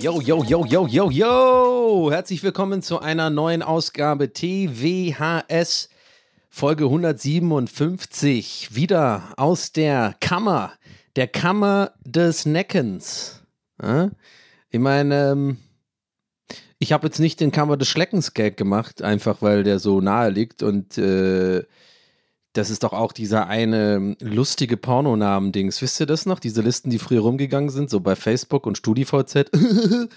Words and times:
Yo, 0.00 0.20
yo, 0.20 0.42
yo, 0.44 0.64
yo, 0.64 0.86
yo, 0.86 1.10
yo! 1.10 2.10
Herzlich 2.10 2.42
willkommen 2.42 2.82
zu 2.82 3.00
einer 3.00 3.30
neuen 3.30 3.62
Ausgabe 3.62 4.32
TWHS 4.32 5.88
Folge 6.48 6.84
157. 6.84 8.74
Wieder 8.74 9.34
aus 9.36 9.72
der 9.72 10.16
Kammer, 10.20 10.72
der 11.14 11.28
Kammer 11.28 11.92
des 12.04 12.46
Neckens. 12.46 13.42
Ich 14.70 14.80
meine, 14.80 15.30
ähm, 15.30 15.58
ich 16.80 16.92
habe 16.92 17.06
jetzt 17.06 17.20
nicht 17.20 17.40
den 17.40 17.52
Kammer 17.52 17.76
des 17.76 17.88
Schleckens 17.88 18.34
Gag 18.34 18.56
gemacht, 18.56 19.02
einfach 19.02 19.42
weil 19.42 19.62
der 19.62 19.78
so 19.78 20.00
nahe 20.00 20.30
liegt 20.30 20.62
und 20.62 20.98
äh, 20.98 21.62
das 22.52 22.70
ist 22.70 22.82
doch 22.82 22.92
auch 22.92 23.12
dieser 23.12 23.46
eine 23.46 24.16
lustige 24.20 24.76
Pornonamen-Dings. 24.76 25.80
Wisst 25.82 26.00
ihr 26.00 26.06
das 26.06 26.26
noch? 26.26 26.40
Diese 26.40 26.62
Listen, 26.62 26.90
die 26.90 26.98
früher 26.98 27.20
rumgegangen 27.20 27.70
sind, 27.70 27.90
so 27.90 28.00
bei 28.00 28.16
Facebook 28.16 28.66
und 28.66 28.78
StudiVZ. 28.78 29.34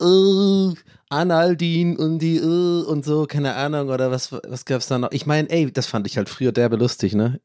äh, 0.00 0.74
Analdin 1.10 1.96
und 1.96 2.18
die 2.18 2.36
äh, 2.36 2.84
und 2.84 3.04
so, 3.04 3.26
keine 3.26 3.54
Ahnung, 3.54 3.88
oder 3.88 4.10
was, 4.10 4.32
was 4.32 4.64
gab's 4.64 4.88
da 4.88 4.98
noch? 4.98 5.12
Ich 5.12 5.26
meine, 5.26 5.48
ey, 5.50 5.72
das 5.72 5.86
fand 5.86 6.06
ich 6.06 6.16
halt 6.16 6.28
früher 6.28 6.52
derbe 6.52 6.76
lustig, 6.76 7.14
ne? 7.14 7.40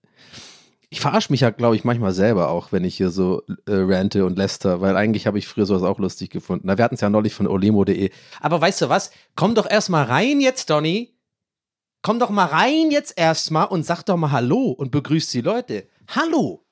Ich 0.90 1.02
verarsche 1.02 1.32
mich 1.32 1.42
ja, 1.42 1.50
glaube 1.50 1.76
ich, 1.76 1.84
manchmal 1.84 2.14
selber 2.14 2.50
auch, 2.50 2.72
wenn 2.72 2.84
ich 2.84 2.96
hier 2.98 3.10
so 3.10 3.42
äh, 3.66 3.72
rante 3.74 4.26
und 4.26 4.38
läster, 4.38 4.80
weil 4.80 4.96
eigentlich 4.96 5.26
habe 5.26 5.40
ich 5.40 5.48
früher 5.48 5.66
sowas 5.66 5.82
auch 5.82 5.98
lustig 5.98 6.30
gefunden. 6.30 6.68
Na, 6.68 6.78
wir 6.78 6.86
hatten 6.86 6.96
es 6.96 7.02
ja 7.02 7.10
neulich 7.10 7.34
von 7.34 7.48
olemo.de. 7.48 8.12
Aber 8.42 8.62
weißt 8.62 8.84
du 8.84 8.90
was? 8.90 9.10
Komm 9.36 9.56
doch 9.56 9.68
erstmal 9.68 10.06
rein 10.06 10.40
jetzt, 10.40 10.70
Donny. 10.70 11.16
Komm 12.06 12.20
doch 12.20 12.32
mal 12.32 12.48
rein 12.48 12.92
jetzt 12.92 13.18
erstmal 13.18 13.68
und 13.68 13.86
sag 13.86 14.04
doch 14.04 14.18
mal 14.18 14.32
Hallo 14.32 14.72
und 14.72 14.92
begrüß 14.92 15.30
die 15.30 15.40
Leute. 15.40 15.88
Hallo. 16.10 16.66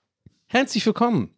Herzlich 0.47 0.85
willkommen 0.85 1.33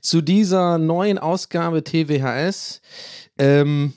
zu 0.00 0.20
dieser 0.20 0.78
neuen 0.78 1.18
Ausgabe 1.18 1.82
TWHS. 1.82 2.80
Ähm, 3.36 3.94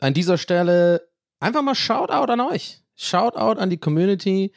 an 0.00 0.14
dieser 0.14 0.38
Stelle 0.38 1.08
einfach 1.40 1.62
mal 1.62 1.74
Shoutout 1.74 2.30
an 2.30 2.42
euch. 2.42 2.80
Shoutout 2.94 3.58
an 3.58 3.70
die 3.70 3.78
Community. 3.78 4.52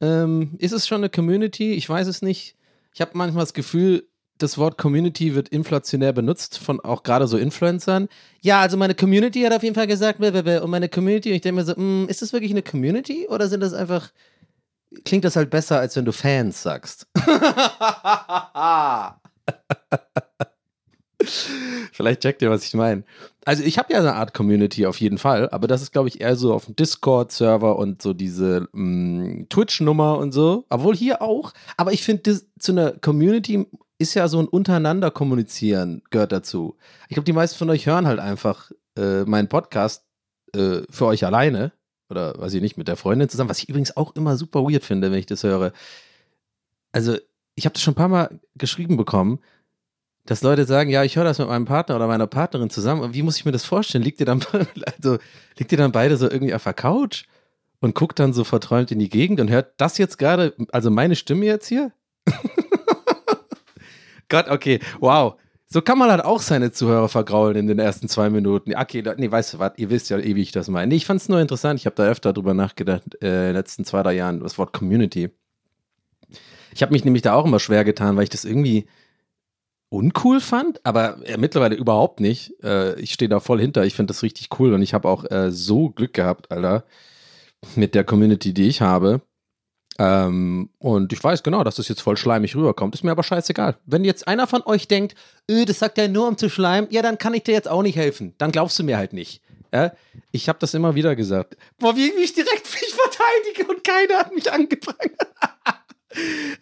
Ähm, 0.00 0.54
ist 0.58 0.70
es 0.70 0.86
schon 0.86 0.98
eine 0.98 1.10
Community? 1.10 1.72
Ich 1.72 1.88
weiß 1.88 2.06
es 2.06 2.22
nicht. 2.22 2.54
Ich 2.94 3.00
habe 3.00 3.10
manchmal 3.14 3.42
das 3.42 3.54
Gefühl, 3.54 4.08
das 4.38 4.58
Wort 4.58 4.76
Community 4.78 5.34
wird 5.34 5.48
inflationär 5.48 6.12
benutzt 6.12 6.58
von 6.58 6.80
auch 6.80 7.02
gerade 7.02 7.26
so 7.26 7.38
Influencern. 7.38 8.08
Ja, 8.42 8.60
also 8.60 8.76
meine 8.76 8.94
Community 8.94 9.42
hat 9.42 9.52
auf 9.52 9.62
jeden 9.62 9.74
Fall 9.74 9.86
gesagt, 9.86 10.18
blablabla. 10.18 10.62
und 10.62 10.70
meine 10.70 10.88
Community, 10.88 11.30
und 11.30 11.36
ich 11.36 11.42
denke 11.42 11.60
mir 11.60 11.64
so, 11.64 11.74
mm, 11.74 12.06
ist 12.08 12.22
das 12.22 12.32
wirklich 12.32 12.50
eine 12.50 12.62
Community 12.62 13.26
oder 13.28 13.48
sind 13.48 13.60
das 13.60 13.72
einfach, 13.72 14.10
klingt 15.04 15.24
das 15.24 15.36
halt 15.36 15.50
besser, 15.50 15.78
als 15.80 15.96
wenn 15.96 16.04
du 16.04 16.12
Fans 16.12 16.62
sagst? 16.62 17.06
Vielleicht 21.92 22.20
checkt 22.20 22.42
ihr, 22.42 22.50
was 22.50 22.64
ich 22.64 22.74
meine. 22.74 23.04
Also 23.46 23.62
ich 23.62 23.78
habe 23.78 23.92
ja 23.92 24.00
eine 24.00 24.14
Art 24.14 24.34
Community 24.34 24.86
auf 24.86 25.00
jeden 25.00 25.18
Fall, 25.18 25.48
aber 25.50 25.68
das 25.68 25.80
ist, 25.80 25.92
glaube 25.92 26.08
ich, 26.08 26.20
eher 26.20 26.34
so 26.34 26.52
auf 26.52 26.64
dem 26.64 26.74
Discord-Server 26.74 27.78
und 27.78 28.02
so 28.02 28.12
diese 28.12 28.68
mm, 28.72 29.44
Twitch-Nummer 29.48 30.18
und 30.18 30.32
so. 30.32 30.64
Obwohl 30.68 30.96
hier 30.96 31.22
auch. 31.22 31.52
Aber 31.76 31.92
ich 31.92 32.02
finde, 32.02 32.40
zu 32.58 32.72
einer 32.72 32.90
Community 32.90 33.64
ist 33.98 34.14
ja 34.14 34.26
so 34.26 34.40
ein 34.40 34.48
untereinander 34.48 35.12
kommunizieren 35.12 36.02
gehört 36.10 36.32
dazu. 36.32 36.76
Ich 37.08 37.14
glaube, 37.14 37.24
die 37.24 37.32
meisten 37.32 37.56
von 37.56 37.70
euch 37.70 37.86
hören 37.86 38.08
halt 38.08 38.18
einfach 38.18 38.72
äh, 38.98 39.22
meinen 39.22 39.48
Podcast 39.48 40.04
äh, 40.52 40.80
für 40.90 41.06
euch 41.06 41.24
alleine 41.24 41.70
oder 42.10 42.36
weiß 42.38 42.52
ich 42.54 42.62
nicht, 42.62 42.76
mit 42.76 42.88
der 42.88 42.96
Freundin 42.96 43.28
zusammen, 43.28 43.50
was 43.50 43.60
ich 43.60 43.68
übrigens 43.68 43.96
auch 43.96 44.16
immer 44.16 44.36
super 44.36 44.64
weird 44.64 44.84
finde, 44.84 45.12
wenn 45.12 45.20
ich 45.20 45.26
das 45.26 45.44
höre. 45.44 45.72
Also, 46.90 47.16
ich 47.54 47.64
habe 47.64 47.74
das 47.74 47.82
schon 47.82 47.92
ein 47.92 47.96
paar 47.96 48.08
Mal 48.08 48.40
geschrieben 48.56 48.96
bekommen, 48.96 49.38
dass 50.26 50.42
Leute 50.42 50.66
sagen, 50.66 50.90
ja, 50.90 51.04
ich 51.04 51.16
höre 51.16 51.24
das 51.24 51.38
mit 51.38 51.48
meinem 51.48 51.64
Partner 51.64 51.96
oder 51.96 52.06
meiner 52.06 52.26
Partnerin 52.26 52.68
zusammen. 52.68 53.00
Und 53.00 53.14
wie 53.14 53.22
muss 53.22 53.38
ich 53.38 53.44
mir 53.44 53.52
das 53.52 53.64
vorstellen? 53.64 54.04
Liegt 54.04 54.20
ihr 54.20 54.26
dann, 54.26 54.44
also, 54.96 55.18
liegt 55.56 55.72
ihr 55.72 55.78
dann 55.78 55.92
beide 55.92 56.16
so 56.16 56.28
irgendwie 56.28 56.54
auf 56.54 56.64
der 56.64 56.74
Couch 56.74 57.24
und 57.80 57.94
guckt 57.94 58.18
dann 58.18 58.32
so 58.32 58.44
verträumt 58.44 58.90
in 58.90 58.98
die 58.98 59.08
Gegend 59.08 59.40
und 59.40 59.50
hört 59.50 59.74
das 59.76 59.98
jetzt 59.98 60.18
gerade, 60.18 60.54
also 60.72 60.90
meine 60.90 61.16
Stimme 61.16 61.46
jetzt 61.46 61.68
hier? 61.68 61.92
Gott, 64.28 64.48
okay, 64.48 64.80
wow. 65.00 65.36
So 65.68 65.82
kann 65.82 65.98
man 65.98 66.10
halt 66.10 66.24
auch 66.24 66.40
seine 66.40 66.70
Zuhörer 66.70 67.08
vergraulen 67.08 67.56
in 67.56 67.66
den 67.66 67.78
ersten 67.78 68.08
zwei 68.08 68.30
Minuten. 68.30 68.74
Okay, 68.76 69.02
nee, 69.16 69.30
weißt 69.30 69.54
du 69.54 69.58
was, 69.58 69.72
ihr 69.76 69.90
wisst 69.90 70.10
ja, 70.10 70.22
wie 70.22 70.40
ich 70.40 70.52
das 70.52 70.68
meine. 70.68 70.88
Nee, 70.88 70.96
ich 70.96 71.06
fand 71.06 71.20
es 71.20 71.28
nur 71.28 71.40
interessant, 71.40 71.80
ich 71.80 71.86
habe 71.86 71.96
da 71.96 72.04
öfter 72.04 72.32
drüber 72.32 72.54
nachgedacht, 72.54 73.02
äh, 73.20 73.26
in 73.26 73.46
den 73.46 73.54
letzten 73.54 73.84
zwei, 73.84 74.02
drei 74.02 74.14
Jahren, 74.14 74.40
das 74.40 74.58
Wort 74.58 74.72
Community. 74.72 75.30
Ich 76.72 76.82
habe 76.82 76.92
mich 76.92 77.04
nämlich 77.04 77.22
da 77.22 77.34
auch 77.34 77.46
immer 77.46 77.58
schwer 77.58 77.84
getan, 77.84 78.16
weil 78.16 78.24
ich 78.24 78.30
das 78.30 78.44
irgendwie 78.44 78.86
uncool 79.88 80.40
fand, 80.40 80.84
aber 80.84 81.18
äh, 81.26 81.36
mittlerweile 81.36 81.76
überhaupt 81.76 82.20
nicht. 82.20 82.52
Äh, 82.62 82.98
ich 83.00 83.12
stehe 83.12 83.28
da 83.28 83.40
voll 83.40 83.60
hinter, 83.60 83.84
ich 83.84 83.94
finde 83.94 84.12
das 84.12 84.22
richtig 84.22 84.48
cool 84.58 84.72
und 84.72 84.82
ich 84.82 84.94
habe 84.94 85.08
auch 85.08 85.30
äh, 85.30 85.50
so 85.50 85.90
Glück 85.90 86.14
gehabt, 86.14 86.50
Alter, 86.50 86.84
mit 87.74 87.94
der 87.94 88.04
Community, 88.04 88.52
die 88.52 88.68
ich 88.68 88.80
habe. 88.80 89.22
Ähm, 89.98 90.70
und 90.78 91.12
ich 91.12 91.22
weiß 91.22 91.42
genau, 91.42 91.64
dass 91.64 91.76
das 91.76 91.88
jetzt 91.88 92.02
voll 92.02 92.16
schleimig 92.16 92.54
rüberkommt. 92.54 92.94
Ist 92.94 93.02
mir 93.02 93.12
aber 93.12 93.22
scheißegal. 93.22 93.76
Wenn 93.86 94.04
jetzt 94.04 94.28
einer 94.28 94.46
von 94.46 94.62
euch 94.66 94.88
denkt, 94.88 95.14
öh, 95.50 95.64
das 95.64 95.78
sagt 95.78 95.96
er 95.98 96.08
nur 96.08 96.28
um 96.28 96.36
zu 96.36 96.50
schleimen, 96.50 96.90
ja, 96.90 97.00
dann 97.00 97.18
kann 97.18 97.34
ich 97.34 97.44
dir 97.44 97.52
jetzt 97.52 97.68
auch 97.68 97.82
nicht 97.82 97.96
helfen. 97.96 98.34
Dann 98.38 98.52
glaubst 98.52 98.78
du 98.78 98.84
mir 98.84 98.98
halt 98.98 99.14
nicht. 99.14 99.40
Ja? 99.72 99.92
Ich 100.32 100.48
habe 100.48 100.58
das 100.58 100.74
immer 100.74 100.94
wieder 100.94 101.16
gesagt. 101.16 101.56
Boah, 101.78 101.96
wie 101.96 102.10
ich 102.10 102.34
direkt 102.34 102.66
mich 102.74 102.94
verteidige 102.94 103.72
und 103.72 103.84
keiner 103.84 104.18
hat 104.18 104.34
mich 104.34 104.52
angefangen. 104.52 105.12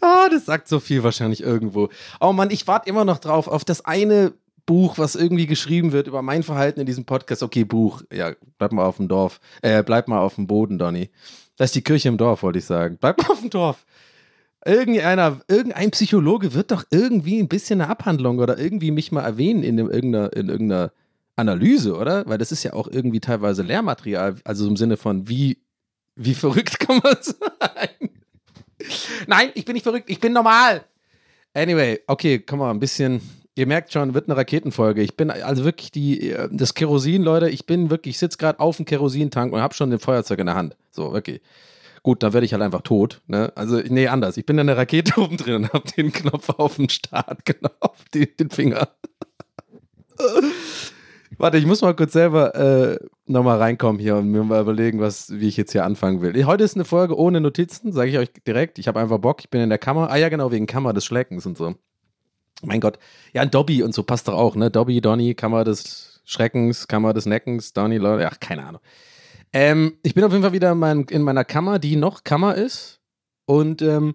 ah, 0.01 0.29
das 0.31 0.47
sagt 0.47 0.69
so 0.69 0.81
viel 0.81 1.03
wahrscheinlich 1.03 1.43
irgendwo. 1.43 1.89
Oh 2.21 2.33
Mann, 2.33 2.51
ich 2.51 2.67
warte 2.67 2.89
immer 2.89 3.05
noch 3.05 3.19
drauf 3.19 3.49
auf 3.49 3.65
das 3.65 3.85
eine 3.85 4.33
Buch, 4.67 4.99
was 4.99 5.15
irgendwie 5.15 5.47
geschrieben 5.47 5.93
wird 5.93 6.07
über 6.07 6.23
mein 6.23 6.43
Verhalten 6.43 6.81
in 6.81 6.87
diesem 6.87 7.05
Podcast. 7.05 7.43
Okay, 7.43 7.65
Buch. 7.65 8.03
Ja, 8.13 8.33
bleib 8.59 8.73
mal 8.73 8.87
auf 8.87 8.97
dem 8.97 9.09
Dorf. 9.09 9.41
Äh, 9.63 9.83
bleib 9.83 10.09
mal 10.09 10.21
auf 10.21 10.37
dem 10.37 10.47
Boden, 10.47 10.79
Donny. 10.79 11.11
Das 11.57 11.67
ist 11.67 11.75
die 11.75 11.83
Kirche 11.83 12.09
im 12.09 12.17
Dorf, 12.17 12.43
wollte 12.43 12.59
ich 12.59 12.65
sagen. 12.65 12.97
Bleib 13.01 13.19
mal 13.23 13.31
auf 13.31 13.41
dem 13.41 13.51
Dorf. 13.51 13.85
Irgendeiner, 14.65 15.41
irgendein 15.47 15.91
Psychologe 15.91 16.55
wird 16.55 16.71
doch 16.71 16.85
irgendwie 16.91 17.39
ein 17.39 17.49
bisschen 17.49 17.83
eine 17.83 17.91
Abhandlung 17.91 18.39
oder 18.39 18.59
irgendwie 18.59 18.91
mich 18.91 19.13
mal 19.13 19.23
erwähnen 19.23 19.63
in, 19.63 19.77
dem, 19.77 19.91
irgendeiner, 19.91 20.33
in 20.35 20.49
irgendeiner 20.49 20.93
Analyse, 21.37 21.97
oder? 21.97 22.27
Weil 22.27 22.39
das 22.39 22.51
ist 22.51 22.63
ja 22.63 22.73
auch 22.73 22.89
irgendwie 22.89 23.21
teilweise 23.21 23.63
Lehrmaterial, 23.63 24.37
also 24.45 24.67
im 24.67 24.77
Sinne 24.77 24.97
von, 24.97 25.29
wie, 25.29 25.59
wie 26.17 26.35
verrückt 26.35 26.81
kann 26.81 27.01
man 27.03 27.17
sein? 27.21 28.11
Nein, 29.27 29.51
ich 29.55 29.65
bin 29.65 29.75
nicht 29.75 29.85
verrückt, 29.85 30.11
ich 30.11 30.21
bin 30.21 30.33
normal. 30.33 30.85
Anyway, 31.55 32.01
okay, 32.07 32.41
komm 32.41 32.59
mal, 32.59 32.71
ein 32.71 32.81
bisschen, 32.81 33.21
Ihr 33.57 33.67
merkt 33.67 33.93
schon, 33.93 34.15
wird 34.15 34.29
eine 34.29 34.37
Raketenfolge. 34.37 35.01
Ich 35.03 35.17
bin 35.17 35.31
also 35.31 35.65
wirklich 35.65 35.93
die, 35.93 36.31
äh, 36.31 36.49
das 36.51 36.75
Kerosin, 36.75 37.23
Leute, 37.23 37.49
ich 37.49 37.67
bin 37.67 37.89
wirklich, 37.89 38.17
ich 38.17 38.19
sitze 38.19 38.37
gerade 38.37 38.59
auf 38.59 38.79
dem 38.79 38.85
Kerosintank 38.85 39.53
und 39.53 39.61
habe 39.61 39.75
schon 39.75 39.91
den 39.91 40.01
Feuerzeug 40.01 40.41
in 40.41 40.47
der 40.47 40.57
Hand. 40.57 40.77
So, 40.91 41.13
wirklich. 41.13 41.41
Gut, 42.03 42.23
dann 42.23 42.33
werde 42.33 42.45
ich 42.45 42.53
halt 42.53 42.63
einfach 42.63 42.83
tot. 42.83 43.23
Ne? 43.29 43.53
Also, 43.55 43.77
nee, 43.79 44.09
anders. 44.09 44.37
Ich 44.37 44.45
bin 44.45 44.59
in 44.59 44.67
der 44.67 44.77
Rakete 44.77 45.21
oben 45.21 45.37
drin 45.37 45.55
und 45.55 45.73
habe 45.73 45.89
den 45.97 46.13
Knopf 46.13 46.51
auf 46.51 46.77
dem 46.77 46.89
Start, 46.89 47.45
genau, 47.45 47.71
auf 47.81 48.05
den, 48.13 48.27
den 48.39 48.51
Finger. 48.51 48.89
Warte, 51.39 51.59
ich 51.59 51.67
muss 51.67 51.83
mal 51.83 51.95
kurz 51.95 52.13
selber 52.13 52.55
äh, 52.55 52.99
nochmal 53.27 53.59
reinkommen 53.59 54.01
hier 54.01 54.17
und 54.17 54.31
mir 54.31 54.45
mal 54.45 54.61
überlegen, 54.61 55.01
was, 55.01 55.31
wie 55.31 55.49
ich 55.49 55.57
jetzt 55.57 55.73
hier 55.73 55.85
anfangen 55.85 56.23
will. 56.23 56.45
Heute 56.47 56.65
ist 56.65 56.75
eine 56.77 56.85
Folge 56.85 57.19
ohne 57.19 57.41
Notizen, 57.41 57.93
sage 57.93 58.11
ich 58.11 58.19
euch 58.19 58.31
direkt. 58.47 58.79
Ich 58.79 58.89
habe 58.89 59.01
einfach 59.01 59.19
Bock, 59.19 59.41
ich 59.41 59.51
bin 59.51 59.61
in 59.61 59.69
der 59.69 59.79
Kammer. 59.79 60.11
Ah 60.11 60.17
ja, 60.17 60.29
genau, 60.29 60.53
wegen 60.53 60.67
Kammer 60.67 60.93
des 60.93 61.05
Schleckens 61.05 61.47
und 61.47 61.57
so. 61.57 61.75
Mein 62.63 62.81
Gott. 62.81 62.99
Ja, 63.33 63.43
ein 63.43 63.51
Dobby 63.51 63.83
und 63.83 63.95
so 63.95 64.03
passt 64.03 64.29
doch 64.29 64.35
auch, 64.35 64.57
ne? 64.57 64.71
Dobby, 64.71 65.01
Donny, 65.01 65.35
Kammer 65.35 65.65
des 65.65 66.21
Schreckens, 66.25 66.89
Kammer 66.89 67.13
des 67.13 67.27
Neckens, 67.27 67.73
Donny, 67.73 67.99
Leute, 67.99 68.29
ach, 68.31 68.41
keine 68.41 68.67
Ahnung. 68.67 68.81
Ähm, 69.53 69.99
ich 70.03 70.15
bin 70.15 70.25
auf 70.25 70.33
jeden 70.33 70.43
Fall 70.43 70.53
wieder 70.53 70.73
in, 70.73 70.79
mein, 70.79 71.05
in 71.05 71.23
meiner 71.23 71.45
Kammer, 71.45 71.79
die 71.79 71.97
noch 71.97 72.25
Kammer 72.25 72.55
ist 72.55 73.01
und 73.47 73.83
ähm, 73.83 74.15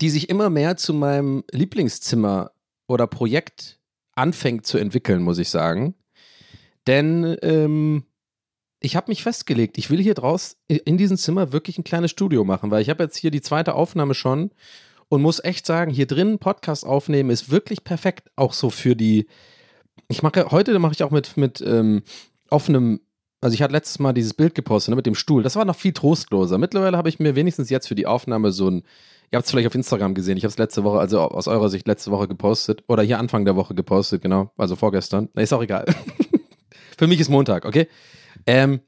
die 0.00 0.10
sich 0.10 0.28
immer 0.28 0.50
mehr 0.50 0.76
zu 0.76 0.94
meinem 0.94 1.44
Lieblingszimmer 1.50 2.52
oder 2.86 3.06
Projekt 3.06 3.78
anfängt 4.14 4.66
zu 4.66 4.78
entwickeln, 4.78 5.22
muss 5.22 5.38
ich 5.38 5.50
sagen. 5.50 5.94
Denn 6.88 7.36
ähm, 7.42 8.04
ich 8.80 8.96
habe 8.96 9.10
mich 9.10 9.22
festgelegt, 9.22 9.76
ich 9.76 9.90
will 9.90 10.00
hier 10.00 10.14
draus 10.14 10.56
in 10.68 10.96
diesem 10.96 11.18
Zimmer 11.18 11.52
wirklich 11.52 11.78
ein 11.78 11.84
kleines 11.84 12.10
Studio 12.10 12.44
machen, 12.44 12.70
weil 12.70 12.80
ich 12.80 12.88
habe 12.88 13.04
jetzt 13.04 13.16
hier 13.16 13.30
die 13.30 13.42
zweite 13.42 13.74
Aufnahme 13.74 14.14
schon 14.14 14.50
und 15.10 15.20
muss 15.20 15.44
echt 15.44 15.66
sagen, 15.66 15.90
hier 15.90 16.06
drin 16.06 16.38
Podcast 16.38 16.86
aufnehmen 16.86 17.28
ist 17.28 17.50
wirklich 17.50 17.84
perfekt, 17.84 18.30
auch 18.36 18.54
so 18.54 18.70
für 18.70 18.96
die. 18.96 19.26
Ich 20.08 20.22
mache 20.22 20.50
heute 20.50 20.78
mache 20.78 20.92
ich 20.92 21.02
auch 21.02 21.10
mit 21.10 21.36
mit 21.36 21.60
ähm, 21.60 22.02
offenem. 22.48 23.00
Also 23.42 23.52
ich 23.52 23.62
hatte 23.62 23.72
letztes 23.72 23.98
Mal 23.98 24.14
dieses 24.14 24.32
Bild 24.32 24.54
gepostet 24.54 24.90
ne, 24.90 24.96
mit 24.96 25.06
dem 25.06 25.14
Stuhl. 25.14 25.42
Das 25.42 25.56
war 25.56 25.66
noch 25.66 25.76
viel 25.76 25.92
trostloser. 25.92 26.56
Mittlerweile 26.56 26.96
habe 26.96 27.10
ich 27.10 27.20
mir 27.20 27.36
wenigstens 27.36 27.68
jetzt 27.70 27.86
für 27.86 27.94
die 27.94 28.06
Aufnahme 28.06 28.50
so 28.50 28.70
ein. 28.70 28.82
Ihr 29.30 29.36
habt 29.36 29.44
es 29.44 29.50
vielleicht 29.50 29.66
auf 29.66 29.74
Instagram 29.74 30.14
gesehen. 30.14 30.38
Ich 30.38 30.44
habe 30.44 30.52
es 30.52 30.58
letzte 30.58 30.84
Woche, 30.84 30.98
also 30.98 31.20
aus 31.20 31.48
eurer 31.48 31.68
Sicht 31.68 31.86
letzte 31.86 32.10
Woche 32.10 32.28
gepostet 32.28 32.82
oder 32.88 33.02
hier 33.02 33.18
Anfang 33.18 33.44
der 33.44 33.56
Woche 33.56 33.74
gepostet, 33.74 34.22
genau. 34.22 34.52
Also 34.56 34.74
vorgestern. 34.74 35.28
Na, 35.34 35.42
ist 35.42 35.52
auch 35.52 35.62
egal. 35.62 35.84
für 36.98 37.06
mich 37.06 37.20
ist 37.20 37.30
Montag, 37.30 37.64
okay? 37.64 37.88
Ähm, 38.46 38.80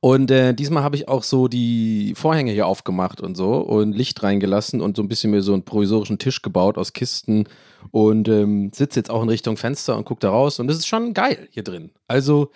und 0.00 0.30
äh, 0.30 0.54
diesmal 0.54 0.82
habe 0.82 0.96
ich 0.96 1.08
auch 1.08 1.22
so 1.22 1.48
die 1.48 2.14
Vorhänge 2.16 2.52
hier 2.52 2.66
aufgemacht 2.66 3.20
und 3.20 3.34
so 3.34 3.56
und 3.56 3.92
Licht 3.92 4.22
reingelassen 4.22 4.80
und 4.80 4.96
so 4.96 5.02
ein 5.02 5.08
bisschen 5.08 5.30
mir 5.30 5.42
so 5.42 5.52
einen 5.52 5.64
provisorischen 5.64 6.18
Tisch 6.18 6.42
gebaut 6.42 6.78
aus 6.78 6.92
Kisten 6.92 7.48
und 7.90 8.28
ähm, 8.28 8.70
sitze 8.74 9.00
jetzt 9.00 9.10
auch 9.10 9.22
in 9.22 9.28
Richtung 9.28 9.56
Fenster 9.56 9.96
und 9.96 10.04
gucke 10.04 10.20
da 10.20 10.30
raus 10.30 10.60
und 10.60 10.70
es 10.70 10.78
ist 10.78 10.86
schon 10.86 11.14
geil 11.14 11.48
hier 11.50 11.64
drin. 11.64 11.90
Also 12.08 12.50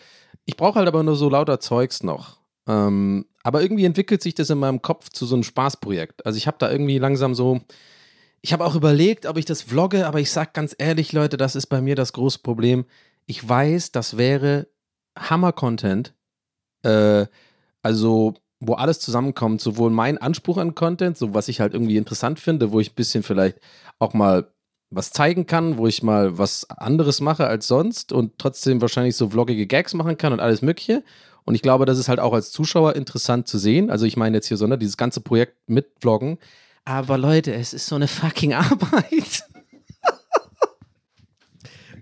ich 0.45 0.57
brauche 0.57 0.79
halt 0.79 0.89
aber 0.89 1.03
nur 1.03 1.17
so 1.17 1.29
lauter 1.29 1.61
Zeugs 1.61 2.03
noch. 2.03 2.39
Ähm, 2.67 3.27
aber 3.43 3.63
irgendwie 3.63 3.85
entwickelt 3.85 4.23
sich 4.23 4.35
das 4.35 4.51
in 4.51 4.59
meinem 4.59 4.83
Kopf 4.83 5.09
zu 5.11 5.27
so 5.27 5.35
einem 5.35 5.43
Spaßprojekt. 5.43 6.27
Also 6.27 6.37
ich 6.37 6.47
habe 6.47 6.59
da 6.59 6.71
irgendwie 6.71 6.99
langsam 6.99 7.35
so, 7.35 7.61
ich 8.43 8.53
habe 8.53 8.65
auch 8.65 8.75
überlegt, 8.75 9.27
ob 9.27 9.37
ich 9.39 9.45
das 9.45 9.63
vlogge, 9.63 10.07
aber 10.07 10.21
ich 10.21 10.31
sag 10.31 10.55
ganz 10.55 10.75
ehrlich, 10.79 11.13
Leute, 11.13 11.37
das 11.37 11.57
ist 11.57 11.67
bei 11.67 11.81
mir 11.81 11.97
das 11.97 12.13
große 12.13 12.41
Problem. 12.41 12.85
Ich 13.27 13.47
weiß, 13.47 13.93
das 13.93 14.17
wäre 14.17 14.69
Hammer-Content, 15.17 16.15
äh, 16.83 17.27
also 17.83 18.35
wo 18.61 18.75
alles 18.75 19.01
zusammenkommt, 19.01 19.61
sowohl 19.61 19.91
mein 19.91 20.19
Anspruch 20.19 20.59
an 20.59 20.75
Content, 20.75 21.17
so 21.17 21.33
was 21.33 21.49
ich 21.49 21.61
halt 21.61 21.73
irgendwie 21.73 21.97
interessant 21.97 22.39
finde, 22.39 22.73
wo 22.73 22.81
ich 22.81 22.93
ein 22.93 22.95
bisschen 22.95 23.23
vielleicht 23.23 23.59
auch 23.99 24.13
mal 24.13 24.53
was 24.91 25.13
zeigen 25.13 25.47
kann, 25.47 25.79
wo 25.79 25.87
ich 25.87 26.03
mal 26.03 26.37
was 26.37 26.69
anderes 26.69 27.21
mache 27.21 27.47
als 27.47 27.69
sonst 27.69 28.13
und 28.13 28.39
trotzdem 28.39 28.81
wahrscheinlich 28.81 29.17
so 29.17 29.31
vloggige 29.31 29.67
Gags 29.67 29.95
machen 29.95 30.19
kann 30.19 30.33
und 30.33 30.41
alles 30.41 30.63
Mögliche. 30.63 31.05
Und 31.45 31.55
ich 31.55 31.63
glaube, 31.63 31.87
das 31.87 31.99
ist 31.99 32.09
halt 32.09 32.21
auch 32.21 32.33
als 32.33 32.51
Zuschauer 32.51 32.97
interessant 32.97 33.49
zu 33.49 33.57
sehen. 33.57 33.91
Also 33.91 34.05
ich 34.05 34.17
meine 34.17 34.37
jetzt 34.37 34.49
hier 34.49 34.57
so, 34.57 34.67
ne, 34.67 34.77
dieses 34.77 34.97
ganze 34.97 35.21
Projekt 35.21 35.57
mit 35.69 35.87
Vloggen. 36.01 36.39
Aber 36.85 37.19
Leute, 37.19 37.55
es 37.55 37.73
ist 37.73 37.87
so 37.87 37.95
eine 37.95 38.09
fucking 38.09 38.53
Arbeit. 38.55 39.45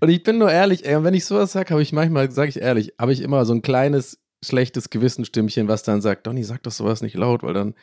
Und 0.01 0.09
ich 0.09 0.23
bin 0.23 0.37
nur 0.37 0.51
ehrlich, 0.51 0.85
ey, 0.85 1.03
wenn 1.03 1.13
ich 1.13 1.25
sowas 1.25 1.51
sage, 1.51 1.71
habe 1.71 1.81
ich 1.81 1.93
manchmal, 1.93 2.31
sage 2.31 2.49
ich 2.49 2.61
ehrlich, 2.61 2.93
habe 2.99 3.13
ich 3.13 3.21
immer 3.21 3.45
so 3.45 3.53
ein 3.53 3.61
kleines 3.61 4.19
schlechtes 4.43 4.89
Gewissenstimmchen, 4.89 5.67
was 5.67 5.83
dann 5.83 6.01
sagt, 6.01 6.27
Donny, 6.27 6.43
sag 6.43 6.63
doch 6.63 6.71
sowas 6.71 7.01
nicht 7.01 7.15
laut, 7.15 7.43
weil 7.43 7.53
dann, 7.53 7.75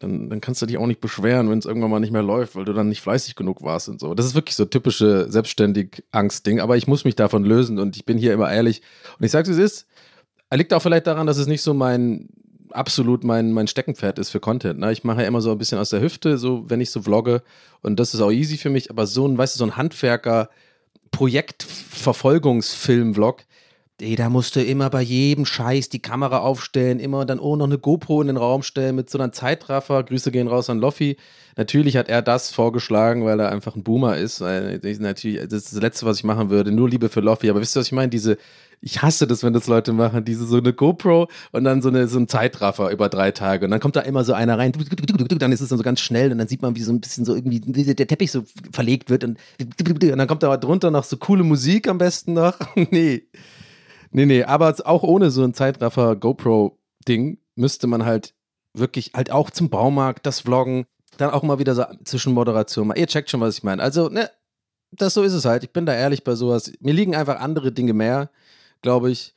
dann, 0.00 0.28
dann 0.28 0.40
kannst 0.40 0.60
du 0.60 0.66
dich 0.66 0.76
auch 0.76 0.86
nicht 0.86 1.00
beschweren, 1.00 1.48
wenn 1.50 1.58
es 1.58 1.66
irgendwann 1.66 1.90
mal 1.90 2.00
nicht 2.00 2.12
mehr 2.12 2.22
läuft, 2.22 2.56
weil 2.56 2.64
du 2.64 2.72
dann 2.72 2.88
nicht 2.88 3.00
fleißig 3.00 3.36
genug 3.36 3.62
warst 3.62 3.88
und 3.88 4.00
so. 4.00 4.14
Das 4.14 4.26
ist 4.26 4.34
wirklich 4.34 4.56
so 4.56 4.64
typische 4.64 5.30
selbstständig 5.30 6.04
Angst-Ding, 6.10 6.60
aber 6.60 6.76
ich 6.76 6.88
muss 6.88 7.04
mich 7.04 7.14
davon 7.14 7.44
lösen 7.44 7.78
und 7.78 7.96
ich 7.96 8.04
bin 8.04 8.18
hier 8.18 8.32
immer 8.32 8.52
ehrlich. 8.52 8.82
Und 9.18 9.24
ich 9.24 9.30
sage 9.30 9.50
es 9.50 9.58
ist, 9.58 9.86
liegt 10.52 10.72
auch 10.72 10.82
vielleicht 10.82 11.06
daran, 11.06 11.26
dass 11.26 11.38
es 11.38 11.46
nicht 11.46 11.62
so 11.62 11.74
mein 11.74 12.28
absolut 12.70 13.22
mein, 13.22 13.52
mein 13.52 13.68
Steckenpferd 13.68 14.18
ist 14.18 14.30
für 14.30 14.40
Content. 14.40 14.80
Ne? 14.80 14.90
Ich 14.90 15.04
mache 15.04 15.22
ja 15.22 15.28
immer 15.28 15.40
so 15.40 15.52
ein 15.52 15.58
bisschen 15.58 15.78
aus 15.78 15.90
der 15.90 16.00
Hüfte, 16.00 16.38
so 16.38 16.68
wenn 16.68 16.80
ich 16.80 16.90
so 16.90 17.02
vlogge 17.02 17.42
und 17.82 18.00
das 18.00 18.14
ist 18.14 18.20
auch 18.20 18.32
easy 18.32 18.56
für 18.56 18.70
mich, 18.70 18.90
aber 18.90 19.06
so 19.06 19.26
ein, 19.28 19.38
weißt 19.38 19.54
du, 19.54 19.58
so 19.58 19.64
ein 19.64 19.76
Handwerker 19.76 20.50
Projektverfolgungsfilm-Vlog, 21.14 23.42
Ey, 24.00 24.16
da 24.16 24.28
musst 24.28 24.56
du 24.56 24.60
immer 24.60 24.90
bei 24.90 25.02
jedem 25.02 25.46
Scheiß 25.46 25.88
die 25.88 26.02
Kamera 26.02 26.38
aufstellen, 26.38 26.98
immer 26.98 27.24
dann 27.24 27.38
auch 27.38 27.54
noch 27.54 27.66
eine 27.66 27.78
GoPro 27.78 28.22
in 28.22 28.26
den 28.26 28.36
Raum 28.36 28.64
stellen 28.64 28.96
mit 28.96 29.08
so 29.08 29.20
einem 29.20 29.32
Zeitraffer. 29.32 30.02
Grüße 30.02 30.32
gehen 30.32 30.48
raus 30.48 30.68
an 30.68 30.80
Loffi. 30.80 31.16
Natürlich 31.56 31.96
hat 31.96 32.08
er 32.08 32.20
das 32.20 32.50
vorgeschlagen, 32.50 33.24
weil 33.24 33.38
er 33.38 33.52
einfach 33.52 33.76
ein 33.76 33.84
Boomer 33.84 34.16
ist. 34.16 34.40
Natürlich, 34.40 35.40
das 35.42 35.52
ist 35.52 35.72
das 35.74 35.80
Letzte, 35.80 36.06
was 36.06 36.18
ich 36.18 36.24
machen 36.24 36.50
würde. 36.50 36.72
Nur 36.72 36.88
Liebe 36.88 37.08
für 37.08 37.20
Loffi. 37.20 37.48
Aber 37.48 37.60
wisst 37.60 37.76
ihr, 37.76 37.80
was 37.80 37.86
ich 37.86 37.92
meine? 37.92 38.08
Diese, 38.08 38.36
ich 38.80 39.00
hasse 39.00 39.28
das, 39.28 39.44
wenn 39.44 39.52
das 39.52 39.68
Leute 39.68 39.92
machen, 39.92 40.24
diese 40.24 40.44
so 40.44 40.56
eine 40.56 40.72
GoPro 40.72 41.28
und 41.52 41.62
dann 41.62 41.80
so, 41.80 41.88
eine, 41.88 42.08
so 42.08 42.18
ein 42.18 42.26
Zeitraffer 42.26 42.90
über 42.90 43.08
drei 43.08 43.30
Tage. 43.30 43.64
Und 43.66 43.70
dann 43.70 43.78
kommt 43.78 43.94
da 43.94 44.00
immer 44.00 44.24
so 44.24 44.32
einer 44.32 44.58
rein, 44.58 44.72
dann 44.72 45.52
ist 45.52 45.60
es 45.60 45.68
dann 45.68 45.78
so 45.78 45.84
ganz 45.84 46.00
schnell 46.00 46.32
und 46.32 46.38
dann 46.38 46.48
sieht 46.48 46.62
man, 46.62 46.74
wie 46.74 46.82
so 46.82 46.92
ein 46.92 47.00
bisschen 47.00 47.24
so 47.24 47.36
irgendwie 47.36 47.60
der 47.60 48.06
Teppich 48.08 48.32
so 48.32 48.42
verlegt 48.72 49.08
wird 49.08 49.22
und, 49.22 49.38
und 49.60 50.18
dann 50.18 50.26
kommt 50.26 50.42
da 50.42 50.56
drunter 50.56 50.90
noch 50.90 51.04
so 51.04 51.16
coole 51.16 51.44
Musik 51.44 51.86
am 51.86 51.98
besten 51.98 52.32
noch. 52.32 52.58
nee. 52.90 53.22
Nee, 54.14 54.26
nee, 54.26 54.44
aber 54.44 54.72
auch 54.84 55.02
ohne 55.02 55.32
so 55.32 55.42
ein 55.42 55.54
Zeitraffer 55.54 56.14
GoPro-Ding 56.14 57.38
müsste 57.56 57.88
man 57.88 58.04
halt 58.04 58.32
wirklich 58.72 59.10
halt 59.12 59.32
auch 59.32 59.50
zum 59.50 59.70
Baumarkt, 59.70 60.24
das 60.24 60.38
Vloggen, 60.40 60.86
dann 61.16 61.30
auch 61.30 61.42
mal 61.42 61.58
wieder 61.58 61.74
so 61.74 61.84
Zwischenmoderation. 62.04 62.92
Ihr 62.94 63.08
checkt 63.08 63.28
schon, 63.28 63.40
was 63.40 63.58
ich 63.58 63.64
meine. 63.64 63.82
Also, 63.82 64.08
ne, 64.08 64.30
das 64.92 65.14
so 65.14 65.22
ist 65.24 65.32
es 65.32 65.44
halt. 65.44 65.64
Ich 65.64 65.70
bin 65.70 65.84
da 65.84 65.94
ehrlich 65.94 66.22
bei 66.22 66.36
sowas. 66.36 66.72
Mir 66.78 66.94
liegen 66.94 67.16
einfach 67.16 67.40
andere 67.40 67.72
Dinge 67.72 67.92
mehr, 67.92 68.30
glaube 68.82 69.10
ich, 69.10 69.34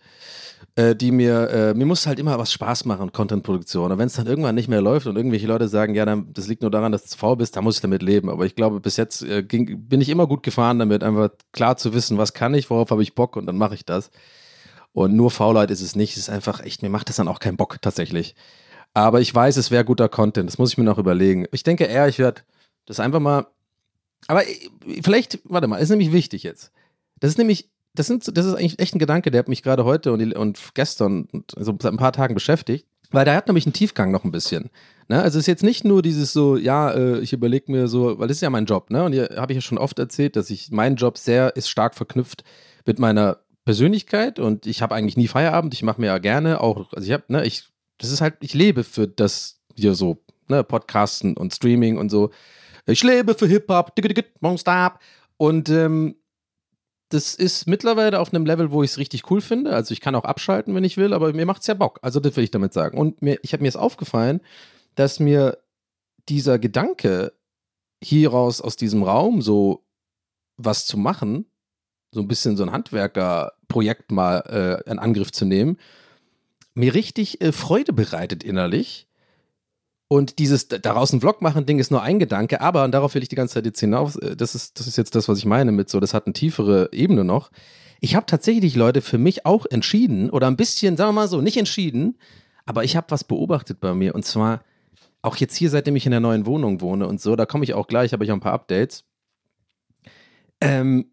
äh, 0.75 0.95
die 0.95 1.11
mir, 1.11 1.49
äh, 1.49 1.73
mir 1.73 1.87
muss 1.87 2.05
halt 2.05 2.19
immer 2.19 2.37
was 2.37 2.53
Spaß 2.53 2.85
machen, 2.85 3.11
Contentproduktion. 3.11 3.91
Und 3.91 3.97
wenn 3.97 4.05
es 4.05 4.13
dann 4.13 4.27
irgendwann 4.27 4.53
nicht 4.53 4.67
mehr 4.67 4.81
läuft 4.81 5.07
und 5.07 5.15
irgendwelche 5.15 5.47
Leute 5.47 5.69
sagen, 5.69 5.95
ja, 5.95 6.05
dann, 6.05 6.31
das 6.33 6.47
liegt 6.47 6.61
nur 6.61 6.69
daran, 6.69 6.91
dass 6.91 7.09
du 7.09 7.17
faul 7.17 7.35
bist, 7.35 7.55
dann 7.55 7.63
muss 7.63 7.77
ich 7.77 7.81
damit 7.81 8.03
leben. 8.03 8.29
Aber 8.29 8.45
ich 8.45 8.53
glaube, 8.53 8.79
bis 8.79 8.95
jetzt 8.95 9.23
äh, 9.23 9.41
ging, 9.41 9.87
bin 9.87 10.01
ich 10.01 10.09
immer 10.09 10.27
gut 10.27 10.43
gefahren 10.43 10.77
damit, 10.77 11.03
einfach 11.03 11.29
klar 11.51 11.77
zu 11.77 11.95
wissen, 11.95 12.19
was 12.19 12.33
kann 12.33 12.53
ich, 12.53 12.69
worauf 12.69 12.91
habe 12.91 13.01
ich 13.01 13.15
Bock 13.15 13.35
und 13.37 13.47
dann 13.47 13.57
mache 13.57 13.73
ich 13.73 13.83
das. 13.83 14.11
Und 14.97 15.15
nur 15.15 15.29
Faulheit 15.29 15.69
ist 15.69 15.81
es 15.81 15.95
nicht. 15.95 16.13
Es 16.13 16.23
ist 16.23 16.29
einfach 16.31 16.59
echt, 16.59 16.81
mir 16.81 16.89
macht 16.89 17.07
das 17.07 17.17
dann 17.17 17.27
auch 17.27 17.37
keinen 17.37 17.55
Bock 17.55 17.79
tatsächlich. 17.83 18.33
Aber 18.95 19.21
ich 19.21 19.33
weiß, 19.33 19.55
es 19.57 19.69
wäre 19.69 19.85
guter 19.85 20.09
Content. 20.09 20.49
Das 20.49 20.57
muss 20.57 20.71
ich 20.71 20.77
mir 20.79 20.85
noch 20.85 20.97
überlegen. 20.97 21.45
Ich 21.51 21.61
denke 21.61 21.83
eher, 21.83 22.07
ich 22.07 22.17
werde 22.17 22.41
das 22.87 22.99
einfach 22.99 23.19
mal. 23.19 23.45
Aber 24.25 24.41
vielleicht, 25.03 25.37
warte 25.43 25.67
mal, 25.67 25.77
ist 25.77 25.91
nämlich 25.91 26.11
wichtig 26.11 26.41
jetzt. 26.41 26.71
Das 27.19 27.29
ist 27.29 27.37
nämlich, 27.37 27.69
das, 27.93 28.07
sind, 28.07 28.35
das 28.35 28.47
ist 28.47 28.55
eigentlich 28.55 28.79
echt 28.79 28.95
ein 28.95 28.99
Gedanke, 28.99 29.29
der 29.29 29.37
hat 29.37 29.49
mich 29.49 29.61
gerade 29.61 29.85
heute 29.85 30.11
und, 30.11 30.33
und 30.35 30.59
gestern 30.73 31.27
und 31.31 31.51
so 31.55 31.77
seit 31.79 31.93
ein 31.93 31.97
paar 31.97 32.11
Tagen 32.11 32.33
beschäftigt. 32.33 32.87
Weil 33.11 33.25
der 33.25 33.35
hat 33.35 33.45
nämlich 33.45 33.67
einen 33.67 33.73
Tiefgang 33.73 34.09
noch 34.09 34.23
ein 34.23 34.31
bisschen. 34.31 34.71
Ne? 35.09 35.21
Also 35.21 35.37
es 35.37 35.43
ist 35.43 35.47
jetzt 35.47 35.63
nicht 35.63 35.85
nur 35.85 36.01
dieses 36.01 36.33
so, 36.33 36.57
ja, 36.57 36.89
äh, 36.89 37.19
ich 37.19 37.33
überlege 37.33 37.71
mir 37.71 37.87
so, 37.87 38.17
weil 38.17 38.29
das 38.29 38.37
ist 38.37 38.41
ja 38.41 38.49
mein 38.49 38.65
Job, 38.65 38.89
ne? 38.89 39.03
Und 39.03 39.13
hier 39.13 39.29
habe 39.37 39.51
ich 39.51 39.57
ja 39.57 39.61
schon 39.61 39.77
oft 39.77 39.99
erzählt, 39.99 40.35
dass 40.35 40.49
ich 40.49 40.71
mein 40.71 40.95
Job 40.95 41.19
sehr 41.19 41.55
ist 41.55 41.69
stark 41.69 41.93
verknüpft 41.93 42.43
mit 42.87 42.97
meiner 42.97 43.37
Persönlichkeit 43.67 44.39
und 44.39 44.65
ich 44.65 44.81
habe 44.81 44.95
eigentlich 44.95 45.17
nie 45.17 45.27
Feierabend. 45.27 45.73
Ich 45.73 45.83
mache 45.83 45.99
mir 45.99 46.07
ja 46.07 46.19
gerne 46.19 46.61
auch, 46.61 46.93
also 46.93 47.05
ich 47.05 47.11
habe, 47.11 47.25
ne, 47.27 47.45
ich, 47.45 47.67
das 47.97 48.11
ist 48.11 48.21
halt, 48.21 48.35
ich 48.39 48.53
lebe 48.53 48.85
für 48.85 49.09
das 49.09 49.59
hier 49.75 49.93
so, 49.93 50.23
ne, 50.47 50.63
Podcasten 50.63 51.35
und 51.35 51.53
Streaming 51.53 51.97
und 51.97 52.09
so. 52.09 52.29
Ich 52.85 53.03
lebe 53.03 53.33
für 53.33 53.45
Hip-Hop, 53.45 53.91
stop. 54.57 54.99
Und 55.35 55.67
ähm, 55.67 56.15
das 57.09 57.35
ist 57.35 57.67
mittlerweile 57.67 58.21
auf 58.21 58.33
einem 58.33 58.45
Level, 58.45 58.71
wo 58.71 58.83
ich 58.83 58.91
es 58.91 58.97
richtig 58.99 59.29
cool 59.29 59.41
finde. 59.41 59.73
Also 59.73 59.91
ich 59.91 59.99
kann 59.99 60.15
auch 60.15 60.23
abschalten, 60.23 60.73
wenn 60.73 60.85
ich 60.85 60.95
will, 60.95 61.11
aber 61.11 61.33
mir 61.33 61.45
macht 61.45 61.59
es 61.59 61.67
ja 61.67 61.73
Bock. 61.73 61.99
Also 62.01 62.21
das 62.21 62.37
will 62.37 62.45
ich 62.45 62.51
damit 62.51 62.71
sagen. 62.71 62.97
Und 62.97 63.21
mir, 63.21 63.37
ich 63.41 63.51
habe 63.51 63.63
mir 63.63 63.67
jetzt 63.67 63.75
aufgefallen, 63.75 64.39
dass 64.95 65.19
mir 65.19 65.57
dieser 66.29 66.57
Gedanke 66.57 67.33
hieraus 68.01 68.61
aus 68.61 68.77
diesem 68.77 69.03
Raum 69.03 69.41
so 69.41 69.83
was 70.55 70.85
zu 70.85 70.97
machen, 70.97 71.47
so 72.11 72.21
ein 72.21 72.27
bisschen 72.27 72.57
so 72.57 72.63
ein 72.63 72.71
Handwerkerprojekt 72.71 74.11
mal 74.11 74.83
äh, 74.85 74.89
in 74.89 74.99
Angriff 74.99 75.31
zu 75.31 75.45
nehmen, 75.45 75.77
mir 76.73 76.93
richtig 76.93 77.41
äh, 77.41 77.51
Freude 77.51 77.93
bereitet 77.93 78.43
innerlich. 78.43 79.07
Und 80.09 80.39
dieses 80.39 80.69
daraus 80.69 81.11
einen 81.11 81.19
Vlog 81.19 81.41
machen 81.41 81.65
Ding 81.65 81.79
ist 81.79 81.91
nur 81.91 82.01
ein 82.01 82.17
Gedanke, 82.17 82.61
aber, 82.61 82.85
und 82.85 82.91
darauf 82.91 83.13
will 83.13 83.23
ich 83.23 83.29
die 83.29 83.35
ganze 83.35 83.55
Zeit 83.55 83.65
jetzt 83.65 83.79
hinaus, 83.79 84.15
äh, 84.15 84.37
das 84.37 84.55
ist, 84.55 84.79
das 84.79 84.87
ist 84.87 84.97
jetzt 84.97 85.15
das, 85.15 85.27
was 85.27 85.37
ich 85.37 85.45
meine 85.45 85.71
mit 85.71 85.89
so, 85.89 85.99
das 85.99 86.13
hat 86.13 86.27
eine 86.27 86.33
tiefere 86.33 86.89
Ebene 86.93 87.25
noch. 87.25 87.51
Ich 87.99 88.15
habe 88.15 88.25
tatsächlich, 88.25 88.75
Leute, 88.75 89.01
für 89.01 89.17
mich 89.17 89.45
auch 89.45 89.65
entschieden 89.65 90.29
oder 90.29 90.47
ein 90.47 90.55
bisschen, 90.55 90.95
sagen 90.95 91.09
wir 91.09 91.21
mal 91.21 91.27
so, 91.27 91.41
nicht 91.41 91.57
entschieden, 91.57 92.17
aber 92.65 92.83
ich 92.83 92.95
habe 92.95 93.07
was 93.09 93.23
beobachtet 93.23 93.79
bei 93.79 93.93
mir 93.93 94.15
und 94.15 94.23
zwar 94.23 94.61
auch 95.21 95.35
jetzt 95.37 95.55
hier, 95.55 95.69
seitdem 95.69 95.95
ich 95.95 96.05
in 96.05 96.11
der 96.11 96.19
neuen 96.19 96.45
Wohnung 96.45 96.79
wohne 96.79 97.07
und 97.07 97.19
so, 97.19 97.35
da 97.35 97.45
komme 97.45 97.63
ich 97.63 97.73
auch 97.73 97.87
gleich, 97.87 98.13
habe 98.13 98.23
ich 98.23 98.31
auch 98.31 98.35
ein 98.35 98.41
paar 98.41 98.53
Updates. 98.53 99.03
Ähm, 100.61 101.11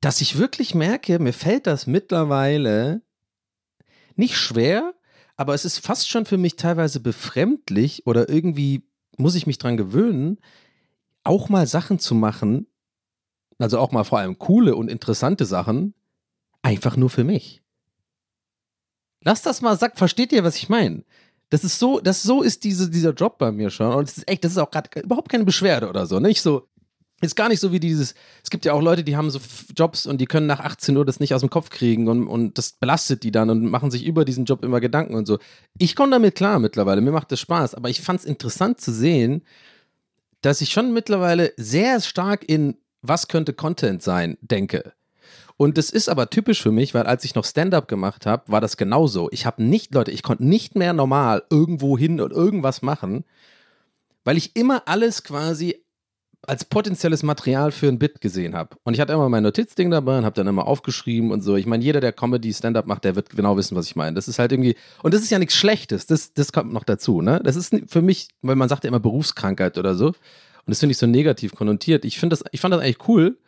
dass 0.00 0.20
ich 0.20 0.38
wirklich 0.38 0.74
merke, 0.74 1.18
mir 1.18 1.32
fällt 1.32 1.66
das 1.66 1.86
mittlerweile 1.86 3.02
nicht 4.16 4.36
schwer, 4.36 4.94
aber 5.36 5.54
es 5.54 5.64
ist 5.64 5.78
fast 5.78 6.08
schon 6.08 6.24
für 6.24 6.38
mich 6.38 6.56
teilweise 6.56 7.00
befremdlich 7.00 8.06
oder 8.06 8.28
irgendwie 8.28 8.88
muss 9.16 9.34
ich 9.34 9.46
mich 9.46 9.58
dran 9.58 9.76
gewöhnen, 9.76 10.38
auch 11.24 11.48
mal 11.48 11.66
Sachen 11.66 11.98
zu 11.98 12.14
machen, 12.14 12.66
also 13.58 13.78
auch 13.78 13.92
mal 13.92 14.04
vor 14.04 14.18
allem 14.18 14.38
coole 14.38 14.74
und 14.76 14.90
interessante 14.90 15.44
Sachen, 15.44 15.94
einfach 16.62 16.96
nur 16.96 17.10
für 17.10 17.24
mich. 17.24 17.62
Lass 19.24 19.42
das 19.42 19.62
mal 19.62 19.76
sagen, 19.76 19.96
versteht 19.96 20.32
ihr, 20.32 20.44
was 20.44 20.56
ich 20.56 20.68
meine? 20.68 21.04
Das 21.50 21.64
ist 21.64 21.78
so, 21.78 21.98
das 22.00 22.22
so 22.22 22.42
ist 22.42 22.62
diese, 22.64 22.90
dieser 22.90 23.12
Job 23.12 23.38
bei 23.38 23.50
mir 23.50 23.70
schon. 23.70 23.92
Und 23.94 24.08
es 24.08 24.18
ist 24.18 24.28
echt, 24.28 24.44
das 24.44 24.52
ist 24.52 24.58
auch 24.58 24.70
gerade 24.70 25.00
überhaupt 25.00 25.30
keine 25.30 25.44
Beschwerde 25.44 25.88
oder 25.88 26.06
so. 26.06 26.20
Nicht 26.20 26.42
so, 26.42 26.67
ist 27.20 27.34
gar 27.34 27.48
nicht 27.48 27.60
so 27.60 27.72
wie 27.72 27.80
dieses, 27.80 28.14
es 28.44 28.50
gibt 28.50 28.64
ja 28.64 28.72
auch 28.72 28.82
Leute, 28.82 29.02
die 29.02 29.16
haben 29.16 29.30
so 29.30 29.40
Jobs 29.76 30.06
und 30.06 30.20
die 30.20 30.26
können 30.26 30.46
nach 30.46 30.60
18 30.60 30.96
Uhr 30.96 31.04
das 31.04 31.18
nicht 31.18 31.34
aus 31.34 31.40
dem 31.40 31.50
Kopf 31.50 31.70
kriegen 31.70 32.08
und, 32.08 32.28
und 32.28 32.58
das 32.58 32.72
belastet 32.72 33.24
die 33.24 33.32
dann 33.32 33.50
und 33.50 33.64
machen 33.64 33.90
sich 33.90 34.04
über 34.06 34.24
diesen 34.24 34.44
Job 34.44 34.64
immer 34.64 34.80
Gedanken 34.80 35.14
und 35.14 35.26
so. 35.26 35.38
Ich 35.78 35.96
komme 35.96 36.12
damit 36.12 36.36
klar 36.36 36.58
mittlerweile, 36.58 37.00
mir 37.00 37.10
macht 37.10 37.32
das 37.32 37.40
Spaß, 37.40 37.74
aber 37.74 37.88
ich 37.88 38.00
fand 38.00 38.20
es 38.20 38.26
interessant 38.26 38.80
zu 38.80 38.92
sehen, 38.92 39.42
dass 40.42 40.60
ich 40.60 40.70
schon 40.70 40.92
mittlerweile 40.92 41.52
sehr 41.56 42.00
stark 42.00 42.48
in 42.48 42.76
was 43.02 43.28
könnte 43.28 43.52
Content 43.52 44.02
sein, 44.02 44.38
denke. 44.40 44.92
Und 45.56 45.76
das 45.76 45.90
ist 45.90 46.08
aber 46.08 46.30
typisch 46.30 46.62
für 46.62 46.70
mich, 46.70 46.94
weil 46.94 47.04
als 47.04 47.24
ich 47.24 47.34
noch 47.34 47.44
Stand-up 47.44 47.88
gemacht 47.88 48.26
habe, 48.26 48.44
war 48.46 48.60
das 48.60 48.76
genauso. 48.76 49.28
Ich 49.32 49.44
habe 49.44 49.62
nicht, 49.62 49.92
Leute, 49.92 50.12
ich 50.12 50.22
konnte 50.22 50.46
nicht 50.46 50.76
mehr 50.76 50.92
normal 50.92 51.42
irgendwo 51.50 51.98
hin 51.98 52.20
und 52.20 52.32
irgendwas 52.32 52.80
machen, 52.80 53.24
weil 54.22 54.36
ich 54.36 54.54
immer 54.54 54.84
alles 54.86 55.24
quasi 55.24 55.82
als 56.46 56.64
potenzielles 56.64 57.22
Material 57.22 57.72
für 57.72 57.88
ein 57.88 57.98
Bit 57.98 58.20
gesehen 58.20 58.54
habe. 58.54 58.76
Und 58.84 58.94
ich 58.94 59.00
hatte 59.00 59.12
immer 59.12 59.28
mein 59.28 59.42
Notizding 59.42 59.90
dabei 59.90 60.18
und 60.18 60.24
habe 60.24 60.34
dann 60.34 60.46
immer 60.46 60.66
aufgeschrieben 60.66 61.32
und 61.32 61.42
so. 61.42 61.56
Ich 61.56 61.66
meine, 61.66 61.82
jeder, 61.82 62.00
der 62.00 62.12
Comedy 62.12 62.52
Stand-up 62.52 62.86
macht, 62.86 63.04
der 63.04 63.16
wird 63.16 63.30
genau 63.30 63.56
wissen, 63.56 63.76
was 63.76 63.86
ich 63.86 63.96
meine. 63.96 64.14
Das 64.14 64.28
ist 64.28 64.38
halt 64.38 64.52
irgendwie, 64.52 64.76
und 65.02 65.14
das 65.14 65.22
ist 65.22 65.30
ja 65.30 65.38
nichts 65.38 65.56
Schlechtes, 65.56 66.06
das, 66.06 66.32
das 66.32 66.52
kommt 66.52 66.72
noch 66.72 66.84
dazu, 66.84 67.20
ne? 67.20 67.40
Das 67.42 67.56
ist 67.56 67.74
für 67.86 68.02
mich, 68.02 68.28
weil 68.40 68.56
man 68.56 68.68
sagt 68.68 68.84
ja 68.84 68.88
immer 68.88 69.00
Berufskrankheit 69.00 69.78
oder 69.78 69.94
so. 69.94 70.06
Und 70.06 70.14
das 70.66 70.80
finde 70.80 70.92
ich 70.92 70.98
so 70.98 71.06
negativ 71.06 71.54
konnotiert. 71.54 72.04
Ich 72.04 72.20
das, 72.20 72.44
ich 72.52 72.60
fand 72.60 72.72
das 72.72 72.80
eigentlich 72.80 73.08
cool. 73.08 73.38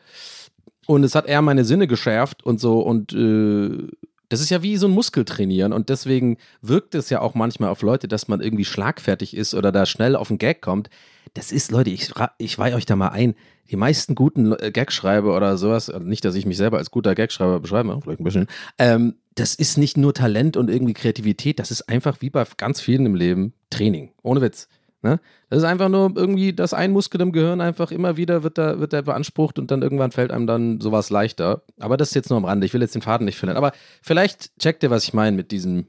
Und 0.86 1.04
es 1.04 1.14
hat 1.14 1.26
eher 1.26 1.42
meine 1.42 1.64
Sinne 1.64 1.86
geschärft 1.86 2.42
und 2.44 2.58
so. 2.58 2.80
Und 2.80 3.12
äh, 3.12 3.88
das 4.30 4.40
ist 4.40 4.50
ja 4.50 4.62
wie 4.62 4.76
so 4.76 4.88
ein 4.88 4.92
Muskeltrainieren. 4.92 5.72
Und 5.72 5.90
deswegen 5.90 6.38
wirkt 6.62 6.94
es 6.94 7.10
ja 7.10 7.20
auch 7.20 7.34
manchmal 7.34 7.70
auf 7.70 7.82
Leute, 7.82 8.08
dass 8.08 8.26
man 8.26 8.40
irgendwie 8.40 8.64
schlagfertig 8.64 9.36
ist 9.36 9.54
oder 9.54 9.70
da 9.70 9.86
schnell 9.86 10.16
auf 10.16 10.28
den 10.28 10.38
Gag 10.38 10.62
kommt 10.62 10.90
das 11.34 11.52
ist, 11.52 11.70
Leute, 11.70 11.90
ich, 11.90 12.12
ich 12.38 12.58
weihe 12.58 12.74
euch 12.74 12.86
da 12.86 12.96
mal 12.96 13.08
ein. 13.08 13.34
Die 13.70 13.76
meisten 13.76 14.14
guten 14.14 14.52
äh, 14.52 14.72
Gagschreiber 14.72 15.36
oder 15.36 15.56
sowas, 15.56 15.90
also 15.90 16.04
nicht, 16.04 16.24
dass 16.24 16.34
ich 16.34 16.46
mich 16.46 16.56
selber 16.56 16.78
als 16.78 16.90
guter 16.90 17.14
Gagschreiber 17.14 17.60
beschreibe, 17.60 18.00
vielleicht 18.02 18.20
ein 18.20 18.24
bisschen, 18.24 18.46
ähm, 18.78 19.14
das 19.36 19.54
ist 19.54 19.78
nicht 19.78 19.96
nur 19.96 20.12
Talent 20.12 20.56
und 20.56 20.68
irgendwie 20.68 20.92
Kreativität, 20.92 21.60
das 21.60 21.70
ist 21.70 21.88
einfach 21.88 22.20
wie 22.20 22.30
bei 22.30 22.44
ganz 22.56 22.80
vielen 22.80 23.06
im 23.06 23.14
Leben 23.14 23.54
Training. 23.70 24.10
Ohne 24.22 24.40
Witz. 24.40 24.68
Ne? 25.02 25.20
Das 25.48 25.60
ist 25.60 25.64
einfach 25.64 25.88
nur 25.88 26.12
irgendwie, 26.14 26.52
dass 26.52 26.74
ein 26.74 26.90
Muskel 26.90 27.20
im 27.20 27.32
Gehirn 27.32 27.60
einfach 27.60 27.90
immer 27.90 28.16
wieder 28.16 28.42
wird 28.42 28.58
da, 28.58 28.80
wird 28.80 28.92
da 28.92 29.00
beansprucht 29.00 29.58
und 29.58 29.70
dann 29.70 29.82
irgendwann 29.82 30.10
fällt 30.10 30.30
einem 30.30 30.46
dann 30.46 30.80
sowas 30.80 31.08
leichter. 31.08 31.62
Aber 31.78 31.96
das 31.96 32.08
ist 32.08 32.14
jetzt 32.14 32.28
nur 32.28 32.36
am 32.36 32.44
Rande. 32.44 32.66
Ich 32.66 32.74
will 32.74 32.82
jetzt 32.82 32.94
den 32.94 33.02
Faden 33.02 33.24
nicht 33.24 33.38
verlieren. 33.38 33.56
Aber 33.56 33.72
vielleicht 34.02 34.58
checkt 34.58 34.82
ihr, 34.82 34.90
was 34.90 35.04
ich 35.04 35.14
meine 35.14 35.34
mit 35.34 35.52
diesem 35.52 35.86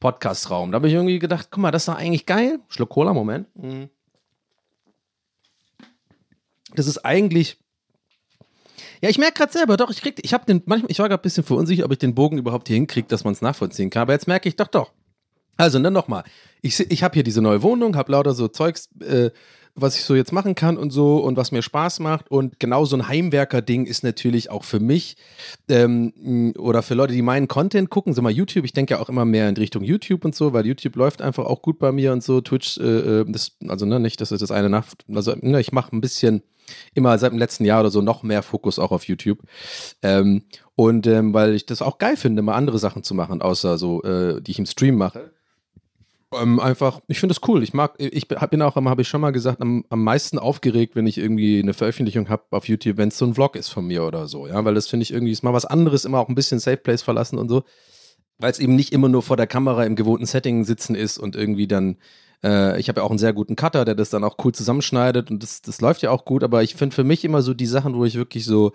Podcast-Raum. 0.00 0.72
Da 0.72 0.76
habe 0.76 0.88
ich 0.88 0.94
irgendwie 0.94 1.18
gedacht, 1.18 1.48
guck 1.50 1.62
mal, 1.62 1.70
das 1.70 1.82
ist 1.82 1.88
doch 1.88 1.96
eigentlich 1.96 2.26
geil. 2.26 2.58
Schluck 2.68 2.90
Cola, 2.90 3.14
Moment. 3.14 3.46
Mhm 3.56 3.88
das 6.78 6.86
ist 6.86 6.98
eigentlich. 7.04 7.58
Ja, 9.02 9.10
ich 9.10 9.18
merke 9.18 9.34
gerade 9.34 9.52
selber, 9.52 9.76
doch, 9.76 9.90
ich 9.90 10.00
krieg, 10.00 10.18
ich 10.22 10.32
habe 10.32 10.46
den, 10.46 10.62
manchmal, 10.64 10.90
ich 10.90 10.98
war 10.98 11.08
gerade 11.08 11.20
ein 11.20 11.22
bisschen 11.22 11.44
verunsichert, 11.44 11.84
ob 11.84 11.92
ich 11.92 11.98
den 11.98 12.14
Bogen 12.14 12.38
überhaupt 12.38 12.68
hier 12.68 12.76
hinkriege, 12.76 13.08
dass 13.08 13.24
man 13.24 13.34
es 13.34 13.42
nachvollziehen 13.42 13.90
kann. 13.90 14.02
Aber 14.02 14.14
jetzt 14.14 14.26
merke 14.26 14.48
ich 14.48 14.56
doch, 14.56 14.68
doch. 14.68 14.92
Also, 15.56 15.78
dann 15.78 15.92
nochmal. 15.92 16.24
Ich, 16.62 16.78
ich 16.80 17.02
habe 17.02 17.14
hier 17.14 17.22
diese 17.22 17.42
neue 17.42 17.62
Wohnung, 17.62 17.96
habe 17.96 18.12
lauter 18.12 18.34
so 18.34 18.48
Zeugs, 18.48 18.88
äh, 19.00 19.30
was 19.76 19.96
ich 19.96 20.04
so 20.04 20.14
jetzt 20.14 20.32
machen 20.32 20.54
kann 20.54 20.78
und 20.78 20.90
so 20.90 21.18
und 21.18 21.36
was 21.36 21.52
mir 21.52 21.62
Spaß 21.62 22.00
macht. 22.00 22.30
Und 22.30 22.58
genau 22.58 22.84
so 22.86 22.96
ein 22.96 23.06
Heimwerker-Ding 23.06 23.84
ist 23.86 24.02
natürlich 24.02 24.50
auch 24.50 24.64
für 24.64 24.80
mich 24.80 25.16
ähm, 25.68 26.54
oder 26.58 26.82
für 26.82 26.94
Leute, 26.94 27.12
die 27.12 27.22
meinen 27.22 27.46
Content 27.46 27.90
gucken, 27.90 28.14
so 28.14 28.22
mal 28.22 28.32
YouTube. 28.32 28.64
Ich 28.64 28.72
denke 28.72 28.94
ja 28.94 29.00
auch 29.00 29.10
immer 29.10 29.26
mehr 29.26 29.48
in 29.48 29.56
Richtung 29.56 29.84
YouTube 29.84 30.24
und 30.24 30.34
so, 30.34 30.52
weil 30.54 30.66
YouTube 30.66 30.96
läuft 30.96 31.20
einfach 31.20 31.44
auch 31.44 31.60
gut 31.60 31.78
bei 31.78 31.92
mir 31.92 32.12
und 32.12 32.22
so. 32.22 32.40
Twitch, 32.40 32.78
äh, 32.78 33.20
äh 33.20 33.24
das, 33.28 33.52
also 33.68 33.84
ne, 33.84 34.00
nicht, 34.00 34.20
dass 34.20 34.30
es 34.30 34.40
das 34.40 34.50
eine 34.50 34.70
Nacht, 34.70 35.04
also 35.12 35.34
ne, 35.40 35.60
ich 35.60 35.72
mache 35.72 35.94
ein 35.94 36.00
bisschen 36.00 36.42
immer 36.94 37.16
seit 37.18 37.32
dem 37.32 37.38
letzten 37.38 37.64
Jahr 37.64 37.80
oder 37.80 37.90
so 37.90 38.00
noch 38.00 38.22
mehr 38.22 38.42
Fokus 38.42 38.78
auch 38.78 38.90
auf 38.90 39.04
YouTube. 39.04 39.40
Ähm, 40.02 40.44
und 40.74 41.06
ähm, 41.06 41.34
weil 41.34 41.54
ich 41.54 41.66
das 41.66 41.82
auch 41.82 41.98
geil 41.98 42.16
finde, 42.16 42.42
mal 42.42 42.54
andere 42.54 42.78
Sachen 42.78 43.02
zu 43.02 43.14
machen, 43.14 43.42
außer 43.42 43.78
so, 43.78 44.02
äh, 44.02 44.40
die 44.40 44.50
ich 44.50 44.58
im 44.58 44.66
Stream 44.66 44.96
mache. 44.96 45.35
Ähm, 46.34 46.58
einfach, 46.58 47.00
ich 47.06 47.20
finde 47.20 47.34
das 47.34 47.48
cool. 47.48 47.62
Ich 47.62 47.72
mag, 47.72 47.94
ich 47.98 48.26
bin 48.26 48.62
auch 48.62 48.76
immer, 48.76 48.90
habe 48.90 49.02
ich 49.02 49.08
schon 49.08 49.20
mal 49.20 49.30
gesagt, 49.30 49.60
am, 49.60 49.84
am 49.90 50.02
meisten 50.02 50.38
aufgeregt, 50.38 50.96
wenn 50.96 51.06
ich 51.06 51.18
irgendwie 51.18 51.60
eine 51.60 51.72
Veröffentlichung 51.72 52.28
habe 52.28 52.44
auf 52.50 52.66
YouTube, 52.68 52.96
wenn 52.96 53.08
es 53.08 53.18
so 53.18 53.26
ein 53.26 53.34
Vlog 53.34 53.54
ist 53.54 53.68
von 53.68 53.86
mir 53.86 54.04
oder 54.04 54.26
so, 54.26 54.46
ja, 54.46 54.64
weil 54.64 54.74
das 54.74 54.88
finde 54.88 55.04
ich 55.04 55.12
irgendwie 55.12 55.32
ist 55.32 55.44
mal 55.44 55.52
was 55.52 55.64
anderes, 55.64 56.04
immer 56.04 56.18
auch 56.18 56.28
ein 56.28 56.34
bisschen 56.34 56.58
Safe 56.58 56.78
Place 56.78 57.02
verlassen 57.02 57.38
und 57.38 57.48
so, 57.48 57.62
weil 58.38 58.50
es 58.50 58.58
eben 58.58 58.74
nicht 58.74 58.92
immer 58.92 59.08
nur 59.08 59.22
vor 59.22 59.36
der 59.36 59.46
Kamera 59.46 59.84
im 59.84 59.94
gewohnten 59.94 60.26
Setting 60.26 60.64
sitzen 60.64 60.96
ist 60.96 61.18
und 61.18 61.36
irgendwie 61.36 61.68
dann 61.68 61.96
äh, 62.42 62.78
ich 62.80 62.88
habe 62.88 63.00
ja 63.00 63.04
auch 63.06 63.10
einen 63.10 63.18
sehr 63.18 63.32
guten 63.32 63.54
Cutter, 63.54 63.84
der 63.84 63.94
das 63.94 64.10
dann 64.10 64.24
auch 64.24 64.36
cool 64.44 64.52
zusammenschneidet 64.52 65.30
und 65.30 65.42
das, 65.42 65.62
das 65.62 65.80
läuft 65.80 66.02
ja 66.02 66.10
auch 66.10 66.24
gut, 66.24 66.42
aber 66.42 66.62
ich 66.64 66.74
finde 66.74 66.94
für 66.94 67.04
mich 67.04 67.24
immer 67.24 67.42
so 67.42 67.54
die 67.54 67.66
Sachen, 67.66 67.94
wo 67.94 68.04
ich 68.04 68.16
wirklich 68.16 68.44
so, 68.44 68.72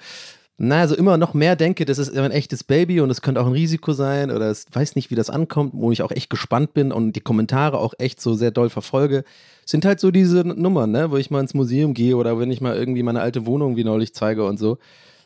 naja, 0.63 0.87
so 0.87 0.95
immer 0.95 1.17
noch 1.17 1.33
mehr 1.33 1.55
denke, 1.55 1.85
das 1.85 1.97
ist 1.97 2.15
ein 2.15 2.29
echtes 2.29 2.63
Baby 2.63 3.01
und 3.01 3.09
es 3.09 3.23
könnte 3.23 3.41
auch 3.41 3.47
ein 3.47 3.51
Risiko 3.51 3.93
sein 3.93 4.29
oder 4.29 4.51
es 4.51 4.67
weiß 4.71 4.95
nicht, 4.95 5.09
wie 5.09 5.15
das 5.15 5.31
ankommt, 5.31 5.73
wo 5.73 5.91
ich 5.91 6.03
auch 6.03 6.11
echt 6.11 6.29
gespannt 6.29 6.75
bin 6.75 6.91
und 6.91 7.13
die 7.13 7.19
Kommentare 7.19 7.79
auch 7.79 7.95
echt 7.97 8.21
so 8.21 8.35
sehr 8.35 8.51
doll 8.51 8.69
verfolge, 8.69 9.23
sind 9.65 9.85
halt 9.85 9.99
so 9.99 10.11
diese 10.11 10.41
Nummern, 10.47 10.91
ne, 10.91 11.09
wo 11.09 11.17
ich 11.17 11.31
mal 11.31 11.39
ins 11.39 11.55
Museum 11.55 11.95
gehe 11.95 12.15
oder 12.15 12.37
wenn 12.37 12.51
ich 12.51 12.61
mal 12.61 12.75
irgendwie 12.75 13.01
meine 13.01 13.21
alte 13.21 13.47
Wohnung 13.47 13.75
wie 13.75 13.83
neulich 13.83 14.13
zeige 14.13 14.45
und 14.45 14.59
so, 14.59 14.77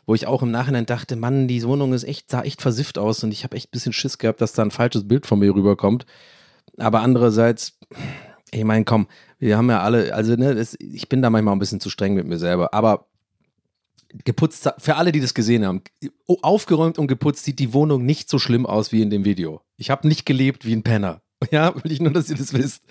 wo 0.06 0.14
ich 0.14 0.26
auch 0.26 0.42
im 0.42 0.50
Nachhinein 0.50 0.86
dachte, 0.86 1.16
Mann, 1.16 1.48
die 1.48 1.62
Wohnung 1.64 1.92
ist 1.92 2.04
echt, 2.04 2.30
sah 2.30 2.40
echt 2.40 2.62
versifft 2.62 2.96
aus 2.96 3.22
und 3.22 3.30
ich 3.30 3.44
habe 3.44 3.56
echt 3.56 3.68
ein 3.68 3.72
bisschen 3.72 3.92
Schiss 3.92 4.16
gehabt, 4.16 4.40
dass 4.40 4.54
da 4.54 4.62
ein 4.62 4.70
falsches 4.70 5.06
Bild 5.06 5.26
von 5.26 5.38
mir 5.38 5.54
rüberkommt. 5.54 6.06
Aber 6.78 7.02
andererseits, 7.02 7.78
ich 8.52 8.64
meine, 8.64 8.86
komm, 8.86 9.06
wir 9.38 9.58
haben 9.58 9.68
ja 9.68 9.82
alle, 9.82 10.14
also 10.14 10.34
ne, 10.34 10.54
das, 10.54 10.76
ich 10.80 11.10
bin 11.10 11.20
da 11.20 11.28
manchmal 11.28 11.54
ein 11.54 11.58
bisschen 11.58 11.80
zu 11.80 11.90
streng 11.90 12.14
mit 12.14 12.26
mir 12.26 12.38
selber, 12.38 12.72
aber 12.72 13.06
geputzt, 14.24 14.68
für 14.78 14.96
alle, 14.96 15.12
die 15.12 15.20
das 15.20 15.34
gesehen 15.34 15.64
haben, 15.64 15.82
aufgeräumt 16.42 16.98
und 16.98 17.06
geputzt 17.06 17.44
sieht 17.44 17.58
die 17.58 17.72
Wohnung 17.72 18.04
nicht 18.04 18.28
so 18.28 18.38
schlimm 18.38 18.66
aus 18.66 18.92
wie 18.92 19.02
in 19.02 19.10
dem 19.10 19.24
Video. 19.24 19.60
Ich 19.76 19.90
habe 19.90 20.08
nicht 20.08 20.26
gelebt 20.26 20.64
wie 20.64 20.74
ein 20.74 20.82
Penner. 20.82 21.22
Ja, 21.50 21.74
will 21.74 21.92
ich 21.92 22.00
nur, 22.00 22.12
dass 22.12 22.30
ihr 22.30 22.36
das 22.36 22.54
wisst. 22.54 22.82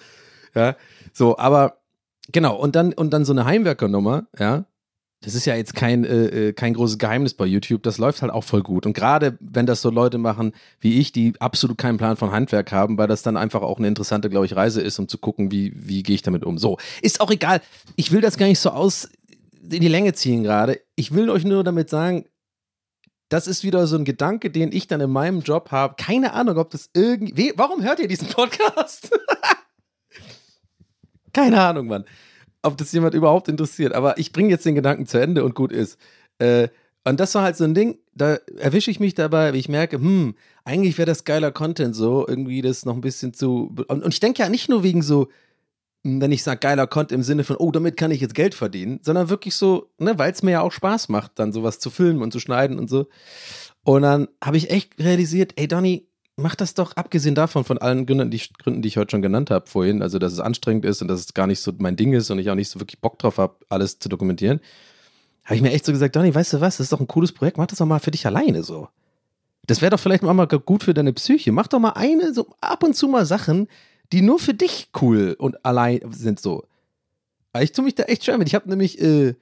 Ja, 0.54 0.76
so, 1.14 1.38
aber 1.40 1.80
genau, 2.32 2.56
und 2.56 2.76
dann, 2.76 2.94
und 2.94 3.12
dann 3.12 3.26
so 3.26 3.34
eine 3.34 3.46
Heimwerkernummer, 3.46 4.28
ja, 4.38 4.66
das 5.26 5.34
ist 5.34 5.46
ja 5.46 5.56
jetzt 5.56 5.74
kein, 5.74 6.06
äh, 6.06 6.50
äh, 6.50 6.54
kein 6.54 6.76
großes 6.76 7.00
Geheimnis 7.00 7.34
bei 7.34 7.46
YouTube. 7.46 7.82
Das 7.82 7.98
läuft 7.98 8.22
halt 8.22 8.32
auch 8.32 8.44
voll 8.44 8.62
gut. 8.62 8.86
Und 8.86 8.94
gerade 8.94 9.38
wenn 9.40 9.66
das 9.66 9.82
so 9.82 9.90
Leute 9.90 10.20
machen 10.20 10.54
wie 10.80 11.00
ich, 11.00 11.12
die 11.12 11.34
absolut 11.40 11.80
keinen 11.80 11.98
Plan 11.98 12.16
von 12.16 12.32
Handwerk 12.32 12.72
haben, 12.72 12.98
weil 13.00 13.08
das 13.08 13.24
dann 13.24 13.36
einfach 13.36 13.64
auch 13.64 13.80
eine 13.80 13.88
interessante, 13.88 14.30
glaube 14.30 14.46
ich, 14.46 14.56
Reise 14.56 14.82
ist, 14.82 15.00
um 15.00 15.08
zu 15.08 15.18
gucken, 15.18 15.52
wie, 15.52 15.74
wie 15.76 16.04
gehe 16.04 16.16
ich 16.16 16.22
damit 16.22 16.44
um. 16.46 16.60
So, 16.60 16.78
ist 17.02 17.22
auch 17.22 17.32
egal. 17.32 17.62
Ich 17.96 18.12
will 18.12 18.22
das 18.22 18.38
gar 18.38 18.46
nicht 18.46 18.60
so 18.60 18.70
aus 18.70 19.10
in 19.72 19.82
die 19.82 19.88
Länge 19.88 20.14
ziehen 20.14 20.44
gerade. 20.44 20.82
Ich 20.96 21.14
will 21.14 21.30
euch 21.30 21.46
nur 21.46 21.64
damit 21.64 21.90
sagen, 21.90 22.26
das 23.30 23.48
ist 23.48 23.64
wieder 23.64 23.88
so 23.88 23.98
ein 23.98 24.06
Gedanke, 24.06 24.52
den 24.52 24.72
ich 24.72 24.88
dann 24.88 25.02
in 25.02 25.10
meinem 25.10 25.42
Job 25.42 25.72
habe. 25.72 25.96
Keine 25.98 26.34
Ahnung, 26.34 26.58
ob 26.58 26.70
das 26.70 26.90
irgendwie. 26.94 27.54
Warum 27.56 27.84
hört 27.84 28.00
ihr 28.00 28.08
diesen 28.08 28.28
Podcast? 28.28 29.12
Keine 31.34 31.62
Ahnung, 31.62 31.88
Mann 31.88 32.06
ob 32.66 32.78
das 32.78 32.92
jemand 32.92 33.14
überhaupt 33.14 33.48
interessiert. 33.48 33.94
Aber 33.94 34.18
ich 34.18 34.32
bringe 34.32 34.50
jetzt 34.50 34.66
den 34.66 34.76
Gedanken 34.76 35.06
zu 35.06 35.20
Ende 35.20 35.44
und 35.44 35.56
gut 35.56 35.72
ist. 35.72 35.98
Äh, 36.40 36.70
und 37.08 37.20
das 37.20 37.36
war 37.36 37.44
halt 37.44 37.56
so 37.56 37.64
ein 37.64 37.76
Ding, 37.76 38.00
da 38.16 38.38
erwische 38.58 38.90
ich 38.90 39.00
mich 39.00 39.14
dabei, 39.14 39.54
wie 39.54 39.60
ich 39.60 39.70
merke, 39.70 39.98
hm, 39.98 40.36
eigentlich 40.64 40.98
wäre 40.98 41.06
das 41.06 41.24
geiler 41.24 41.52
Content 41.52 41.96
so, 41.96 42.26
irgendwie 42.28 42.64
das 42.64 42.84
noch 42.84 42.96
ein 42.96 43.02
bisschen 43.02 43.34
zu. 43.34 43.76
Und, 43.88 44.04
und 44.04 44.14
ich 44.14 44.20
denke 44.20 44.42
ja 44.42 44.50
nicht 44.50 44.70
nur 44.70 44.84
wegen 44.84 45.04
so, 45.04 45.28
wenn 46.08 46.32
ich 46.32 46.44
sage 46.44 46.60
geiler 46.60 46.86
Content 46.86 47.14
im 47.14 47.24
Sinne 47.24 47.44
von, 47.44 47.56
oh, 47.56 47.72
damit 47.72 47.98
kann 47.98 48.12
ich 48.12 48.22
jetzt 48.22 48.36
Geld 48.36 48.54
verdienen, 48.54 49.00
sondern 49.02 49.30
wirklich 49.30 49.56
so, 49.56 49.90
ne, 49.98 50.18
weil 50.20 50.32
es 50.32 50.44
mir 50.44 50.52
ja 50.52 50.62
auch 50.62 50.72
Spaß 50.72 51.10
macht, 51.10 51.40
dann 51.40 51.52
sowas 51.52 51.80
zu 51.80 51.90
filmen 51.90 52.22
und 52.22 52.32
zu 52.32 52.40
schneiden 52.40 52.78
und 52.78 52.90
so. 52.90 53.08
Und 53.84 54.04
dann 54.04 54.28
habe 54.44 54.58
ich 54.58 54.70
echt 54.70 55.00
realisiert, 55.00 55.54
ey 55.56 55.68
Donny, 55.68 56.08
mach 56.36 56.54
das 56.54 56.76
doch, 56.76 56.96
abgesehen 56.96 57.34
davon, 57.34 57.64
von 57.64 57.80
allen 57.80 58.06
Gründen 58.06 58.30
die, 58.30 58.40
Gründen, 58.62 58.84
die 58.84 58.88
ich 58.88 58.98
heute 58.98 59.12
schon 59.12 59.24
genannt 59.24 59.50
habe 59.50 59.68
vorhin, 59.68 60.04
also 60.04 60.20
dass 60.20 60.32
es 60.32 60.40
anstrengend 60.40 60.86
ist 60.86 61.02
und 61.02 61.08
dass 61.08 61.22
es 61.22 61.34
gar 61.34 61.48
nicht 61.48 61.60
so 61.60 61.72
mein 61.80 61.96
Ding 61.96 62.14
ist 62.14 62.30
und 62.30 62.38
ich 62.38 62.52
auch 62.52 62.56
nicht 62.56 62.70
so 62.70 62.80
wirklich 62.80 63.02
Bock 63.02 63.18
drauf 63.18 63.40
habe, 63.40 63.56
alles 63.70 63.98
zu 63.98 64.08
dokumentieren, 64.08 64.60
habe 65.44 65.56
ich 65.56 65.62
mir 65.64 65.72
echt 65.72 65.86
so 65.86 65.92
gesagt, 65.92 66.16
Donny, 66.16 66.34
weißt 66.34 66.54
du 66.54 66.62
was, 66.62 66.78
das 66.78 66.86
ist 66.86 66.94
doch 66.94 67.00
ein 67.00 67.08
cooles 67.08 67.32
Projekt, 67.32 67.58
mach 67.58 67.68
das 67.68 67.80
doch 67.80 67.86
mal 67.88 68.00
für 68.00 68.12
dich 68.12 68.28
alleine 68.28 68.62
so. 68.62 68.90
Das 69.66 69.82
wäre 69.82 69.90
doch 69.90 70.00
vielleicht 70.00 70.22
mal 70.22 70.46
gut 70.46 70.84
für 70.84 70.94
deine 70.94 71.14
Psyche. 71.14 71.52
Mach 71.52 71.66
doch 71.66 71.80
mal 71.80 71.94
eine, 71.94 72.36
so 72.36 72.48
ab 72.62 72.84
und 72.84 72.96
zu 72.96 73.08
mal 73.08 73.26
Sachen, 73.26 73.68
die 74.12 74.22
nur 74.22 74.40
für 74.40 74.54
dich 74.54 74.90
cool 75.02 75.36
und 75.38 75.66
allein 75.66 76.02
sind 76.12 76.40
so. 76.40 76.64
Aber 77.54 77.64
ich 77.64 77.72
tue 77.72 77.86
mich 77.86 77.96
da 77.96 78.04
echt 78.04 78.26
schwer 78.26 78.38
mit. 78.38 78.48
Ich 78.48 78.56
habe 78.56 78.70
nämlich, 78.70 79.02
äh, 79.02 79.36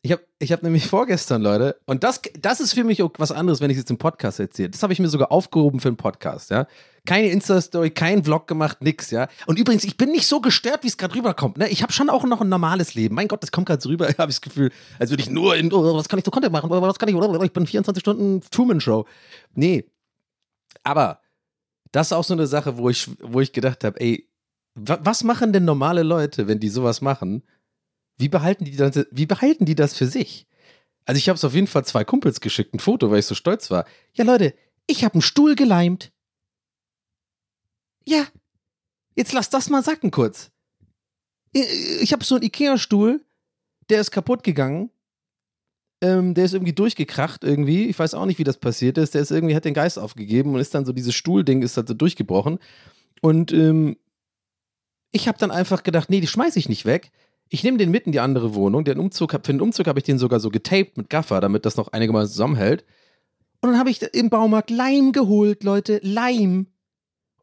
ich 0.00 0.12
habe 0.12 0.22
ich 0.38 0.52
hab 0.52 0.62
nämlich 0.62 0.86
vorgestern, 0.86 1.42
Leute, 1.42 1.76
und 1.86 2.04
das, 2.04 2.20
das 2.38 2.60
ist 2.60 2.74
für 2.74 2.84
mich 2.84 3.02
auch 3.02 3.10
was 3.18 3.32
anderes, 3.32 3.60
wenn 3.60 3.70
ich 3.70 3.76
es 3.76 3.82
jetzt 3.82 3.90
im 3.90 3.98
Podcast 3.98 4.40
erzähle. 4.40 4.70
Das 4.70 4.82
habe 4.82 4.92
ich 4.92 4.98
mir 4.98 5.08
sogar 5.08 5.30
aufgehoben 5.32 5.80
für 5.80 5.88
einen 5.88 5.96
Podcast, 5.96 6.50
ja. 6.50 6.66
Keine 7.06 7.28
Insta-Story, 7.28 7.90
kein 7.90 8.24
Vlog 8.24 8.46
gemacht, 8.46 8.78
nix, 8.80 9.10
ja. 9.10 9.28
Und 9.46 9.58
übrigens, 9.58 9.84
ich 9.84 9.96
bin 9.96 10.10
nicht 10.10 10.26
so 10.26 10.40
gestört, 10.40 10.84
wie 10.84 10.88
es 10.88 10.96
gerade 10.96 11.14
rüberkommt, 11.14 11.58
ne. 11.58 11.68
Ich 11.68 11.82
habe 11.82 11.92
schon 11.92 12.10
auch 12.10 12.24
noch 12.24 12.40
ein 12.40 12.48
normales 12.48 12.94
Leben. 12.94 13.14
Mein 13.14 13.28
Gott, 13.28 13.42
das 13.42 13.52
kommt 13.52 13.66
gerade 13.66 13.82
so 13.82 13.88
rüber, 13.88 14.06
habe 14.18 14.30
ich 14.30 14.36
das 14.36 14.40
Gefühl, 14.40 14.70
als 14.98 15.10
würde 15.10 15.22
ich 15.22 15.30
nur 15.30 15.56
in, 15.56 15.72
oh, 15.72 15.96
was 15.96 16.08
kann 16.08 16.18
ich 16.18 16.24
so 16.24 16.30
Content 16.30 16.52
machen, 16.52 16.70
was 16.70 16.98
kann 16.98 17.08
ich, 17.08 17.14
ich 17.14 17.52
bin 17.52 17.66
24 17.66 18.00
Stunden 18.00 18.40
Truman-Show. 18.50 19.06
Nee. 19.54 19.84
Aber 20.82 21.20
das 21.94 22.08
ist 22.08 22.12
auch 22.12 22.24
so 22.24 22.34
eine 22.34 22.48
Sache, 22.48 22.76
wo 22.76 22.90
ich, 22.90 23.08
wo 23.20 23.40
ich 23.40 23.52
gedacht 23.52 23.84
habe, 23.84 24.00
ey, 24.00 24.28
was 24.74 25.22
machen 25.22 25.52
denn 25.52 25.64
normale 25.64 26.02
Leute, 26.02 26.48
wenn 26.48 26.58
die 26.58 26.68
sowas 26.68 27.00
machen? 27.00 27.44
Wie 28.18 28.28
behalten 28.28 28.64
die 28.64 28.74
das, 28.74 29.06
wie 29.12 29.26
behalten 29.26 29.64
die 29.64 29.76
das 29.76 29.96
für 29.96 30.06
sich? 30.06 30.48
Also 31.04 31.18
ich 31.18 31.28
habe 31.28 31.36
es 31.36 31.44
auf 31.44 31.54
jeden 31.54 31.68
Fall 31.68 31.84
zwei 31.84 32.02
Kumpels 32.02 32.40
geschickt, 32.40 32.74
ein 32.74 32.80
Foto, 32.80 33.12
weil 33.12 33.20
ich 33.20 33.26
so 33.26 33.36
stolz 33.36 33.70
war. 33.70 33.86
Ja, 34.14 34.24
Leute, 34.24 34.54
ich 34.88 35.04
habe 35.04 35.14
einen 35.14 35.22
Stuhl 35.22 35.54
geleimt. 35.54 36.12
Ja, 38.04 38.26
jetzt 39.14 39.32
lass 39.32 39.48
das 39.48 39.70
mal 39.70 39.84
sacken 39.84 40.10
kurz. 40.10 40.50
Ich 41.52 42.12
habe 42.12 42.24
so 42.24 42.34
einen 42.34 42.44
Ikea-Stuhl, 42.44 43.24
der 43.88 44.00
ist 44.00 44.10
kaputt 44.10 44.42
gegangen. 44.42 44.90
Ähm, 46.04 46.34
der 46.34 46.44
ist 46.44 46.52
irgendwie 46.52 46.74
durchgekracht 46.74 47.44
irgendwie. 47.44 47.86
Ich 47.86 47.98
weiß 47.98 48.12
auch 48.12 48.26
nicht, 48.26 48.38
wie 48.38 48.44
das 48.44 48.58
passiert 48.58 48.98
ist. 48.98 49.14
Der 49.14 49.22
ist 49.22 49.30
irgendwie, 49.30 49.56
hat 49.56 49.64
den 49.64 49.72
Geist 49.72 49.98
aufgegeben 49.98 50.52
und 50.52 50.60
ist 50.60 50.74
dann 50.74 50.84
so, 50.84 50.92
dieses 50.92 51.14
Stuhlding 51.14 51.62
ist 51.62 51.78
halt 51.78 51.88
so 51.88 51.94
durchgebrochen. 51.94 52.58
Und 53.22 53.52
ähm, 53.52 53.96
ich 55.12 55.28
habe 55.28 55.38
dann 55.38 55.50
einfach 55.50 55.82
gedacht, 55.82 56.10
nee, 56.10 56.20
die 56.20 56.26
schmeiße 56.26 56.58
ich 56.58 56.68
nicht 56.68 56.84
weg. 56.84 57.10
Ich 57.48 57.64
nehme 57.64 57.78
den 57.78 57.90
mit 57.90 58.04
in 58.04 58.12
die 58.12 58.20
andere 58.20 58.54
Wohnung. 58.54 58.84
Den 58.84 58.98
Umzug, 58.98 59.32
für 59.32 59.40
den 59.40 59.62
Umzug 59.62 59.86
habe 59.86 59.98
ich 59.98 60.04
den 60.04 60.18
sogar 60.18 60.40
so 60.40 60.50
getaped 60.50 60.98
mit 60.98 61.08
Gaffer, 61.08 61.40
damit 61.40 61.64
das 61.64 61.78
noch 61.78 61.88
einigermaßen 61.88 62.30
zusammenhält. 62.30 62.84
Und 63.62 63.70
dann 63.70 63.78
habe 63.78 63.88
ich 63.88 64.02
im 64.02 64.28
Baumarkt 64.28 64.68
Leim 64.68 65.12
geholt, 65.12 65.64
Leute. 65.64 66.00
Leim. 66.02 66.66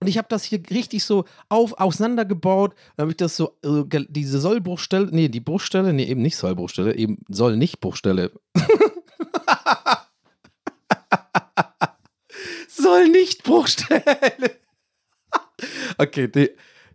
Und 0.01 0.08
ich 0.08 0.17
habe 0.17 0.27
das 0.29 0.43
hier 0.43 0.60
richtig 0.72 1.03
so 1.03 1.25
auf, 1.48 1.74
auseinandergebaut. 1.79 2.74
Dann 2.96 3.03
habe 3.03 3.12
ich 3.12 3.17
das 3.17 3.38
so, 3.38 3.55
äh, 3.63 3.84
diese 4.10 4.39
Sollbruchstelle, 4.39 5.10
nee, 5.12 5.29
die 5.29 5.39
Bruchstelle, 5.39 5.93
nee, 5.93 6.05
eben 6.05 6.24
nicht 6.24 6.38
Sollbruchstelle, 6.38 6.96
eben 6.96 7.20
soll 7.29 7.55
nicht 7.55 7.79
Bruchstelle. 7.81 8.31
soll 12.67 13.10
nicht 13.10 13.43
Bruchstelle. 13.43 14.58
okay, 16.00 16.27
die, 16.27 16.50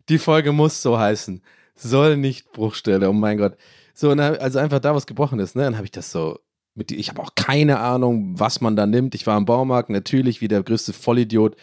die 0.09 0.19
Folge 0.19 0.51
muss 0.51 0.83
so 0.83 0.99
heißen. 0.99 1.43
Soll 1.77 2.17
nicht 2.17 2.51
Bruchstelle, 2.53 3.09
oh 3.09 3.13
mein 3.13 3.39
Gott. 3.39 3.57
So, 3.95 4.11
also 4.11 4.59
einfach 4.59 4.81
da, 4.81 4.97
was 4.97 5.07
gebrochen 5.07 5.39
ist, 5.39 5.55
ne? 5.55 5.63
Dann 5.63 5.77
habe 5.77 5.85
ich 5.85 5.93
das 5.93 6.11
so 6.11 6.41
mit, 6.75 6.91
ich 6.91 7.09
habe 7.09 7.23
auch 7.23 7.37
keine 7.37 7.79
Ahnung, 7.79 8.35
was 8.37 8.61
man 8.61 8.75
da 8.75 8.85
nimmt. 8.85 9.15
Ich 9.15 9.29
war 9.29 9.39
im 9.39 9.45
Baumarkt, 9.45 9.91
natürlich 9.91 10.41
wie 10.41 10.49
der 10.49 10.65
größte 10.65 10.93
Vollidiot 10.93 11.55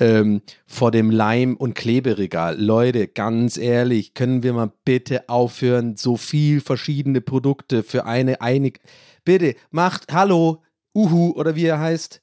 ähm, 0.00 0.42
vor 0.66 0.90
dem 0.90 1.10
Leim- 1.10 1.56
und 1.56 1.74
Kleberegal. 1.74 2.60
Leute, 2.60 3.08
ganz 3.08 3.56
ehrlich, 3.56 4.14
können 4.14 4.42
wir 4.42 4.52
mal 4.52 4.72
bitte 4.84 5.28
aufhören, 5.28 5.96
so 5.96 6.16
viel 6.16 6.60
verschiedene 6.60 7.20
Produkte 7.20 7.82
für 7.82 8.06
eine 8.06 8.40
einig. 8.40 8.80
Bitte, 9.24 9.54
macht, 9.70 10.12
hallo, 10.12 10.62
Uhu 10.94 11.32
oder 11.32 11.54
wie 11.56 11.66
er 11.66 11.80
heißt. 11.80 12.22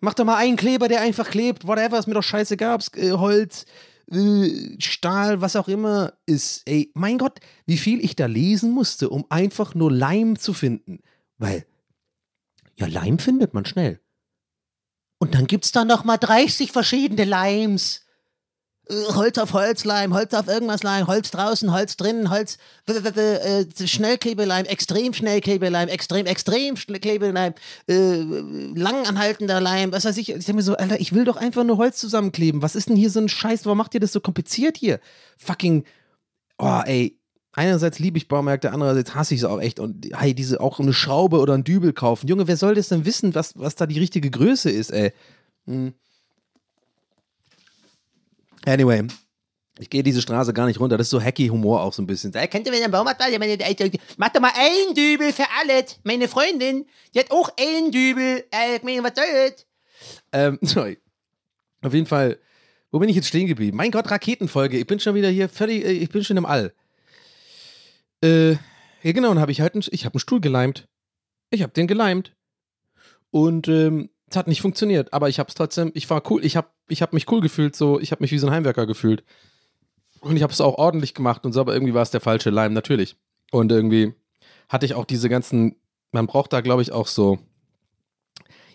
Macht 0.00 0.18
doch 0.18 0.24
mal 0.24 0.36
einen 0.36 0.56
Kleber, 0.56 0.88
der 0.88 1.00
einfach 1.00 1.30
klebt, 1.30 1.66
whatever, 1.66 1.98
ist 1.98 2.06
mir 2.06 2.14
doch 2.14 2.22
scheißegal, 2.22 2.78
äh, 2.94 3.12
Holz, 3.12 3.64
äh, 4.10 4.76
Stahl, 4.78 5.40
was 5.40 5.56
auch 5.56 5.68
immer 5.68 6.12
ist. 6.26 6.62
Ey, 6.66 6.90
mein 6.94 7.18
Gott, 7.18 7.40
wie 7.66 7.78
viel 7.78 8.04
ich 8.04 8.14
da 8.14 8.26
lesen 8.26 8.70
musste, 8.70 9.08
um 9.08 9.24
einfach 9.30 9.74
nur 9.74 9.90
Leim 9.90 10.38
zu 10.38 10.52
finden. 10.52 11.00
Weil, 11.38 11.66
ja, 12.76 12.86
Leim 12.86 13.18
findet 13.18 13.54
man 13.54 13.64
schnell. 13.64 14.00
Und 15.18 15.34
dann 15.34 15.46
gibt's 15.46 15.72
da 15.72 15.84
noch 15.84 16.04
mal 16.04 16.18
30 16.18 16.72
verschiedene 16.72 17.24
Limes. 17.24 18.06
Äh, 18.88 18.94
Holz 19.14 19.38
auf 19.38 19.52
Holzleim, 19.52 20.14
Holz 20.14 20.32
auf 20.34 20.46
irgendwas 20.48 20.82
Leim, 20.82 21.06
Holz 21.06 21.30
draußen, 21.30 21.72
Holz 21.72 21.96
drinnen, 21.96 22.30
Holz, 22.30 22.58
äh, 22.86 23.64
Schnellklebeleim, 23.86 24.64
extrem 24.66 25.12
Schnellklebeleim, 25.12 25.88
extrem, 25.88 26.26
extrem 26.26 26.76
Klebeleim, 26.76 27.54
äh, 27.88 27.94
langanhaltender 28.74 29.60
Leim, 29.60 29.92
was 29.92 30.04
weiß 30.04 30.16
ich. 30.18 30.30
Ich 30.30 30.44
denke 30.44 30.54
mir 30.54 30.62
so, 30.62 30.76
Alter, 30.76 31.00
ich 31.00 31.12
will 31.12 31.24
doch 31.24 31.36
einfach 31.36 31.64
nur 31.64 31.78
Holz 31.78 31.98
zusammenkleben. 31.98 32.62
Was 32.62 32.76
ist 32.76 32.88
denn 32.88 32.96
hier 32.96 33.10
so 33.10 33.20
ein 33.20 33.28
Scheiß? 33.28 33.64
Warum 33.64 33.78
macht 33.78 33.94
ihr 33.94 34.00
das 34.00 34.12
so 34.12 34.20
kompliziert 34.20 34.76
hier? 34.76 35.00
Fucking, 35.38 35.84
oh, 36.58 36.82
ey. 36.84 37.15
Einerseits 37.56 37.98
liebe 37.98 38.18
ich 38.18 38.28
Baumärkte, 38.28 38.70
andererseits 38.70 39.14
hasse 39.14 39.34
ich 39.34 39.40
es 39.40 39.46
auch 39.46 39.58
echt. 39.60 39.80
Und 39.80 40.10
hey, 40.12 40.34
diese 40.34 40.60
auch 40.60 40.78
eine 40.78 40.92
Schraube 40.92 41.38
oder 41.38 41.54
ein 41.54 41.64
Dübel 41.64 41.94
kaufen. 41.94 42.28
Junge, 42.28 42.46
wer 42.46 42.58
soll 42.58 42.74
das 42.74 42.88
denn 42.88 43.06
wissen, 43.06 43.34
was, 43.34 43.58
was 43.58 43.74
da 43.74 43.86
die 43.86 43.98
richtige 43.98 44.30
Größe 44.30 44.70
ist, 44.70 44.90
ey? 44.90 45.14
Hm. 45.64 45.94
Anyway, 48.66 49.06
ich 49.78 49.88
gehe 49.88 50.02
diese 50.02 50.20
Straße 50.20 50.52
gar 50.52 50.66
nicht 50.66 50.78
runter. 50.80 50.98
Das 50.98 51.06
ist 51.06 51.12
so 51.12 51.22
hacky 51.22 51.48
Humor 51.48 51.80
auch 51.80 51.94
so 51.94 52.02
ein 52.02 52.06
bisschen. 52.06 52.30
Da 52.30 52.46
könnt 52.46 52.66
ihr 52.66 52.72
mir 52.72 52.80
den 52.80 52.90
Baumarkt 52.90 53.22
Mach 54.18 54.28
doch 54.28 54.40
mal 54.42 54.52
einen 54.54 54.94
Dübel 54.94 55.32
für 55.32 55.46
alles. 55.58 55.98
Meine 56.04 56.28
Freundin, 56.28 56.84
die 57.14 57.20
hat 57.20 57.30
auch 57.30 57.50
einen 57.58 57.90
Dübel. 57.90 58.44
Äh, 58.50 58.80
was 58.82 59.12
soll 59.14 59.50
das? 59.50 59.66
Ähm, 60.32 60.58
sorry. 60.62 60.98
Auf 61.80 61.94
jeden 61.94 62.06
Fall, 62.06 62.38
wo 62.90 62.98
bin 62.98 63.08
ich 63.08 63.16
jetzt 63.16 63.28
stehen 63.28 63.46
geblieben? 63.46 63.78
Mein 63.78 63.92
Gott, 63.92 64.10
Raketenfolge. 64.10 64.76
Ich 64.76 64.86
bin 64.86 65.00
schon 65.00 65.14
wieder 65.14 65.30
hier 65.30 65.48
völlig, 65.48 65.86
äh, 65.86 65.92
ich 65.92 66.10
bin 66.10 66.22
schon 66.22 66.36
im 66.36 66.44
All. 66.44 66.74
Äh, 68.26 68.52
ja 69.02 69.12
genau, 69.12 69.28
dann 69.28 69.40
habe 69.40 69.52
ich 69.52 69.60
halt 69.60 69.74
einen, 69.74 69.84
ich 69.90 70.04
habe 70.04 70.14
einen 70.14 70.20
Stuhl 70.20 70.40
geleimt. 70.40 70.88
Ich 71.50 71.62
habe 71.62 71.72
den 71.72 71.86
geleimt. 71.86 72.34
Und 73.30 73.68
ähm, 73.68 74.10
es 74.28 74.36
hat 74.36 74.48
nicht 74.48 74.60
funktioniert, 74.60 75.12
aber 75.12 75.28
ich 75.28 75.38
habe 75.38 75.48
es 75.48 75.54
trotzdem, 75.54 75.92
ich 75.94 76.08
war 76.10 76.22
cool, 76.30 76.44
ich 76.44 76.56
habe 76.56 76.68
ich 76.88 77.02
hab 77.02 77.12
mich 77.12 77.30
cool 77.30 77.40
gefühlt, 77.40 77.76
so, 77.76 78.00
ich 78.00 78.10
habe 78.10 78.22
mich 78.22 78.32
wie 78.32 78.38
so 78.38 78.46
ein 78.46 78.52
Heimwerker 78.52 78.86
gefühlt. 78.86 79.24
Und 80.20 80.36
ich 80.36 80.42
habe 80.42 80.52
es 80.52 80.60
auch 80.60 80.78
ordentlich 80.78 81.14
gemacht 81.14 81.44
und 81.44 81.52
so, 81.52 81.60
aber 81.60 81.74
irgendwie 81.74 81.94
war 81.94 82.02
es 82.02 82.10
der 82.10 82.20
falsche 82.20 82.50
Leim, 82.50 82.72
natürlich. 82.72 83.16
Und 83.52 83.70
irgendwie 83.70 84.14
hatte 84.68 84.86
ich 84.86 84.94
auch 84.94 85.04
diese 85.04 85.28
ganzen, 85.28 85.76
man 86.10 86.26
braucht 86.26 86.52
da, 86.52 86.60
glaube 86.60 86.82
ich, 86.82 86.90
auch 86.90 87.06
so, 87.06 87.38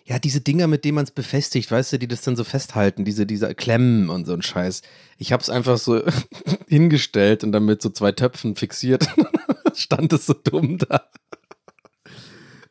ja, 0.04 0.18
diese 0.18 0.40
Dinger, 0.40 0.66
mit 0.66 0.84
denen 0.84 0.96
man 0.96 1.04
es 1.04 1.10
befestigt, 1.10 1.70
weißt 1.70 1.92
du, 1.92 1.98
die 1.98 2.08
das 2.08 2.22
dann 2.22 2.36
so 2.36 2.44
festhalten, 2.44 3.04
diese, 3.04 3.26
diese 3.26 3.54
Klemmen 3.54 4.08
und 4.10 4.26
so 4.26 4.32
ein 4.32 4.42
Scheiß. 4.42 4.82
Ich 5.18 5.32
habe 5.32 5.42
es 5.42 5.50
einfach 5.50 5.78
so 5.78 6.02
hingestellt 6.68 7.44
und 7.44 7.52
dann 7.52 7.64
mit 7.64 7.82
so 7.82 7.90
zwei 7.90 8.12
Töpfen 8.12 8.56
fixiert. 8.56 9.06
Stand 9.74 10.12
es 10.12 10.26
so 10.26 10.34
dumm 10.34 10.78
da 10.78 11.08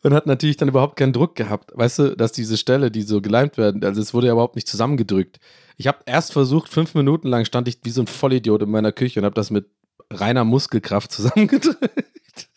und 0.03 0.13
hat 0.13 0.25
natürlich 0.25 0.57
dann 0.57 0.69
überhaupt 0.69 0.97
keinen 0.97 1.13
Druck 1.13 1.35
gehabt. 1.35 1.71
Weißt 1.75 1.99
du, 1.99 2.15
dass 2.15 2.31
diese 2.31 2.57
Stelle, 2.57 2.91
die 2.91 3.03
so 3.03 3.21
geleimt 3.21 3.57
werden, 3.57 3.83
also 3.83 4.01
es 4.01 4.13
wurde 4.13 4.27
ja 4.27 4.33
überhaupt 4.33 4.55
nicht 4.55 4.67
zusammengedrückt. 4.67 5.39
Ich 5.77 5.87
habe 5.87 5.99
erst 6.05 6.33
versucht, 6.33 6.69
fünf 6.69 6.95
Minuten 6.95 7.27
lang 7.27 7.45
stand 7.45 7.67
ich 7.67 7.79
wie 7.83 7.91
so 7.91 8.01
ein 8.01 8.07
Vollidiot 8.07 8.63
in 8.63 8.69
meiner 8.71 8.91
Küche 8.91 9.19
und 9.19 9.25
habe 9.25 9.35
das 9.35 9.51
mit 9.51 9.69
reiner 10.11 10.43
Muskelkraft 10.43 11.11
zusammengedrückt. 11.11 12.49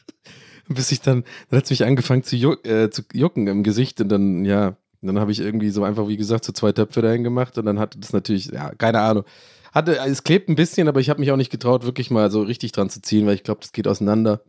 Bis 0.69 0.93
ich 0.93 1.01
dann, 1.01 1.25
dann 1.51 1.59
hat 1.59 1.65
es 1.65 1.71
mich 1.71 1.85
angefangen 1.85 2.23
zu, 2.23 2.37
juck, 2.37 2.67
äh, 2.67 2.91
zu 2.91 3.03
jucken 3.13 3.47
im 3.47 3.63
Gesicht 3.63 4.01
und 4.01 4.09
dann, 4.09 4.45
ja, 4.45 4.77
dann 5.03 5.19
habe 5.19 5.33
ich 5.33 5.41
irgendwie 5.41 5.71
so 5.71 5.85
einfach, 5.85 6.09
wie 6.09 6.17
gesagt, 6.17 6.45
so 6.45 6.53
zwei 6.53 6.73
Töpfe 6.73 7.03
dahin 7.03 7.25
gemacht 7.25 7.59
und 7.59 7.67
dann 7.67 7.79
hatte 7.79 7.99
das 7.99 8.13
natürlich, 8.13 8.47
ja, 8.47 8.75
keine 8.75 9.01
Ahnung. 9.01 9.25
Hatte, 9.73 9.99
es 9.99 10.23
klebt 10.23 10.49
ein 10.49 10.55
bisschen, 10.55 10.89
aber 10.89 11.01
ich 11.01 11.11
habe 11.11 11.21
mich 11.21 11.33
auch 11.33 11.37
nicht 11.37 11.51
getraut, 11.51 11.85
wirklich 11.85 12.11
mal 12.11 12.31
so 12.31 12.43
richtig 12.43 12.73
dran 12.73 12.91
zu 12.91 13.03
ziehen, 13.03 13.27
weil 13.27 13.35
ich 13.35 13.43
glaube, 13.43 13.61
das 13.61 13.73
geht 13.73 13.89
auseinander. 13.89 14.41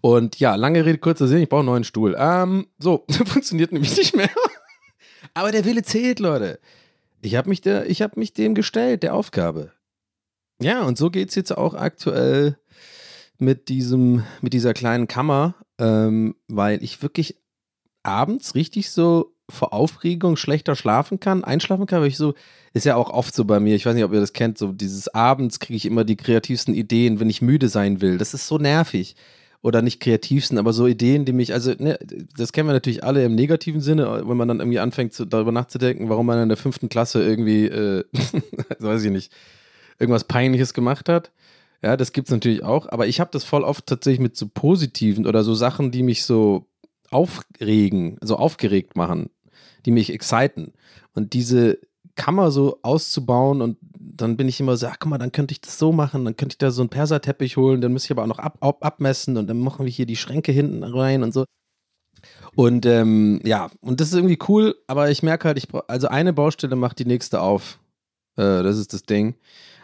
Und 0.00 0.38
ja, 0.38 0.54
lange 0.54 0.84
Rede, 0.84 0.98
kurzer 0.98 1.26
Sinn, 1.26 1.42
ich 1.42 1.48
brauche 1.48 1.60
einen 1.60 1.66
neuen 1.66 1.84
Stuhl. 1.84 2.14
Ähm, 2.18 2.66
so, 2.78 3.04
funktioniert 3.26 3.72
nämlich 3.72 3.96
nicht 3.96 4.14
mehr. 4.14 4.30
Aber 5.34 5.50
der 5.50 5.64
Wille 5.64 5.82
zählt, 5.82 6.20
Leute. 6.20 6.60
Ich 7.20 7.34
habe 7.34 7.48
mich, 7.48 7.62
hab 7.62 8.16
mich 8.16 8.32
dem 8.32 8.54
gestellt, 8.54 9.02
der 9.02 9.14
Aufgabe. 9.14 9.72
Ja, 10.60 10.82
und 10.82 10.98
so 10.98 11.10
geht 11.10 11.30
es 11.30 11.34
jetzt 11.34 11.56
auch 11.56 11.74
aktuell 11.74 12.56
mit 13.38 13.68
diesem, 13.68 14.24
mit 14.40 14.52
dieser 14.52 14.74
kleinen 14.74 15.08
Kammer, 15.08 15.54
ähm, 15.78 16.34
weil 16.48 16.82
ich 16.82 17.02
wirklich 17.02 17.36
abends 18.02 18.54
richtig 18.54 18.90
so 18.90 19.34
vor 19.50 19.72
Aufregung 19.72 20.36
schlechter 20.36 20.76
schlafen 20.76 21.20
kann, 21.20 21.42
einschlafen 21.42 21.86
kann, 21.86 22.00
weil 22.00 22.08
ich 22.08 22.18
so, 22.18 22.34
ist 22.74 22.84
ja 22.84 22.96
auch 22.96 23.10
oft 23.10 23.34
so 23.34 23.44
bei 23.44 23.60
mir, 23.60 23.74
ich 23.74 23.86
weiß 23.86 23.94
nicht, 23.94 24.04
ob 24.04 24.12
ihr 24.12 24.20
das 24.20 24.34
kennt, 24.34 24.58
so 24.58 24.72
dieses 24.72 25.08
abends 25.14 25.58
kriege 25.58 25.76
ich 25.76 25.86
immer 25.86 26.04
die 26.04 26.16
kreativsten 26.16 26.74
Ideen, 26.74 27.18
wenn 27.18 27.30
ich 27.30 27.40
müde 27.40 27.68
sein 27.68 28.00
will. 28.00 28.18
Das 28.18 28.34
ist 28.34 28.46
so 28.46 28.58
nervig. 28.58 29.16
oder 29.60 29.82
nicht 29.82 30.00
kreativsten, 30.00 30.56
aber 30.58 30.72
so 30.72 30.86
Ideen, 30.86 31.24
die 31.24 31.32
mich, 31.32 31.52
also 31.52 31.72
ne, 31.78 31.98
das 32.36 32.52
kennen 32.52 32.68
wir 32.68 32.74
natürlich 32.74 33.02
alle 33.02 33.24
im 33.24 33.34
negativen 33.34 33.80
Sinne, 33.80 34.22
wenn 34.24 34.36
man 34.36 34.46
dann 34.48 34.60
irgendwie 34.60 34.78
anfängt, 34.78 35.12
zu, 35.14 35.24
darüber 35.24 35.50
nachzudenken, 35.50 36.08
warum 36.08 36.26
man 36.26 36.40
in 36.40 36.48
der 36.48 36.56
fünften 36.56 36.88
Klasse 36.88 37.24
irgendwie, 37.24 37.66
äh, 37.66 38.04
weiß 38.78 39.02
ich 39.02 39.10
nicht, 39.10 39.32
irgendwas 39.98 40.24
Peinliches 40.24 40.74
gemacht 40.74 41.08
hat. 41.08 41.32
Ja, 41.82 41.96
das 41.96 42.12
gibt's 42.12 42.30
natürlich 42.30 42.64
auch, 42.64 42.88
aber 42.88 43.06
ich 43.06 43.20
habe 43.20 43.30
das 43.32 43.44
voll 43.44 43.62
oft 43.62 43.86
tatsächlich 43.86 44.20
mit 44.20 44.36
so 44.36 44.48
positiven 44.48 45.26
oder 45.26 45.44
so 45.44 45.54
Sachen, 45.54 45.90
die 45.90 46.02
mich 46.02 46.24
so 46.24 46.66
aufregen, 47.10 48.18
so 48.20 48.36
aufgeregt 48.36 48.96
machen, 48.96 49.30
die 49.86 49.92
mich 49.92 50.12
exciten. 50.12 50.72
Und 51.14 51.34
diese 51.34 51.78
Kammer 52.16 52.50
so 52.50 52.80
auszubauen 52.82 53.62
und 53.62 53.78
dann 53.98 54.36
bin 54.36 54.48
ich 54.48 54.58
immer 54.58 54.76
so, 54.76 54.88
ach 54.88 54.96
guck 54.98 55.10
mal, 55.10 55.18
dann 55.18 55.30
könnte 55.30 55.52
ich 55.52 55.60
das 55.60 55.78
so 55.78 55.92
machen, 55.92 56.24
dann 56.24 56.36
könnte 56.36 56.54
ich 56.54 56.58
da 56.58 56.72
so 56.72 56.82
einen 56.82 56.88
Perserteppich 56.88 57.56
holen, 57.56 57.80
dann 57.80 57.92
müsste 57.92 58.08
ich 58.08 58.10
aber 58.10 58.24
auch 58.24 58.36
noch 58.36 58.40
ab, 58.40 58.58
ab, 58.60 58.84
abmessen 58.84 59.36
und 59.36 59.46
dann 59.46 59.60
machen 59.60 59.86
wir 59.86 59.92
hier 59.92 60.06
die 60.06 60.16
Schränke 60.16 60.50
hinten 60.50 60.82
rein 60.82 61.22
und 61.22 61.32
so. 61.32 61.44
Und 62.56 62.86
ähm, 62.86 63.40
ja, 63.44 63.70
und 63.80 64.00
das 64.00 64.08
ist 64.08 64.14
irgendwie 64.14 64.38
cool, 64.48 64.74
aber 64.88 65.10
ich 65.10 65.22
merke 65.22 65.46
halt, 65.46 65.58
ich 65.58 65.68
also 65.86 66.08
eine 66.08 66.32
Baustelle 66.32 66.74
macht 66.74 66.98
die 66.98 67.04
nächste 67.04 67.40
auf. 67.40 67.78
Äh, 68.36 68.64
das 68.64 68.78
ist 68.78 68.92
das 68.92 69.04
Ding. 69.04 69.36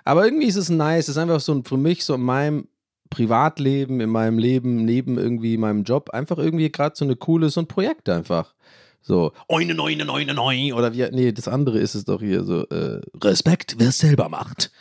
Aber 0.05 0.25
irgendwie 0.25 0.47
ist 0.47 0.57
es 0.57 0.69
nice, 0.69 1.05
es 1.05 1.11
ist 1.11 1.19
einfach 1.19 1.41
so 1.41 1.63
für 1.65 1.77
mich 1.77 2.05
so 2.05 2.15
in 2.15 2.23
meinem 2.23 2.69
Privatleben, 3.11 4.01
in 4.01 4.11
meinem 4.11 4.39
Leben, 4.39 4.85
neben 4.85 5.19
irgendwie 5.19 5.57
meinem 5.57 5.85
Job, 5.85 6.11
einfach 6.11 6.39
irgendwie 6.39 6.71
gerade 6.71 6.97
so 6.97 7.05
eine 7.05 7.17
coole, 7.17 7.49
so 7.49 7.61
ein 7.61 7.69
Projekt 7.69 8.09
einfach. 8.09 8.55
So, 9.01 9.33
oine, 9.49 9.75
neune, 9.75 10.05
neune, 10.05 10.33
neun, 10.33 10.73
oder 10.73 10.95
wie, 10.95 11.07
nee, 11.11 11.31
das 11.31 11.47
andere 11.47 11.79
ist 11.79 11.95
es 11.95 12.07
doch 12.07 12.21
hier 12.21 12.43
so, 12.45 12.67
äh, 12.69 13.03
Respekt, 13.23 13.77
wer 13.79 13.89
es 13.89 13.99
selber 13.99 14.31
macht. 14.31 14.73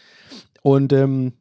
Und, 0.61 0.93
ähm, 0.93 1.33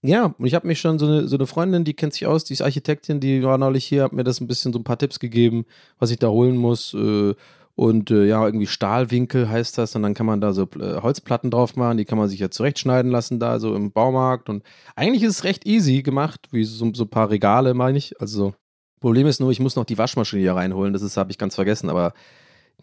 ja, 0.00 0.34
und 0.36 0.46
ich 0.46 0.54
habe 0.54 0.66
mich 0.66 0.80
schon 0.80 0.98
so 0.98 1.06
eine, 1.06 1.28
so 1.28 1.36
eine 1.36 1.46
Freundin, 1.46 1.84
die 1.84 1.94
kennt 1.94 2.14
sich 2.14 2.26
aus, 2.26 2.44
die 2.44 2.54
ist 2.54 2.62
Architektin, 2.62 3.20
die 3.20 3.42
war 3.42 3.58
neulich 3.58 3.84
hier, 3.84 4.04
hat 4.04 4.12
mir 4.12 4.24
das 4.24 4.40
ein 4.40 4.48
bisschen 4.48 4.72
so 4.72 4.78
ein 4.78 4.84
paar 4.84 4.98
Tipps 4.98 5.20
gegeben, 5.20 5.66
was 5.98 6.10
ich 6.10 6.18
da 6.18 6.28
holen 6.28 6.56
muss. 6.56 6.94
Äh, 6.94 7.34
und 7.74 8.10
äh, 8.10 8.26
ja, 8.26 8.44
irgendwie 8.44 8.66
Stahlwinkel 8.66 9.48
heißt 9.48 9.78
das. 9.78 9.96
Und 9.96 10.02
dann 10.02 10.14
kann 10.14 10.26
man 10.26 10.40
da 10.40 10.52
so 10.52 10.68
äh, 10.78 11.00
Holzplatten 11.00 11.50
drauf 11.50 11.76
machen, 11.76 11.96
die 11.96 12.04
kann 12.04 12.18
man 12.18 12.28
sich 12.28 12.40
ja 12.40 12.50
zurechtschneiden 12.50 13.10
lassen, 13.10 13.40
da 13.40 13.58
so 13.58 13.74
im 13.74 13.92
Baumarkt. 13.92 14.48
Und 14.48 14.62
eigentlich 14.94 15.22
ist 15.22 15.36
es 15.36 15.44
recht 15.44 15.66
easy 15.66 16.02
gemacht, 16.02 16.48
wie 16.50 16.64
so, 16.64 16.92
so 16.92 17.04
ein 17.04 17.10
paar 17.10 17.30
Regale, 17.30 17.74
meine 17.74 17.98
ich. 17.98 18.20
Also 18.20 18.46
so 18.46 18.54
Problem 19.00 19.26
ist 19.26 19.40
nur, 19.40 19.50
ich 19.50 19.60
muss 19.60 19.76
noch 19.76 19.84
die 19.84 19.98
Waschmaschine 19.98 20.42
hier 20.42 20.54
reinholen. 20.54 20.92
Das 20.92 21.16
habe 21.16 21.30
ich 21.30 21.38
ganz 21.38 21.54
vergessen. 21.56 21.90
Aber 21.90 22.14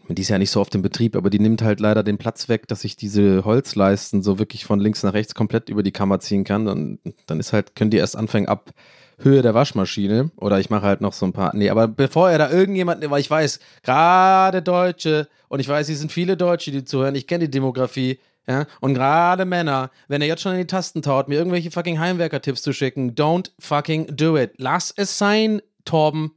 die 0.10 0.22
ist 0.22 0.30
ja 0.30 0.38
nicht 0.38 0.52
so 0.52 0.60
oft 0.60 0.74
im 0.76 0.82
Betrieb, 0.82 1.16
aber 1.16 1.30
die 1.30 1.40
nimmt 1.40 1.62
halt 1.62 1.80
leider 1.80 2.04
den 2.04 2.18
Platz 2.18 2.50
weg, 2.50 2.68
dass 2.68 2.84
ich 2.84 2.96
diese 2.96 3.46
Holzleisten 3.46 4.24
so 4.24 4.40
wirklich 4.40 4.66
von 4.66 4.80
links 4.80 5.04
nach 5.04 5.14
rechts 5.14 5.36
komplett 5.36 5.70
über 5.70 5.84
die 5.84 5.92
Kammer 5.92 6.20
ziehen 6.20 6.44
kann. 6.44 6.68
Und 6.68 7.00
dann 7.28 7.40
ist 7.40 7.54
halt, 7.54 7.76
können 7.76 7.92
die 7.92 7.98
erst 7.98 8.18
anfangen 8.18 8.48
ab 8.48 8.72
Höhe 9.20 9.42
der 9.42 9.54
Waschmaschine. 9.54 10.32
Oder 10.38 10.60
ich 10.60 10.70
mache 10.70 10.86
halt 10.86 11.02
noch 11.02 11.14
so 11.14 11.26
ein 11.26 11.34
paar. 11.34 11.56
Nee, 11.56 11.70
aber 11.70 11.88
bevor 11.88 12.30
er 12.30 12.38
da 12.38 12.50
irgendjemand, 12.50 13.08
weil 13.10 13.22
ich 13.22 13.30
weiß, 13.30 13.60
gerade 13.84 14.62
Deutsche, 14.62 15.28
und 15.48 15.60
ich 15.60 15.68
weiß, 15.68 15.88
hier 15.88 15.98
sind 15.98 16.12
viele 16.12 16.38
Deutsche, 16.38 16.72
die 16.72 16.86
zuhören, 16.86 17.16
ich 17.16 17.28
kenne 17.28 17.46
die 17.46 17.52
Demografie. 17.52 18.20
Ja, 18.48 18.66
und 18.80 18.96
gerade 18.96 19.46
Männer, 19.46 19.92
wenn 20.08 20.22
er 20.22 20.28
jetzt 20.28 20.42
schon 20.42 20.54
in 20.54 20.58
die 20.58 20.68
Tasten 20.68 21.04
taut, 21.04 21.28
mir 21.28 21.36
irgendwelche 21.36 21.70
fucking 21.70 22.00
Heimwerker-Tipps 22.00 22.64
zu 22.64 22.74
schicken, 22.74 23.14
don't 23.14 23.52
fucking 23.60 24.16
do 24.16 24.38
it. 24.38 24.54
Lass 24.58 24.92
es 24.96 25.20
sein, 25.20 25.62
Torben. 25.86 26.32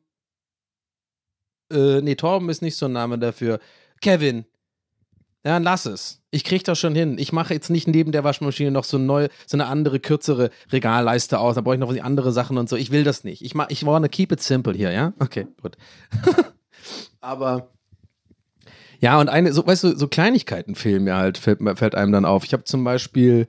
Äh, 1.73 2.03
nee, 2.03 2.14
Torben 2.14 2.51
ist 2.51 2.61
nicht 2.61 2.77
so 2.77 2.87
ein 2.87 2.92
Name 2.92 3.18
dafür. 3.18 3.61
Kevin. 4.03 4.45
Ja, 5.44 5.59
lass 5.59 5.87
es. 5.87 6.20
Ich 6.31 6.44
krieg 6.44 6.62
das 6.64 6.78
schon 6.78 6.94
hin. 6.94 7.18
Ich 7.18 7.33
mache 7.33 7.52
jetzt 7.52 7.68
nicht 7.68 7.88
neben 7.88 8.12
der 8.12 8.22
Waschmaschine 8.22 8.70
noch 8.70 8.85
so, 8.85 8.96
neu, 8.98 9.28
so 9.46 9.57
eine 9.57 9.66
andere, 9.66 9.98
kürzere 9.98 10.50
Regalleiste 10.70 11.38
aus. 11.38 11.57
Da 11.57 11.61
brauche 11.62 11.74
ich 11.74 11.81
noch 11.81 11.96
andere 12.00 12.33
Sachen 12.33 12.59
und 12.59 12.68
so. 12.68 12.76
Ich 12.76 12.92
will 12.92 13.02
das 13.02 13.24
nicht. 13.24 13.42
Ich, 13.42 13.55
mach, 13.55 13.68
ich 13.68 13.85
wanna 13.85 14.09
keep 14.09 14.31
it 14.31 14.40
simple 14.40 14.72
hier, 14.72 14.92
ja? 14.92 15.12
Okay, 15.18 15.48
gut. 15.61 15.76
Aber 17.20 17.72
ja, 19.02 19.18
und 19.20 19.28
eine, 19.28 19.52
so, 19.52 19.66
weißt 19.66 19.83
du, 19.83 19.98
so 19.98 20.07
Kleinigkeiten 20.07 20.76
fehlen 20.76 21.02
mir 21.02 21.16
halt, 21.16 21.37
fällt, 21.37 21.59
fällt 21.76 21.96
einem 21.96 22.12
dann 22.12 22.24
auf. 22.24 22.44
Ich 22.44 22.52
habe 22.52 22.62
zum 22.62 22.85
Beispiel, 22.85 23.48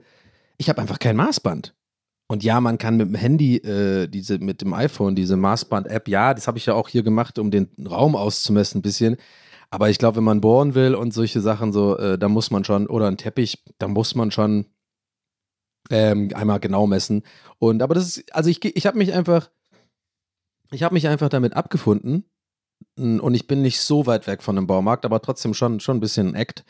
ich 0.57 0.67
habe 0.67 0.81
einfach 0.81 0.97
kein 0.97 1.15
Maßband. 1.15 1.75
Und 2.27 2.43
ja, 2.43 2.59
man 2.59 2.79
kann 2.79 2.97
mit 2.97 3.07
dem 3.07 3.13
Handy, 3.13 3.57
äh, 3.57 4.07
diese, 4.07 4.39
mit 4.39 4.61
dem 4.61 4.73
iPhone, 4.73 5.15
diese 5.15 5.37
Maßband-App, 5.37 6.07
ja, 6.07 6.33
das 6.33 6.47
habe 6.47 6.57
ich 6.57 6.65
ja 6.65 6.73
auch 6.73 6.89
hier 6.89 7.03
gemacht, 7.03 7.37
um 7.37 7.51
den 7.51 7.69
Raum 7.87 8.15
auszumessen 8.15 8.79
ein 8.79 8.81
bisschen. 8.81 9.17
Aber 9.73 9.89
ich 9.89 9.97
glaube, 9.97 10.17
wenn 10.17 10.23
man 10.23 10.39
bohren 10.39 10.75
will 10.75 10.93
und 10.93 11.15
solche 11.15 11.41
Sachen 11.41 11.73
so, 11.73 11.97
äh, 11.97 12.19
da 12.19 12.29
muss 12.29 12.51
man 12.51 12.63
schon, 12.63 12.85
oder 12.85 13.07
ein 13.07 13.17
Teppich, 13.17 13.63
da 13.79 13.87
muss 13.87 14.13
man 14.13 14.29
schon 14.29 14.67
ähm, 15.89 16.29
einmal 16.35 16.59
genau 16.59 16.85
messen. 16.85 17.23
Und 17.57 17.81
aber 17.81 17.95
das 17.95 18.05
ist, 18.05 18.35
also 18.35 18.51
ich, 18.51 18.63
ich 18.63 18.85
habe 18.85 18.99
mich 18.99 19.13
einfach, 19.13 19.49
ich 20.69 20.83
habe 20.83 20.93
mich 20.93 21.07
einfach 21.07 21.27
damit 21.27 21.55
abgefunden. 21.55 22.23
Und 22.95 23.33
ich 23.33 23.47
bin 23.47 23.63
nicht 23.63 23.81
so 23.81 24.05
weit 24.05 24.27
weg 24.27 24.43
von 24.43 24.57
dem 24.57 24.67
Baumarkt, 24.67 25.05
aber 25.05 25.19
trotzdem 25.23 25.55
schon, 25.55 25.79
schon 25.79 25.97
ein 25.97 26.01
bisschen 26.01 26.27
ein 26.27 26.35
Act. 26.35 26.63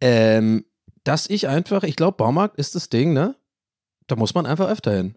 Ähm, 0.00 0.66
dass 1.02 1.28
ich 1.28 1.48
einfach, 1.48 1.82
ich 1.82 1.96
glaube, 1.96 2.16
Baumarkt 2.16 2.58
ist 2.58 2.76
das 2.76 2.88
Ding, 2.88 3.12
ne? 3.12 3.34
Da 4.06 4.14
muss 4.14 4.34
man 4.34 4.46
einfach 4.46 4.68
öfter 4.68 4.94
hin. 4.94 5.16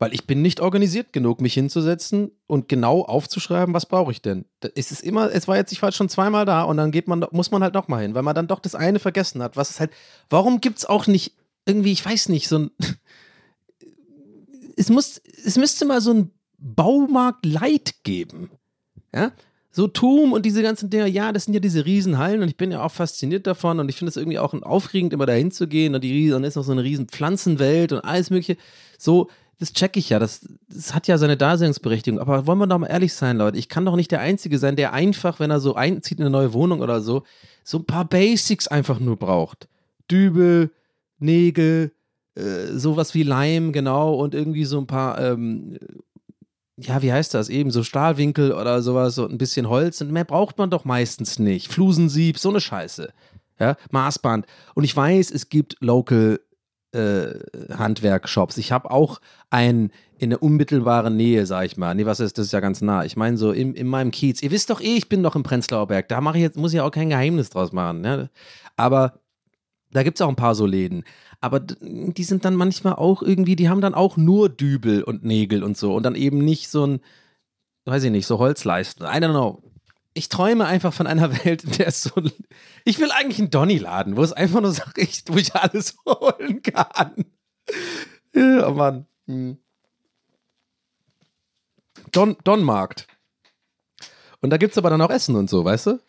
Weil 0.00 0.12
ich 0.12 0.26
bin 0.26 0.42
nicht 0.42 0.60
organisiert 0.60 1.12
genug, 1.12 1.40
mich 1.40 1.54
hinzusetzen 1.54 2.32
und 2.48 2.68
genau 2.68 3.02
aufzuschreiben, 3.02 3.72
was 3.72 3.86
brauche 3.86 4.10
ich 4.10 4.20
denn. 4.20 4.46
Es 4.74 4.90
ist 4.90 5.02
immer, 5.02 5.32
es 5.32 5.46
war 5.46 5.56
jetzt, 5.56 5.70
ich 5.70 5.80
war 5.80 5.90
jetzt 5.90 5.96
schon 5.96 6.08
zweimal 6.08 6.44
da 6.44 6.62
und 6.62 6.78
dann 6.78 6.90
geht 6.90 7.06
man, 7.06 7.24
muss 7.30 7.52
man 7.52 7.62
halt 7.62 7.74
nochmal 7.74 8.02
hin, 8.02 8.14
weil 8.14 8.22
man 8.22 8.34
dann 8.34 8.48
doch 8.48 8.58
das 8.58 8.74
eine 8.74 8.98
vergessen 8.98 9.42
hat. 9.42 9.56
Was 9.56 9.70
ist 9.70 9.78
halt, 9.78 9.92
warum 10.28 10.60
gibt 10.60 10.78
es 10.78 10.86
auch 10.86 11.06
nicht 11.06 11.34
irgendwie, 11.66 11.92
ich 11.92 12.04
weiß 12.04 12.30
nicht, 12.30 12.48
so 12.48 12.58
ein. 12.58 12.70
Es 14.76 14.88
muss, 14.88 15.20
es 15.44 15.58
müsste 15.58 15.84
mal 15.84 16.00
so 16.00 16.14
ein 16.14 16.30
Baumarkt 16.56 17.44
Light 17.44 18.02
geben. 18.02 18.50
Ja? 19.14 19.32
so 19.72 19.86
Tum 19.86 20.32
und 20.32 20.44
diese 20.44 20.62
ganzen 20.62 20.90
Dinger, 20.90 21.06
ja, 21.06 21.32
das 21.32 21.44
sind 21.44 21.54
ja 21.54 21.60
diese 21.60 21.84
Riesenhallen 21.84 22.42
und 22.42 22.48
ich 22.48 22.56
bin 22.56 22.72
ja 22.72 22.82
auch 22.82 22.90
fasziniert 22.90 23.46
davon 23.46 23.78
und 23.78 23.88
ich 23.88 23.96
finde 23.96 24.10
es 24.10 24.16
irgendwie 24.16 24.38
auch 24.38 24.52
aufregend, 24.62 25.12
immer 25.12 25.26
dahin 25.26 25.52
zu 25.52 25.68
gehen 25.68 25.94
und 25.94 26.02
die 26.02 26.12
Riesen, 26.12 26.36
und 26.36 26.44
ist 26.44 26.56
noch 26.56 26.64
so 26.64 26.72
eine 26.72 26.82
riesen 26.82 27.06
Pflanzenwelt 27.06 27.92
und 27.92 28.00
alles 28.00 28.30
mögliche. 28.30 28.56
So, 28.98 29.28
das 29.60 29.72
checke 29.72 29.98
ich 29.98 30.08
ja, 30.08 30.18
das, 30.18 30.48
das 30.68 30.94
hat 30.94 31.06
ja 31.06 31.18
seine 31.18 31.36
Daseinsberechtigung. 31.36 32.18
Aber 32.18 32.46
wollen 32.46 32.58
wir 32.58 32.66
doch 32.66 32.78
mal 32.78 32.88
ehrlich 32.88 33.12
sein, 33.14 33.36
Leute, 33.36 33.58
ich 33.58 33.68
kann 33.68 33.84
doch 33.84 33.94
nicht 33.94 34.10
der 34.10 34.20
Einzige 34.20 34.58
sein, 34.58 34.74
der 34.74 34.92
einfach, 34.92 35.38
wenn 35.38 35.50
er 35.50 35.60
so 35.60 35.74
einzieht 35.74 36.18
in 36.18 36.24
eine 36.24 36.30
neue 36.30 36.52
Wohnung 36.52 36.80
oder 36.80 37.00
so, 37.00 37.22
so 37.62 37.78
ein 37.78 37.84
paar 37.84 38.06
Basics 38.06 38.66
einfach 38.66 38.98
nur 38.98 39.16
braucht. 39.16 39.68
Dübel, 40.10 40.70
Nägel, 41.18 41.92
äh, 42.34 42.66
sowas 42.72 43.14
wie 43.14 43.22
Leim, 43.22 43.72
genau, 43.72 44.14
und 44.14 44.34
irgendwie 44.34 44.64
so 44.64 44.78
ein 44.78 44.86
paar 44.86 45.20
ähm, 45.20 45.78
ja, 46.82 47.02
wie 47.02 47.12
heißt 47.12 47.34
das? 47.34 47.50
Eben 47.50 47.70
so 47.70 47.82
Stahlwinkel 47.82 48.52
oder 48.52 48.80
sowas, 48.82 49.14
so 49.14 49.28
ein 49.28 49.36
bisschen 49.38 49.68
Holz. 49.68 50.00
Und 50.00 50.12
mehr 50.12 50.24
braucht 50.24 50.56
man 50.56 50.70
doch 50.70 50.86
meistens 50.86 51.38
nicht. 51.38 51.68
Flusensieb, 51.68 52.38
so 52.38 52.48
eine 52.48 52.60
Scheiße. 52.60 53.12
Ja, 53.58 53.76
Maßband. 53.90 54.46
Und 54.74 54.84
ich 54.84 54.96
weiß, 54.96 55.30
es 55.30 55.50
gibt 55.50 55.76
Local 55.80 56.40
Handwerkshops. 56.92 58.56
Ich 58.56 58.72
habe 58.72 58.90
auch 58.90 59.20
einen 59.50 59.92
in 60.18 60.30
der 60.30 60.42
unmittelbaren 60.42 61.16
Nähe, 61.16 61.46
sag 61.46 61.64
ich 61.64 61.76
mal. 61.76 61.94
Nee, 61.94 62.06
was 62.06 62.20
ist, 62.20 62.36
das 62.36 62.46
ist 62.46 62.52
ja 62.52 62.60
ganz 62.60 62.82
nah. 62.82 63.04
Ich 63.04 63.16
meine, 63.16 63.36
so 63.36 63.52
in, 63.52 63.74
in 63.74 63.86
meinem 63.86 64.10
Kiez. 64.10 64.42
Ihr 64.42 64.50
wisst 64.50 64.70
doch 64.70 64.80
eh, 64.80 64.96
ich 64.96 65.08
bin 65.08 65.22
doch 65.22 65.36
im 65.36 65.42
Prenzlauer 65.42 65.86
Berg. 65.86 66.08
Da 66.08 66.20
mache 66.20 66.38
ich 66.38 66.42
jetzt, 66.42 66.56
muss 66.56 66.74
ich 66.74 66.80
auch 66.80 66.90
kein 66.90 67.10
Geheimnis 67.10 67.50
draus 67.50 67.72
machen. 67.72 68.00
Ne? 68.00 68.30
Aber 68.76 69.20
da 69.92 70.02
gibt 70.02 70.18
es 70.18 70.22
auch 70.22 70.28
ein 70.28 70.36
paar 70.36 70.54
so 70.54 70.66
Läden 70.66 71.04
aber 71.40 71.60
die 71.60 72.24
sind 72.24 72.44
dann 72.44 72.54
manchmal 72.54 72.94
auch 72.94 73.22
irgendwie, 73.22 73.56
die 73.56 73.68
haben 73.68 73.80
dann 73.80 73.94
auch 73.94 74.16
nur 74.16 74.48
Dübel 74.48 75.02
und 75.02 75.24
Nägel 75.24 75.64
und 75.64 75.76
so 75.76 75.94
und 75.94 76.02
dann 76.02 76.14
eben 76.14 76.38
nicht 76.38 76.68
so 76.68 76.86
ein, 76.86 77.00
weiß 77.86 78.04
ich 78.04 78.10
nicht, 78.10 78.26
so 78.26 78.38
Holzleisten. 78.38 79.06
I 79.06 79.18
don't 79.18 79.30
know. 79.30 79.62
Ich 80.12 80.28
träume 80.28 80.66
einfach 80.66 80.92
von 80.92 81.06
einer 81.06 81.32
Welt, 81.44 81.64
in 81.64 81.72
der 81.72 81.88
es 81.88 82.02
so. 82.02 82.10
Ich 82.84 82.98
will 82.98 83.10
eigentlich 83.10 83.38
einen 83.38 83.50
Donny-Laden, 83.50 84.16
wo 84.16 84.22
es 84.22 84.32
einfach 84.32 84.60
nur 84.60 84.72
so 84.72 84.82
richtig, 84.96 85.24
wo 85.32 85.38
ich 85.38 85.54
alles 85.54 85.96
holen 86.06 86.62
kann. 86.62 87.24
Oh 88.34 88.70
Mann. 88.70 89.06
Hm. 89.26 89.58
Don, 92.12 92.36
Donmarkt. 92.44 93.06
Und 94.40 94.50
da 94.50 94.56
gibt 94.56 94.72
es 94.72 94.78
aber 94.78 94.90
dann 94.90 95.02
auch 95.02 95.10
Essen 95.10 95.36
und 95.36 95.50
so, 95.50 95.64
weißt 95.64 95.86
du? 95.88 96.00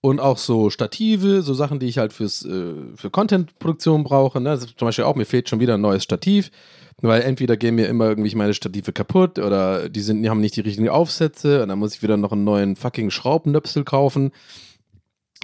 Und 0.00 0.20
auch 0.20 0.38
so 0.38 0.70
Stative, 0.70 1.42
so 1.42 1.54
Sachen, 1.54 1.80
die 1.80 1.86
ich 1.86 1.98
halt 1.98 2.12
fürs, 2.12 2.44
äh, 2.44 2.74
für 2.94 3.10
Content-Produktion 3.10 4.04
brauche. 4.04 4.40
Ne? 4.40 4.50
Also 4.50 4.66
zum 4.66 4.86
Beispiel 4.86 5.04
auch, 5.04 5.16
mir 5.16 5.26
fehlt 5.26 5.48
schon 5.48 5.58
wieder 5.58 5.74
ein 5.74 5.80
neues 5.80 6.04
Stativ, 6.04 6.52
weil 7.00 7.22
entweder 7.22 7.56
gehen 7.56 7.76
mir 7.76 7.88
immer 7.88 8.08
irgendwie 8.08 8.34
meine 8.34 8.54
Stative 8.54 8.92
kaputt 8.92 9.38
oder 9.38 9.88
die, 9.88 10.00
sind, 10.00 10.22
die 10.22 10.30
haben 10.30 10.40
nicht 10.40 10.56
die 10.56 10.62
richtigen 10.62 10.88
Aufsätze 10.88 11.62
und 11.62 11.68
dann 11.68 11.78
muss 11.78 11.94
ich 11.94 12.02
wieder 12.02 12.16
noch 12.16 12.32
einen 12.32 12.44
neuen 12.44 12.76
fucking 12.76 13.10
Schraubennöpsel 13.10 13.84
kaufen. 13.84 14.32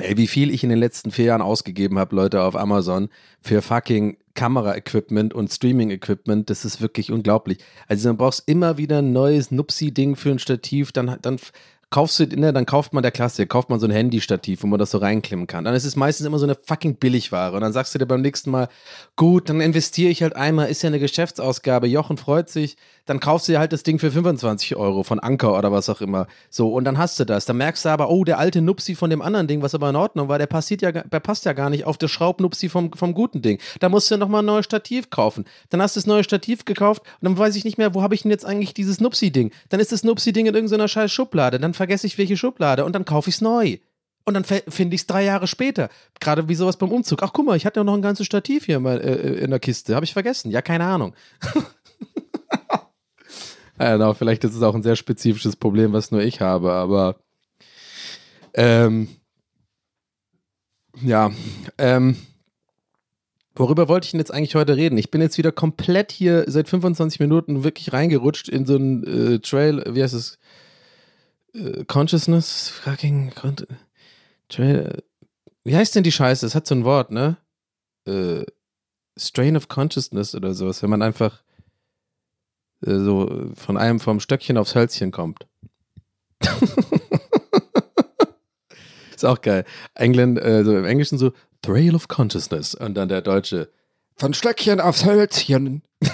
Ey, 0.00 0.16
wie 0.16 0.26
viel 0.26 0.52
ich 0.52 0.64
in 0.64 0.70
den 0.70 0.80
letzten 0.80 1.12
vier 1.12 1.26
Jahren 1.26 1.42
ausgegeben 1.42 2.00
habe, 2.00 2.16
Leute, 2.16 2.42
auf 2.42 2.56
Amazon 2.56 3.08
für 3.40 3.62
fucking 3.62 4.16
Kamera-Equipment 4.34 5.32
und 5.32 5.52
Streaming-Equipment, 5.52 6.50
das 6.50 6.64
ist 6.64 6.80
wirklich 6.80 7.12
unglaublich. 7.12 7.58
Also 7.86 8.08
dann 8.08 8.16
brauchst 8.16 8.48
immer 8.48 8.76
wieder 8.76 8.98
ein 8.98 9.12
neues 9.12 9.52
Nupsi-Ding 9.52 10.16
für 10.16 10.32
ein 10.32 10.40
Stativ, 10.40 10.90
dann, 10.90 11.16
dann 11.22 11.38
kaufst 11.90 12.18
du, 12.20 12.26
ne, 12.26 12.52
dann 12.52 12.66
kauft 12.66 12.92
man 12.92 13.02
der 13.02 13.12
Klasse, 13.12 13.46
kauft 13.46 13.70
man 13.70 13.80
so 13.80 13.86
ein 13.86 13.92
Handystativ, 13.92 14.62
wo 14.62 14.66
man 14.66 14.78
das 14.78 14.90
so 14.90 14.98
reinklimmen 14.98 15.46
kann. 15.46 15.64
Dann 15.64 15.74
ist 15.74 15.84
es 15.84 15.96
meistens 15.96 16.26
immer 16.26 16.38
so 16.38 16.46
eine 16.46 16.54
fucking 16.54 16.96
Billigware. 16.96 17.54
Und 17.54 17.60
dann 17.60 17.72
sagst 17.72 17.94
du 17.94 17.98
dir 17.98 18.06
beim 18.06 18.22
nächsten 18.22 18.50
Mal, 18.50 18.68
gut, 19.16 19.48
dann 19.48 19.60
investiere 19.60 20.10
ich 20.10 20.22
halt 20.22 20.36
einmal, 20.36 20.68
ist 20.68 20.82
ja 20.82 20.88
eine 20.88 20.98
Geschäftsausgabe, 20.98 21.86
Jochen 21.86 22.16
freut 22.16 22.48
sich, 22.48 22.76
dann 23.06 23.20
kaufst 23.20 23.48
du 23.48 23.52
dir 23.52 23.58
halt 23.58 23.72
das 23.72 23.82
Ding 23.82 23.98
für 23.98 24.10
25 24.10 24.76
Euro 24.76 25.02
von 25.02 25.20
Anker 25.20 25.56
oder 25.56 25.72
was 25.72 25.88
auch 25.88 26.00
immer. 26.00 26.26
So, 26.50 26.72
und 26.72 26.84
dann 26.84 26.98
hast 26.98 27.18
du 27.20 27.24
das. 27.24 27.44
Dann 27.44 27.56
merkst 27.56 27.84
du 27.84 27.90
aber, 27.90 28.10
oh, 28.10 28.24
der 28.24 28.38
alte 28.38 28.60
Nupsi 28.60 28.94
von 28.94 29.10
dem 29.10 29.22
anderen 29.22 29.46
Ding, 29.46 29.62
was 29.62 29.74
aber 29.74 29.90
in 29.90 29.96
Ordnung 29.96 30.28
war, 30.28 30.38
der, 30.38 30.46
passiert 30.46 30.82
ja, 30.82 30.92
der 30.92 31.20
passt 31.20 31.44
ja 31.44 31.52
gar 31.52 31.70
nicht 31.70 31.84
auf 31.84 31.98
das 31.98 32.10
Schraubnupsi 32.10 32.68
vom, 32.68 32.92
vom 32.92 33.14
guten 33.14 33.42
Ding. 33.42 33.58
Da 33.80 33.88
musst 33.88 34.10
du 34.10 34.14
ja 34.14 34.18
nochmal 34.18 34.42
ein 34.42 34.46
neues 34.46 34.64
Stativ 34.64 35.10
kaufen. 35.10 35.44
Dann 35.70 35.82
hast 35.82 35.96
du 35.96 36.00
das 36.00 36.06
neue 36.06 36.24
Stativ 36.24 36.64
gekauft 36.64 37.02
und 37.20 37.28
dann 37.28 37.38
weiß 37.38 37.56
ich 37.56 37.64
nicht 37.64 37.78
mehr, 37.78 37.94
wo 37.94 38.02
habe 38.02 38.14
ich 38.14 38.22
denn 38.22 38.30
jetzt 38.30 38.46
eigentlich 38.46 38.74
dieses 38.74 39.00
Nupsi-Ding? 39.00 39.52
Dann 39.68 39.80
ist 39.80 39.92
das 39.92 40.04
Nupsi-Ding 40.04 40.46
in 40.46 40.54
irgendeiner 40.54 40.88
scheiß 40.88 41.12
Schublade. 41.12 41.58
Dann 41.58 41.74
vergesse 41.74 42.06
ich, 42.06 42.18
welche 42.18 42.36
Schublade 42.36 42.84
und 42.84 42.94
dann 42.94 43.04
kaufe 43.04 43.28
ich 43.28 43.36
es 43.36 43.40
neu. 43.40 43.78
Und 44.26 44.32
dann 44.34 44.44
finde 44.44 44.94
ich 44.94 45.02
es 45.02 45.06
drei 45.06 45.22
Jahre 45.22 45.46
später. 45.46 45.90
Gerade 46.18 46.48
wie 46.48 46.54
sowas 46.54 46.78
beim 46.78 46.90
Umzug. 46.90 47.22
Ach, 47.22 47.32
guck 47.34 47.44
mal, 47.44 47.58
ich 47.58 47.66
hatte 47.66 47.80
ja 47.80 47.84
noch 47.84 47.92
ein 47.92 48.00
ganzes 48.00 48.24
Stativ 48.24 48.64
hier 48.64 48.80
mal, 48.80 48.98
äh, 48.98 49.44
in 49.44 49.50
der 49.50 49.60
Kiste. 49.60 49.94
Habe 49.94 50.04
ich 50.04 50.14
vergessen. 50.14 50.50
Ja, 50.50 50.62
keine 50.62 50.84
Ahnung. 50.84 51.14
genau, 53.78 54.14
vielleicht 54.14 54.44
ist 54.44 54.54
es 54.54 54.62
auch 54.62 54.74
ein 54.74 54.82
sehr 54.82 54.96
spezifisches 54.96 55.56
Problem, 55.56 55.92
was 55.92 56.10
nur 56.10 56.22
ich 56.22 56.40
habe, 56.40 56.72
aber 56.72 57.16
ähm, 58.54 59.08
ja, 61.02 61.32
ähm, 61.78 62.16
worüber 63.54 63.88
wollte 63.88 64.06
ich 64.06 64.10
denn 64.12 64.20
jetzt 64.20 64.32
eigentlich 64.32 64.54
heute 64.54 64.76
reden? 64.76 64.98
Ich 64.98 65.10
bin 65.10 65.20
jetzt 65.20 65.38
wieder 65.38 65.52
komplett 65.52 66.12
hier 66.12 66.44
seit 66.46 66.68
25 66.68 67.20
Minuten 67.20 67.64
wirklich 67.64 67.92
reingerutscht 67.92 68.48
in 68.48 68.66
so 68.66 68.76
einen 68.76 69.34
äh, 69.34 69.38
Trail, 69.40 69.84
wie 69.94 70.02
heißt 70.02 70.14
es? 70.14 70.38
Äh, 71.54 71.84
Consciousness, 71.84 72.68
fucking 72.68 73.32
Trail. 74.48 75.02
Wie 75.64 75.76
heißt 75.76 75.94
denn 75.94 76.02
die 76.02 76.12
Scheiße? 76.12 76.46
Es 76.46 76.54
hat 76.54 76.66
so 76.66 76.74
ein 76.74 76.84
Wort, 76.84 77.10
ne? 77.10 77.38
Äh, 78.06 78.44
Strain 79.16 79.56
of 79.56 79.68
Consciousness 79.68 80.34
oder 80.34 80.54
sowas, 80.54 80.82
wenn 80.82 80.90
man 80.90 81.02
einfach 81.02 81.43
äh, 82.86 82.98
so 82.98 83.50
von 83.54 83.76
einem 83.76 84.00
vom 84.00 84.20
Stöckchen 84.20 84.56
aufs 84.56 84.74
Hölzchen 84.74 85.10
kommt. 85.10 85.46
Ist 89.14 89.24
auch 89.24 89.40
geil. 89.40 89.64
England, 89.94 90.38
äh, 90.38 90.64
so 90.64 90.76
im 90.76 90.84
Englischen 90.84 91.18
so 91.18 91.32
Trail 91.62 91.94
of 91.94 92.08
Consciousness 92.08 92.74
und 92.74 92.94
dann 92.94 93.08
der 93.08 93.22
Deutsche 93.22 93.70
von 94.16 94.34
Stöckchen 94.34 94.80
aufs 94.80 95.04
Hölzchen. 95.04 95.82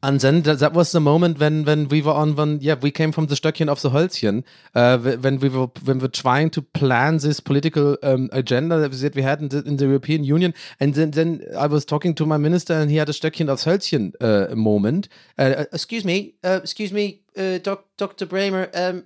And 0.00 0.20
then 0.20 0.42
that, 0.42 0.60
that 0.60 0.74
was 0.74 0.92
the 0.92 1.00
moment 1.00 1.40
when 1.40 1.64
when 1.64 1.88
we 1.88 2.00
were 2.02 2.12
on 2.12 2.36
when 2.36 2.60
yeah 2.60 2.76
we 2.80 2.92
came 2.92 3.10
from 3.10 3.26
the 3.26 3.34
Stöckchen 3.34 3.68
of 3.68 3.82
the 3.82 3.90
Hölzchen 3.90 4.44
uh, 4.76 4.96
when 4.98 5.40
we 5.40 5.48
were 5.48 5.66
when 5.84 5.98
we 5.98 6.02
were 6.02 6.08
trying 6.08 6.50
to 6.50 6.62
plan 6.62 7.18
this 7.18 7.40
political 7.40 7.96
um, 8.04 8.28
agenda 8.32 8.78
that 8.78 9.14
we 9.16 9.22
had 9.22 9.40
in 9.40 9.48
the, 9.48 9.58
in 9.64 9.76
the 9.76 9.86
European 9.86 10.22
Union 10.22 10.54
and 10.78 10.94
then 10.94 11.10
then 11.10 11.42
I 11.58 11.66
was 11.66 11.84
talking 11.84 12.14
to 12.14 12.26
my 12.26 12.36
minister 12.36 12.74
and 12.74 12.92
he 12.92 12.96
had 12.98 13.08
a 13.08 13.12
Stöckchen 13.12 13.48
aufs 13.48 13.64
Hölzchen 13.64 14.12
uh, 14.20 14.54
moment. 14.54 15.08
Uh, 15.36 15.64
Excuse 15.72 16.04
me, 16.04 16.34
excuse 16.44 16.92
me, 16.92 17.22
Dr. 17.34 18.26
Bramer. 18.26 18.70
Um, 18.74 19.04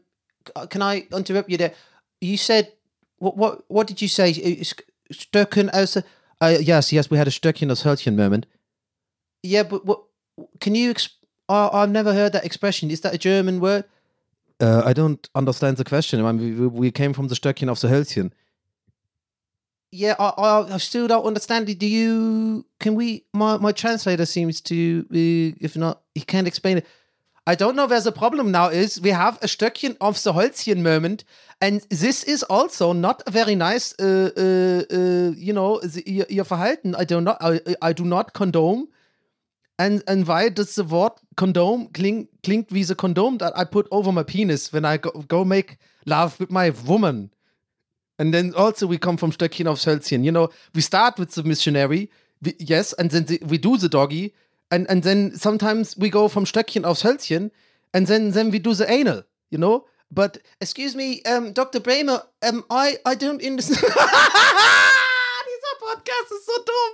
can 0.68 0.82
I 0.82 1.06
interrupt 1.10 1.48
you 1.48 1.56
there? 1.56 1.72
You 2.20 2.36
said 2.36 2.70
what? 3.18 3.38
What? 3.38 3.64
What 3.68 3.86
did 3.86 4.02
you 4.02 4.08
say? 4.08 4.32
Stöcken 5.10 5.70
aus? 5.70 5.96
uh, 6.42 6.58
yes 6.60 6.92
yes 6.92 7.10
we 7.10 7.16
had 7.16 7.28
a 7.28 7.30
Stöckchen 7.30 7.70
aufs 7.70 7.84
Hölzchen 7.84 8.14
moment. 8.14 8.46
Yeah, 9.42 9.62
but 9.62 9.86
what? 9.86 10.11
Can 10.60 10.74
you? 10.74 10.94
Exp- 10.94 11.16
I 11.48 11.68
I've 11.72 11.90
never 11.90 12.12
heard 12.14 12.32
that 12.32 12.44
expression. 12.44 12.90
Is 12.90 13.00
that 13.00 13.14
a 13.14 13.18
German 13.18 13.60
word? 13.60 13.84
Uh, 14.60 14.82
I 14.84 14.92
don't 14.92 15.28
understand 15.34 15.76
the 15.76 15.84
question. 15.84 16.24
I 16.24 16.32
mean, 16.32 16.60
we, 16.60 16.66
we 16.66 16.90
came 16.90 17.12
from 17.12 17.28
the 17.28 17.34
Stöckchen 17.34 17.68
of 17.68 17.80
the 17.80 17.88
Hölzchen. 17.88 18.30
Yeah, 19.90 20.14
I, 20.18 20.28
I 20.38 20.74
I 20.74 20.78
still 20.78 21.08
don't 21.08 21.26
understand 21.26 21.68
it. 21.68 21.78
Do 21.78 21.86
you? 21.86 22.64
Can 22.78 22.94
we? 22.94 23.24
My 23.32 23.58
my 23.58 23.72
translator 23.72 24.26
seems 24.26 24.60
to. 24.62 25.04
Uh, 25.10 25.56
if 25.60 25.76
not, 25.76 26.02
he 26.14 26.22
can't 26.22 26.46
explain 26.46 26.78
it. 26.78 26.86
I 27.44 27.56
don't 27.56 27.74
know 27.74 27.86
where 27.86 28.00
the 28.00 28.12
problem 28.12 28.52
now 28.52 28.68
is. 28.68 29.00
We 29.00 29.10
have 29.10 29.36
a 29.42 29.46
Stöckchen 29.46 29.96
of 30.00 30.22
the 30.22 30.32
Holzchen 30.32 30.80
moment, 30.82 31.24
and 31.60 31.84
this 31.90 32.22
is 32.24 32.44
also 32.44 32.92
not 32.92 33.22
a 33.26 33.30
very 33.30 33.54
nice. 33.54 33.94
Uh, 33.98 34.30
uh, 34.36 34.96
uh, 34.96 35.32
you 35.36 35.52
know, 35.52 35.80
the, 35.80 36.02
your, 36.06 36.26
your 36.28 36.44
Verhalten. 36.44 36.94
I 36.96 37.04
do 37.04 37.20
not. 37.20 37.36
I, 37.40 37.60
I 37.82 37.92
do 37.92 38.04
not 38.04 38.32
condone. 38.32 38.86
And 39.82 40.02
and 40.06 40.28
why 40.28 40.48
does 40.48 40.76
the 40.76 40.84
word 40.84 41.12
condom 41.34 41.88
kling, 41.92 42.28
klingt 42.44 42.70
wie 42.70 42.84
the 42.84 42.94
condom 42.94 43.38
that 43.38 43.52
I 43.56 43.64
put 43.64 43.88
over 43.90 44.12
my 44.12 44.22
penis 44.22 44.72
when 44.72 44.84
I 44.84 44.98
go, 44.98 45.10
go 45.26 45.44
make 45.44 45.76
love 46.06 46.38
with 46.38 46.52
my 46.52 46.70
woman? 46.86 47.32
And 48.16 48.32
then 48.32 48.54
also 48.54 48.86
we 48.86 48.96
come 48.96 49.16
from 49.16 49.32
Stöckchen 49.32 49.66
aufs 49.66 49.84
Hölzchen. 49.84 50.22
You 50.22 50.30
know, 50.30 50.50
we 50.72 50.82
start 50.82 51.18
with 51.18 51.34
the 51.34 51.42
missionary, 51.42 52.10
we, 52.40 52.54
yes, 52.60 52.92
and 52.92 53.10
then 53.10 53.24
the, 53.24 53.40
we 53.44 53.58
do 53.58 53.76
the 53.76 53.88
doggy, 53.88 54.32
and 54.70 54.88
and 54.88 55.02
then 55.02 55.36
sometimes 55.36 55.96
we 55.96 56.10
go 56.10 56.28
from 56.28 56.44
Stöckchen 56.44 56.84
aufs 56.84 57.02
Hölzchen, 57.02 57.50
and 57.92 58.06
then 58.06 58.30
then 58.30 58.52
we 58.52 58.60
do 58.60 58.74
the 58.74 58.88
anal. 58.88 59.24
You 59.50 59.58
know, 59.58 59.86
but 60.12 60.38
excuse 60.60 60.94
me, 60.94 61.22
um, 61.24 61.52
Dr. 61.52 61.80
Bremer, 61.80 62.22
um, 62.42 62.64
I 62.70 62.98
I 63.04 63.16
don't 63.16 63.44
understand. 63.44 63.82
Dieser 65.50 65.76
Podcast 65.80 66.30
ist 66.30 66.46
so 66.46 66.52
dumm. 66.64 66.92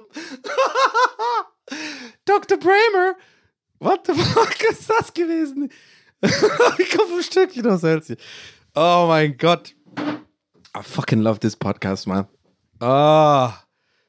Dr. 2.25 2.59
Bremer, 2.59 3.17
What 3.81 4.07
the 4.07 4.15
fuck 4.15 4.57
ist 4.71 4.91
das 4.91 5.15
gewesen? 5.15 5.71
ich 6.21 6.91
komme 6.91 7.09
vom 7.09 7.23
Stöckchen 7.23 7.67
aufs 7.69 7.85
Hölzchen. 7.85 8.17
Oh 8.75 9.05
mein 9.07 9.37
Gott. 9.37 9.75
I 10.77 10.83
fucking 10.83 11.21
love 11.21 11.39
this 11.39 11.55
podcast, 11.55 12.07
man. 12.09 12.27
Ah, 12.81 13.55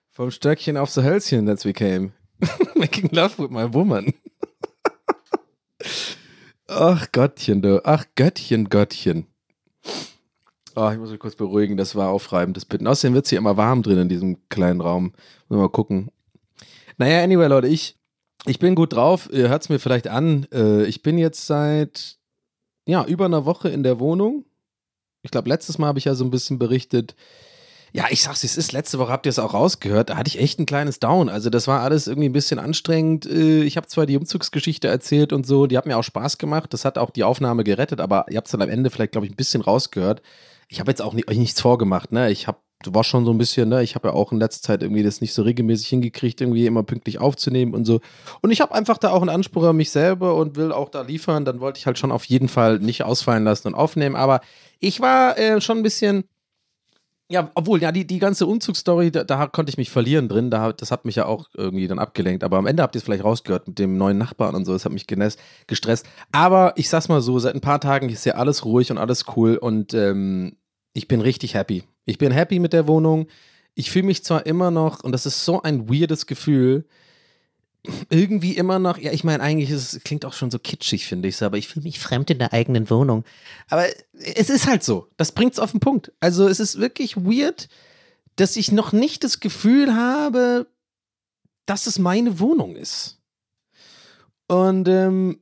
vom 0.10 0.32
Stöckchen 0.32 0.76
aufs 0.76 0.98
Hölzchen, 0.98 1.46
that's 1.46 1.66
we 1.66 1.74
came. 1.74 2.14
Making 2.76 3.10
love 3.12 3.38
with 3.38 3.52
my 3.52 3.72
woman. 3.72 4.14
Ach 6.68 7.12
Gottchen, 7.12 7.62
du. 7.62 7.82
Ach 7.86 8.06
Göttchen, 8.16 8.70
Göttchen. 8.70 9.28
Oh, 10.76 10.90
ich 10.90 10.98
muss 10.98 11.12
mich 11.12 11.20
kurz 11.20 11.36
beruhigen, 11.36 11.78
das 11.78 11.96
war 11.96 12.10
aufreibendes 12.10 12.66
Bitten. 12.66 12.88
Außerdem 12.88 13.14
wird 13.14 13.26
es 13.26 13.30
hier 13.30 13.40
immer 13.40 13.58
warm 13.58 13.84
drin 13.84 14.00
in 14.00 14.10
diesem 14.10 14.38
kleinen 14.50 14.82
Raum. 14.82 15.14
Mal 15.48 15.70
gucken. 15.70 16.12
Naja, 17.00 17.24
anyway, 17.24 17.48
Leute, 17.48 17.68
ich, 17.68 17.98
ich 18.46 18.60
bin 18.60 18.76
gut 18.76 18.94
drauf. 18.94 19.30
Ihr 19.32 19.50
hört 19.50 19.64
es 19.64 19.70
mir 19.70 19.80
vielleicht 19.80 20.08
an. 20.08 20.46
Äh, 20.54 20.84
Ich 20.84 21.02
bin 21.02 21.18
jetzt 21.18 21.48
seit 21.48 22.18
ja, 22.86 23.04
über 23.06 23.26
einer 23.26 23.46
Woche 23.46 23.70
in 23.70 23.84
der 23.84 24.00
Wohnung. 24.00 24.46
Ich 25.22 25.32
glaube, 25.32 25.50
letztes 25.50 25.78
Mal 25.78 25.88
habe 25.88 26.00
ich 26.00 26.06
ja 26.06 26.14
so 26.16 26.24
ein 26.24 26.32
bisschen 26.32 26.60
berichtet. 26.60 27.16
Ja, 27.92 28.06
ich 28.12 28.22
sag's, 28.22 28.44
es 28.44 28.56
ist, 28.56 28.72
letzte 28.72 29.00
Woche 29.00 29.12
habt 29.12 29.26
ihr 29.26 29.32
es 29.32 29.40
auch 29.40 29.54
rausgehört, 29.56 30.12
da 30.12 30.18
hatte 30.18 30.28
ich 30.28 30.40
echt 30.40 30.60
ein 30.60 30.68
kleines 30.68 31.00
Down. 31.00 31.28
Also 31.28 31.50
das 31.50 31.68
war 31.68 31.82
alles 31.82 32.06
irgendwie 32.08 32.30
ein 32.30 32.34
bisschen 32.34 32.60
anstrengend. 32.60 33.26
Äh, 33.26 33.64
Ich 33.64 33.78
habe 33.78 33.88
zwar 33.88 34.06
die 34.06 34.16
Umzugsgeschichte 34.18 34.88
erzählt 34.88 35.34
und 35.34 35.48
so, 35.48 35.66
die 35.68 35.78
hat 35.78 35.86
mir 35.88 35.98
auch 35.98 36.04
Spaß 36.04 36.38
gemacht. 36.38 36.74
Das 36.74 36.86
hat 36.86 36.98
auch 36.98 37.10
die 37.10 37.24
Aufnahme 37.24 37.64
gerettet, 37.64 38.00
aber 38.02 38.26
ihr 38.30 38.38
habt 38.38 38.48
es 38.48 38.52
dann 38.52 38.62
am 38.62 38.70
Ende 38.70 38.90
vielleicht, 38.92 39.14
glaube 39.14 39.26
ich, 39.26 39.34
ein 39.34 39.38
bisschen 39.38 39.62
rausgehört. 39.62 40.22
Ich 40.68 40.80
habe 40.80 40.92
jetzt 40.92 41.02
auch 41.02 41.14
ni- 41.14 41.26
euch 41.28 41.38
nichts 41.38 41.62
vorgemacht, 41.62 42.12
ne? 42.12 42.30
Ich 42.32 42.46
habe, 42.48 42.60
du 42.84 42.94
warst 42.94 43.10
schon 43.10 43.26
so 43.26 43.32
ein 43.32 43.38
bisschen, 43.38 43.70
ne? 43.70 43.84
Ich 43.84 43.96
habe 43.96 44.10
ja 44.10 44.14
auch 44.14 44.32
in 44.32 44.40
letzter 44.40 44.68
Zeit 44.68 44.84
irgendwie 44.84 45.04
das 45.04 45.22
nicht 45.22 45.34
so 45.34 45.42
regelmäßig 45.42 45.88
hingekriegt, 45.88 46.40
irgendwie 46.42 46.66
immer 46.66 46.84
pünktlich 46.84 47.20
aufzunehmen 47.20 47.74
und 47.74 47.86
so. 47.86 48.00
Und 48.42 48.52
ich 48.52 48.62
habe 48.62 48.74
einfach 48.74 48.98
da 48.98 49.12
auch 49.12 49.22
einen 49.22 49.30
Anspruch 49.30 49.64
an 49.64 49.76
mich 49.76 49.92
selber 49.92 50.36
und 50.36 50.56
will 50.56 50.72
auch 50.72 50.90
da 50.90 51.02
liefern. 51.02 51.46
Dann 51.46 51.60
wollte 51.60 51.80
ich 51.80 51.86
halt 51.86 51.98
schon 51.98 52.12
auf 52.12 52.26
jeden 52.26 52.48
Fall 52.48 52.80
nicht 52.80 53.04
ausfallen 53.04 53.44
lassen 53.44 53.68
und 53.68 53.76
aufnehmen. 53.76 54.16
Aber 54.16 54.42
ich 54.80 55.02
war 55.02 55.38
äh, 55.38 55.60
schon 55.60 55.80
ein 55.80 55.84
bisschen, 55.84 56.24
ja, 57.30 57.52
obwohl, 57.54 57.82
ja, 57.82 57.92
die, 57.92 58.08
die 58.08 58.20
ganze 58.20 58.48
Umzugsstory, 58.48 59.12
da, 59.12 59.26
da 59.26 59.48
konnte 59.48 59.70
ich 59.70 59.78
mich 59.78 59.90
verlieren 59.90 60.30
drin. 60.30 60.50
Da, 60.50 60.72
das 60.72 60.90
hat 60.92 61.04
mich 61.04 61.16
ja 61.16 61.26
auch 61.26 61.50
irgendwie 61.54 61.88
dann 61.88 62.00
abgelenkt. 62.00 62.46
Aber 62.46 62.58
am 62.58 62.66
Ende 62.66 62.82
habt 62.82 62.96
ihr 62.96 63.00
es 63.00 63.04
vielleicht 63.04 63.26
rausgehört 63.26 63.68
mit 63.68 63.78
dem 63.78 63.98
neuen 63.98 64.18
Nachbarn 64.18 64.56
und 64.56 64.64
so. 64.64 64.72
Das 64.72 64.86
hat 64.86 64.94
mich 64.94 65.06
gestresst. 65.68 66.08
Aber 66.32 66.74
ich 66.78 66.88
sag's 66.88 67.10
mal 67.10 67.22
so, 67.22 67.40
seit 67.40 67.56
ein 67.56 67.62
paar 67.62 67.82
Tagen 67.82 68.08
ist 68.08 68.26
ja 68.26 68.36
alles 68.36 68.64
ruhig 68.64 68.90
und 68.90 68.98
alles 68.98 69.26
cool 69.36 69.58
und 69.58 69.94
ähm, 69.94 70.56
ich 70.94 71.08
bin 71.08 71.22
richtig 71.22 71.54
happy. 71.54 71.84
Ich 72.10 72.18
bin 72.18 72.32
happy 72.32 72.60
mit 72.60 72.74
der 72.74 72.88
Wohnung. 72.88 73.28
Ich 73.76 73.92
fühle 73.92 74.06
mich 74.06 74.24
zwar 74.24 74.46
immer 74.46 74.72
noch, 74.72 75.04
und 75.04 75.12
das 75.12 75.26
ist 75.26 75.46
so 75.46 75.62
ein 75.62 75.90
weirdes 75.90 76.26
Gefühl, 76.26 76.86
irgendwie 78.10 78.58
immer 78.58 78.80
noch, 78.80 78.98
ja, 78.98 79.12
ich 79.12 79.24
meine, 79.24 79.42
eigentlich 79.42 79.70
ist 79.70 79.94
es, 79.94 80.04
klingt 80.04 80.26
auch 80.26 80.34
schon 80.34 80.52
so 80.52 80.60
kitschig, 80.60 81.06
finde 81.06 81.30
ich 81.30 81.38
so, 81.38 81.46
aber 81.46 81.58
ich 81.58 81.68
fühle 81.68 81.84
mich 81.84 82.00
fremd 82.00 82.30
in 82.30 82.40
der 82.40 82.52
eigenen 82.52 82.90
Wohnung. 82.90 83.24
Aber 83.70 83.86
es 84.14 84.50
ist 84.50 84.68
halt 84.68 84.84
so. 84.84 85.08
Das 85.18 85.32
bringt's 85.32 85.60
auf 85.60 85.72
den 85.72 85.80
Punkt. 85.80 86.12
Also 86.20 86.48
es 86.48 86.60
ist 86.60 86.80
wirklich 86.80 87.16
weird, 87.16 87.70
dass 88.36 88.58
ich 88.58 88.72
noch 88.72 88.92
nicht 88.92 89.24
das 89.24 89.40
Gefühl 89.40 89.96
habe, 89.96 90.68
dass 91.66 91.88
es 91.88 92.00
meine 92.00 92.40
Wohnung 92.40 92.76
ist. 92.76 93.20
Und 94.48 94.88
ähm, 94.88 95.40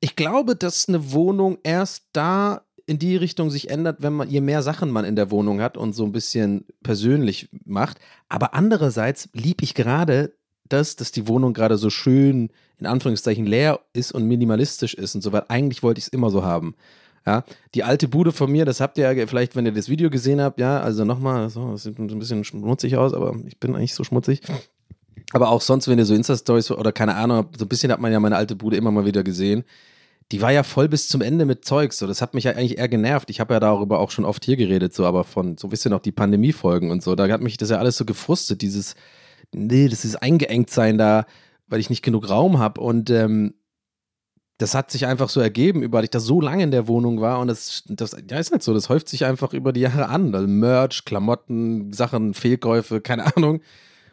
ich 0.00 0.16
glaube, 0.16 0.56
dass 0.56 0.88
eine 0.88 1.12
Wohnung 1.12 1.58
erst 1.64 2.04
da 2.12 2.64
in 2.86 2.98
die 2.98 3.16
Richtung 3.16 3.50
sich 3.50 3.70
ändert, 3.70 4.02
wenn 4.02 4.12
man, 4.12 4.28
je 4.28 4.40
mehr 4.40 4.62
Sachen 4.62 4.90
man 4.90 5.04
in 5.04 5.16
der 5.16 5.30
Wohnung 5.30 5.60
hat 5.60 5.76
und 5.76 5.94
so 5.94 6.04
ein 6.04 6.12
bisschen 6.12 6.64
persönlich 6.82 7.48
macht. 7.64 7.98
Aber 8.28 8.54
andererseits 8.54 9.28
liebe 9.32 9.64
ich 9.64 9.74
gerade 9.74 10.34
das, 10.68 10.96
dass 10.96 11.12
die 11.12 11.28
Wohnung 11.28 11.54
gerade 11.54 11.78
so 11.78 11.90
schön, 11.90 12.50
in 12.78 12.86
Anführungszeichen, 12.86 13.46
leer 13.46 13.80
ist 13.92 14.12
und 14.12 14.26
minimalistisch 14.26 14.94
ist 14.94 15.14
und 15.14 15.22
so, 15.22 15.32
weil 15.32 15.44
eigentlich 15.48 15.82
wollte 15.82 15.98
ich 15.98 16.06
es 16.06 16.12
immer 16.12 16.30
so 16.30 16.44
haben. 16.44 16.74
Ja, 17.26 17.44
die 17.74 17.84
alte 17.84 18.06
Bude 18.06 18.32
von 18.32 18.52
mir, 18.52 18.66
das 18.66 18.80
habt 18.80 18.98
ihr 18.98 19.10
ja 19.10 19.26
vielleicht, 19.26 19.56
wenn 19.56 19.64
ihr 19.64 19.72
das 19.72 19.88
Video 19.88 20.10
gesehen 20.10 20.42
habt, 20.42 20.60
ja, 20.60 20.80
also 20.80 21.06
nochmal, 21.06 21.48
so, 21.48 21.72
das 21.72 21.84
sieht 21.84 21.98
ein 21.98 22.18
bisschen 22.18 22.44
schmutzig 22.44 22.98
aus, 22.98 23.14
aber 23.14 23.34
ich 23.46 23.58
bin 23.58 23.74
eigentlich 23.74 23.94
so 23.94 24.04
schmutzig. 24.04 24.42
Aber 25.32 25.48
auch 25.48 25.62
sonst, 25.62 25.88
wenn 25.88 25.98
ihr 25.98 26.04
so 26.04 26.14
Insta-Stories 26.14 26.70
oder 26.72 26.92
keine 26.92 27.14
Ahnung, 27.14 27.46
so 27.56 27.64
ein 27.64 27.68
bisschen 27.68 27.90
hat 27.90 28.00
man 28.00 28.12
ja 28.12 28.20
meine 28.20 28.36
alte 28.36 28.56
Bude 28.56 28.76
immer 28.76 28.90
mal 28.90 29.06
wieder 29.06 29.24
gesehen. 29.24 29.64
Die 30.32 30.40
war 30.40 30.52
ja 30.52 30.62
voll 30.62 30.88
bis 30.88 31.08
zum 31.08 31.20
Ende 31.20 31.44
mit 31.44 31.64
Zeugs. 31.64 31.98
So, 31.98 32.06
das 32.06 32.22
hat 32.22 32.34
mich 32.34 32.44
ja 32.44 32.52
eigentlich 32.52 32.78
eher 32.78 32.88
genervt. 32.88 33.30
Ich 33.30 33.40
habe 33.40 33.54
ja 33.54 33.60
darüber 33.60 33.98
auch 33.98 34.10
schon 34.10 34.24
oft 34.24 34.44
hier 34.44 34.56
geredet, 34.56 34.94
so, 34.94 35.04
aber 35.04 35.24
von 35.24 35.58
so 35.58 35.66
ein 35.66 35.70
bisschen 35.70 35.92
auch 35.92 36.00
die 36.00 36.12
Pandemie-Folgen 36.12 36.90
und 36.90 37.02
so. 37.02 37.14
Da 37.14 37.28
hat 37.28 37.42
mich 37.42 37.56
das 37.56 37.70
ja 37.70 37.78
alles 37.78 37.96
so 37.96 38.04
gefrustet, 38.04 38.62
dieses, 38.62 38.94
nee, 39.54 39.88
das 39.88 40.04
ist 40.04 40.16
eingeengt 40.16 40.70
sein 40.70 40.98
da, 40.98 41.26
weil 41.66 41.80
ich 41.80 41.90
nicht 41.90 42.02
genug 42.02 42.28
Raum 42.28 42.58
habe. 42.58 42.80
Und 42.80 43.10
ähm, 43.10 43.54
das 44.58 44.74
hat 44.74 44.90
sich 44.90 45.06
einfach 45.06 45.28
so 45.28 45.40
ergeben, 45.40 45.92
weil 45.92 46.04
ich 46.04 46.10
da 46.10 46.20
so 46.20 46.40
lange 46.40 46.62
in 46.62 46.70
der 46.70 46.86
Wohnung 46.86 47.20
war 47.20 47.40
und 47.40 47.48
das, 47.48 47.82
das 47.88 48.16
ja, 48.30 48.38
ist 48.38 48.52
halt 48.52 48.62
so, 48.62 48.72
das 48.72 48.88
häuft 48.88 49.08
sich 49.08 49.24
einfach 49.24 49.52
über 49.52 49.72
die 49.72 49.80
Jahre 49.80 50.08
an. 50.08 50.34
Also 50.34 50.46
Merch, 50.46 51.04
Klamotten, 51.04 51.92
Sachen, 51.92 52.34
Fehlkäufe, 52.34 53.00
keine 53.00 53.26
Ahnung. 53.36 53.60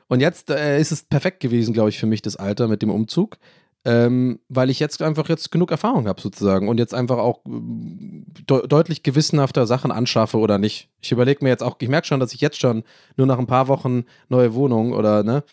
Und 0.08 0.20
jetzt 0.20 0.50
äh, 0.50 0.80
ist 0.80 0.92
es 0.92 1.04
perfekt 1.04 1.40
gewesen, 1.40 1.74
glaube 1.74 1.90
ich, 1.90 2.00
für 2.00 2.06
mich, 2.06 2.22
das 2.22 2.36
Alter 2.36 2.68
mit 2.68 2.82
dem 2.82 2.90
Umzug. 2.90 3.38
Ähm, 3.84 4.40
weil 4.48 4.70
ich 4.70 4.80
jetzt 4.80 5.02
einfach 5.02 5.28
jetzt 5.28 5.52
genug 5.52 5.72
Erfahrung 5.72 6.08
habe 6.08 6.22
sozusagen 6.22 6.70
und 6.70 6.78
jetzt 6.78 6.94
einfach 6.94 7.18
auch 7.18 7.40
äh, 7.48 7.50
de 7.50 8.68
deutlich 8.68 9.02
gewissenhafter 9.02 9.66
Sachen 9.66 9.92
anschaffe 9.92 10.38
oder 10.38 10.60
nicht. 10.60 10.90
Ich 11.02 11.12
überlege 11.12 11.44
mir 11.44 11.50
jetzt 11.50 11.64
auch, 11.64 11.78
ich 11.80 11.90
merke 11.90 12.06
schon, 12.06 12.20
dass 12.20 12.34
ich 12.34 12.42
jetzt 12.42 12.60
schon 12.60 12.84
nur 13.18 13.26
nach 13.26 13.40
ein 13.40 13.48
paar 13.48 13.68
Wochen 13.68 14.04
neue 14.30 14.54
Wohnung 14.54 14.94
oder 14.94 15.24
ne, 15.24 15.44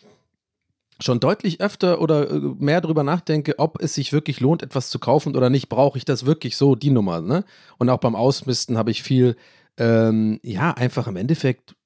schon 1.00 1.20
deutlich 1.20 1.60
öfter 1.60 2.00
oder 2.00 2.30
äh, 2.30 2.40
mehr 2.58 2.80
darüber 2.80 3.02
nachdenke, 3.02 3.58
ob 3.58 3.80
es 3.80 3.94
sich 3.94 4.12
wirklich 4.12 4.40
lohnt, 4.40 4.62
etwas 4.62 4.90
zu 4.90 4.98
kaufen 4.98 5.36
oder 5.36 5.50
nicht. 5.50 5.68
Brauche 5.68 5.98
ich 5.98 6.04
das 6.04 6.26
wirklich 6.26 6.56
so, 6.56 6.74
die 6.74 6.90
Nummer, 6.90 7.20
ne? 7.20 7.44
Und 7.78 7.88
auch 7.88 7.98
beim 7.98 8.16
Ausmisten 8.16 8.76
habe 8.76 8.90
ich 8.90 9.02
viel, 9.02 9.36
ähm, 9.76 10.40
ja, 10.42 10.72
einfach 10.72 11.06
im 11.06 11.16
Endeffekt 11.16 11.76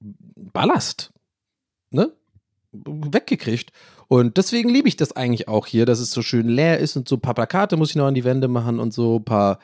Ballast, 0.00 1.12
ne? 1.90 2.12
Weggekriegt. 2.72 3.70
Und 4.14 4.36
deswegen 4.36 4.68
liebe 4.68 4.86
ich 4.86 4.96
das 4.96 5.16
eigentlich 5.16 5.48
auch 5.48 5.66
hier, 5.66 5.86
dass 5.86 5.98
es 5.98 6.12
so 6.12 6.22
schön 6.22 6.48
leer 6.48 6.78
ist 6.78 6.94
und 6.94 7.08
so 7.08 7.16
ein 7.16 7.20
paar 7.20 7.34
Plakate 7.34 7.76
muss 7.76 7.90
ich 7.90 7.96
noch 7.96 8.06
an 8.06 8.14
die 8.14 8.22
Wände 8.22 8.46
machen 8.46 8.78
und 8.78 8.94
so 8.94 9.16
ein 9.16 9.24
paar 9.24 9.58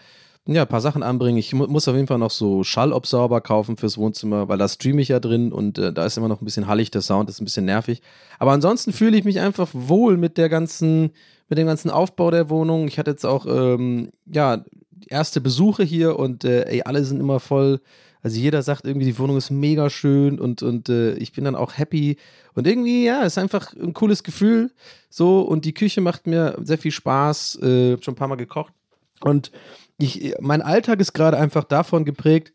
ja, 0.44 0.62
ein 0.62 0.68
paar 0.68 0.80
Sachen 0.80 1.04
anbringen. 1.04 1.38
Ich 1.38 1.52
mu 1.52 1.68
muss 1.68 1.86
auf 1.86 1.94
jeden 1.94 2.08
Fall 2.08 2.18
noch 2.18 2.32
so 2.32 2.64
Schallabsorber 2.64 3.42
kaufen 3.42 3.76
fürs 3.76 3.96
Wohnzimmer, 3.96 4.48
weil 4.48 4.58
da 4.58 4.66
streame 4.66 5.02
ich 5.02 5.08
ja 5.08 5.20
drin 5.20 5.52
und 5.52 5.78
äh, 5.78 5.92
da 5.92 6.04
ist 6.04 6.16
immer 6.18 6.26
noch 6.26 6.42
ein 6.42 6.44
bisschen 6.44 6.66
hallig, 6.66 6.90
der 6.90 7.00
Sound 7.00 7.30
ist 7.30 7.40
ein 7.40 7.44
bisschen 7.44 7.64
nervig. 7.64 8.02
Aber 8.40 8.50
ansonsten 8.50 8.92
fühle 8.92 9.16
ich 9.16 9.22
mich 9.22 9.38
einfach 9.38 9.68
wohl 9.72 10.16
mit 10.16 10.36
der 10.36 10.48
ganzen, 10.48 11.12
mit 11.48 11.56
dem 11.56 11.68
ganzen 11.68 11.88
Aufbau 11.88 12.32
der 12.32 12.50
Wohnung. 12.50 12.88
Ich 12.88 12.98
hatte 12.98 13.12
jetzt 13.12 13.26
auch, 13.26 13.46
ähm, 13.46 14.10
ja, 14.26 14.64
erste 15.06 15.40
Besuche 15.40 15.84
hier 15.84 16.18
und 16.18 16.44
äh, 16.44 16.64
ey, 16.64 16.82
alle 16.82 17.04
sind 17.04 17.20
immer 17.20 17.38
voll. 17.38 17.80
Also 18.22 18.38
jeder 18.38 18.62
sagt 18.62 18.84
irgendwie, 18.84 19.06
die 19.06 19.18
Wohnung 19.18 19.36
ist 19.36 19.50
mega 19.50 19.88
schön 19.88 20.38
und, 20.38 20.62
und 20.62 20.88
äh, 20.88 21.14
ich 21.14 21.32
bin 21.32 21.44
dann 21.44 21.56
auch 21.56 21.78
happy. 21.78 22.16
Und 22.54 22.66
irgendwie, 22.66 23.04
ja, 23.04 23.22
ist 23.22 23.38
einfach 23.38 23.72
ein 23.74 23.94
cooles 23.94 24.22
Gefühl. 24.22 24.70
So, 25.08 25.40
und 25.40 25.64
die 25.64 25.74
Küche 25.74 26.00
macht 26.00 26.26
mir 26.26 26.58
sehr 26.62 26.78
viel 26.78 26.90
Spaß. 26.90 27.56
Äh, 27.62 28.02
schon 28.02 28.12
ein 28.12 28.16
paar 28.16 28.28
Mal 28.28 28.36
gekocht. 28.36 28.72
Und 29.20 29.50
ich, 29.98 30.34
mein 30.40 30.62
Alltag 30.62 31.00
ist 31.00 31.12
gerade 31.12 31.38
einfach 31.38 31.64
davon 31.64 32.04
geprägt, 32.04 32.52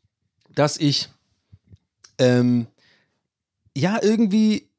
dass 0.54 0.78
ich 0.78 1.10
ähm, 2.18 2.68
ja 3.76 4.00
irgendwie 4.02 4.70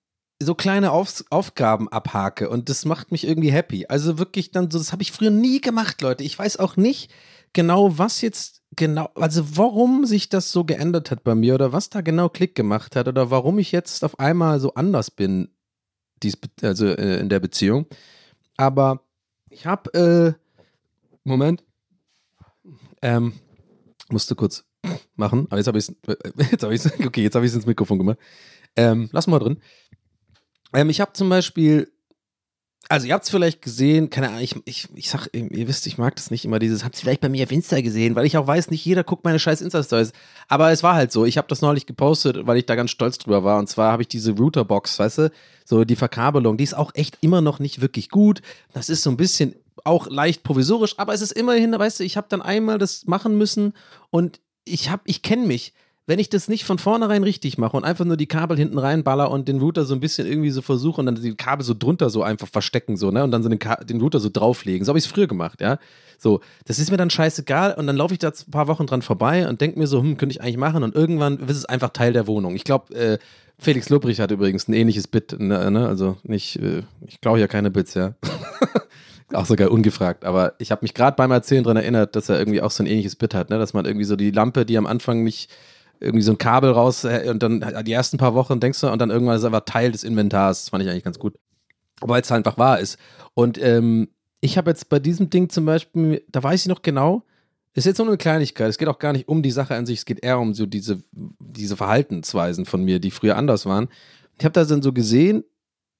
so 0.41 0.55
kleine 0.55 0.93
Auf 0.93 1.25
Aufgaben 1.31 1.89
abhake 1.89 2.51
und 2.51 2.69
das 2.69 2.85
macht 2.85 3.11
mich 3.11 3.27
irgendwie 3.27 3.53
happy. 3.53 3.87
Also 3.87 4.19
wirklich 4.19 4.51
dann 4.51 4.71
so, 4.71 4.79
das 4.79 4.93
habe 4.93 5.03
ich 5.03 5.13
früher 5.13 5.31
nie 5.31 5.61
gemacht, 5.61 6.03
Leute. 6.03 6.25
Ich 6.25 6.39
weiß 6.39 6.59
auch 6.59 6.77
nicht 6.77 7.11
genau, 7.57 7.99
was 7.99 8.21
jetzt 8.21 8.63
genau, 8.77 9.09
also 9.15 9.57
warum 9.57 10.05
sich 10.05 10.29
das 10.29 10.53
so 10.53 10.65
geändert 10.65 11.11
hat 11.11 11.25
bei 11.25 11.35
mir 11.35 11.55
oder 11.55 11.73
was 11.73 11.89
da 11.89 12.03
genau 12.03 12.29
Klick 12.29 12.55
gemacht 12.55 12.95
hat 12.95 13.09
oder 13.09 13.31
warum 13.31 13.59
ich 13.59 13.73
jetzt 13.73 14.05
auf 14.05 14.21
einmal 14.21 14.61
so 14.61 14.75
anders 14.75 15.11
bin, 15.11 15.49
dies, 16.23 16.39
also 16.63 16.87
äh, 16.87 17.19
in 17.19 17.31
der 17.31 17.41
Beziehung. 17.41 17.87
Aber 18.59 19.01
ich 19.49 19.67
habe, 19.67 19.95
äh, 19.95 20.33
Moment, 21.25 21.65
ähm, 23.01 23.33
musste 24.11 24.35
kurz 24.35 24.65
machen, 25.17 25.47
aber 25.49 25.57
jetzt 25.57 25.67
habe 25.67 25.79
ich 25.79 25.89
es, 25.89 25.97
jetzt 26.51 26.63
habe 26.63 26.75
ich 26.75 26.85
okay, 27.07 27.23
jetzt 27.23 27.35
habe 27.35 27.47
ich 27.47 27.51
es 27.53 27.57
ins 27.57 27.67
Mikrofon 27.67 27.99
gemacht. 27.99 28.19
Ähm, 28.77 29.09
lass 29.13 29.27
mal 29.27 29.39
drin. 29.39 29.63
Ähm, 30.75 30.91
ich 30.91 31.01
habe 31.01 31.15
zum 31.15 31.31
Beispiel, 31.31 31.91
also 32.89 33.07
ihr 33.07 33.15
habt 33.15 33.25
es 33.25 33.31
vielleicht 33.31 33.63
gesehen, 33.63 34.11
keine 34.11 34.29
Ahnung, 34.29 34.41
ich, 34.41 34.55
ich, 34.65 34.89
ich 34.95 35.11
sag, 35.11 35.29
ihr 35.33 35.69
wisst, 35.69 35.87
ich 35.87 35.99
mag 35.99 36.15
das 36.17 36.31
nicht 36.31 36.45
immer, 36.45 36.59
dieses, 36.59 36.85
habt 36.85 36.97
ihr 36.97 37.01
vielleicht 37.01 37.21
bei 37.21 37.29
mir 37.29 37.45
auf 37.45 37.51
Insta 37.51 37.81
gesehen, 37.81 38.15
weil 38.15 38.27
ich 38.27 38.37
auch 38.37 38.47
weiß, 38.47 38.71
nicht 38.71 38.85
jeder 38.85 39.03
guckt 39.03 39.25
meine 39.25 39.39
scheiß 39.39 39.61
Insta-Stories. 39.61 40.13
Aber 40.49 40.71
es 40.71 40.83
war 40.83 40.95
halt 40.95 41.11
so, 41.11 41.25
ich 41.25 41.39
habe 41.39 41.49
das 41.49 41.63
neulich 41.63 41.87
gepostet, 41.87 42.47
weil 42.47 42.59
ich 42.59 42.67
da 42.67 42.75
ganz 42.75 42.91
stolz 42.91 43.19
drüber 43.19 43.43
war. 43.45 43.59
Und 43.59 43.69
zwar 43.69 43.93
habe 43.93 44.03
ich 44.03 44.09
diese 44.09 44.33
Routerbox, 44.33 44.99
weißt 44.99 45.19
du, 45.19 45.33
so 45.65 45.85
die 45.85 45.97
Verkabelung, 45.97 46.57
die 46.57 46.65
ist 46.65 46.77
auch 46.77 46.93
echt 46.95 47.19
immer 47.23 47.41
noch 47.41 47.59
nicht 47.59 47.81
wirklich 47.81 48.09
gut. 48.09 48.41
Das 48.73 48.89
ist 48.89 49.03
so 49.03 49.11
ein 49.11 49.17
bisschen 49.17 49.55
auch 49.85 50.09
leicht 50.09 50.43
provisorisch, 50.43 50.99
aber 50.99 51.15
es 51.15 51.21
ist 51.21 51.33
immerhin, 51.33 51.73
weißt 51.73 52.01
du, 52.01 52.05
ich 52.05 52.17
habe 52.17 52.27
dann 52.31 52.43
einmal 52.43 52.79
das 52.79 53.07
machen 53.07 53.37
müssen 53.39 53.73
und 54.11 54.41
ich 54.65 54.91
habe, 54.91 55.03
ich 55.07 55.23
kenne 55.23 55.47
mich. 55.47 55.73
Wenn 56.09 56.21
ich 56.21 56.29
das 56.29 56.47
nicht 56.47 56.65
von 56.65 56.79
vornherein 56.79 57.25
richtig 57.25 57.59
mache 57.59 57.77
und 57.77 57.85
einfach 57.85 58.05
nur 58.05 58.17
die 58.17 58.27
Kabel 58.27 58.57
hinten 58.57 58.79
reinballer 58.79 59.31
und 59.31 59.49
den 59.49 59.59
Router 59.59 59.85
so 59.85 59.95
ein 59.95 60.01
bisschen 60.01 60.27
irgendwie 60.27 60.51
so 60.51 60.63
versuche 60.63 61.01
und 61.01 61.07
dann 61.07 61.17
die 61.17 61.35
Kabel 61.35 61.65
so 61.65 61.75
drunter 61.77 62.11
so 62.11 62.23
einfach 62.23 62.47
verstecken, 62.47 62.97
so, 62.97 63.11
ne? 63.11 63.25
Und 63.25 63.33
dann 63.33 63.43
so 63.43 63.49
den, 63.49 63.59
den 63.89 64.01
Router 64.01 64.21
so 64.21 64.29
drauflegen. 64.33 64.85
So 64.85 64.91
habe 64.91 64.99
ich 64.99 65.05
es 65.05 65.11
früher 65.11 65.27
gemacht, 65.27 65.61
ja. 65.61 65.79
So, 66.19 66.41
das 66.65 66.79
ist 66.79 66.91
mir 66.91 66.97
dann 66.97 67.11
scheißegal 67.11 67.75
und 67.75 67.87
dann 67.87 67.97
laufe 67.97 68.15
ich 68.15 68.21
da 68.21 68.29
ein 68.29 68.51
paar 68.51 68.69
Wochen 68.69 68.87
dran 68.87 69.03
vorbei 69.03 69.49
und 69.49 69.61
denke 69.61 69.79
mir 69.79 69.87
so, 69.87 70.01
hm, 70.01 70.17
könnte 70.17 70.33
ich 70.35 70.41
eigentlich 70.41 70.57
machen 70.57 70.83
und 70.85 70.95
irgendwann 70.95 71.39
ist 71.41 71.57
es 71.57 71.65
einfach 71.65 71.91
Teil 71.91 72.13
der 72.13 72.27
Wohnung. 72.27 72.55
Ich 72.55 72.65
glaube, 72.65 72.95
äh, 72.95 73.19
Felix 73.59 73.89
Lobrecht 73.89 74.21
hat 74.21 74.31
übrigens 74.31 74.69
ein 74.69 74.75
ähnliches 74.75 75.09
Bit, 75.09 75.37
ne? 75.39 75.71
ne? 75.71 75.89
Also 75.89 76.19
nicht, 76.23 76.57
äh, 76.57 76.83
ich 77.07 77.21
glaube 77.21 77.41
ja 77.41 77.49
keine 77.49 77.71
Bits, 77.71 77.95
ja. 77.95 78.15
auch 79.33 79.47
sogar 79.47 79.71
ungefragt. 79.71 80.25
Aber 80.25 80.55
ich 80.59 80.71
habe 80.71 80.83
mich 80.83 80.95
gerade 80.95 81.17
beim 81.17 81.31
Erzählen 81.31 81.65
daran 81.65 81.79
erinnert, 81.79 82.15
dass 82.15 82.29
er 82.29 82.39
irgendwie 82.39 82.63
auch 82.63 82.71
so 82.71 82.83
ein 82.83 82.87
ähnliches 82.87 83.17
Bit 83.17 83.35
hat, 83.35 83.51
ne? 83.51 83.59
dass 83.59 83.73
man 83.73 83.85
irgendwie 83.85 84.05
so 84.05 84.15
die 84.15 84.31
Lampe, 84.31 84.65
die 84.65 84.79
am 84.79 84.87
Anfang 84.87 85.25
nicht 85.25 85.51
irgendwie 86.01 86.23
so 86.23 86.33
ein 86.33 86.39
Kabel 86.39 86.71
raus 86.71 87.05
äh, 87.05 87.29
und 87.29 87.43
dann 87.43 87.85
die 87.85 87.93
ersten 87.93 88.19
paar 88.19 88.35
Wochen 88.35 88.61
denkst 88.61 88.81
du 88.81 88.89
und 88.89 88.99
dann 88.99 89.11
irgendwann 89.11 89.37
ist 89.37 89.43
er 89.43 89.49
einfach 89.49 89.65
Teil 89.65 89.93
des 89.93 90.05
Inventars. 90.05 90.63
Das 90.63 90.69
fand 90.71 90.83
ich 90.83 90.91
eigentlich 90.91 91.05
ganz 91.05 91.19
gut. 91.19 91.35
Weil 92.01 92.21
es 92.21 92.31
einfach 92.31 92.59
wahr 92.59 92.79
ist. 92.79 92.99
Und 93.35 93.59
ähm, 93.63 94.09
ich 94.41 94.59
habe 94.59 94.71
jetzt 94.71 94.89
bei 94.89 94.99
diesem 94.99 95.31
Ding 95.31 95.49
zum 95.49 95.65
Beispiel, 95.65 96.23
da 96.29 96.43
weiß 96.43 96.61
ich 96.61 96.69
noch 96.69 96.83
genau, 96.83 97.23
ist 97.75 97.85
jetzt 97.85 97.99
nur 97.99 98.07
eine 98.07 98.17
Kleinigkeit. 98.17 98.69
Es 98.69 98.79
geht 98.79 98.89
auch 98.89 98.99
gar 98.99 99.13
nicht 99.13 99.29
um 99.29 99.43
die 99.43 99.51
Sache 99.51 99.75
an 99.75 99.87
sich, 99.87 100.01
es 100.01 100.05
geht 100.05 100.25
eher 100.25 100.39
um 100.39 100.55
so 100.55 100.67
diese, 100.67 101.03
diese 101.13 101.77
Verhaltensweisen 101.77 102.65
von 102.65 102.83
mir, 102.83 103.01
die 103.01 103.11
früher 103.11 103.37
anders 103.37 103.67
waren. 103.67 103.89
Ich 104.39 104.45
habe 104.45 104.53
das 104.53 104.69
dann 104.69 104.83
so 104.83 104.93
gesehen 104.93 105.45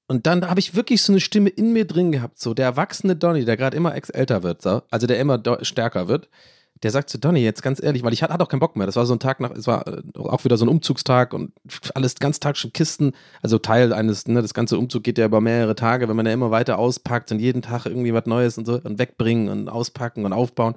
und 0.07 0.25
dann 0.25 0.49
habe 0.49 0.59
ich 0.59 0.75
wirklich 0.75 1.01
so 1.01 1.11
eine 1.11 1.19
Stimme 1.19 1.49
in 1.49 1.73
mir 1.73 1.85
drin 1.85 2.11
gehabt, 2.11 2.39
so 2.39 2.53
der 2.53 2.65
erwachsene 2.65 3.15
Donny, 3.15 3.45
der 3.45 3.57
gerade 3.57 3.75
immer 3.77 3.93
älter 3.93 4.41
wird, 4.41 4.61
so, 4.61 4.81
also 4.89 5.05
der 5.05 5.19
immer 5.19 5.41
stärker 5.61 6.07
wird, 6.07 6.29
der 6.83 6.91
sagt 6.91 7.09
zu 7.09 7.17
Donny 7.17 7.39
jetzt 7.39 7.63
ganz 7.63 7.81
ehrlich, 7.81 8.03
weil 8.03 8.13
ich 8.13 8.23
hatte, 8.23 8.39
auch 8.39 8.49
keinen 8.49 8.59
Bock 8.59 8.75
mehr. 8.75 8.85
Das 8.85 8.95
war 8.95 9.05
so 9.05 9.13
ein 9.13 9.19
Tag 9.19 9.39
nach, 9.39 9.51
es 9.51 9.67
war 9.67 9.87
äh, 9.87 10.01
auch 10.15 10.43
wieder 10.43 10.57
so 10.57 10.65
ein 10.65 10.69
Umzugstag 10.69 11.33
und 11.33 11.51
alles 11.95 12.15
ganz 12.15 12.39
Tag 12.39 12.57
schon 12.57 12.73
Kisten, 12.73 13.13
also 13.41 13.57
Teil 13.57 13.93
eines, 13.93 14.27
ne, 14.27 14.41
das 14.41 14.53
ganze 14.53 14.77
Umzug 14.77 15.03
geht 15.03 15.17
ja 15.17 15.25
über 15.25 15.41
mehrere 15.41 15.75
Tage, 15.75 16.07
wenn 16.07 16.15
man 16.15 16.25
ja 16.25 16.33
immer 16.33 16.51
weiter 16.51 16.77
auspackt 16.77 17.31
und 17.31 17.39
jeden 17.39 17.61
Tag 17.61 17.85
irgendwie 17.85 18.13
was 18.13 18.25
Neues 18.25 18.57
und 18.57 18.65
so 18.65 18.79
und 18.83 18.99
wegbringen 18.99 19.49
und 19.49 19.69
auspacken 19.69 20.25
und 20.25 20.33
aufbauen. 20.33 20.75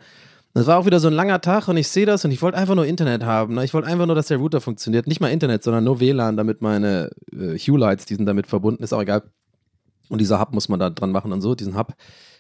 Das 0.53 0.67
war 0.67 0.79
auch 0.79 0.87
wieder 0.87 0.99
so 0.99 1.07
ein 1.07 1.15
langer 1.15 1.41
Tag 1.41 1.69
und 1.69 1.77
ich 1.77 1.89
sehe 1.89 2.07
das 2.07 2.25
und 2.25 2.33
ich 2.33 2.43
wollte 2.43 2.59
einfach 2.59 2.75
nur 2.75 2.85
Internet 2.85 3.23
haben. 3.23 3.55
Ne? 3.55 3.65
Ich 3.65 3.73
wollte 3.73 3.87
einfach 3.87 4.07
nur, 4.07 4.17
dass 4.17 4.27
der 4.27 4.39
Router 4.39 4.61
funktioniert. 4.61 5.07
Nicht 5.07 5.21
mal 5.21 5.29
Internet, 5.29 5.63
sondern 5.63 5.85
nur 5.85 6.01
WLAN, 6.01 6.37
damit 6.37 6.61
meine 6.61 7.11
äh, 7.33 7.57
Hue-Lights, 7.57 8.07
die 8.07 8.17
sind 8.17 8.27
damit 8.27 8.49
verbunden, 8.49 8.83
ist 8.83 8.93
auch 8.93 9.03
egal. 9.03 9.23
Und 10.09 10.19
dieser 10.21 10.41
Hub 10.41 10.53
muss 10.53 10.69
man 10.69 10.81
da 10.81 10.91
dran 10.91 11.13
machen 11.13 11.33
und 11.33 11.41
so, 11.41 11.55
diesen 11.55 11.77
Hub 11.79 11.95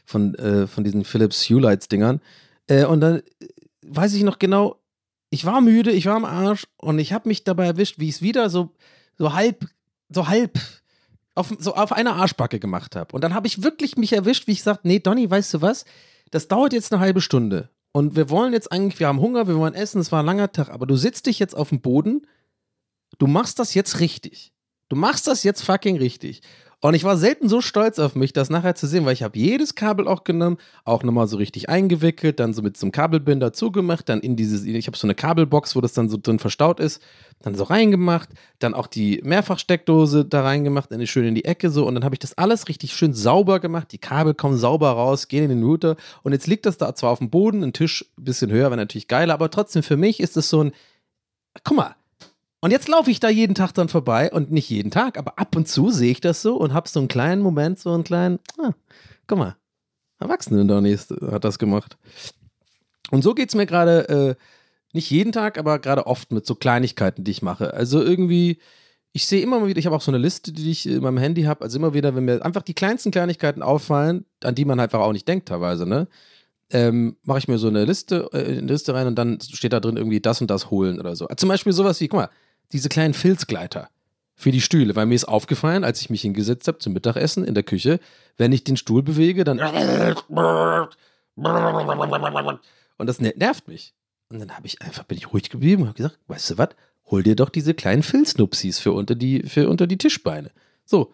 von, 0.05 0.35
äh, 0.35 0.66
von 0.66 0.83
diesen 0.83 1.05
Philips 1.05 1.49
Hue-Lights-Dingern. 1.49 2.20
Äh, 2.70 2.85
und 2.85 3.00
dann 3.00 3.18
äh, 3.18 3.22
weiß 3.83 4.14
ich 4.14 4.22
noch 4.22 4.38
genau, 4.38 4.76
ich 5.30 5.44
war 5.44 5.61
müde, 5.61 5.92
ich 5.92 6.06
war 6.06 6.16
am 6.16 6.24
Arsch 6.24 6.66
und 6.76 6.98
ich 6.98 7.12
habe 7.12 7.28
mich 7.28 7.44
dabei 7.44 7.66
erwischt, 7.66 7.98
wie 7.98 8.09
ich 8.09 8.16
es 8.16 8.22
wieder 8.22 8.48
so, 8.48 8.70
so 9.18 9.33
halb, 9.33 9.66
so 10.09 10.28
halb 10.28 10.59
auf, 11.35 11.52
so 11.59 11.74
auf 11.74 11.92
einer 11.92 12.16
Arschbacke 12.16 12.59
gemacht 12.59 12.96
habe. 12.96 13.14
Und 13.14 13.22
dann 13.22 13.35
habe 13.35 13.46
ich 13.46 13.62
wirklich 13.62 13.96
mich 13.96 14.12
erwischt, 14.12 14.46
wie 14.46 14.52
ich 14.52 14.62
sagte, 14.62 14.88
nee, 14.88 14.98
Donny, 14.98 15.30
weißt 15.30 15.54
du 15.54 15.62
was? 15.62 15.85
Das 16.30 16.48
dauert 16.48 16.72
jetzt 16.72 16.92
eine 16.92 17.00
halbe 17.00 17.20
Stunde. 17.20 17.70
Und 17.92 18.16
wir 18.16 18.30
wollen 18.30 18.52
jetzt 18.52 18.70
eigentlich, 18.70 19.00
wir 19.00 19.09
haben 19.09 19.20
Hunger, 19.20 19.48
wir 19.48 19.56
wollen 19.56 19.74
essen, 19.74 20.00
es 20.00 20.12
war 20.12 20.22
ein 20.22 20.26
langer 20.26 20.52
Tag, 20.52 20.70
aber 20.70 20.87
du 20.87 20.96
sitzt 20.96 21.26
dich 21.26 21.38
jetzt 21.38 21.56
auf 21.56 21.70
dem 21.70 21.80
Boden, 21.80 22.26
du 23.18 23.26
machst 23.26 23.59
das 23.59 23.74
jetzt 23.74 23.98
richtig. 23.98 24.52
Du 24.88 24.96
machst 24.96 25.26
das 25.26 25.42
jetzt 25.42 25.62
fucking 25.62 25.98
richtig. 25.98 26.42
Und 26.83 26.95
ich 26.95 27.05
war 27.05 27.19
selten 27.19 27.47
so 27.51 27.61
stolz 27.61 27.99
auf 27.99 28.14
mich, 28.14 28.33
das 28.33 28.49
nachher 28.49 28.75
zu 28.75 28.87
sehen, 28.87 29.05
weil 29.05 29.12
ich 29.12 29.23
habe 29.23 29.38
jedes 29.38 29.75
Kabel 29.75 30.09
auch 30.09 30.25
genommen, 30.25 30.57
auch 30.85 31.03
nochmal 31.03 31.27
so 31.27 31.37
richtig 31.37 31.69
eingewickelt, 31.69 32.40
dann 32.40 32.55
so 32.55 32.62
mit 32.62 32.79
so 32.79 32.87
einem 32.87 32.93
Kabelbinder 32.93 33.53
zugemacht, 33.53 34.09
dann 34.09 34.21
in 34.21 34.35
dieses, 34.35 34.64
ich 34.64 34.87
habe 34.87 34.97
so 34.97 35.07
eine 35.07 35.14
Kabelbox, 35.14 35.76
wo 35.76 35.83
das 35.83 35.93
dann 35.93 36.09
so 36.09 36.16
drin 36.16 36.39
verstaut 36.39 36.81
ist, 36.81 37.03
dann 37.43 37.55
so 37.55 37.64
reingemacht, 37.64 38.31
dann 38.61 38.72
auch 38.72 38.87
die 38.87 39.20
Mehrfachsteckdose 39.22 40.24
da 40.24 40.43
reingemacht, 40.43 40.91
dann 40.91 41.07
schön 41.07 41.26
in 41.26 41.35
die 41.35 41.45
Ecke 41.45 41.68
so. 41.68 41.87
Und 41.87 41.97
dann 41.97 42.05
habe 42.05 42.14
ich 42.14 42.18
das 42.18 42.39
alles 42.39 42.66
richtig 42.68 42.95
schön 42.95 43.12
sauber 43.12 43.61
gemacht, 43.61 43.93
die 43.93 43.99
Kabel 43.99 44.33
kommen 44.33 44.57
sauber 44.57 44.91
raus, 44.93 45.28
gehen 45.28 45.45
in 45.45 45.51
den 45.51 45.62
Router. 45.62 45.97
Und 46.22 46.33
jetzt 46.33 46.47
liegt 46.47 46.64
das 46.64 46.78
da 46.78 46.95
zwar 46.95 47.11
auf 47.11 47.18
dem 47.18 47.28
Boden, 47.28 47.62
ein 47.62 47.74
Tisch 47.74 48.07
ein 48.18 48.24
bisschen 48.24 48.51
höher, 48.51 48.70
wäre 48.70 48.76
natürlich 48.78 49.07
geiler, 49.07 49.35
aber 49.35 49.51
trotzdem 49.51 49.83
für 49.83 49.99
mich 49.99 50.18
ist 50.18 50.39
es 50.39 50.49
so 50.49 50.64
ein, 50.64 50.72
guck 51.62 51.76
mal, 51.76 51.95
und 52.61 52.70
jetzt 52.70 52.88
laufe 52.88 53.11
ich 53.11 53.20
da 53.20 53.28
jeden 53.28 53.54
Tag 53.54 53.72
dann 53.72 53.88
vorbei 53.88 54.30
und 54.30 54.50
nicht 54.50 54.68
jeden 54.68 54.90
Tag, 54.90 55.18
aber 55.18 55.38
ab 55.38 55.56
und 55.56 55.68
zu 55.68 55.90
sehe 55.90 56.11
ich 56.11 56.20
das 56.20 56.42
so 56.42 56.56
und 56.56 56.74
habe 56.74 56.88
so 56.88 57.00
einen 57.00 57.08
kleinen 57.08 57.42
Moment, 57.42 57.78
so 57.78 57.92
einen 57.92 58.04
kleinen, 58.04 58.38
ah, 58.58 58.72
guck 59.26 59.38
mal, 59.38 59.56
Erwachsene 60.18 60.66
Donny 60.66 60.96
hat 60.96 61.44
das 61.44 61.58
gemacht. 61.58 61.96
Und 63.11 63.22
so 63.22 63.34
geht 63.34 63.48
es 63.48 63.54
mir 63.54 63.66
gerade, 63.66 64.08
äh, 64.08 64.34
nicht 64.92 65.11
jeden 65.11 65.32
Tag, 65.32 65.56
aber 65.56 65.78
gerade 65.78 66.06
oft 66.06 66.32
mit 66.32 66.46
so 66.46 66.54
Kleinigkeiten, 66.54 67.24
die 67.24 67.30
ich 67.30 67.42
mache. 67.42 67.72
Also 67.72 68.02
irgendwie, 68.02 68.58
ich 69.12 69.26
sehe 69.26 69.40
immer 69.40 69.66
wieder, 69.66 69.78
ich 69.78 69.86
habe 69.86 69.96
auch 69.96 70.02
so 70.02 70.11
eine 70.11 70.18
Liste, 70.18 70.52
die 70.52 70.70
ich 70.70 70.86
in 70.86 71.02
meinem 71.02 71.16
Handy 71.16 71.44
habe, 71.44 71.62
also 71.62 71.78
immer 71.78 71.94
wieder, 71.94 72.14
wenn 72.14 72.26
mir 72.26 72.44
einfach 72.44 72.62
die 72.62 72.74
kleinsten 72.74 73.11
Kleinigkeiten 73.11 73.62
auffallen, 73.62 74.26
an 74.44 74.54
die 74.54 74.66
man 74.66 74.78
einfach 74.78 75.00
auch 75.00 75.12
nicht 75.12 75.26
denkt 75.26 75.48
teilweise, 75.48 75.86
ne? 75.86 76.06
ähm, 76.70 77.16
mache 77.24 77.38
ich 77.38 77.48
mir 77.48 77.58
so 77.58 77.68
eine 77.68 77.84
Liste, 77.84 78.28
äh, 78.32 78.58
eine 78.58 78.61
Liste 78.61 78.94
rein 78.94 79.06
und 79.06 79.16
dann 79.16 79.40
steht 79.40 79.72
da 79.72 79.80
drin 79.80 79.96
irgendwie 79.96 80.20
das 80.20 80.40
und 80.40 80.50
das 80.50 80.70
holen 80.70 81.00
oder 81.00 81.16
so. 81.16 81.26
Zum 81.36 81.48
Beispiel 81.48 81.72
sowas 81.72 82.00
wie, 82.00 82.08
guck 82.08 82.20
mal, 82.20 82.30
diese 82.73 82.89
kleinen 82.89 83.14
Filzgleiter 83.14 83.89
für 84.35 84.51
die 84.51 84.61
Stühle, 84.61 84.97
weil 84.97 85.07
mir 85.07 85.14
ist 85.14 85.27
aufgefallen, 85.27 85.85
als 85.85 86.01
ich 86.01 86.09
mich 86.09 86.23
hingesetzt 86.23 86.66
habe 86.66 86.79
zum 86.79 86.95
Mittagessen 86.95 87.45
in 87.45 87.55
der 87.55 87.62
Küche, 87.62 88.01
wenn 88.39 88.53
ich 88.53 88.64
den 88.64 88.77
Stuhl 88.79 89.03
bewege, 89.03 89.45
dann 89.45 89.59
und 92.99 93.07
das 93.07 93.21
nervt 93.21 93.68
mich. 93.68 93.95
Und 94.29 94.39
dann 94.39 94.57
habe 94.57 94.66
ich 94.66 94.81
einfach 94.81 95.05
bin 95.05 95.18
ich 95.18 95.33
ruhig 95.33 95.51
geblieben 95.51 95.83
und 95.83 95.89
habe 95.89 95.97
gesagt, 95.97 96.18
weißt 96.29 96.51
du 96.51 96.59
was? 96.59 96.71
Hol 97.07 97.23
dir 97.23 97.35
doch 97.35 97.49
diese 97.49 97.75
kleinen 97.75 98.03
Filznupsis 98.03 98.79
für 98.79 98.93
unter 98.93 99.14
die 99.14 99.43
für 99.43 99.68
unter 99.68 99.87
die 99.87 99.99
Tischbeine. 99.99 100.51
So, 100.85 101.12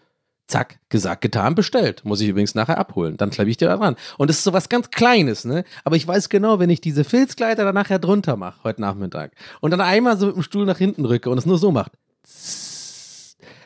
Zack, 0.49 0.79
gesagt, 0.91 1.23
getan, 1.23 1.57
bestellt. 1.57 2.05
Muss 2.05 2.21
ich 2.21 2.29
übrigens 2.29 2.55
nachher 2.55 2.79
abholen. 2.79 3.17
Dann 3.17 3.31
klappe 3.31 3.51
ich 3.51 3.57
dir 3.57 3.69
da 3.69 3.77
dran. 3.77 3.97
Und 4.17 4.31
das 4.31 4.39
ist 4.39 4.45
so 4.45 4.53
was 4.53 4.69
ganz 4.69 4.91
Kleines, 4.91 5.45
ne? 5.45 5.65
Aber 5.83 5.97
ich 5.97 6.07
weiß 6.07 6.29
genau, 6.29 6.61
wenn 6.61 6.71
ich 6.71 6.81
diese 6.81 7.03
Filzkleider 7.03 7.65
dann 7.65 7.75
nachher 7.75 7.99
drunter 7.99 8.37
mache, 8.37 8.63
heute 8.63 8.81
Nachmittag, 8.81 9.33
und 9.61 9.73
dann 9.73 9.81
einmal 9.81 10.17
so 10.17 10.27
mit 10.27 10.37
dem 10.37 10.43
Stuhl 10.43 10.65
nach 10.65 10.79
hinten 10.79 11.05
rücke 11.05 11.31
und 11.31 11.39
es 11.39 11.47
nur 11.47 11.59
so 11.59 11.73
macht, 11.73 11.93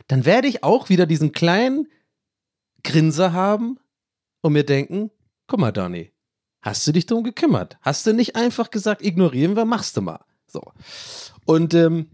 dann 0.08 0.24
werde 0.24 0.48
ich 0.48 0.64
auch 0.64 0.88
wieder 0.88 1.06
diesen 1.06 1.32
kleinen 1.32 1.86
Grinser 2.82 3.32
haben 3.32 3.78
und 4.40 4.54
mir 4.54 4.64
denken, 4.64 5.10
guck 5.46 5.60
mal, 5.60 5.72
Donny, 5.72 6.12
hast 6.62 6.86
du 6.86 6.92
dich 6.92 7.06
drum 7.06 7.24
gekümmert? 7.24 7.78
Hast 7.82 8.06
du 8.06 8.14
nicht 8.14 8.36
einfach 8.36 8.70
gesagt, 8.70 9.04
ignorieren 9.04 9.54
wir, 9.54 9.66
machst 9.66 9.96
du 9.96 10.00
mal. 10.00 10.24
So. 10.46 10.62
Und 11.44 11.74
ähm, 11.74 12.10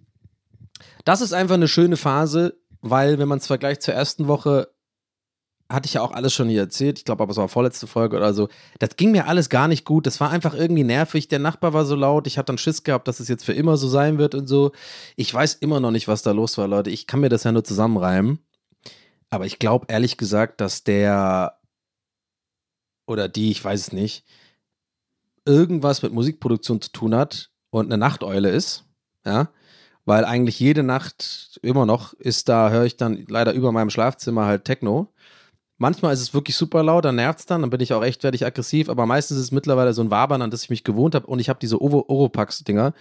das 1.05 1.21
ist 1.21 1.33
einfach 1.33 1.55
eine 1.55 1.69
schöne 1.69 1.97
Phase, 1.97 2.59
weil 2.91 3.19
wenn 3.19 3.29
man 3.29 3.39
es 3.39 3.47
vergleicht 3.47 3.83
zur 3.83 3.95
ersten 3.95 4.29
Woche, 4.29 4.69
hatte 5.69 5.87
ich 5.87 5.95
ja 5.95 6.03
auch 6.03 6.13
alles 6.13 6.33
schon 6.33 6.49
hier 6.49 6.61
erzählt. 6.61 6.99
Ich 6.99 7.05
glaube, 7.05 7.23
aber 7.23 7.33
es 7.33 7.37
war 7.37 7.49
vorletzte 7.49 7.87
Folge 7.87 8.17
oder 8.17 8.33
so. 8.35 8.49
Das 8.79 8.97
ging 8.97 9.11
mir 9.11 9.27
alles 9.27 9.49
gar 9.49 9.67
nicht 9.67 9.85
gut. 9.85 10.07
Das 10.07 10.21
war 10.21 10.31
einfach 10.31 10.55
irgendwie 10.55 10.85
nervig. 10.85 11.29
Der 11.29 11.41
Nachbar 11.41 11.73
war 11.73 11.85
so 11.85 11.97
laut. 11.97 12.27
Ich 12.27 12.39
hatte 12.39 12.47
dann 12.47 12.59
Schiss 12.59 12.85
gehabt, 12.85 13.09
dass 13.09 13.19
es 13.19 13.29
jetzt 13.29 13.45
für 13.45 13.53
immer 13.53 13.77
so 13.77 13.89
sein 13.89 14.19
wird 14.19 14.35
und 14.35 14.47
so. 14.47 14.73
Ich 15.17 15.33
weiß 15.33 15.55
immer 15.55 15.81
noch 15.81 15.91
nicht, 15.91 16.07
was 16.07 16.23
da 16.23 16.31
los 16.31 16.57
war, 16.57 16.69
Leute. 16.69 16.91
Ich 16.91 17.07
kann 17.07 17.21
mir 17.21 17.29
das 17.29 17.45
ja 17.45 17.53
nur 17.53 17.65
zusammenreimen. 17.65 18.39
Aber 19.29 19.45
ich 19.45 19.59
glaube 19.59 19.87
ehrlich 19.89 20.17
gesagt, 20.19 20.61
dass 20.61 20.85
der 20.85 21.59
oder 23.09 23.29
die, 23.29 23.51
ich 23.51 23.65
weiß 23.65 23.81
es 23.81 23.93
nicht, 23.93 24.25
irgendwas 25.45 26.03
mit 26.03 26.13
Musikproduktion 26.13 26.81
zu 26.81 26.91
tun 26.91 27.15
hat 27.15 27.51
und 27.71 27.87
eine 27.87 27.99
Nachteule 27.99 28.51
ist. 28.51 28.85
Ja 29.25 29.49
weil 30.07 30.25
eigentlich 30.25 30.59
jede 30.59 30.83
Nacht 30.83 31.61
immer 31.63 31.85
noch 31.85 32.15
ist 32.15 32.49
da, 32.49 32.71
höre 32.71 32.85
ich 32.85 32.97
dann 32.97 33.27
leider 33.29 33.53
über 33.53 33.73
meinem 33.73 33.91
Schlafzimmer 33.91 34.47
halt 34.47 34.65
Techno. 34.65 35.09
Manchmal 35.79 36.15
ist 36.15 36.23
es 36.23 36.33
wirklich 36.33 36.57
super 36.57 36.83
laut, 36.83 37.05
dann 37.05 37.17
nervt 37.17 37.41
es 37.41 37.47
dann, 37.47 37.61
dann 37.61 37.71
bin 37.71 37.81
ich 37.81 37.93
auch 37.93 38.03
echt 38.03 38.23
fertig 38.23 38.47
aggressiv, 38.47 38.89
aber 38.89 39.05
meistens 39.05 39.37
ist 39.37 39.45
es 39.45 39.53
mittlerweile 39.53 39.93
so 39.93 40.01
ein 40.01 40.11
Wabern, 40.11 40.41
an 40.41 40.51
das 40.51 40.63
ich 40.63 40.71
mich 40.71 40.85
gewohnt 40.85 41.15
habe 41.15 41.27
und 41.27 41.39
ich 41.39 41.51
habe 41.51 41.59
diese 41.61 41.83
Oropax-Dinger. 41.83 42.95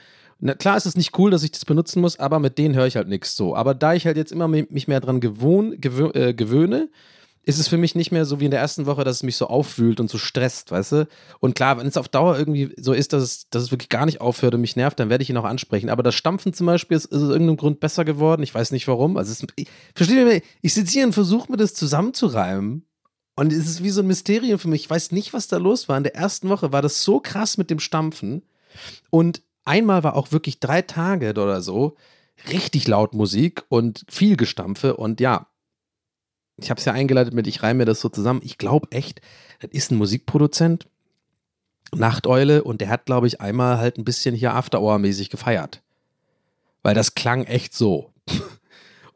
Klar 0.57 0.75
ist 0.75 0.85
es 0.85 0.97
nicht 0.97 1.17
cool, 1.17 1.31
dass 1.31 1.43
ich 1.43 1.51
das 1.51 1.63
benutzen 1.63 2.01
muss, 2.01 2.19
aber 2.19 2.39
mit 2.39 2.57
denen 2.57 2.75
höre 2.75 2.87
ich 2.87 2.97
halt 2.97 3.07
nichts 3.07 3.37
so. 3.37 3.55
Aber 3.55 3.73
da 3.73 3.93
ich 3.93 4.05
halt 4.05 4.17
jetzt 4.17 4.33
immer 4.33 4.49
mich 4.49 4.87
mehr 4.89 4.99
dran 4.99 5.21
gewohn, 5.21 5.79
gewö 5.79 6.09
äh, 6.09 6.33
gewöhne, 6.33 6.89
ist 7.45 7.59
es 7.59 7.67
für 7.67 7.77
mich 7.77 7.93
nicht 7.93 8.11
mehr 8.11 8.25
so 8.25 8.39
wie 8.39 8.45
in 8.45 8.51
der 8.51 8.59
ersten 8.59 8.87
Woche, 8.87 9.03
dass 9.03 9.17
es 9.17 9.23
mich 9.23 9.37
so 9.37 9.47
aufwühlt 9.47 9.99
und 9.99 10.09
so 10.09 10.17
stresst, 10.17 10.71
weißt 10.71 10.91
du? 10.93 11.07
Und 11.39 11.55
klar, 11.55 11.77
wenn 11.77 11.85
es 11.85 11.95
auf 11.95 12.09
Dauer 12.09 12.37
irgendwie 12.37 12.73
so 12.77 12.91
ist, 12.91 13.13
dass 13.13 13.21
es, 13.21 13.49
dass 13.49 13.63
es 13.63 13.71
wirklich 13.71 13.89
gar 13.89 14.05
nicht 14.05 14.19
aufhört 14.19 14.55
und 14.55 14.61
mich 14.61 14.75
nervt, 14.75 14.99
dann 14.99 15.09
werde 15.09 15.21
ich 15.21 15.29
ihn 15.29 15.37
auch 15.37 15.45
ansprechen. 15.45 15.89
Aber 15.89 16.01
das 16.01 16.15
Stampfen 16.15 16.53
zum 16.53 16.65
Beispiel 16.65 16.97
ist, 16.97 17.05
ist 17.05 17.21
aus 17.21 17.29
irgendeinem 17.29 17.57
Grund 17.57 17.79
besser 17.79 18.03
geworden. 18.03 18.41
Ich 18.41 18.53
weiß 18.53 18.71
nicht 18.71 18.87
warum. 18.87 19.17
Also, 19.17 19.31
es, 19.31 19.45
ich, 19.55 19.67
verstehe 19.93 20.25
mir, 20.25 20.41
ich 20.61 20.73
sitze 20.73 20.93
hier 20.93 21.05
und 21.05 21.13
versuche 21.13 21.51
mir 21.51 21.57
das 21.57 21.75
zusammenzureimen. 21.75 22.85
Und 23.35 23.53
es 23.53 23.67
ist 23.67 23.83
wie 23.83 23.91
so 23.91 24.01
ein 24.01 24.07
Mysterium 24.07 24.57
für 24.57 24.69
mich. 24.69 24.83
Ich 24.83 24.89
weiß 24.89 25.11
nicht, 25.11 25.33
was 25.33 25.47
da 25.47 25.57
los 25.57 25.87
war. 25.87 25.97
In 25.97 26.03
der 26.03 26.15
ersten 26.15 26.49
Woche 26.49 26.71
war 26.71 26.81
das 26.81 27.03
so 27.03 27.19
krass 27.19 27.57
mit 27.57 27.69
dem 27.69 27.79
Stampfen. 27.79 28.41
Und 29.11 29.43
einmal 29.65 30.03
war 30.03 30.15
auch 30.15 30.31
wirklich 30.31 30.59
drei 30.59 30.81
Tage 30.81 31.29
oder 31.29 31.61
so 31.61 31.95
richtig 32.49 32.87
laut 32.87 33.13
Musik 33.13 33.63
und 33.69 34.03
viel 34.09 34.35
Gestampfe. 34.35 34.95
Und 34.97 35.19
ja, 35.19 35.47
ich 36.57 36.69
habe 36.69 36.79
es 36.79 36.85
ja 36.85 36.93
eingeleitet 36.93 37.33
mit, 37.33 37.47
ich 37.47 37.63
reime 37.63 37.79
mir 37.79 37.85
das 37.85 38.01
so 38.01 38.09
zusammen. 38.09 38.41
Ich 38.43 38.57
glaube 38.57 38.87
echt, 38.91 39.21
das 39.59 39.71
ist 39.71 39.91
ein 39.91 39.97
Musikproduzent, 39.97 40.87
Nachteule, 41.93 42.63
und 42.63 42.81
der 42.81 42.89
hat, 42.89 43.05
glaube 43.05 43.27
ich, 43.27 43.41
einmal 43.41 43.77
halt 43.77 43.97
ein 43.97 44.05
bisschen 44.05 44.35
hier 44.35 44.53
After-Hour-mäßig 44.53 45.29
gefeiert. 45.29 45.81
Weil 46.83 46.95
das 46.95 47.15
klang 47.15 47.45
echt 47.45 47.73
so. 47.73 48.11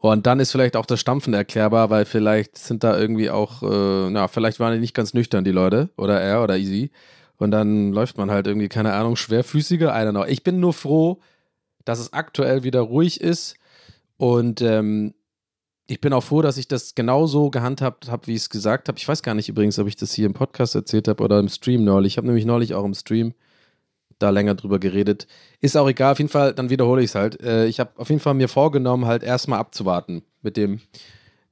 Und 0.01 0.27
dann 0.27 0.39
ist 0.39 0.53
vielleicht 0.53 0.77
auch 0.77 0.85
das 0.85 1.01
Stampfen 1.01 1.33
erklärbar, 1.33 1.89
weil 1.89 2.05
vielleicht 2.05 2.57
sind 2.57 2.85
da 2.85 2.97
irgendwie 2.97 3.29
auch, 3.29 3.61
äh, 3.63 4.09
na, 4.09 4.29
vielleicht 4.29 4.61
waren 4.61 4.73
die 4.73 4.79
nicht 4.79 4.93
ganz 4.93 5.13
nüchtern, 5.13 5.43
die 5.43 5.51
Leute, 5.51 5.89
oder 5.97 6.21
er 6.21 6.41
oder 6.41 6.55
Easy. 6.57 6.91
Und 7.35 7.51
dann 7.51 7.91
läuft 7.91 8.17
man 8.17 8.31
halt 8.31 8.47
irgendwie, 8.47 8.69
keine 8.69 8.93
Ahnung, 8.93 9.17
schwerfüßiger, 9.17 9.93
don't 9.93 10.11
know. 10.11 10.23
Ich 10.23 10.43
bin 10.43 10.61
nur 10.61 10.71
froh, 10.71 11.19
dass 11.83 11.99
es 11.99 12.13
aktuell 12.13 12.63
wieder 12.63 12.79
ruhig 12.79 13.19
ist 13.19 13.55
und 14.15 14.61
ähm, 14.61 15.13
ich 15.89 15.99
bin 15.99 16.13
auch 16.13 16.23
froh, 16.23 16.43
dass 16.43 16.57
ich 16.57 16.67
das 16.67 16.93
genauso 16.93 17.49
gehandhabt 17.49 18.11
habe, 18.11 18.27
wie 18.27 18.35
ich 18.35 18.43
es 18.43 18.49
gesagt 18.51 18.87
habe. 18.87 18.99
Ich 18.99 19.07
weiß 19.07 19.23
gar 19.23 19.33
nicht 19.33 19.49
übrigens, 19.49 19.79
ob 19.79 19.87
ich 19.87 19.95
das 19.95 20.13
hier 20.13 20.27
im 20.27 20.33
Podcast 20.33 20.75
erzählt 20.75 21.07
habe 21.07 21.23
oder 21.23 21.39
im 21.39 21.49
Stream 21.49 21.83
neulich. 21.83 22.13
Ich 22.13 22.17
habe 22.17 22.27
nämlich 22.27 22.45
neulich 22.45 22.75
auch 22.75 22.85
im 22.85 22.93
Stream 22.93 23.33
da 24.19 24.29
länger 24.29 24.53
drüber 24.53 24.77
geredet. 24.77 25.25
Ist 25.61 25.75
auch 25.75 25.89
egal, 25.89 26.11
auf 26.11 26.19
jeden 26.19 26.29
Fall, 26.29 26.53
dann 26.53 26.69
wiederhole 26.69 27.01
ich 27.01 27.09
es 27.09 27.15
halt. 27.15 27.41
Äh, 27.41 27.65
ich 27.65 27.79
habe 27.79 27.91
auf 27.95 28.09
jeden 28.09 28.21
Fall 28.21 28.35
mir 28.35 28.49
vorgenommen, 28.49 29.05
halt 29.05 29.23
erstmal 29.23 29.57
abzuwarten 29.57 30.21
mit 30.43 30.57
dem 30.57 30.79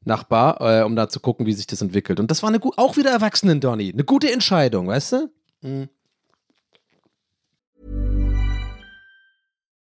Nachbar, 0.06 0.62
äh, 0.62 0.84
um 0.84 0.96
da 0.96 1.10
zu 1.10 1.20
gucken, 1.20 1.48
wie 1.48 1.54
sich 1.54 1.66
das 1.66 1.82
entwickelt. 1.82 2.20
Und 2.20 2.30
das 2.30 2.44
war 2.44 2.50
eine 2.50 2.60
auch 2.78 2.96
wieder 2.96 3.10
Erwachsenen-Donny. 3.10 3.92
Eine 3.92 4.04
gute 4.04 4.32
Entscheidung, 4.32 4.88
weißt 4.88 5.14
du? 5.14 5.32
Mhm. 5.62 5.90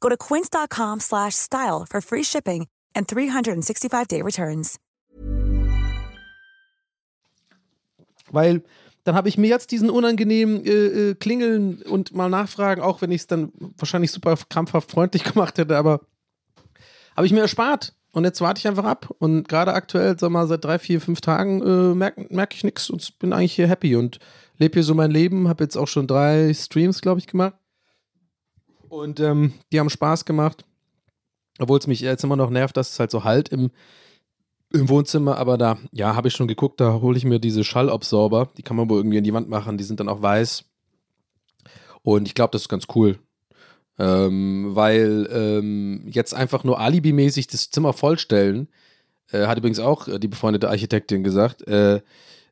Go 0.00 0.08
to 0.08 0.16
quince.com 0.16 1.00
slash 1.00 1.34
style 1.34 1.86
for 1.88 2.00
free 2.00 2.24
shipping 2.24 2.66
and 2.94 3.06
365-day 3.06 4.22
returns. 4.22 4.78
Weil 8.32 8.62
dann 9.04 9.14
habe 9.14 9.28
ich 9.28 9.38
mir 9.38 9.48
jetzt 9.48 9.70
diesen 9.72 9.90
unangenehmen 9.90 10.64
äh, 10.64 10.70
äh, 10.70 11.14
Klingeln 11.14 11.82
und 11.82 12.14
mal 12.14 12.28
nachfragen, 12.28 12.82
auch 12.82 13.02
wenn 13.02 13.10
ich 13.10 13.22
es 13.22 13.26
dann 13.26 13.50
wahrscheinlich 13.76 14.12
super 14.12 14.36
krampfhaft 14.48 14.90
freundlich 14.90 15.24
gemacht 15.32 15.58
hätte, 15.58 15.76
aber 15.76 16.00
habe 17.16 17.26
ich 17.26 17.32
mir 17.32 17.40
erspart. 17.40 17.94
Und 18.12 18.24
jetzt 18.24 18.40
warte 18.40 18.58
ich 18.58 18.66
einfach 18.66 18.84
ab. 18.84 19.14
Und 19.18 19.48
gerade 19.48 19.72
aktuell, 19.72 20.18
sag 20.18 20.30
mal, 20.30 20.48
seit 20.48 20.64
drei, 20.64 20.80
vier, 20.80 21.00
fünf 21.00 21.20
Tagen 21.20 21.62
äh, 21.62 21.94
merke 21.94 22.26
merk 22.30 22.54
ich 22.54 22.64
nichts 22.64 22.90
und 22.90 23.18
bin 23.20 23.32
eigentlich 23.32 23.52
hier 23.52 23.68
happy 23.68 23.94
und 23.94 24.18
lebe 24.58 24.74
hier 24.74 24.82
so 24.82 24.94
mein 24.94 25.12
Leben. 25.12 25.48
Habe 25.48 25.62
jetzt 25.62 25.76
auch 25.76 25.86
schon 25.86 26.08
drei 26.08 26.52
Streams, 26.52 27.02
glaube 27.02 27.20
ich, 27.20 27.28
gemacht. 27.28 27.54
Und 28.90 29.20
ähm, 29.20 29.54
die 29.72 29.80
haben 29.80 29.88
Spaß 29.88 30.26
gemacht. 30.26 30.64
Obwohl 31.58 31.78
es 31.78 31.86
mich 31.86 32.00
jetzt 32.00 32.24
immer 32.24 32.36
noch 32.36 32.50
nervt, 32.50 32.76
dass 32.76 32.90
es 32.90 33.00
halt 33.00 33.10
so 33.10 33.24
halt 33.24 33.48
im, 33.50 33.70
im 34.72 34.88
Wohnzimmer. 34.88 35.38
Aber 35.38 35.56
da, 35.56 35.78
ja, 35.92 36.16
habe 36.16 36.28
ich 36.28 36.34
schon 36.34 36.48
geguckt, 36.48 36.80
da 36.80 37.00
hole 37.00 37.16
ich 37.16 37.24
mir 37.24 37.38
diese 37.38 37.64
Schallabsorber. 37.64 38.50
Die 38.56 38.62
kann 38.62 38.76
man 38.76 38.90
wohl 38.90 38.98
irgendwie 38.98 39.18
in 39.18 39.24
die 39.24 39.32
Wand 39.32 39.48
machen. 39.48 39.78
Die 39.78 39.84
sind 39.84 40.00
dann 40.00 40.08
auch 40.08 40.20
weiß. 40.20 40.64
Und 42.02 42.26
ich 42.26 42.34
glaube, 42.34 42.50
das 42.50 42.62
ist 42.62 42.68
ganz 42.68 42.86
cool. 42.94 43.18
Ähm, 43.98 44.74
weil 44.74 45.28
ähm, 45.30 46.08
jetzt 46.10 46.34
einfach 46.34 46.64
nur 46.64 46.80
alibimäßig 46.80 47.46
das 47.46 47.70
Zimmer 47.70 47.92
vollstellen, 47.92 48.68
äh, 49.30 49.46
hat 49.46 49.58
übrigens 49.58 49.78
auch 49.78 50.08
äh, 50.08 50.18
die 50.18 50.28
befreundete 50.28 50.68
Architektin 50.68 51.22
gesagt, 51.22 51.66
äh, 51.68 52.00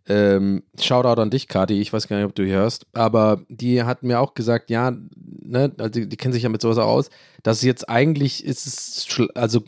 ähm, 0.08 0.62
Shoutout 0.80 1.20
an 1.20 1.30
dich, 1.30 1.48
Kati, 1.48 1.80
ich 1.80 1.92
weiß 1.92 2.08
gar 2.08 2.16
nicht, 2.16 2.24
ob 2.24 2.34
du 2.34 2.44
hier 2.44 2.56
hörst, 2.56 2.86
aber 2.94 3.42
die 3.48 3.82
hat 3.82 4.02
mir 4.02 4.20
auch 4.20 4.34
gesagt, 4.34 4.70
ja, 4.70 4.96
ne, 5.20 5.72
also 5.76 5.90
die, 5.90 6.08
die 6.08 6.16
kennen 6.16 6.32
sich 6.32 6.42
ja 6.42 6.48
mit 6.48 6.62
sowas 6.62 6.78
auch 6.78 6.86
aus, 6.86 7.10
dass 7.42 7.62
jetzt 7.62 7.88
eigentlich 7.88 8.44
ist 8.44 8.66
es 8.66 9.06
also 9.34 9.60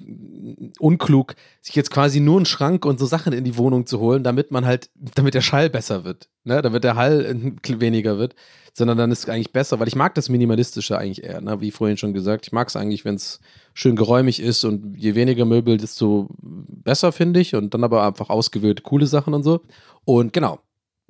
unklug, 0.78 1.34
sich 1.60 1.74
jetzt 1.74 1.90
quasi 1.90 2.20
nur 2.20 2.38
einen 2.38 2.46
Schrank 2.46 2.86
und 2.86 2.98
so 2.98 3.06
Sachen 3.06 3.34
in 3.34 3.44
die 3.44 3.58
Wohnung 3.58 3.86
zu 3.86 4.00
holen, 4.00 4.24
damit 4.24 4.50
man 4.50 4.64
halt, 4.64 4.88
damit 5.14 5.34
der 5.34 5.42
Schall 5.42 5.68
besser 5.68 6.04
wird, 6.04 6.30
ne, 6.44 6.62
damit 6.62 6.84
der 6.84 6.96
Hall 6.96 7.36
weniger 7.66 8.18
wird, 8.18 8.34
sondern 8.72 8.96
dann 8.96 9.12
ist 9.12 9.24
es 9.24 9.28
eigentlich 9.28 9.52
besser, 9.52 9.78
weil 9.78 9.88
ich 9.88 9.96
mag 9.96 10.14
das 10.14 10.28
Minimalistische 10.28 10.96
eigentlich 10.96 11.22
eher, 11.22 11.40
ne, 11.40 11.60
wie 11.60 11.70
vorhin 11.70 11.96
schon 11.98 12.14
gesagt, 12.14 12.46
ich 12.46 12.52
mag 12.52 12.68
es 12.68 12.76
eigentlich, 12.76 13.04
wenn 13.04 13.16
es 13.16 13.40
schön 13.74 13.96
geräumig 13.96 14.40
ist 14.40 14.64
und 14.64 14.96
je 14.96 15.14
weniger 15.14 15.44
Möbel, 15.44 15.76
desto 15.76 16.28
besser, 16.40 17.12
finde 17.12 17.40
ich, 17.40 17.54
und 17.54 17.74
dann 17.74 17.84
aber 17.84 18.06
einfach 18.06 18.30
ausgewählte 18.30 18.82
coole 18.82 19.06
Sachen 19.06 19.34
und 19.34 19.42
so. 19.42 19.60
Und 20.10 20.32
genau, 20.32 20.58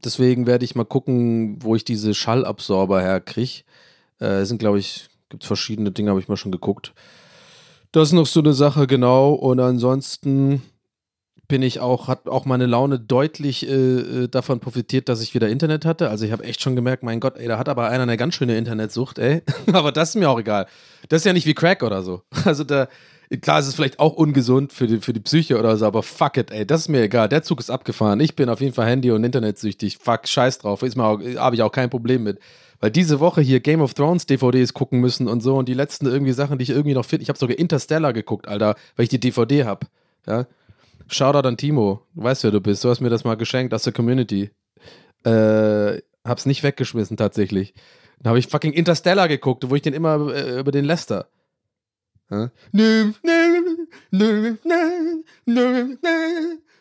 deswegen 0.04 0.46
werde 0.46 0.66
ich 0.66 0.74
mal 0.74 0.84
gucken, 0.84 1.56
wo 1.62 1.74
ich 1.74 1.84
diese 1.84 2.12
Schallabsorber 2.12 3.00
herkriege. 3.00 3.62
Äh, 4.18 4.44
sind, 4.44 4.58
glaube 4.58 4.78
ich, 4.78 5.08
gibt 5.30 5.44
verschiedene 5.44 5.90
Dinge, 5.90 6.10
habe 6.10 6.20
ich 6.20 6.28
mal 6.28 6.36
schon 6.36 6.52
geguckt. 6.52 6.92
Das 7.92 8.08
ist 8.08 8.12
noch 8.12 8.26
so 8.26 8.40
eine 8.40 8.52
Sache, 8.52 8.86
genau. 8.86 9.32
Und 9.32 9.58
ansonsten 9.58 10.60
bin 11.48 11.62
ich 11.62 11.80
auch, 11.80 12.08
hat 12.08 12.28
auch 12.28 12.44
meine 12.44 12.66
Laune 12.66 13.00
deutlich 13.00 13.66
äh, 13.66 13.74
äh, 13.74 14.28
davon 14.28 14.60
profitiert, 14.60 15.08
dass 15.08 15.22
ich 15.22 15.32
wieder 15.32 15.48
Internet 15.48 15.86
hatte. 15.86 16.10
Also 16.10 16.26
ich 16.26 16.32
habe 16.32 16.44
echt 16.44 16.60
schon 16.60 16.76
gemerkt, 16.76 17.02
mein 17.02 17.20
Gott, 17.20 17.38
ey, 17.38 17.48
da 17.48 17.56
hat 17.56 17.70
aber 17.70 17.88
einer 17.88 18.02
eine 18.02 18.18
ganz 18.18 18.34
schöne 18.34 18.58
Internetsucht, 18.58 19.18
ey. 19.18 19.40
aber 19.72 19.92
das 19.92 20.10
ist 20.10 20.16
mir 20.16 20.28
auch 20.28 20.38
egal. 20.38 20.66
Das 21.08 21.22
ist 21.22 21.24
ja 21.24 21.32
nicht 21.32 21.46
wie 21.46 21.54
Crack 21.54 21.82
oder 21.82 22.02
so. 22.02 22.20
Also 22.44 22.64
da, 22.64 22.86
klar 23.38 23.60
ist 23.60 23.68
es 23.68 23.74
vielleicht 23.74 23.98
auch 24.00 24.14
ungesund 24.14 24.72
für 24.72 24.86
die, 24.86 24.98
für 24.98 25.12
die 25.12 25.20
Psyche 25.20 25.58
oder 25.58 25.76
so, 25.76 25.86
aber 25.86 26.02
fuck 26.02 26.36
it, 26.36 26.50
ey, 26.50 26.66
das 26.66 26.82
ist 26.82 26.88
mir 26.88 27.02
egal. 27.02 27.28
Der 27.28 27.42
Zug 27.42 27.60
ist 27.60 27.70
abgefahren. 27.70 28.20
Ich 28.20 28.34
bin 28.34 28.48
auf 28.48 28.60
jeden 28.60 28.74
Fall 28.74 28.86
Handy- 28.86 29.12
und 29.12 29.22
Internetsüchtig. 29.22 29.98
Fuck, 29.98 30.26
scheiß 30.26 30.58
drauf. 30.58 30.82
Ist 30.82 30.96
habe 30.96 31.54
ich 31.54 31.62
auch 31.62 31.72
kein 31.72 31.90
Problem 31.90 32.24
mit. 32.24 32.40
Weil 32.80 32.90
diese 32.90 33.20
Woche 33.20 33.42
hier 33.42 33.60
Game 33.60 33.82
of 33.82 33.94
Thrones 33.94 34.26
DVDs 34.26 34.72
gucken 34.72 35.00
müssen 35.00 35.28
und 35.28 35.42
so 35.42 35.56
und 35.56 35.68
die 35.68 35.74
letzten 35.74 36.06
irgendwie 36.06 36.32
Sachen, 36.32 36.58
die 36.58 36.62
ich 36.64 36.70
irgendwie 36.70 36.94
noch 36.94 37.04
finde. 37.04 37.22
Ich 37.22 37.28
habe 37.28 37.38
sogar 37.38 37.58
Interstellar 37.58 38.12
geguckt, 38.12 38.48
Alter, 38.48 38.74
weil 38.96 39.04
ich 39.04 39.10
die 39.10 39.20
DVD 39.20 39.64
habe. 39.64 39.86
Ja. 40.26 40.46
Shoutout 41.08 41.46
an 41.46 41.56
Timo. 41.56 42.02
Du 42.14 42.22
weißt, 42.22 42.42
wer 42.44 42.50
du 42.50 42.60
bist. 42.60 42.82
Du 42.82 42.88
hast 42.88 43.00
mir 43.00 43.10
das 43.10 43.24
mal 43.24 43.36
geschenkt 43.36 43.74
aus 43.74 43.82
der 43.82 43.92
Community. 43.92 44.50
Äh, 45.24 46.00
hab's 46.24 46.46
nicht 46.46 46.62
weggeschmissen, 46.62 47.16
tatsächlich. 47.16 47.74
Dann 48.20 48.30
habe 48.30 48.38
ich 48.38 48.46
fucking 48.48 48.72
Interstellar 48.72 49.28
geguckt, 49.28 49.68
wo 49.68 49.74
ich 49.74 49.82
den 49.82 49.94
immer 49.94 50.32
äh, 50.32 50.60
über 50.60 50.72
den 50.72 50.84
Lester. 50.84 51.26
Ja? 52.30 52.50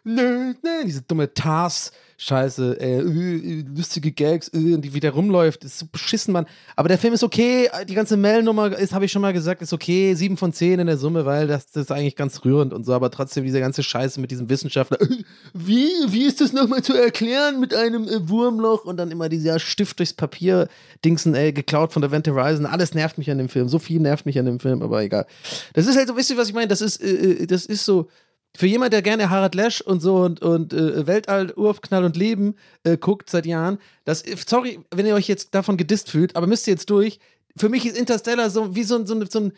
Diese 0.03 1.01
dumme 1.01 1.33
Tars. 1.33 1.91
Scheiße, 2.21 2.81
äh, 2.81 2.99
äh, 2.99 3.65
lustige 3.73 4.11
Gags, 4.11 4.49
äh, 4.49 4.77
die 4.77 4.93
wieder 4.93 5.11
rumläuft, 5.11 5.63
ist 5.63 5.79
so 5.79 5.85
beschissen, 5.89 6.33
Mann. 6.33 6.47
Aber 6.75 6.89
der 6.89 6.97
Film 6.97 7.13
ist 7.13 7.23
okay, 7.23 7.69
die 7.87 7.93
ganze 7.93 8.17
Mel-Nummer 8.17 8.77
ist, 8.77 8.93
habe 8.93 9.05
ich 9.05 9.11
schon 9.13 9.21
mal 9.21 9.31
gesagt, 9.31 9.61
ist 9.61 9.71
okay, 9.71 10.13
sieben 10.15 10.35
von 10.35 10.51
zehn 10.51 10.81
in 10.81 10.87
der 10.87 10.97
Summe, 10.97 11.25
weil 11.25 11.47
das, 11.47 11.71
das 11.71 11.83
ist 11.83 11.91
eigentlich 11.93 12.17
ganz 12.17 12.43
rührend 12.43 12.73
und 12.73 12.85
so, 12.85 12.91
aber 12.91 13.09
trotzdem 13.09 13.45
diese 13.45 13.61
ganze 13.61 13.83
Scheiße 13.83 14.19
mit 14.19 14.31
diesem 14.31 14.49
Wissenschaftler, 14.49 14.99
äh, 14.99 15.07
wie, 15.53 15.87
wie 16.09 16.25
ist 16.25 16.41
das 16.41 16.51
nochmal 16.51 16.83
zu 16.83 16.93
erklären 16.93 17.61
mit 17.61 17.73
einem 17.73 18.05
äh, 18.05 18.27
Wurmloch 18.27 18.83
und 18.83 18.97
dann 18.97 19.11
immer 19.11 19.29
dieser 19.29 19.57
Stift 19.57 19.99
durchs 19.99 20.11
Papier, 20.11 20.67
Dingsen, 21.05 21.35
ey, 21.35 21.53
geklaut 21.53 21.93
von 21.93 22.01
der 22.01 22.09
Event 22.09 22.27
Horizon, 22.27 22.65
alles 22.65 22.93
nervt 22.93 23.17
mich 23.17 23.31
an 23.31 23.37
dem 23.37 23.47
Film, 23.47 23.69
so 23.69 23.79
viel 23.79 24.01
nervt 24.01 24.25
mich 24.25 24.37
an 24.37 24.45
dem 24.45 24.59
Film, 24.59 24.81
aber 24.81 25.01
egal. 25.01 25.25
Das 25.71 25.87
ist 25.87 25.95
halt 25.95 26.09
so, 26.09 26.17
wisst 26.17 26.31
ihr, 26.31 26.35
was 26.35 26.49
ich 26.49 26.53
meine, 26.53 26.67
das 26.67 26.81
ist, 26.81 27.01
äh, 27.01 27.43
äh, 27.43 27.47
das 27.47 27.65
ist 27.65 27.85
so, 27.85 28.09
für 28.55 28.65
jemand, 28.65 28.93
der 28.93 29.01
gerne 29.01 29.29
Harald 29.29 29.55
Lesch 29.55 29.81
und 29.81 30.01
so 30.01 30.17
und, 30.17 30.41
und 30.41 30.73
äh, 30.73 31.05
Weltall, 31.07 31.53
Urknall 31.55 32.03
und 32.03 32.17
Leben 32.17 32.55
äh, 32.83 32.97
guckt 32.97 33.29
seit 33.29 33.45
Jahren, 33.45 33.79
das, 34.05 34.23
sorry, 34.47 34.79
wenn 34.91 35.05
ihr 35.05 35.15
euch 35.15 35.27
jetzt 35.27 35.53
davon 35.55 35.77
gedisst 35.77 36.09
fühlt, 36.09 36.35
aber 36.35 36.47
müsst 36.47 36.67
ihr 36.67 36.73
jetzt 36.73 36.89
durch. 36.89 37.19
Für 37.55 37.69
mich 37.69 37.85
ist 37.85 37.97
Interstellar 37.97 38.49
so 38.49 38.75
wie 38.75 38.83
so 38.83 38.95
ein, 38.95 39.05
so 39.05 39.15
ein, 39.15 39.29
so 39.29 39.39
ein 39.39 39.53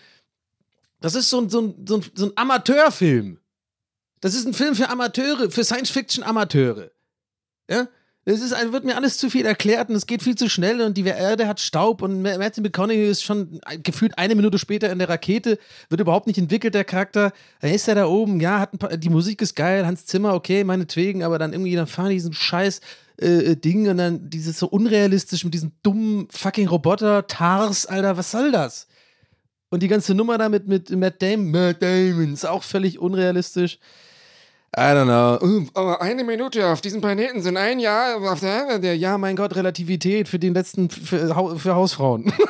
das 0.99 1.15
ist 1.15 1.29
so 1.29 1.41
ein, 1.41 1.49
so, 1.49 1.61
ein, 1.61 1.75
so, 1.87 1.97
ein, 1.97 2.05
so 2.13 2.25
ein 2.27 2.31
Amateurfilm. 2.35 3.39
Das 4.19 4.35
ist 4.35 4.45
ein 4.45 4.53
Film 4.53 4.75
für 4.75 4.87
Amateure, 4.87 5.49
für 5.49 5.63
Science-Fiction-Amateure. 5.63 6.91
Ja? 7.69 7.87
Es 8.23 8.39
ist, 8.39 8.51
wird 8.71 8.85
mir 8.85 8.97
alles 8.97 9.17
zu 9.17 9.31
viel 9.31 9.47
erklärt 9.47 9.89
und 9.89 9.95
es 9.95 10.05
geht 10.05 10.21
viel 10.21 10.35
zu 10.35 10.47
schnell 10.47 10.79
und 10.81 10.95
die 10.95 11.03
Erde 11.03 11.47
hat 11.47 11.59
Staub 11.59 12.03
und 12.03 12.21
Ma- 12.21 12.37
Matthew 12.37 12.61
McConaughey 12.61 13.09
ist 13.09 13.23
schon 13.23 13.59
gefühlt 13.81 14.15
eine 14.19 14.35
Minute 14.35 14.59
später 14.59 14.91
in 14.91 14.99
der 14.99 15.09
Rakete, 15.09 15.57
wird 15.89 16.01
überhaupt 16.01 16.27
nicht 16.27 16.37
entwickelt, 16.37 16.75
der 16.75 16.83
Charakter. 16.85 17.33
Dann 17.61 17.71
ist 17.71 17.87
er 17.87 17.95
da 17.95 18.05
oben, 18.05 18.39
ja, 18.39 18.59
hat 18.59 18.77
paar, 18.77 18.95
die 18.95 19.09
Musik 19.09 19.41
ist 19.41 19.55
geil, 19.55 19.87
Hans 19.87 20.05
Zimmer, 20.05 20.35
okay, 20.35 20.63
meinetwegen, 20.63 21.23
aber 21.23 21.39
dann 21.39 21.51
irgendwie, 21.51 21.75
dann 21.75 21.87
fahren 21.87 22.09
die 22.09 22.15
diesen 22.15 22.33
scheiß 22.33 22.81
äh, 23.19 23.27
äh, 23.27 23.55
Ding 23.55 23.89
und 23.89 23.97
dann 23.97 24.29
dieses 24.29 24.59
so 24.59 24.67
unrealistisch 24.67 25.43
mit 25.43 25.55
diesen 25.55 25.71
dummen 25.81 26.27
fucking 26.29 26.67
Roboter, 26.67 27.25
Tars, 27.25 27.87
Alter, 27.87 28.17
was 28.17 28.29
soll 28.29 28.51
das? 28.51 28.87
Und 29.71 29.81
die 29.81 29.87
ganze 29.87 30.13
Nummer 30.13 30.37
da 30.37 30.47
mit, 30.47 30.67
mit 30.67 30.91
Matt 30.91 31.23
Damon, 31.23 31.49
Matt 31.49 31.81
Damon, 31.81 32.33
ist 32.33 32.45
auch 32.45 32.61
völlig 32.61 32.99
unrealistisch. 32.99 33.79
I 34.77 34.93
don't 34.93 35.05
know. 35.05 35.67
Aber 35.73 36.01
eine 36.01 36.23
Minute 36.23 36.67
auf 36.67 36.79
diesem 36.79 37.01
Planeten 37.01 37.41
sind 37.41 37.57
ein 37.57 37.79
Jahr 37.79 38.17
auf 38.31 38.39
der, 38.39 38.79
der 38.79 38.95
Ja, 38.95 39.17
mein 39.17 39.35
Gott, 39.35 39.55
Relativität 39.55 40.29
für 40.29 40.39
den 40.39 40.53
letzten, 40.53 40.89
für, 40.89 41.57
für 41.57 41.75
Hausfrauen. 41.75 42.31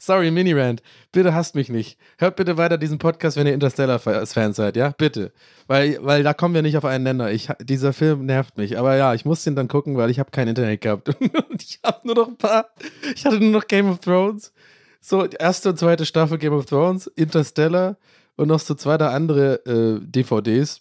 Sorry, 0.00 0.32
Mini-Rant. 0.32 0.82
Bitte 1.12 1.32
hasst 1.32 1.54
mich 1.54 1.68
nicht. 1.68 1.96
Hört 2.18 2.34
bitte 2.34 2.56
weiter 2.56 2.76
diesen 2.76 2.98
Podcast, 2.98 3.36
wenn 3.36 3.46
ihr 3.46 3.54
Interstellar-Fans 3.54 4.56
seid, 4.56 4.74
ja? 4.74 4.94
Bitte. 4.98 5.32
Weil, 5.68 5.98
weil 6.00 6.24
da 6.24 6.34
kommen 6.34 6.54
wir 6.54 6.62
nicht 6.62 6.76
auf 6.76 6.84
einen 6.84 7.04
Nenner. 7.04 7.30
Ich, 7.30 7.48
dieser 7.60 7.92
Film 7.92 8.26
nervt 8.26 8.56
mich. 8.56 8.78
Aber 8.78 8.96
ja, 8.96 9.14
ich 9.14 9.24
muss 9.24 9.44
den 9.44 9.54
dann 9.54 9.68
gucken, 9.68 9.96
weil 9.96 10.10
ich 10.10 10.18
habe 10.18 10.32
kein 10.32 10.48
Internet 10.48 10.80
gehabt. 10.80 11.08
Und 11.20 11.62
ich 11.62 11.78
habe 11.84 12.00
nur 12.04 12.16
noch 12.16 12.28
ein 12.28 12.36
paar. 12.36 12.70
Ich 13.14 13.24
hatte 13.24 13.38
nur 13.38 13.50
noch 13.50 13.68
Game 13.68 13.88
of 13.88 14.00
Thrones. 14.00 14.52
So, 15.00 15.24
erste 15.24 15.70
und 15.70 15.78
zweite 15.78 16.04
Staffel 16.04 16.36
Game 16.36 16.52
of 16.52 16.66
Thrones, 16.66 17.06
Interstellar 17.06 17.96
und 18.40 18.48
noch 18.48 18.60
so 18.60 18.74
zwei, 18.74 18.96
drei 18.96 19.08
andere 19.08 19.66
äh, 19.66 20.00
DVDs. 20.00 20.80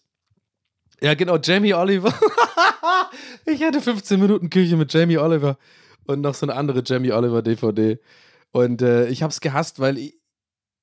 Ja, 1.01 1.13
genau, 1.13 1.37
Jamie 1.37 1.73
Oliver. 1.73 2.13
ich 3.45 3.61
hatte 3.61 3.81
15 3.81 4.17
Minuten 4.17 4.49
Küche 4.49 4.77
mit 4.77 4.93
Jamie 4.93 5.17
Oliver 5.17 5.57
und 6.07 6.21
noch 6.21 6.35
so 6.35 6.45
eine 6.45 6.55
andere 6.55 6.83
Jamie 6.85 7.11
Oliver 7.11 7.41
DVD. 7.41 7.99
Und 8.51 8.81
äh, 8.81 9.09
ich 9.09 9.23
habe 9.23 9.31
es 9.31 9.41
gehasst, 9.41 9.81
weil 9.81 9.97
ich, 9.97 10.17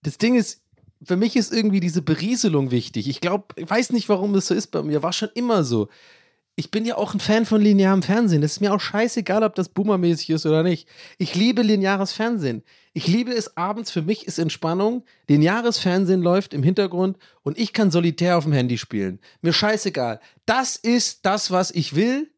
das 0.02 0.18
Ding 0.18 0.34
ist, 0.34 0.64
für 1.02 1.16
mich 1.16 1.34
ist 1.34 1.50
irgendwie 1.50 1.80
diese 1.80 2.02
Berieselung 2.02 2.70
wichtig. 2.70 3.08
Ich 3.08 3.22
glaube, 3.22 3.46
ich 3.56 3.70
weiß 3.70 3.92
nicht, 3.92 4.10
warum 4.10 4.34
das 4.34 4.48
so 4.48 4.54
ist 4.54 4.66
bei 4.66 4.82
mir. 4.82 5.02
War 5.02 5.14
schon 5.14 5.30
immer 5.32 5.64
so. 5.64 5.88
Ich 6.58 6.70
bin 6.70 6.86
ja 6.86 6.96
auch 6.96 7.12
ein 7.12 7.20
Fan 7.20 7.44
von 7.44 7.60
linearem 7.60 8.02
Fernsehen. 8.02 8.40
Das 8.40 8.52
ist 8.52 8.60
mir 8.60 8.72
auch 8.72 8.80
scheißegal, 8.80 9.42
ob 9.42 9.54
das 9.54 9.68
boomermäßig 9.68 10.30
ist 10.30 10.46
oder 10.46 10.62
nicht. 10.62 10.88
Ich 11.18 11.34
liebe 11.34 11.60
lineares 11.60 12.14
Fernsehen. 12.14 12.62
Ich 12.94 13.06
liebe 13.06 13.30
es 13.30 13.58
abends, 13.58 13.90
für 13.90 14.00
mich 14.00 14.26
ist 14.26 14.38
Entspannung. 14.38 15.04
Lineares 15.28 15.78
Fernsehen 15.78 16.22
läuft 16.22 16.54
im 16.54 16.62
Hintergrund 16.62 17.18
und 17.42 17.58
ich 17.58 17.74
kann 17.74 17.90
solitär 17.90 18.38
auf 18.38 18.44
dem 18.44 18.54
Handy 18.54 18.78
spielen. 18.78 19.20
Mir 19.42 19.52
scheißegal. 19.52 20.18
Das 20.46 20.76
ist 20.76 21.26
das, 21.26 21.50
was 21.50 21.70
ich 21.70 21.94
will. 21.94 22.30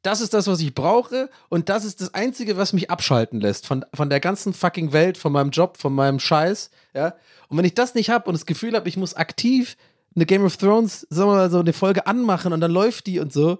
Das 0.00 0.22
ist 0.22 0.32
das, 0.32 0.46
was 0.46 0.60
ich 0.60 0.74
brauche. 0.74 1.28
Und 1.50 1.68
das 1.68 1.84
ist 1.84 2.00
das 2.00 2.14
Einzige, 2.14 2.56
was 2.56 2.72
mich 2.72 2.90
abschalten 2.90 3.42
lässt 3.42 3.66
von, 3.66 3.84
von 3.92 4.08
der 4.08 4.20
ganzen 4.20 4.54
fucking 4.54 4.94
Welt, 4.94 5.18
von 5.18 5.32
meinem 5.32 5.50
Job, 5.50 5.76
von 5.76 5.92
meinem 5.92 6.18
Scheiß. 6.18 6.70
Ja? 6.94 7.14
Und 7.48 7.58
wenn 7.58 7.66
ich 7.66 7.74
das 7.74 7.94
nicht 7.94 8.08
habe 8.08 8.26
und 8.26 8.34
das 8.34 8.46
Gefühl 8.46 8.74
habe, 8.74 8.88
ich 8.88 8.96
muss 8.96 9.12
aktiv 9.12 9.76
eine 10.16 10.26
Game 10.26 10.44
of 10.44 10.56
Thrones, 10.56 11.06
sagen 11.10 11.30
wir 11.30 11.36
mal 11.36 11.50
so, 11.50 11.60
eine 11.60 11.72
Folge 11.72 12.06
anmachen 12.06 12.52
und 12.52 12.60
dann 12.60 12.72
läuft 12.72 13.06
die 13.06 13.20
und 13.20 13.32
so, 13.32 13.58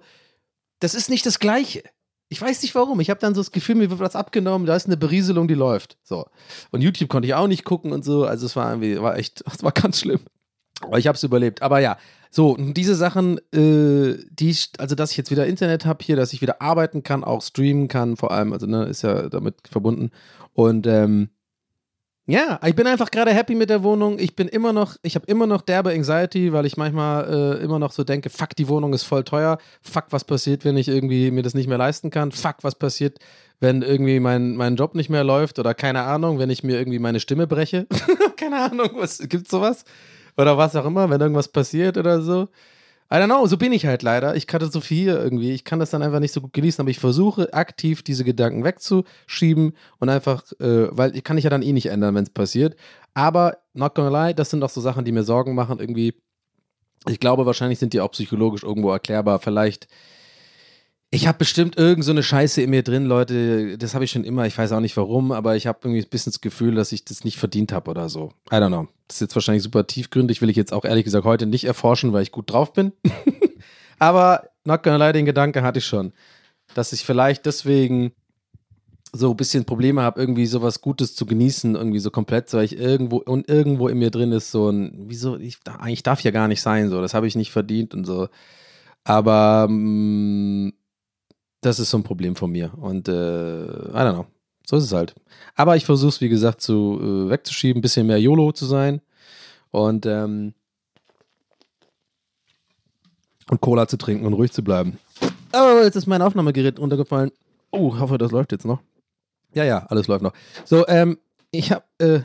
das 0.79 0.95
ist 0.95 1.09
nicht 1.09 1.25
das 1.25 1.39
Gleiche. 1.39 1.83
Ich 2.29 2.41
weiß 2.41 2.61
nicht 2.61 2.75
warum. 2.75 2.99
Ich 2.99 3.09
habe 3.09 3.21
dann 3.21 3.33
so 3.33 3.39
das 3.39 3.51
Gefühl, 3.51 3.75
mir 3.75 3.89
wird 3.89 4.01
was 4.01 4.15
abgenommen, 4.15 4.67
da 4.67 4.75
ist 4.75 4.87
eine 4.87 4.97
Berieselung, 4.97 5.47
die 5.47 5.53
läuft. 5.53 5.97
So. 6.03 6.25
Und 6.71 6.81
YouTube 6.81 7.09
konnte 7.09 7.27
ich 7.27 7.35
auch 7.35 7.47
nicht 7.47 7.63
gucken 7.63 7.93
und 7.93 8.03
so. 8.03 8.25
Also 8.25 8.45
es 8.45 8.55
war 8.55 8.69
irgendwie, 8.69 9.01
war 9.01 9.17
echt, 9.17 9.43
es 9.53 9.63
war 9.63 9.71
ganz 9.71 10.01
schlimm. 10.01 10.19
Aber 10.81 10.99
ich 10.99 11.07
habe 11.07 11.15
es 11.15 11.23
überlebt. 11.23 11.61
Aber 11.61 11.79
ja, 11.79 11.97
So, 12.29 12.51
und 12.51 12.75
diese 12.75 12.95
Sachen, 12.95 13.39
äh, 13.53 14.17
die, 14.29 14.55
also 14.77 14.95
dass 14.95 15.11
ich 15.11 15.17
jetzt 15.17 15.31
wieder 15.31 15.47
Internet 15.47 15.85
habe 15.85 16.03
hier, 16.03 16.15
dass 16.15 16.33
ich 16.33 16.41
wieder 16.41 16.61
arbeiten 16.61 17.01
kann, 17.01 17.23
auch 17.23 17.41
streamen 17.41 17.87
kann, 17.87 18.17
vor 18.17 18.31
allem, 18.31 18.53
also 18.53 18.67
ne, 18.67 18.85
ist 18.85 19.01
ja 19.01 19.29
damit 19.29 19.55
verbunden. 19.69 20.11
Und 20.53 20.85
ähm, 20.85 21.29
ja, 22.29 22.59
ich 22.65 22.75
bin 22.75 22.85
einfach 22.87 23.09
gerade 23.09 23.33
happy 23.33 23.55
mit 23.55 23.69
der 23.69 23.83
Wohnung. 23.83 24.19
Ich 24.19 24.35
bin 24.35 24.49
immer 24.49 24.73
noch, 24.73 24.97
ich 25.01 25.15
habe 25.15 25.25
immer 25.27 25.47
noch 25.47 25.61
derbe 25.61 25.91
Anxiety, 25.91 26.51
weil 26.51 26.65
ich 26.65 26.75
manchmal 26.75 27.57
äh, 27.57 27.63
immer 27.63 27.79
noch 27.79 27.93
so 27.93 28.03
denke, 28.03 28.29
fuck, 28.29 28.53
die 28.53 28.67
Wohnung 28.67 28.91
ist 28.93 29.03
voll 29.03 29.23
teuer. 29.23 29.57
Fuck, 29.81 30.07
was 30.09 30.25
passiert, 30.25 30.65
wenn 30.65 30.75
ich 30.75 30.89
irgendwie 30.89 31.31
mir 31.31 31.41
das 31.41 31.53
nicht 31.53 31.69
mehr 31.69 31.77
leisten 31.77 32.09
kann? 32.09 32.33
Fuck, 32.33 32.57
was 32.63 32.75
passiert, 32.75 33.19
wenn 33.61 33.81
irgendwie 33.81 34.19
mein, 34.19 34.57
mein 34.57 34.75
Job 34.75 34.93
nicht 34.93 35.09
mehr 35.09 35.23
läuft 35.23 35.57
oder 35.57 35.73
keine 35.73 36.03
Ahnung, 36.03 36.37
wenn 36.37 36.49
ich 36.49 36.65
mir 36.65 36.77
irgendwie 36.77 36.99
meine 36.99 37.21
Stimme 37.21 37.47
breche? 37.47 37.87
keine 38.35 38.59
Ahnung, 38.61 38.89
was 38.95 39.19
gibt's 39.19 39.49
sowas? 39.49 39.85
Oder 40.35 40.57
was 40.57 40.75
auch 40.75 40.85
immer, 40.85 41.09
wenn 41.09 41.21
irgendwas 41.21 41.47
passiert 41.47 41.97
oder 41.97 42.21
so. 42.21 42.49
I 43.09 43.15
don't 43.15 43.27
know, 43.27 43.45
so 43.47 43.57
bin 43.57 43.71
ich 43.71 43.85
halt 43.85 44.03
leider. 44.03 44.35
Ich 44.35 44.47
hatte 44.51 44.67
so 44.67 44.81
viel 44.81 45.07
irgendwie. 45.07 45.53
Ich 45.53 45.63
kann 45.63 45.79
das 45.79 45.91
dann 45.91 46.03
einfach 46.03 46.19
nicht 46.19 46.33
so 46.33 46.41
gut 46.41 46.51
genießen, 46.53 46.81
aber 46.81 46.89
ich 46.89 46.99
versuche 46.99 47.53
aktiv 47.53 48.03
diese 48.03 48.25
Gedanken 48.25 48.65
wegzuschieben 48.65 49.73
und 49.99 50.09
einfach, 50.09 50.43
äh, 50.59 50.89
weil 50.91 51.15
ich 51.15 51.23
kann 51.23 51.37
ich 51.37 51.45
ja 51.45 51.49
dann 51.49 51.61
eh 51.61 51.71
nicht 51.71 51.85
ändern, 51.85 52.15
wenn 52.15 52.23
es 52.23 52.29
passiert. 52.29 52.75
Aber 53.13 53.59
not 53.73 53.95
gonna 53.95 54.27
lie, 54.27 54.33
das 54.33 54.49
sind 54.49 54.61
auch 54.63 54.69
so 54.69 54.81
Sachen, 54.81 55.05
die 55.05 55.13
mir 55.13 55.23
Sorgen 55.23 55.55
machen. 55.55 55.79
Irgendwie, 55.79 56.15
ich 57.07 57.19
glaube, 57.19 57.45
wahrscheinlich 57.45 57.79
sind 57.79 57.93
die 57.93 58.01
auch 58.01 58.11
psychologisch 58.11 58.63
irgendwo 58.63 58.91
erklärbar. 58.91 59.39
Vielleicht, 59.39 59.87
ich 61.09 61.27
habe 61.27 61.37
bestimmt 61.37 61.77
irgend 61.77 62.03
so 62.03 62.11
eine 62.11 62.23
Scheiße 62.23 62.61
in 62.61 62.69
mir 62.69 62.83
drin, 62.83 63.05
Leute. 63.05 63.77
Das 63.77 63.93
habe 63.93 64.03
ich 64.03 64.11
schon 64.11 64.25
immer. 64.25 64.45
Ich 64.45 64.57
weiß 64.57 64.73
auch 64.73 64.81
nicht 64.81 64.97
warum, 64.97 65.31
aber 65.31 65.55
ich 65.55 65.65
habe 65.65 65.79
irgendwie 65.83 66.01
ein 66.01 66.09
bisschen 66.09 66.31
das 66.31 66.41
Gefühl, 66.41 66.75
dass 66.75 66.91
ich 66.91 67.05
das 67.05 67.23
nicht 67.23 67.37
verdient 67.37 67.71
habe 67.71 67.89
oder 67.89 68.09
so. 68.09 68.31
I 68.51 68.55
don't 68.55 68.67
know. 68.67 68.87
Das 69.07 69.17
ist 69.17 69.21
jetzt 69.21 69.35
wahrscheinlich 69.35 69.63
super 69.63 69.87
tiefgründig, 69.87 70.41
will 70.41 70.49
ich 70.49 70.57
jetzt 70.57 70.73
auch 70.73 70.83
ehrlich 70.83 71.05
gesagt 71.05 71.23
heute 71.23 71.45
nicht 71.45 71.63
erforschen, 71.63 72.11
weil 72.11 72.23
ich 72.23 72.33
gut 72.33 72.51
drauf 72.51 72.73
bin. 72.73 72.91
aber 73.99 74.49
not 74.65 74.83
gonna 74.83 74.97
lie, 74.97 75.13
den 75.13 75.25
Gedanke 75.25 75.63
hatte 75.63 75.79
ich 75.79 75.85
schon, 75.85 76.11
dass 76.73 76.91
ich 76.91 77.05
vielleicht 77.05 77.45
deswegen 77.45 78.11
so 79.13 79.31
ein 79.31 79.37
bisschen 79.37 79.63
Probleme 79.63 80.01
habe, 80.01 80.19
irgendwie 80.19 80.45
sowas 80.45 80.81
Gutes 80.81 81.15
zu 81.15 81.25
genießen, 81.25 81.75
irgendwie 81.75 81.99
so 81.99 82.11
komplett, 82.11 82.53
weil 82.53 82.65
ich 82.65 82.77
irgendwo 82.77 83.17
und 83.17 83.47
irgendwo 83.47 83.87
in 83.87 83.97
mir 83.97 84.11
drin 84.11 84.33
ist 84.33 84.51
so 84.51 84.69
ein, 84.69 85.05
wieso, 85.07 85.37
ich, 85.37 85.59
eigentlich 85.79 86.03
darf 86.03 86.19
ja 86.19 86.31
gar 86.31 86.49
nicht 86.49 86.61
sein, 86.61 86.89
so, 86.89 87.01
das 87.01 87.13
habe 87.13 87.27
ich 87.27 87.37
nicht 87.37 87.51
verdient 87.51 87.93
und 87.93 88.03
so. 88.03 88.27
Aber 89.05 89.67
mh, 89.69 90.73
das 91.61 91.79
ist 91.79 91.89
so 91.89 91.97
ein 91.97 92.03
Problem 92.03 92.35
von 92.35 92.51
mir 92.51 92.73
und 92.77 93.07
äh, 93.07 93.11
I 93.13 93.93
don't 93.93 94.13
know. 94.13 94.25
So 94.65 94.75
ist 94.75 94.83
es 94.83 94.91
halt. 94.91 95.15
Aber 95.55 95.77
ich 95.77 95.85
versuche 95.85 96.09
es, 96.09 96.21
wie 96.21 96.29
gesagt, 96.29 96.61
zu, 96.61 96.99
äh, 97.01 97.29
wegzuschieben, 97.29 97.79
ein 97.79 97.81
bisschen 97.81 98.05
mehr 98.05 98.19
YOLO 98.19 98.51
zu 98.51 98.65
sein 98.65 99.01
und, 99.71 100.05
ähm, 100.05 100.53
und 103.49 103.61
Cola 103.61 103.87
zu 103.87 103.97
trinken 103.97 104.25
und 104.25 104.33
ruhig 104.33 104.51
zu 104.51 104.63
bleiben. 104.63 104.99
Oh, 105.53 105.81
jetzt 105.83 105.95
ist 105.95 106.05
mein 106.05 106.21
Aufnahmegerät 106.21 106.79
runtergefallen. 106.79 107.31
Oh, 107.71 107.97
hoffe, 107.97 108.17
das 108.17 108.31
läuft 108.31 108.51
jetzt 108.51 108.65
noch. 108.65 108.81
Ja, 109.53 109.63
ja, 109.63 109.85
alles 109.87 110.07
läuft 110.07 110.21
noch. 110.21 110.33
So, 110.65 110.85
ähm, 110.87 111.17
ich 111.51 111.71
hab, 111.71 111.87
äh, 111.99 112.19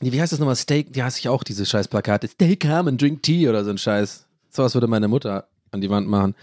wie 0.00 0.20
heißt 0.20 0.32
das 0.32 0.40
nochmal? 0.40 0.56
Steak, 0.56 0.92
die 0.94 1.02
hasse 1.02 1.18
ich 1.18 1.28
auch, 1.28 1.44
diese 1.44 1.66
scheiß 1.66 1.88
Plakate. 1.88 2.28
Stay 2.28 2.56
calm 2.56 2.88
and 2.88 3.00
drink 3.00 3.22
tea 3.22 3.48
oder 3.48 3.62
so 3.62 3.70
ein 3.70 3.78
Scheiß. 3.78 4.26
Sowas 4.48 4.74
würde 4.74 4.86
meine 4.86 5.08
Mutter 5.08 5.48
an 5.74 5.82
die 5.82 5.90
Wand 5.90 6.08
machen. 6.08 6.34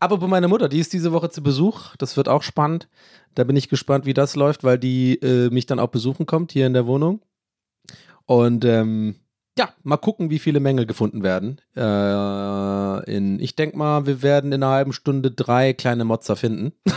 Aber 0.00 0.18
bei 0.18 0.26
meiner 0.26 0.48
Mutter, 0.48 0.68
die 0.68 0.80
ist 0.80 0.92
diese 0.92 1.12
Woche 1.12 1.30
zu 1.30 1.42
Besuch. 1.42 1.94
Das 1.98 2.16
wird 2.16 2.28
auch 2.28 2.42
spannend. 2.42 2.88
Da 3.34 3.44
bin 3.44 3.54
ich 3.54 3.68
gespannt, 3.68 4.06
wie 4.06 4.14
das 4.14 4.34
läuft, 4.34 4.64
weil 4.64 4.78
die 4.78 5.14
äh, 5.16 5.50
mich 5.50 5.66
dann 5.66 5.78
auch 5.78 5.88
besuchen 5.88 6.26
kommt 6.26 6.50
hier 6.50 6.66
in 6.66 6.72
der 6.72 6.86
Wohnung. 6.86 7.20
Und 8.26 8.64
ähm, 8.64 9.16
ja, 9.56 9.70
mal 9.82 9.96
gucken, 9.96 10.30
wie 10.30 10.38
viele 10.38 10.60
Mängel 10.60 10.86
gefunden 10.86 11.22
werden. 11.22 11.60
Äh, 11.76 13.14
in, 13.14 13.40
ich 13.40 13.56
denke 13.56 13.76
mal, 13.76 14.06
wir 14.06 14.22
werden 14.22 14.52
in 14.52 14.62
einer 14.62 14.72
halben 14.72 14.92
Stunde 14.92 15.30
drei 15.30 15.72
kleine 15.72 16.04
Motzer 16.04 16.36
finden. 16.36 16.72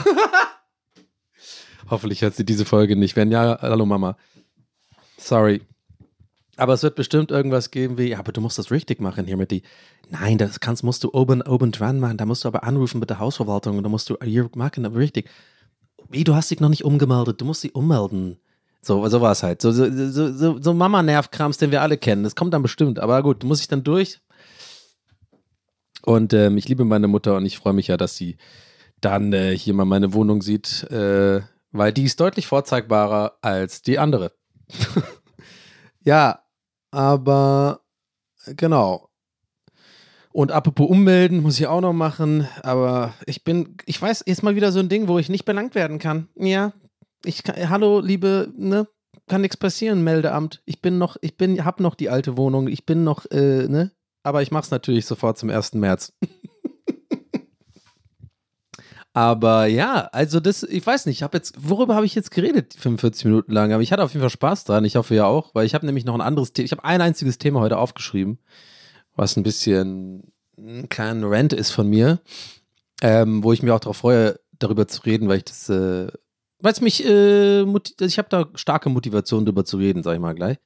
Hoffentlich 1.89 2.21
hört 2.21 2.35
sie 2.35 2.45
diese 2.45 2.65
Folge 2.65 2.95
nicht. 2.95 3.15
Wenn 3.15 3.31
ja, 3.31 3.59
hallo 3.61 3.85
Mama. 3.85 4.15
Sorry. 5.17 5.61
Aber 6.62 6.74
es 6.74 6.84
wird 6.84 6.93
bestimmt 6.93 7.32
irgendwas 7.32 7.72
geben 7.72 7.97
wie, 7.97 8.09
ja, 8.09 8.20
aber 8.20 8.32
du 8.32 8.39
musst 8.39 8.59
das 8.59 8.70
richtig 8.70 9.01
machen 9.01 9.26
hier 9.26 9.36
mit 9.36 9.49
die. 9.49 9.64
Nein, 10.12 10.38
das 10.38 10.59
kannst, 10.59 10.84
musst 10.84 11.03
du 11.03 11.12
oben, 11.12 11.41
oben 11.41 11.72
dran 11.72 11.99
machen. 11.99 12.18
Da 12.18 12.28
musst 12.28 12.43
du 12.43 12.47
aber 12.47 12.64
anrufen 12.64 12.99
mit 12.99 13.09
der 13.09 13.18
Hausverwaltung 13.18 13.78
und 13.78 13.84
da 13.84 13.89
musst 13.89 14.12
du 14.12 14.18
hier 14.24 14.47
machen, 14.53 14.86
aber 14.86 14.97
richtig. 14.97 15.28
Wie, 16.07 16.24
du 16.24 16.36
hast 16.36 16.51
dich 16.51 16.59
noch 16.59 16.70
nicht 16.70 16.86
umgemeldet, 16.86 17.41
du 17.41 17.45
musst 17.45 17.62
sie 17.62 17.72
ummelden. 17.72 18.38
So, 18.84 19.07
so 19.07 19.22
war 19.22 19.32
es 19.32 19.41
halt. 19.41 19.59
So, 19.59 19.72
so, 19.72 19.89
so, 19.89 20.32
so, 20.34 20.62
so 20.62 20.74
Mama-Nervkrams, 20.76 21.57
den 21.57 21.72
wir 21.72 21.82
alle 21.82 21.97
kennen. 21.97 22.24
Das 22.24 22.36
kommt 22.36 22.53
dann 22.53 22.62
bestimmt. 22.62 22.99
Aber 22.99 23.24
gut, 23.24 23.43
muss 23.43 23.62
ich 23.62 23.68
dann 23.68 23.84
durch. 23.84 24.20
Und 26.03 26.32
ähm, 26.34 26.57
ich 26.57 26.70
liebe 26.70 26.86
meine 26.86 27.07
Mutter 27.07 27.38
und 27.38 27.47
ich 27.47 27.57
freue 27.57 27.74
mich 27.74 27.88
ja, 27.88 27.97
dass 27.97 28.18
sie 28.18 28.38
dann 28.99 29.34
äh, 29.34 29.57
hier 29.57 29.74
mal 29.74 29.86
meine 29.86 30.14
Wohnung 30.14 30.43
sieht, 30.43 30.84
äh, 30.91 31.41
weil 31.72 31.91
die 31.91 32.03
ist 32.03 32.20
deutlich 32.20 32.45
vorzeigbarer 32.45 33.39
als 33.41 33.82
die 33.82 33.97
andere. 33.97 34.34
ja, 36.03 36.40
aber 36.91 37.81
genau. 38.45 39.09
Und 40.33 40.51
apropos 40.51 40.89
ummelden, 40.89 41.41
muss 41.41 41.59
ich 41.59 41.67
auch 41.67 41.81
noch 41.81 41.93
machen. 41.93 42.47
Aber 42.63 43.13
ich 43.25 43.43
bin, 43.43 43.75
ich 43.85 44.01
weiß, 44.01 44.23
jetzt 44.27 44.43
mal 44.43 44.55
wieder 44.55 44.71
so 44.71 44.79
ein 44.79 44.89
Ding, 44.89 45.07
wo 45.07 45.19
ich 45.19 45.29
nicht 45.29 45.45
belangt 45.45 45.75
werden 45.75 45.99
kann. 45.99 46.29
Ja, 46.35 46.73
ich 47.25 47.43
kann, 47.43 47.69
hallo, 47.69 47.99
liebe, 47.99 48.51
ne, 48.55 48.87
kann 49.27 49.41
nichts 49.41 49.57
passieren, 49.57 50.03
Meldeamt. 50.03 50.61
Ich 50.65 50.81
bin 50.81 50.97
noch, 50.97 51.17
ich 51.21 51.37
bin, 51.37 51.65
hab 51.65 51.79
noch 51.79 51.95
die 51.95 52.09
alte 52.09 52.37
Wohnung. 52.37 52.67
Ich 52.67 52.85
bin 52.85 53.03
noch, 53.03 53.25
äh, 53.29 53.67
ne, 53.67 53.91
aber 54.23 54.41
ich 54.41 54.51
mach's 54.51 54.71
natürlich 54.71 55.05
sofort 55.05 55.37
zum 55.37 55.49
1. 55.49 55.73
März. 55.73 56.13
Aber 59.14 59.66
ja, 59.66 60.07
also 60.14 60.39
das, 60.39 60.64
ich 60.64 60.86
weiß 60.86 61.05
nicht, 61.05 61.18
ich 61.18 61.24
habe 61.24 61.38
jetzt, 61.38 61.53
worüber 61.57 61.95
habe 61.95 62.05
ich 62.05 62.16
jetzt 62.16 62.32
geredet, 62.32 62.76
45 62.80 63.26
Minuten 63.26 63.51
lang, 63.51 63.74
aber 63.74 63.84
ich 63.84 63.91
hatte 63.91 64.03
auf 64.03 64.14
jeden 64.14 64.22
Fall 64.22 64.30
Spaß 64.30 64.64
dran, 64.64 64.86
ich 64.86 64.95
hoffe 64.95 65.16
ja 65.16 65.26
auch, 65.26 65.53
weil 65.53 65.66
ich 65.66 65.74
habe 65.76 65.86
nämlich 65.86 66.05
noch 66.05 66.14
ein 66.14 66.22
anderes 66.22 66.53
Thema, 66.53 66.66
ich 66.66 66.72
habe 66.72 66.86
ein 66.86 67.01
einziges 67.01 67.38
Thema 67.38 67.59
heute 67.59 67.78
aufgeschrieben, 67.78 68.39
was 69.16 69.36
ein 69.36 69.43
bisschen 69.43 70.32
ein 70.57 70.88
kleiner 70.88 71.30
Rant 71.30 71.51
ist 71.51 71.72
von 71.72 71.89
mir, 71.89 72.22
ähm, 73.01 73.43
wo 73.43 73.51
ich 73.51 73.62
mich 73.62 73.72
auch 73.72 73.82
darauf 73.82 73.97
freue, 73.97 74.39
darüber 74.59 74.88
zu 74.88 75.01
reden, 75.01 75.28
weil 75.28 75.38
ich 75.38 75.45
das, 75.45 75.68
äh, 75.68 76.07
weil 76.59 76.72
es 76.72 76.80
mich, 76.80 77.05
äh, 77.05 77.64
ich 77.99 78.18
habe 78.18 78.30
da 78.30 78.47
starke 78.55 78.89
Motivation 78.89 79.43
darüber 79.43 79.66
zu 79.66 79.76
reden, 79.78 80.03
sag 80.03 80.14
ich 80.14 80.22
mal 80.22 80.36
gleich. 80.36 80.57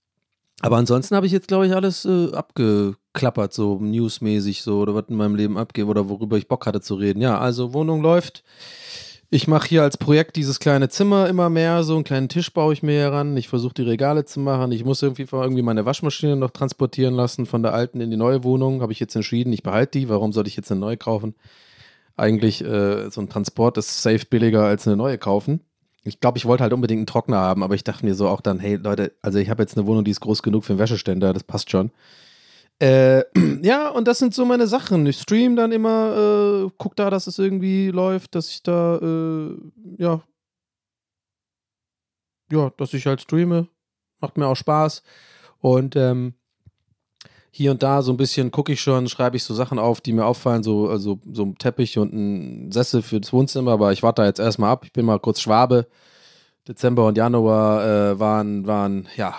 Aber 0.62 0.78
ansonsten 0.78 1.16
habe 1.16 1.26
ich 1.26 1.32
jetzt, 1.32 1.48
glaube 1.48 1.68
ich, 1.68 1.74
alles 1.74 2.06
äh, 2.06 2.32
abgeklappert, 2.32 3.54
so 3.54 3.78
newsmäßig, 3.80 4.64
so 4.64 4.80
oder 4.80 4.96
was 4.96 5.06
in 5.10 5.16
meinem 5.16 5.36
Leben 5.36 5.58
abgeht 5.58 5.86
oder 5.86 6.10
worüber 6.10 6.38
ich 6.38 6.48
Bock 6.48 6.66
hatte 6.66 6.82
zu 6.82 6.96
reden. 6.96 7.22
Ja, 7.22 7.38
also 7.38 7.74
Wohnung 7.74 8.02
läuft. 8.02 8.44
Ich 9.32 9.48
mache 9.48 9.68
hier 9.68 9.84
als 9.84 9.98
Projekt 9.98 10.38
dieses 10.38 10.60
kleine 10.60 10.88
Zimmer 10.88 11.28
immer 11.28 11.50
mehr, 11.50 11.84
so 11.84 11.96
einen 11.96 12.04
kleinen 12.04 12.30
Tisch 12.30 12.54
baue 12.54 12.74
ich 12.74 12.84
mir 12.84 13.00
heran. 13.00 13.36
Ich 13.36 13.50
versuche 13.50 13.74
die 13.74 13.82
Regale 13.82 14.24
zu 14.24 14.40
machen. 14.40 14.72
Ich 14.72 14.86
muss 14.86 15.02
irgendwie, 15.02 15.26
irgendwie 15.30 15.64
meine 15.64 15.86
Waschmaschine 15.86 16.36
noch 16.36 16.52
transportieren 16.52 17.16
lassen 17.16 17.46
von 17.46 17.62
der 17.64 17.74
alten 17.74 18.00
in 18.02 18.12
die 18.12 18.18
neue 18.18 18.44
Wohnung. 18.44 18.82
Habe 18.82 18.94
ich 18.94 19.00
jetzt 19.00 19.16
entschieden, 19.16 19.52
ich 19.52 19.64
behalte 19.64 20.00
die. 20.00 20.10
Warum 20.10 20.32
sollte 20.32 20.48
ich 20.48 20.56
jetzt 20.56 20.72
eine 20.72 20.80
neue 20.80 20.98
kaufen? 20.98 21.36
Eigentlich 22.16 22.64
äh, 22.64 23.10
so 23.10 23.20
ein 23.20 23.28
Transport 23.28 23.78
ist 23.78 24.02
safe 24.02 24.26
billiger 24.30 24.64
als 24.64 24.88
eine 24.88 24.96
neue 24.96 25.18
kaufen. 25.18 25.62
Ich 26.08 26.20
glaube, 26.20 26.38
ich 26.38 26.46
wollte 26.46 26.64
halt 26.64 26.72
unbedingt 26.72 27.00
einen 27.00 27.08
Trockner 27.08 27.38
haben, 27.38 27.64
aber 27.64 27.74
ich 27.74 27.84
dachte 27.84 28.06
mir 28.06 28.14
so 28.14 28.28
auch 28.28 28.40
dann, 28.40 28.60
hey 28.60 28.76
Leute, 28.76 29.14
also 29.22 29.40
ich 29.40 29.50
habe 29.50 29.64
jetzt 29.64 29.76
eine 29.76 29.88
Wohnung, 29.88 30.06
die 30.06 30.12
ist 30.12 30.22
groß 30.22 30.44
genug 30.44 30.64
für 30.64 30.74
einen 30.74 30.80
Wäscheständer, 30.80 31.34
das 31.34 31.44
passt 31.44 31.72
schon. 31.72 31.92
Äh, 32.80 33.24
ja, 33.64 33.90
und 33.90 34.08
das 34.08 34.20
sind 34.20 34.34
so 34.34 34.46
meine 34.46 34.68
Sachen. 34.68 35.06
Ich 35.08 35.20
stream 35.20 35.56
dann 35.56 35.72
immer, 35.72 36.68
äh, 36.68 36.72
guck 36.78 36.96
da, 36.96 37.10
dass 37.10 37.28
es 37.28 37.40
irgendwie 37.40 37.90
läuft, 37.90 38.36
dass 38.36 38.50
ich 38.50 38.62
da, 38.64 38.98
äh, 38.98 39.58
ja, 39.98 40.22
ja, 42.52 42.72
dass 42.78 42.94
ich 42.94 43.08
halt 43.08 43.22
streame. 43.22 43.68
Macht 44.20 44.38
mir 44.38 44.48
auch 44.48 44.56
Spaß. 44.56 45.04
Und 45.60 45.96
ähm, 45.96 46.36
hier 47.56 47.72
und 47.72 47.84
da 47.84 48.02
so 48.02 48.12
ein 48.12 48.18
bisschen 48.18 48.52
gucke 48.52 48.74
ich 48.74 48.82
schon, 48.82 49.08
schreibe 49.08 49.38
ich 49.38 49.46
so 49.46 49.54
Sachen 49.54 49.80
auf, 49.80 50.02
die 50.02 50.12
mir 50.12 50.26
auffallen, 50.26 50.62
so, 50.62 50.90
also, 50.90 51.20
so 51.32 51.44
ein 51.44 51.58
Teppich 51.58 51.98
und 51.98 52.12
ein 52.12 52.70
Sessel 52.74 53.02
für 53.02 53.22
das 53.22 53.32
Wohnzimmer, 53.32 53.72
aber 53.72 53.94
ich 53.94 54.04
warte 54.04 54.22
da 54.22 54.28
jetzt 54.28 54.42
erstmal 54.42 54.72
ab. 54.72 54.84
Ich 54.84 54.92
bin 54.92 55.06
mal 55.06 55.20
kurz 55.20 55.40
Schwabe. 55.40 55.88
Dezember 56.68 57.08
und 57.08 57.18
Januar 57.18 57.86
äh, 57.86 58.20
waren, 58.20 58.68
waren, 58.68 59.08
ja, 59.16 59.36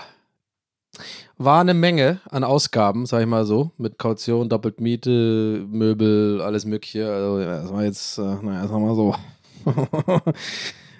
war 1.36 1.60
eine 1.60 1.74
Menge 1.74 2.20
an 2.30 2.42
Ausgaben, 2.42 3.04
sag 3.04 3.20
ich 3.20 3.26
mal 3.26 3.44
so, 3.44 3.72
mit 3.76 3.98
Kaution, 3.98 4.48
doppelt 4.48 4.80
Miete, 4.80 5.66
Möbel, 5.68 6.40
alles 6.40 6.64
Mögliche. 6.64 7.12
Also, 7.12 7.40
ja, 7.40 7.60
das 7.60 7.70
war 7.70 7.84
jetzt, 7.84 8.16
äh, 8.16 8.22
naja, 8.22 8.66
sagen 8.66 8.82
wir 8.82 8.94
mal 8.94 8.94
so. 8.94 9.14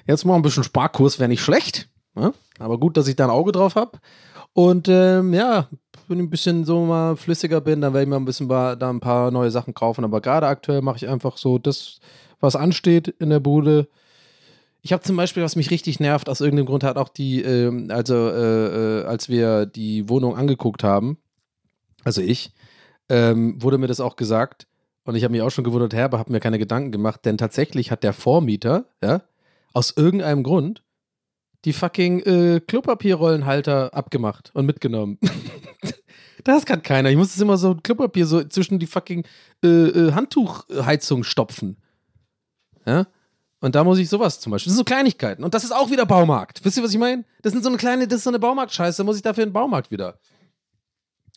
jetzt 0.07 0.27
mal 0.27 0.37
ein 0.37 0.43
bisschen 0.43 0.65
Sparkurs 0.65 1.19
wäre 1.19 1.31
nicht 1.31 1.43
schlecht, 1.43 1.89
ne? 2.15 2.35
aber 2.59 2.77
gut, 2.77 2.99
dass 2.99 3.09
ich 3.09 3.17
da 3.17 3.25
ein 3.25 3.31
Auge 3.31 3.53
drauf 3.53 3.75
habe. 3.75 4.01
Und 4.53 4.89
ähm, 4.89 5.33
ja, 5.35 5.69
wenn 6.09 6.19
ich 6.19 6.25
ein 6.25 6.31
bisschen 6.31 6.65
so 6.65 6.85
mal 6.85 7.17
flüssiger 7.17 7.61
bin, 7.61 7.81
dann 7.81 7.93
werde 7.93 8.05
ich 8.05 8.09
mal 8.09 8.17
ein 8.17 8.25
bisschen 8.25 8.49
da 8.49 8.77
ein 8.79 9.01
paar 9.01 9.31
neue 9.31 9.51
Sachen 9.51 9.75
kaufen. 9.75 10.05
Aber 10.05 10.21
gerade 10.21 10.47
aktuell 10.47 10.83
mache 10.83 10.97
ich 10.97 11.09
einfach 11.09 11.37
so 11.37 11.59
das, 11.59 12.01
was 12.41 12.57
ansteht 12.57 13.09
in 13.09 13.31
der 13.31 13.41
Bude. 13.41 13.89
Ich 14.83 14.93
habe 14.93 15.03
zum 15.03 15.17
Beispiel, 15.17 15.43
was 15.43 15.57
mich 15.57 15.71
richtig 15.71 15.99
nervt, 15.99 16.29
aus 16.29 16.41
irgendeinem 16.41 16.67
Grund 16.67 16.85
hat 16.85 16.97
auch 16.97 17.09
die, 17.09 17.43
ähm, 17.43 17.89
also 17.91 18.15
äh, 18.15 19.01
äh, 19.01 19.05
als 19.05 19.29
wir 19.29 19.67
die 19.67 20.09
Wohnung 20.09 20.37
angeguckt 20.37 20.85
haben, 20.85 21.19
also 22.05 22.21
ich, 22.23 22.53
ähm, 23.09 23.61
wurde 23.61 23.79
mir 23.79 23.89
das 23.89 24.01
auch 24.01 24.17
gesagt. 24.17 24.67
Und 25.05 25.15
ich 25.15 25.25
habe 25.25 25.33
mich 25.33 25.43
auch 25.43 25.51
schon 25.51 25.65
gewundert, 25.65 25.95
Herr, 25.95 26.07
aber 26.07 26.19
habe 26.19 26.33
mir 26.33 26.41
keine 26.41 26.59
Gedanken 26.59 26.93
gemacht, 26.93 27.25
denn 27.25 27.39
tatsächlich 27.39 27.91
hat 27.91 28.03
der 28.03 28.13
Vormieter, 28.13 28.87
ja, 29.03 29.23
aus 29.73 29.93
irgendeinem 29.97 30.43
Grund 30.43 30.83
die 31.67 31.73
fucking 31.73 32.21
äh, 32.21 32.61
Klopapierrollenhalter 32.61 33.93
abgemacht 33.93 34.51
und 34.55 34.67
mitgenommen. 34.67 35.19
das 36.45 36.65
kann 36.65 36.83
keiner. 36.83 37.11
Ich 37.11 37.17
muss 37.17 37.35
es 37.35 37.41
immer 37.41 37.59
so 37.59 37.75
Klopapier 37.75 38.25
so 38.25 38.43
zwischen 38.45 38.79
die 38.79 38.87
fucking 38.87 39.27
äh, 39.65 39.69
äh, 39.69 40.13
Handtuchheizung 40.13 41.25
stopfen. 41.25 41.77
Ja? 42.87 43.09
Und 43.61 43.75
da 43.75 43.83
muss 43.83 43.99
ich 43.99 44.09
sowas 44.09 44.39
zum 44.39 44.53
Beispiel. 44.53 44.71
Das 44.71 44.77
sind 44.77 44.87
so 44.87 44.95
Kleinigkeiten. 44.95 45.43
Und 45.43 45.55
das 45.55 45.65
ist 45.65 45.73
auch 45.73 45.91
wieder 45.91 46.07
Baumarkt. 46.07 46.65
Wisst 46.65 46.77
ihr, 46.77 46.85
was 46.85 46.93
ich 46.93 47.01
meine? 47.01 47.25
Das 47.43 47.53
sind 47.53 47.65
so 47.65 47.69
eine 47.69 47.79
kleine, 47.79 48.07
das 48.07 48.19
ist 48.19 48.25
so 48.25 48.31
eine 48.31 48.39
Baumarktscheiße. 48.39 48.99
Da 48.99 49.05
muss 49.05 49.17
ich 49.17 49.23
dafür 49.23 49.43
in 49.43 49.51
den 49.51 49.55
Baumarkt 49.55 49.91
wieder. 49.91 50.21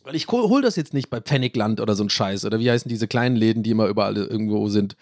Weil 0.04 0.16
ich 0.16 0.28
hol 0.28 0.48
hol 0.48 0.62
das 0.62 0.76
jetzt 0.76 0.94
nicht 0.94 1.10
bei 1.10 1.22
Pfennigland 1.22 1.82
oder 1.82 1.96
so 1.96 2.04
ein 2.04 2.10
Scheiß. 2.12 2.46
Oder 2.46 2.60
wie 2.60 2.70
heißen 2.70 2.88
diese 2.88 3.08
kleinen 3.08 3.36
Läden, 3.36 3.64
die 3.64 3.72
immer 3.72 3.88
überall 3.88 4.16
irgendwo 4.16 4.70
sind, 4.70 4.96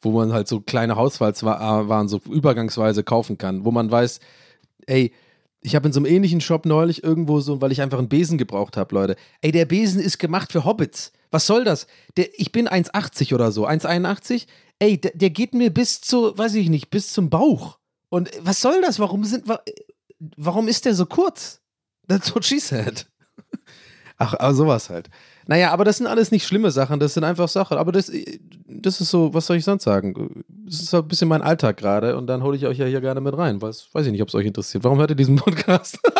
wo 0.00 0.10
man 0.10 0.32
halt 0.32 0.48
so 0.48 0.60
kleine 0.60 0.96
Haushaltswaren 0.96 2.08
so 2.08 2.20
übergangsweise 2.28 3.04
kaufen 3.04 3.38
kann. 3.38 3.64
Wo 3.64 3.70
man 3.70 3.88
weiß, 3.88 4.18
ey, 4.86 5.12
ich 5.60 5.76
habe 5.76 5.86
in 5.86 5.92
so 5.92 6.00
einem 6.00 6.06
ähnlichen 6.06 6.40
Shop 6.40 6.66
neulich 6.66 7.04
irgendwo 7.04 7.40
so, 7.40 7.60
weil 7.60 7.72
ich 7.72 7.80
einfach 7.80 7.98
einen 7.98 8.08
Besen 8.08 8.36
gebraucht 8.36 8.76
habe, 8.76 8.94
Leute. 8.94 9.16
Ey, 9.40 9.52
der 9.52 9.64
Besen 9.64 10.00
ist 10.00 10.18
gemacht 10.18 10.50
für 10.50 10.64
Hobbits. 10.64 11.12
Was 11.30 11.46
soll 11.46 11.64
das? 11.64 11.86
Der, 12.16 12.28
ich 12.38 12.52
bin 12.52 12.68
1,80 12.68 13.34
oder 13.34 13.52
so, 13.52 13.66
1,81. 13.66 14.46
Ey, 14.80 15.00
der, 15.00 15.12
der 15.14 15.30
geht 15.30 15.54
mir 15.54 15.72
bis 15.72 16.00
zu, 16.00 16.36
weiß 16.36 16.54
ich 16.54 16.68
nicht, 16.68 16.90
bis 16.90 17.12
zum 17.12 17.30
Bauch. 17.30 17.78
Und 18.08 18.30
was 18.40 18.60
soll 18.60 18.80
das? 18.82 18.98
Warum 18.98 19.24
sind, 19.24 19.44
warum 20.36 20.68
ist 20.68 20.84
der 20.84 20.94
so 20.94 21.06
kurz? 21.06 21.60
That's 22.08 22.34
what 22.34 22.44
she 22.44 22.58
said. 22.58 23.06
Ach, 24.18 24.34
aber 24.34 24.54
sowas 24.54 24.90
halt. 24.90 25.08
Naja, 25.46 25.72
aber 25.72 25.84
das 25.84 25.98
sind 25.98 26.06
alles 26.06 26.30
nicht 26.30 26.46
schlimme 26.46 26.70
Sachen, 26.70 27.00
das 27.00 27.14
sind 27.14 27.24
einfach 27.24 27.48
Sachen. 27.48 27.78
Aber 27.78 27.92
das, 27.92 28.12
das 28.66 29.00
ist 29.00 29.10
so, 29.10 29.34
was 29.34 29.46
soll 29.46 29.56
ich 29.56 29.64
sonst 29.64 29.84
sagen? 29.84 30.44
Das 30.66 30.74
ist 30.76 30.90
so 30.90 30.98
ein 30.98 31.08
bisschen 31.08 31.28
mein 31.28 31.42
Alltag 31.42 31.76
gerade 31.76 32.16
und 32.16 32.26
dann 32.26 32.42
hole 32.42 32.56
ich 32.56 32.66
euch 32.66 32.78
ja 32.78 32.86
hier 32.86 33.00
gerne 33.00 33.20
mit 33.20 33.36
rein. 33.36 33.60
Was, 33.62 33.88
weiß 33.92 34.06
ich 34.06 34.12
nicht, 34.12 34.22
ob 34.22 34.28
es 34.28 34.34
euch 34.34 34.46
interessiert. 34.46 34.84
Warum 34.84 34.98
hört 34.98 35.10
ihr 35.10 35.16
diesen 35.16 35.36
Podcast? 35.36 35.98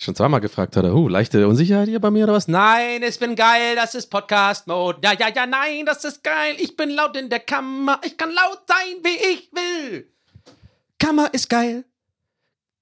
Schon 0.00 0.14
zweimal 0.14 0.40
gefragt 0.40 0.76
hat 0.76 0.84
er, 0.84 0.94
uh, 0.94 1.08
leichte 1.08 1.48
Unsicherheit 1.48 1.88
hier 1.88 2.00
bei 2.00 2.10
mir 2.12 2.22
oder 2.24 2.34
was? 2.34 2.46
Nein, 2.46 3.02
ich 3.02 3.18
bin 3.18 3.34
geil, 3.34 3.74
das 3.74 3.96
ist 3.96 4.06
Podcast-Mode. 4.06 5.00
Ja, 5.02 5.12
ja, 5.18 5.28
ja, 5.34 5.44
nein, 5.44 5.84
das 5.86 6.04
ist 6.04 6.22
geil. 6.22 6.54
Ich 6.58 6.76
bin 6.76 6.90
laut 6.90 7.16
in 7.16 7.28
der 7.28 7.40
Kammer. 7.40 8.00
Ich 8.04 8.16
kann 8.16 8.30
laut 8.30 8.60
sein, 8.68 9.02
wie 9.02 9.32
ich 9.32 9.50
will. 9.52 10.08
Kammer 11.00 11.34
ist 11.34 11.50
geil. 11.50 11.84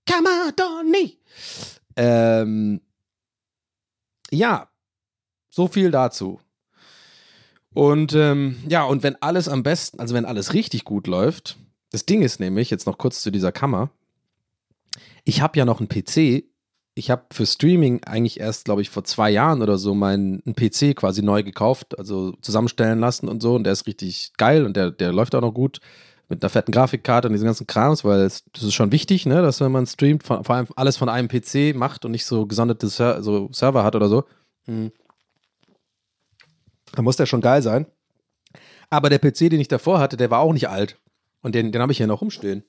Kammer 0.07 0.53
nie. 0.85 1.19
Ähm, 1.97 2.81
ja, 4.37 4.69
so 5.51 5.69
viel 5.69 5.91
dazu. 5.91 6.41
Und 7.75 8.15
ähm, 8.15 8.57
ja, 8.69 8.85
und 8.85 9.03
wenn 9.03 9.21
alles 9.21 9.49
am 9.49 9.63
besten, 9.63 10.01
also 10.01 10.15
wenn 10.15 10.25
alles 10.25 10.55
richtig 10.55 10.85
gut 10.85 11.07
läuft, 11.07 11.59
das 11.91 12.07
Ding 12.07 12.23
ist 12.23 12.41
nämlich, 12.41 12.71
jetzt 12.71 12.87
noch 12.87 12.99
kurz 12.99 13.21
zu 13.21 13.31
dieser 13.31 13.53
Kammer, 13.53 13.91
ich 15.25 15.41
habe 15.43 15.59
ja 15.59 15.65
noch 15.65 15.81
einen 15.81 15.89
PC. 15.89 16.45
Ich 16.95 17.11
habe 17.11 17.27
für 17.31 17.45
Streaming 17.45 18.03
eigentlich 18.05 18.41
erst, 18.41 18.65
glaube 18.65 18.81
ich, 18.81 18.89
vor 18.89 19.05
zwei 19.05 19.31
Jahren 19.31 19.61
oder 19.61 19.77
so 19.77 19.95
meinen 19.95 20.43
PC 20.55 20.97
quasi 20.97 21.21
neu 21.21 21.43
gekauft, 21.43 21.99
also 21.99 22.33
zusammenstellen 22.41 23.01
lassen 23.01 23.29
und 23.29 23.43
so. 23.43 23.55
Und 23.55 23.65
der 23.65 23.75
ist 23.75 23.87
richtig 23.87 24.33
geil 24.39 24.65
und 24.65 24.77
der, 24.77 24.91
der 24.91 25.13
läuft 25.13 25.35
auch 25.35 25.43
noch 25.43 25.53
gut 25.53 25.81
mit 26.29 26.43
einer 26.43 26.51
fetten 26.51 26.73
Grafikkarte 26.73 27.29
und 27.29 27.33
diesen 27.33 27.47
ganzen 27.47 27.67
Krams, 27.67 28.05
weil 28.05 28.21
es, 28.21 28.45
das 28.53 28.65
ist 28.65 28.75
schon 28.75 28.93
wichtig, 28.93 29.27
ne, 29.27 29.43
dass 29.43 29.61
wenn 29.61 29.73
man 29.73 29.87
streamt, 29.87 30.25
vor, 30.25 30.43
vor 30.45 30.57
allem 30.57 30.67
alles 30.75 30.97
von 30.97 31.09
einem 31.09 31.29
PC 31.29 31.75
macht 31.77 32.05
und 32.05 32.11
nicht 32.11 32.27
so 32.27 32.47
gesonderte 32.47 32.89
Ser 32.89 33.23
so 33.23 33.49
Server 33.53 33.85
hat 33.85 33.95
oder 33.95 34.09
so, 34.09 34.25
hm, 34.65 34.91
dann 36.93 37.05
muss 37.05 37.17
der 37.17 37.27
schon 37.27 37.41
geil 37.41 37.63
sein. 37.63 37.87
Aber 38.91 39.11
der 39.11 39.19
PC, 39.19 39.51
den 39.51 39.61
ich 39.61 39.69
davor 39.69 39.99
hatte, 39.99 40.17
der 40.17 40.31
war 40.31 40.41
auch 40.41 40.53
nicht 40.53 40.69
alt. 40.69 40.99
Und 41.43 41.55
den, 41.55 41.73
den 41.73 41.83
habe 41.83 41.93
ich 41.93 41.99
hier 41.99 42.07
noch 42.07 42.21
rumstehen. 42.21 42.65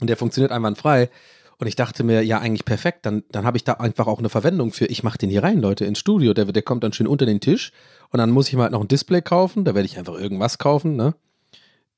Und 0.00 0.08
der 0.08 0.16
funktioniert 0.16 0.52
einwandfrei. 0.52 1.10
Und 1.58 1.66
ich 1.66 1.76
dachte 1.76 2.04
mir, 2.04 2.22
ja, 2.22 2.38
eigentlich 2.38 2.64
perfekt, 2.64 3.04
dann, 3.04 3.22
dann 3.30 3.44
habe 3.44 3.58
ich 3.58 3.64
da 3.64 3.74
einfach 3.74 4.06
auch 4.06 4.18
eine 4.18 4.30
Verwendung 4.30 4.72
für. 4.72 4.86
Ich 4.86 5.02
mache 5.02 5.18
den 5.18 5.28
hier 5.28 5.42
rein, 5.42 5.60
Leute, 5.60 5.84
ins 5.84 5.98
Studio. 5.98 6.32
Der, 6.32 6.46
der 6.46 6.62
kommt 6.62 6.84
dann 6.84 6.94
schön 6.94 7.06
unter 7.06 7.26
den 7.26 7.40
Tisch. 7.40 7.72
Und 8.10 8.18
dann 8.18 8.30
muss 8.30 8.48
ich 8.48 8.54
mal 8.54 8.64
halt 8.64 8.72
noch 8.72 8.80
ein 8.80 8.88
Display 8.88 9.20
kaufen. 9.20 9.64
Da 9.64 9.74
werde 9.74 9.86
ich 9.86 9.98
einfach 9.98 10.14
irgendwas 10.14 10.56
kaufen, 10.56 10.96
ne? 10.96 11.14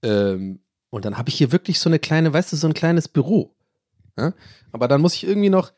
Ähm, 0.03 0.59
und 0.93 1.07
dann 1.07 1.17
habe 1.17 1.31
ich 1.31 1.37
hier 1.37 1.53
wirklich 1.53 1.81
so 1.81 1.89
eine 1.89 1.99
kleine, 1.99 2.35
weißt 2.35 2.53
du, 2.53 2.57
so 2.57 2.67
ein 2.67 2.75
kleines 2.75 3.09
Büro. 3.09 3.55
Ja? 4.19 4.35
Aber 4.73 4.89
dann 4.89 5.01
muss 5.01 5.15
ich 5.15 5.25
irgendwie 5.25 5.49
noch 5.49 5.73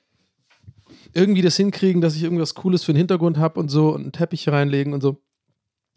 irgendwie 1.12 1.40
das 1.40 1.56
hinkriegen, 1.56 2.02
dass 2.02 2.16
ich 2.16 2.24
irgendwas 2.24 2.56
Cooles 2.56 2.82
für 2.82 2.92
den 2.92 2.98
Hintergrund 2.98 3.38
habe 3.38 3.60
und 3.60 3.68
so 3.68 3.90
und 3.90 4.02
einen 4.02 4.12
Teppich 4.12 4.48
reinlegen 4.48 4.92
und 4.92 5.02
so. 5.02 5.22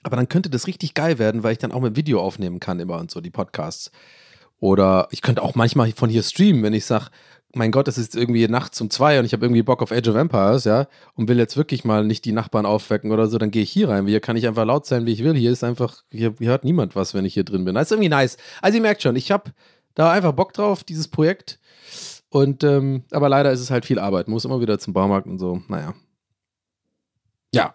Aber 0.03 0.17
dann 0.17 0.29
könnte 0.29 0.51
das 0.51 0.67
richtig 0.67 0.93
geil 0.93 1.17
werden, 1.17 1.41
weil 1.41 1.53
ich 1.53 1.57
dann 1.57 1.71
auch 1.71 1.81
mit 1.81 1.95
Video 1.95 2.21
aufnehmen 2.21 2.59
kann 2.59 2.79
immer 2.79 2.99
und 2.99 3.09
so, 3.09 3.19
die 3.19 3.31
Podcasts. 3.31 3.91
Oder 4.59 5.07
ich 5.09 5.23
könnte 5.23 5.41
auch 5.41 5.55
manchmal 5.55 5.91
von 5.93 6.11
hier 6.11 6.21
streamen, 6.21 6.61
wenn 6.61 6.73
ich 6.73 6.85
sage, 6.85 7.09
mein 7.57 7.71
Gott, 7.71 7.87
es 7.87 7.97
ist 7.97 8.15
irgendwie 8.15 8.47
nachts 8.47 8.79
um 8.79 8.89
zwei 8.89 9.19
und 9.19 9.25
ich 9.25 9.33
habe 9.33 9.45
irgendwie 9.45 9.63
Bock 9.63 9.81
auf 9.81 9.91
Age 9.91 10.07
of 10.07 10.15
Empires, 10.15 10.63
ja, 10.63 10.87
und 11.15 11.27
will 11.27 11.37
jetzt 11.37 11.57
wirklich 11.57 11.83
mal 11.83 12.05
nicht 12.05 12.23
die 12.25 12.31
Nachbarn 12.31 12.65
aufwecken 12.65 13.11
oder 13.11 13.27
so, 13.27 13.37
dann 13.37 13.51
gehe 13.51 13.63
ich 13.63 13.71
hier 13.71 13.89
rein. 13.89 14.07
Hier 14.07 14.19
kann 14.19 14.37
ich 14.37 14.47
einfach 14.47 14.65
laut 14.65 14.85
sein, 14.85 15.05
wie 15.05 15.11
ich 15.11 15.23
will. 15.23 15.35
Hier 15.35 15.51
ist 15.51 15.63
einfach, 15.63 16.03
hier, 16.11 16.35
hört 16.39 16.63
niemand 16.63 16.95
was, 16.95 17.13
wenn 17.13 17.25
ich 17.25 17.33
hier 17.33 17.43
drin 17.43 17.65
bin. 17.65 17.75
Das 17.75 17.87
ist 17.87 17.91
irgendwie 17.91 18.09
nice. 18.09 18.37
Also 18.61 18.77
ihr 18.77 18.81
merkt 18.81 19.01
schon, 19.01 19.15
ich 19.15 19.31
habe 19.31 19.51
da 19.95 20.11
einfach 20.11 20.31
Bock 20.31 20.53
drauf, 20.53 20.83
dieses 20.83 21.07
Projekt. 21.07 21.59
Und, 22.29 22.63
ähm, 22.63 23.03
aber 23.11 23.29
leider 23.29 23.51
ist 23.51 23.61
es 23.61 23.71
halt 23.71 23.85
viel 23.85 23.99
Arbeit. 23.99 24.27
Muss 24.27 24.45
immer 24.45 24.61
wieder 24.61 24.79
zum 24.79 24.93
Baumarkt 24.93 25.27
und 25.27 25.39
so. 25.39 25.61
Naja. 25.67 25.93
Ja. 27.53 27.73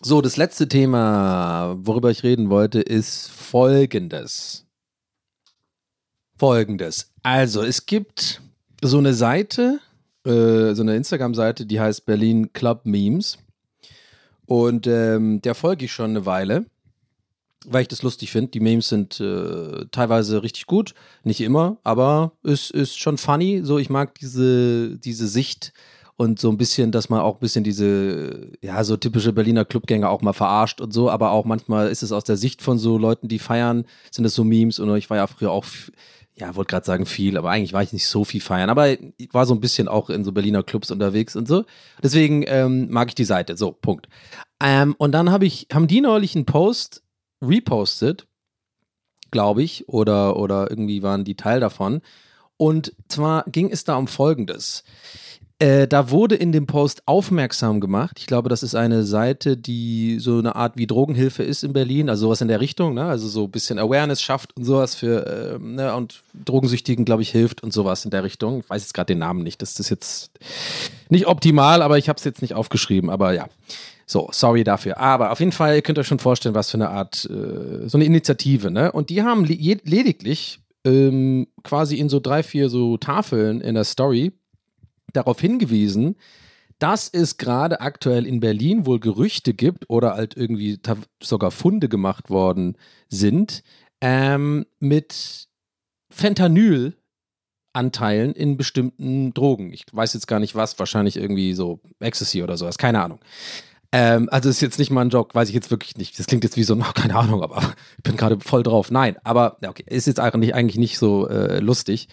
So, 0.00 0.20
das 0.20 0.36
letzte 0.36 0.68
Thema, 0.68 1.76
worüber 1.78 2.10
ich 2.10 2.22
reden 2.22 2.50
wollte, 2.50 2.80
ist 2.80 3.30
folgendes. 3.30 4.66
Folgendes. 6.36 7.12
Also, 7.22 7.62
es 7.62 7.86
gibt 7.86 8.42
so 8.84 8.98
eine 8.98 9.14
Seite, 9.14 9.80
äh, 10.24 10.74
so 10.74 10.82
eine 10.82 10.96
Instagram-Seite, 10.96 11.66
die 11.66 11.80
heißt 11.80 12.06
Berlin 12.06 12.52
Club 12.52 12.82
Memes. 12.84 13.38
Und 14.46 14.86
ähm, 14.86 15.40
der 15.40 15.54
folge 15.54 15.86
ich 15.86 15.92
schon 15.92 16.10
eine 16.10 16.26
Weile, 16.26 16.66
weil 17.64 17.82
ich 17.82 17.88
das 17.88 18.02
lustig 18.02 18.30
finde. 18.30 18.50
Die 18.50 18.60
Memes 18.60 18.90
sind 18.90 19.20
äh, 19.20 19.86
teilweise 19.90 20.42
richtig 20.42 20.66
gut, 20.66 20.94
nicht 21.22 21.40
immer, 21.40 21.78
aber 21.82 22.32
es 22.42 22.70
ist 22.70 22.98
schon 22.98 23.16
funny. 23.16 23.62
So, 23.64 23.78
ich 23.78 23.88
mag 23.88 24.14
diese, 24.16 24.98
diese 24.98 25.28
Sicht 25.28 25.72
und 26.16 26.38
so 26.38 26.50
ein 26.50 26.58
bisschen, 26.58 26.92
dass 26.92 27.08
man 27.08 27.20
auch 27.20 27.36
ein 27.36 27.40
bisschen 27.40 27.64
diese, 27.64 28.52
ja, 28.60 28.84
so 28.84 28.96
typische 28.98 29.32
Berliner 29.32 29.64
Clubgänger 29.64 30.10
auch 30.10 30.20
mal 30.20 30.34
verarscht 30.34 30.80
und 30.80 30.92
so, 30.92 31.10
aber 31.10 31.30
auch 31.30 31.44
manchmal 31.44 31.88
ist 31.88 32.02
es 32.02 32.12
aus 32.12 32.24
der 32.24 32.36
Sicht 32.36 32.62
von 32.62 32.78
so 32.78 32.98
Leuten, 32.98 33.28
die 33.28 33.38
feiern, 33.38 33.84
sind 34.10 34.24
es 34.24 34.34
so 34.34 34.44
Memes 34.44 34.78
und 34.78 34.94
ich 34.96 35.10
war 35.10 35.16
ja 35.16 35.26
früher 35.26 35.50
auch 35.50 35.64
ja, 36.36 36.56
wollte 36.56 36.70
gerade 36.70 36.86
sagen 36.86 37.06
viel, 37.06 37.36
aber 37.36 37.50
eigentlich 37.50 37.72
war 37.72 37.82
ich 37.82 37.92
nicht 37.92 38.08
so 38.08 38.24
viel 38.24 38.40
feiern. 38.40 38.70
Aber 38.70 38.90
ich 38.90 39.32
war 39.32 39.46
so 39.46 39.54
ein 39.54 39.60
bisschen 39.60 39.86
auch 39.86 40.10
in 40.10 40.24
so 40.24 40.32
Berliner 40.32 40.64
Clubs 40.64 40.90
unterwegs 40.90 41.36
und 41.36 41.46
so. 41.46 41.64
Deswegen 42.02 42.44
ähm, 42.46 42.90
mag 42.90 43.08
ich 43.08 43.14
die 43.14 43.24
Seite. 43.24 43.56
So, 43.56 43.70
Punkt. 43.72 44.08
Ähm, 44.60 44.94
und 44.98 45.12
dann 45.12 45.30
habe 45.30 45.46
ich, 45.46 45.68
haben 45.72 45.86
die 45.86 46.00
neulich 46.00 46.34
einen 46.34 46.44
Post 46.44 47.02
repostet, 47.40 48.26
glaube 49.30 49.62
ich, 49.62 49.88
oder, 49.88 50.36
oder 50.36 50.70
irgendwie 50.70 51.02
waren 51.02 51.24
die 51.24 51.36
Teil 51.36 51.60
davon. 51.60 52.00
Und 52.56 52.94
zwar 53.08 53.44
ging 53.44 53.70
es 53.70 53.84
da 53.84 53.96
um 53.96 54.08
Folgendes. 54.08 54.82
Äh, 55.60 55.86
da 55.86 56.10
wurde 56.10 56.34
in 56.34 56.50
dem 56.50 56.66
Post 56.66 57.02
aufmerksam 57.06 57.80
gemacht. 57.80 58.16
Ich 58.18 58.26
glaube, 58.26 58.48
das 58.48 58.64
ist 58.64 58.74
eine 58.74 59.04
Seite, 59.04 59.56
die 59.56 60.18
so 60.18 60.38
eine 60.38 60.56
Art 60.56 60.76
wie 60.76 60.88
Drogenhilfe 60.88 61.44
ist 61.44 61.62
in 61.62 61.72
Berlin, 61.72 62.08
also 62.08 62.26
sowas 62.26 62.40
in 62.40 62.48
der 62.48 62.60
Richtung, 62.60 62.94
ne? 62.94 63.04
also 63.04 63.28
so 63.28 63.44
ein 63.44 63.50
bisschen 63.52 63.78
Awareness 63.78 64.20
schafft 64.20 64.56
und 64.56 64.64
sowas 64.64 64.96
für, 64.96 65.26
äh, 65.26 65.58
ne? 65.60 65.94
und 65.94 66.24
Drogensüchtigen, 66.44 67.04
glaube 67.04 67.22
ich, 67.22 67.30
hilft 67.30 67.62
und 67.62 67.72
sowas 67.72 68.04
in 68.04 68.10
der 68.10 68.24
Richtung. 68.24 68.60
Ich 68.60 68.70
weiß 68.70 68.82
jetzt 68.82 68.94
gerade 68.94 69.06
den 69.06 69.20
Namen 69.20 69.44
nicht, 69.44 69.62
das 69.62 69.78
ist 69.78 69.90
jetzt 69.90 70.32
nicht 71.08 71.28
optimal, 71.28 71.82
aber 71.82 71.98
ich 71.98 72.08
habe 72.08 72.16
es 72.18 72.24
jetzt 72.24 72.42
nicht 72.42 72.54
aufgeschrieben, 72.54 73.08
aber 73.08 73.32
ja. 73.32 73.48
So, 74.06 74.28
sorry 74.32 74.64
dafür. 74.64 74.98
Aber 74.98 75.30
auf 75.32 75.40
jeden 75.40 75.52
Fall, 75.52 75.76
ihr 75.76 75.82
könnt 75.82 75.98
euch 75.98 76.06
schon 76.06 76.18
vorstellen, 76.18 76.54
was 76.54 76.70
für 76.70 76.76
eine 76.76 76.90
Art, 76.90 77.24
äh, 77.24 77.88
so 77.88 77.96
eine 77.96 78.04
Initiative, 78.04 78.70
ne? 78.70 78.92
Und 78.92 79.08
die 79.08 79.22
haben 79.22 79.44
lediglich 79.46 80.58
ähm, 80.84 81.46
quasi 81.62 81.96
in 81.96 82.10
so 82.10 82.20
drei, 82.20 82.42
vier 82.42 82.68
so 82.68 82.98
Tafeln 82.98 83.62
in 83.62 83.74
der 83.76 83.84
Story 83.84 84.32
darauf 85.14 85.40
hingewiesen, 85.40 86.16
dass 86.78 87.08
es 87.08 87.38
gerade 87.38 87.80
aktuell 87.80 88.26
in 88.26 88.40
Berlin 88.40 88.84
wohl 88.84 89.00
Gerüchte 89.00 89.54
gibt 89.54 89.88
oder 89.88 90.14
halt 90.14 90.36
irgendwie 90.36 90.78
sogar 91.22 91.50
Funde 91.50 91.88
gemacht 91.88 92.30
worden 92.30 92.76
sind 93.08 93.62
ähm, 94.00 94.66
mit 94.80 95.48
Fentanyl. 96.10 96.96
Anteilen 97.76 98.34
in 98.34 98.56
bestimmten 98.56 99.34
Drogen. 99.34 99.72
Ich 99.72 99.84
weiß 99.90 100.14
jetzt 100.14 100.28
gar 100.28 100.38
nicht 100.38 100.54
was, 100.54 100.78
wahrscheinlich 100.78 101.16
irgendwie 101.16 101.54
so 101.54 101.80
Ecstasy 101.98 102.40
oder 102.40 102.56
sowas, 102.56 102.78
keine 102.78 103.02
Ahnung. 103.02 103.18
Ähm, 103.96 104.28
also 104.32 104.48
ist 104.48 104.60
jetzt 104.60 104.80
nicht 104.80 104.90
mal 104.90 105.02
ein 105.02 105.10
Joke, 105.10 105.36
weiß 105.36 105.48
ich 105.48 105.54
jetzt 105.54 105.70
wirklich 105.70 105.96
nicht. 105.96 106.18
Das 106.18 106.26
klingt 106.26 106.42
jetzt 106.42 106.56
wie 106.56 106.64
so, 106.64 106.74
na, 106.74 106.90
keine 106.94 107.14
Ahnung, 107.14 107.44
aber 107.44 107.62
ich 107.96 108.02
bin 108.02 108.16
gerade 108.16 108.40
voll 108.40 108.64
drauf. 108.64 108.90
Nein, 108.90 109.16
aber 109.22 109.56
ja, 109.62 109.70
okay, 109.70 109.84
ist 109.86 110.08
jetzt 110.08 110.18
eigentlich, 110.18 110.52
eigentlich 110.52 110.78
nicht 110.78 110.98
so 110.98 111.28
äh, 111.28 111.60
lustig. 111.60 112.08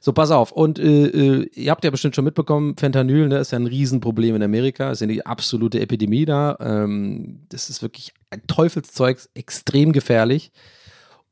So, 0.00 0.12
pass 0.12 0.30
auf. 0.30 0.52
Und 0.52 0.78
äh, 0.78 1.06
äh, 1.06 1.50
ihr 1.52 1.72
habt 1.72 1.82
ja 1.82 1.90
bestimmt 1.90 2.14
schon 2.14 2.24
mitbekommen, 2.24 2.76
Fentanyl 2.76 3.26
ne, 3.26 3.38
ist 3.38 3.50
ja 3.50 3.58
ein 3.58 3.66
Riesenproblem 3.66 4.36
in 4.36 4.44
Amerika. 4.44 4.92
Ist 4.92 5.00
ja 5.00 5.08
die 5.08 5.26
absolute 5.26 5.80
Epidemie 5.80 6.24
da. 6.24 6.56
Ähm, 6.60 7.40
das 7.48 7.68
ist 7.68 7.82
wirklich 7.82 8.14
ein 8.30 8.46
Teufelszeug, 8.46 9.18
extrem 9.34 9.92
gefährlich. 9.92 10.52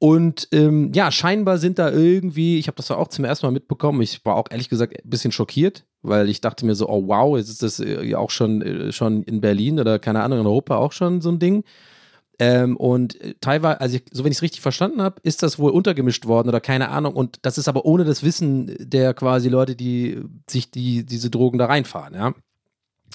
Und 0.03 0.48
ähm, 0.50 0.90
ja, 0.92 1.12
scheinbar 1.12 1.59
sind 1.59 1.78
da 1.78 1.88
irgendwie, 1.88 2.59
ich 2.59 2.66
habe 2.66 2.74
das 2.74 2.90
auch 2.90 3.07
zum 3.07 3.24
ersten 3.24 3.46
Mal 3.46 3.53
mitbekommen, 3.53 4.03
ich 4.03 4.24
war 4.24 4.34
auch 4.34 4.48
ehrlich 4.50 4.68
gesagt 4.68 4.96
ein 4.96 5.09
bisschen 5.09 5.30
schockiert, 5.30 5.84
weil 6.03 6.28
ich 6.28 6.40
dachte 6.40 6.66
mir 6.66 6.74
so, 6.74 6.88
oh 6.88 7.07
wow, 7.07 7.38
jetzt 7.38 7.48
ist 7.48 7.62
das 7.62 7.78
äh, 7.78 8.05
ja 8.05 8.18
auch 8.18 8.30
schon, 8.30 8.62
äh, 8.62 8.90
schon 8.90 9.22
in 9.22 9.40
Berlin 9.40 9.78
oder 9.78 10.00
keine 10.00 10.24
Ahnung, 10.24 10.40
in 10.40 10.46
Europa 10.46 10.74
auch 10.74 10.90
schon 10.90 11.20
so 11.20 11.30
ein 11.30 11.38
Ding. 11.38 11.62
Ähm, 12.40 12.76
und 12.78 13.20
äh, 13.20 13.36
teilweise, 13.40 13.80
also 13.80 13.94
ich, 13.94 14.03
so 14.11 14.24
wenn 14.24 14.32
ich 14.32 14.38
es 14.38 14.42
richtig 14.42 14.61
verstanden 14.61 15.00
habe, 15.00 15.20
ist 15.22 15.44
das 15.44 15.61
wohl 15.61 15.70
untergemischt 15.70 16.26
worden 16.26 16.48
oder 16.48 16.61
keine 16.61 16.88
Ahnung. 16.88 17.14
Und 17.14 17.38
das 17.42 17.57
ist 17.57 17.68
aber 17.68 17.84
ohne 17.84 18.03
das 18.03 18.24
Wissen 18.24 18.74
der 18.80 19.14
quasi 19.14 19.48
Leute, 19.50 19.76
die 19.76 20.20
sich 20.50 20.72
die, 20.72 21.07
diese 21.07 21.30
Drogen 21.30 21.59
da 21.59 21.66
reinfahren, 21.66 22.14
ja. 22.14 22.34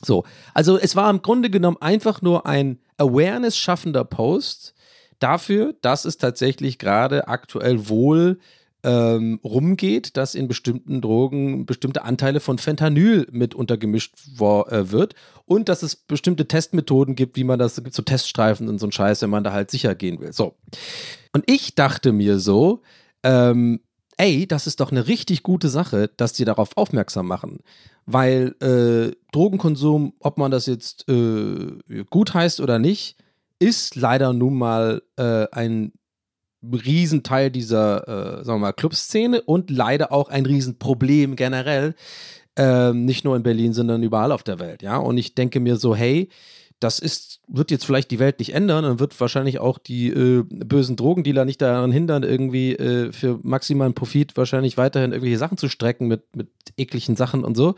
So, 0.05 0.23
also 0.53 0.77
es 0.77 0.95
war 0.95 1.09
im 1.09 1.21
Grunde 1.21 1.49
genommen 1.49 1.77
einfach 1.81 2.21
nur 2.21 2.45
ein 2.45 2.79
Awareness 2.97 3.57
schaffender 3.57 4.05
Post, 4.05 4.73
dafür, 5.19 5.75
dass 5.81 6.05
es 6.05 6.17
tatsächlich 6.17 6.79
gerade 6.79 7.27
aktuell 7.27 7.89
wohl 7.89 8.39
ähm, 8.83 9.39
rumgeht, 9.43 10.17
dass 10.17 10.35
in 10.35 10.47
bestimmten 10.47 11.01
Drogen 11.01 11.65
bestimmte 11.65 12.03
Anteile 12.03 12.39
von 12.39 12.57
Fentanyl 12.57 13.27
mit 13.31 13.55
untergemischt 13.55 14.13
äh, 14.39 14.91
wird 14.91 15.15
und 15.45 15.67
dass 15.67 15.83
es 15.83 15.95
bestimmte 15.95 16.47
Testmethoden 16.47 17.15
gibt, 17.15 17.35
wie 17.35 17.43
man 17.43 17.59
das, 17.59 17.75
gibt 17.75 17.93
so 17.93 18.03
Teststreifen 18.03 18.69
und 18.69 18.79
so 18.79 18.87
ein 18.87 18.91
Scheiß, 18.91 19.21
wenn 19.23 19.29
man 19.29 19.43
da 19.43 19.51
halt 19.51 19.71
sicher 19.71 19.95
gehen 19.95 20.19
will. 20.19 20.31
So. 20.31 20.55
Und 21.33 21.43
ich 21.47 21.75
dachte 21.75 22.11
mir 22.11 22.39
so, 22.39 22.81
ähm, 23.23 23.81
ey, 24.17 24.47
das 24.47 24.67
ist 24.67 24.79
doch 24.79 24.91
eine 24.91 25.07
richtig 25.07 25.43
gute 25.43 25.69
Sache, 25.69 26.09
dass 26.15 26.33
die 26.33 26.45
darauf 26.45 26.77
aufmerksam 26.77 27.27
machen. 27.27 27.59
Weil 28.05 28.55
äh, 28.61 29.15
Drogenkonsum, 29.31 30.13
ob 30.19 30.37
man 30.37 30.51
das 30.51 30.65
jetzt 30.65 31.09
äh, 31.09 32.03
gut 32.09 32.33
heißt 32.33 32.61
oder 32.61 32.79
nicht, 32.79 33.17
ist 33.59 33.95
leider 33.95 34.33
nun 34.33 34.55
mal 34.55 35.01
äh, 35.17 35.47
ein 35.51 35.93
Riesenteil 36.63 37.51
dieser, 37.51 38.39
äh, 38.39 38.43
sagen 38.43 38.59
wir 38.59 38.67
mal, 38.67 38.73
Clubszene 38.73 39.41
und 39.41 39.69
leider 39.69 40.11
auch 40.11 40.29
ein 40.29 40.45
Riesenproblem 40.45 41.35
generell. 41.35 41.95
Ähm, 42.55 43.05
nicht 43.05 43.23
nur 43.23 43.35
in 43.35 43.43
Berlin, 43.43 43.73
sondern 43.73 44.01
überall 44.01 44.31
auf 44.31 44.41
der 44.41 44.59
Welt, 44.59 44.81
ja. 44.81 44.97
Und 44.97 45.17
ich 45.17 45.35
denke 45.35 45.59
mir 45.59 45.77
so, 45.77 45.95
hey, 45.95 46.29
das 46.79 46.99
ist, 46.99 47.39
wird 47.47 47.71
jetzt 47.71 47.85
vielleicht 47.85 48.09
die 48.11 48.19
Welt 48.19 48.39
nicht 48.39 48.53
ändern 48.53 48.85
und 48.85 48.99
wird 48.99 49.19
wahrscheinlich 49.19 49.59
auch 49.59 49.77
die 49.77 50.09
äh, 50.09 50.43
bösen 50.43 50.95
Drogendealer 50.95 51.45
nicht 51.45 51.61
daran 51.61 51.91
hindern, 51.91 52.23
irgendwie 52.23 52.73
äh, 52.73 53.11
für 53.11 53.39
maximalen 53.43 53.93
Profit 53.93 54.37
wahrscheinlich 54.37 54.77
weiterhin 54.77 55.11
irgendwelche 55.11 55.37
Sachen 55.37 55.57
zu 55.57 55.69
strecken 55.69 56.07
mit, 56.07 56.35
mit 56.35 56.49
ekligen 56.77 57.15
Sachen 57.15 57.43
und 57.43 57.55
so 57.55 57.75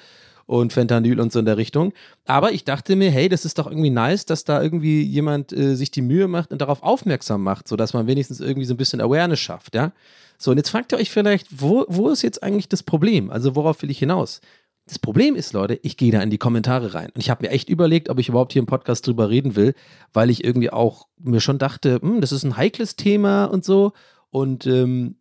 und 0.50 0.74
Fentanyl 0.74 1.20
und 1.20 1.32
so 1.32 1.38
in 1.38 1.46
der 1.46 1.58
Richtung. 1.58 1.94
Aber 2.26 2.52
ich 2.52 2.64
dachte 2.64 2.96
mir, 2.96 3.12
hey, 3.12 3.30
das 3.30 3.46
ist 3.46 3.60
doch 3.60 3.68
irgendwie 3.68 3.92
nice, 3.92 4.26
dass 4.26 4.46
da 4.46 4.64
irgendwie 4.64 5.04
jemand 5.04 5.54
äh, 5.54 5.76
sich 5.76 5.92
die 5.92 6.02
Mühe 6.02 6.28
macht 6.28 6.52
und 6.52 6.60
darauf 6.60 6.82
aufmerksam 6.82 7.44
macht, 7.44 7.68
sodass 7.68 7.94
man 7.94 8.08
wenigstens 8.08 8.40
irgendwie 8.40 8.66
so 8.66 8.74
ein 8.74 8.78
bisschen 8.78 9.00
Awareness 9.00 9.40
schafft, 9.40 9.76
ja. 9.76 9.92
So, 10.40 10.50
und 10.50 10.58
jetzt 10.58 10.72
fragt 10.72 10.92
ihr 10.92 10.98
euch 10.98 11.12
vielleicht, 11.12 11.62
wo, 11.62 11.86
wo 11.88 12.10
ist 12.10 12.24
jetzt 12.24 12.42
eigentlich 12.42 12.68
das 12.68 12.82
Problem? 12.82 13.30
Also, 13.30 13.56
worauf 13.56 13.84
will 13.84 13.92
ich 13.92 14.00
hinaus? 14.00 14.42
Das 14.88 14.98
Problem 14.98 15.36
ist, 15.36 15.54
Leute, 15.54 15.80
ich 15.84 15.98
gehe 15.98 16.12
da 16.12 16.20
in 16.20 16.32
die 16.32 16.40
Kommentare 16.40 16.96
rein. 16.96 17.12
Und 17.14 17.22
ich 17.22 17.30
habe 17.30 17.46
mir 17.46 17.52
echt 17.52 17.70
überlegt, 17.70 18.10
ob 18.10 18.18
ich 18.18 18.30
überhaupt 18.30 18.54
hier 18.54 18.62
im 18.62 18.66
Podcast 18.66 19.06
drüber 19.06 19.30
reden 19.30 19.56
will, 19.56 19.76
weil 20.14 20.32
ich 20.32 20.44
irgendwie 20.44 20.72
auch 20.72 21.08
mir 21.20 21.42
schon 21.42 21.60
dachte, 21.60 22.00
hm, 22.02 22.22
das 22.22 22.32
ist 22.32 22.44
ein 22.44 22.58
heikles 22.58 22.96
Thema 22.96 23.46
und 23.46 23.64
so. 23.64 23.94
Und 24.32 24.66
ähm, 24.66 25.19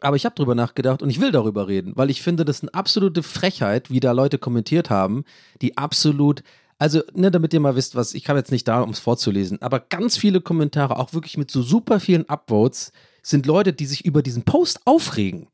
aber 0.00 0.16
ich 0.16 0.24
habe 0.24 0.34
drüber 0.34 0.54
nachgedacht 0.54 1.02
und 1.02 1.10
ich 1.10 1.20
will 1.20 1.32
darüber 1.32 1.68
reden, 1.68 1.92
weil 1.96 2.10
ich 2.10 2.22
finde, 2.22 2.44
das 2.44 2.58
ist 2.58 2.62
eine 2.64 2.74
absolute 2.74 3.22
Frechheit, 3.22 3.90
wie 3.90 4.00
da 4.00 4.12
Leute 4.12 4.38
kommentiert 4.38 4.90
haben, 4.90 5.24
die 5.62 5.76
absolut, 5.76 6.42
also, 6.78 7.00
ne, 7.14 7.30
damit 7.30 7.54
ihr 7.54 7.60
mal 7.60 7.76
wisst, 7.76 7.94
was, 7.94 8.14
ich 8.14 8.28
habe 8.28 8.38
jetzt 8.38 8.52
nicht 8.52 8.68
da, 8.68 8.82
um 8.82 8.90
es 8.90 8.98
vorzulesen, 8.98 9.62
aber 9.62 9.80
ganz 9.80 10.16
viele 10.16 10.40
Kommentare, 10.40 10.98
auch 10.98 11.12
wirklich 11.14 11.38
mit 11.38 11.50
so 11.50 11.62
super 11.62 12.00
vielen 12.00 12.28
Upvotes, 12.28 12.92
sind 13.22 13.46
Leute, 13.46 13.72
die 13.72 13.86
sich 13.86 14.04
über 14.04 14.22
diesen 14.22 14.44
Post 14.44 14.80
aufregen. 14.84 15.48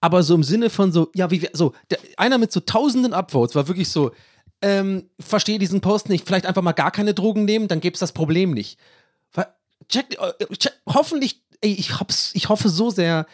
Aber 0.00 0.22
so 0.22 0.34
im 0.34 0.42
Sinne 0.42 0.68
von 0.68 0.92
so, 0.92 1.10
ja, 1.14 1.30
wie 1.30 1.48
so, 1.52 1.72
der, 1.90 1.98
einer 2.18 2.36
mit 2.36 2.52
so 2.52 2.60
tausenden 2.60 3.14
Upvotes 3.14 3.54
war 3.54 3.68
wirklich 3.68 3.88
so, 3.88 4.10
ähm, 4.60 5.08
verstehe 5.18 5.58
diesen 5.58 5.80
Post 5.80 6.08
nicht, 6.08 6.26
vielleicht 6.26 6.46
einfach 6.46 6.62
mal 6.62 6.72
gar 6.72 6.90
keine 6.90 7.14
Drogen 7.14 7.44
nehmen, 7.44 7.68
dann 7.68 7.80
gäbe 7.80 7.94
es 7.94 8.00
das 8.00 8.12
Problem 8.12 8.52
nicht. 8.52 8.78
Check, 9.88 10.18
äh, 10.18 10.54
check, 10.56 10.72
hoffentlich, 10.86 11.42
ey, 11.60 11.72
ich, 11.72 11.90
ich 12.32 12.48
hoffe 12.48 12.68
so 12.68 12.90
sehr, 12.90 13.26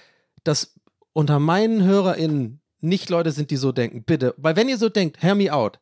dass 0.44 0.74
unter 1.12 1.38
meinen 1.38 1.82
HörerInnen 1.82 2.60
nicht 2.80 3.10
Leute 3.10 3.32
sind, 3.32 3.50
die 3.50 3.56
so 3.56 3.72
denken. 3.72 4.04
Bitte. 4.04 4.34
Weil 4.36 4.56
wenn 4.56 4.68
ihr 4.68 4.78
so 4.78 4.88
denkt, 4.88 5.22
hear 5.22 5.34
me 5.34 5.52
out. 5.52 5.78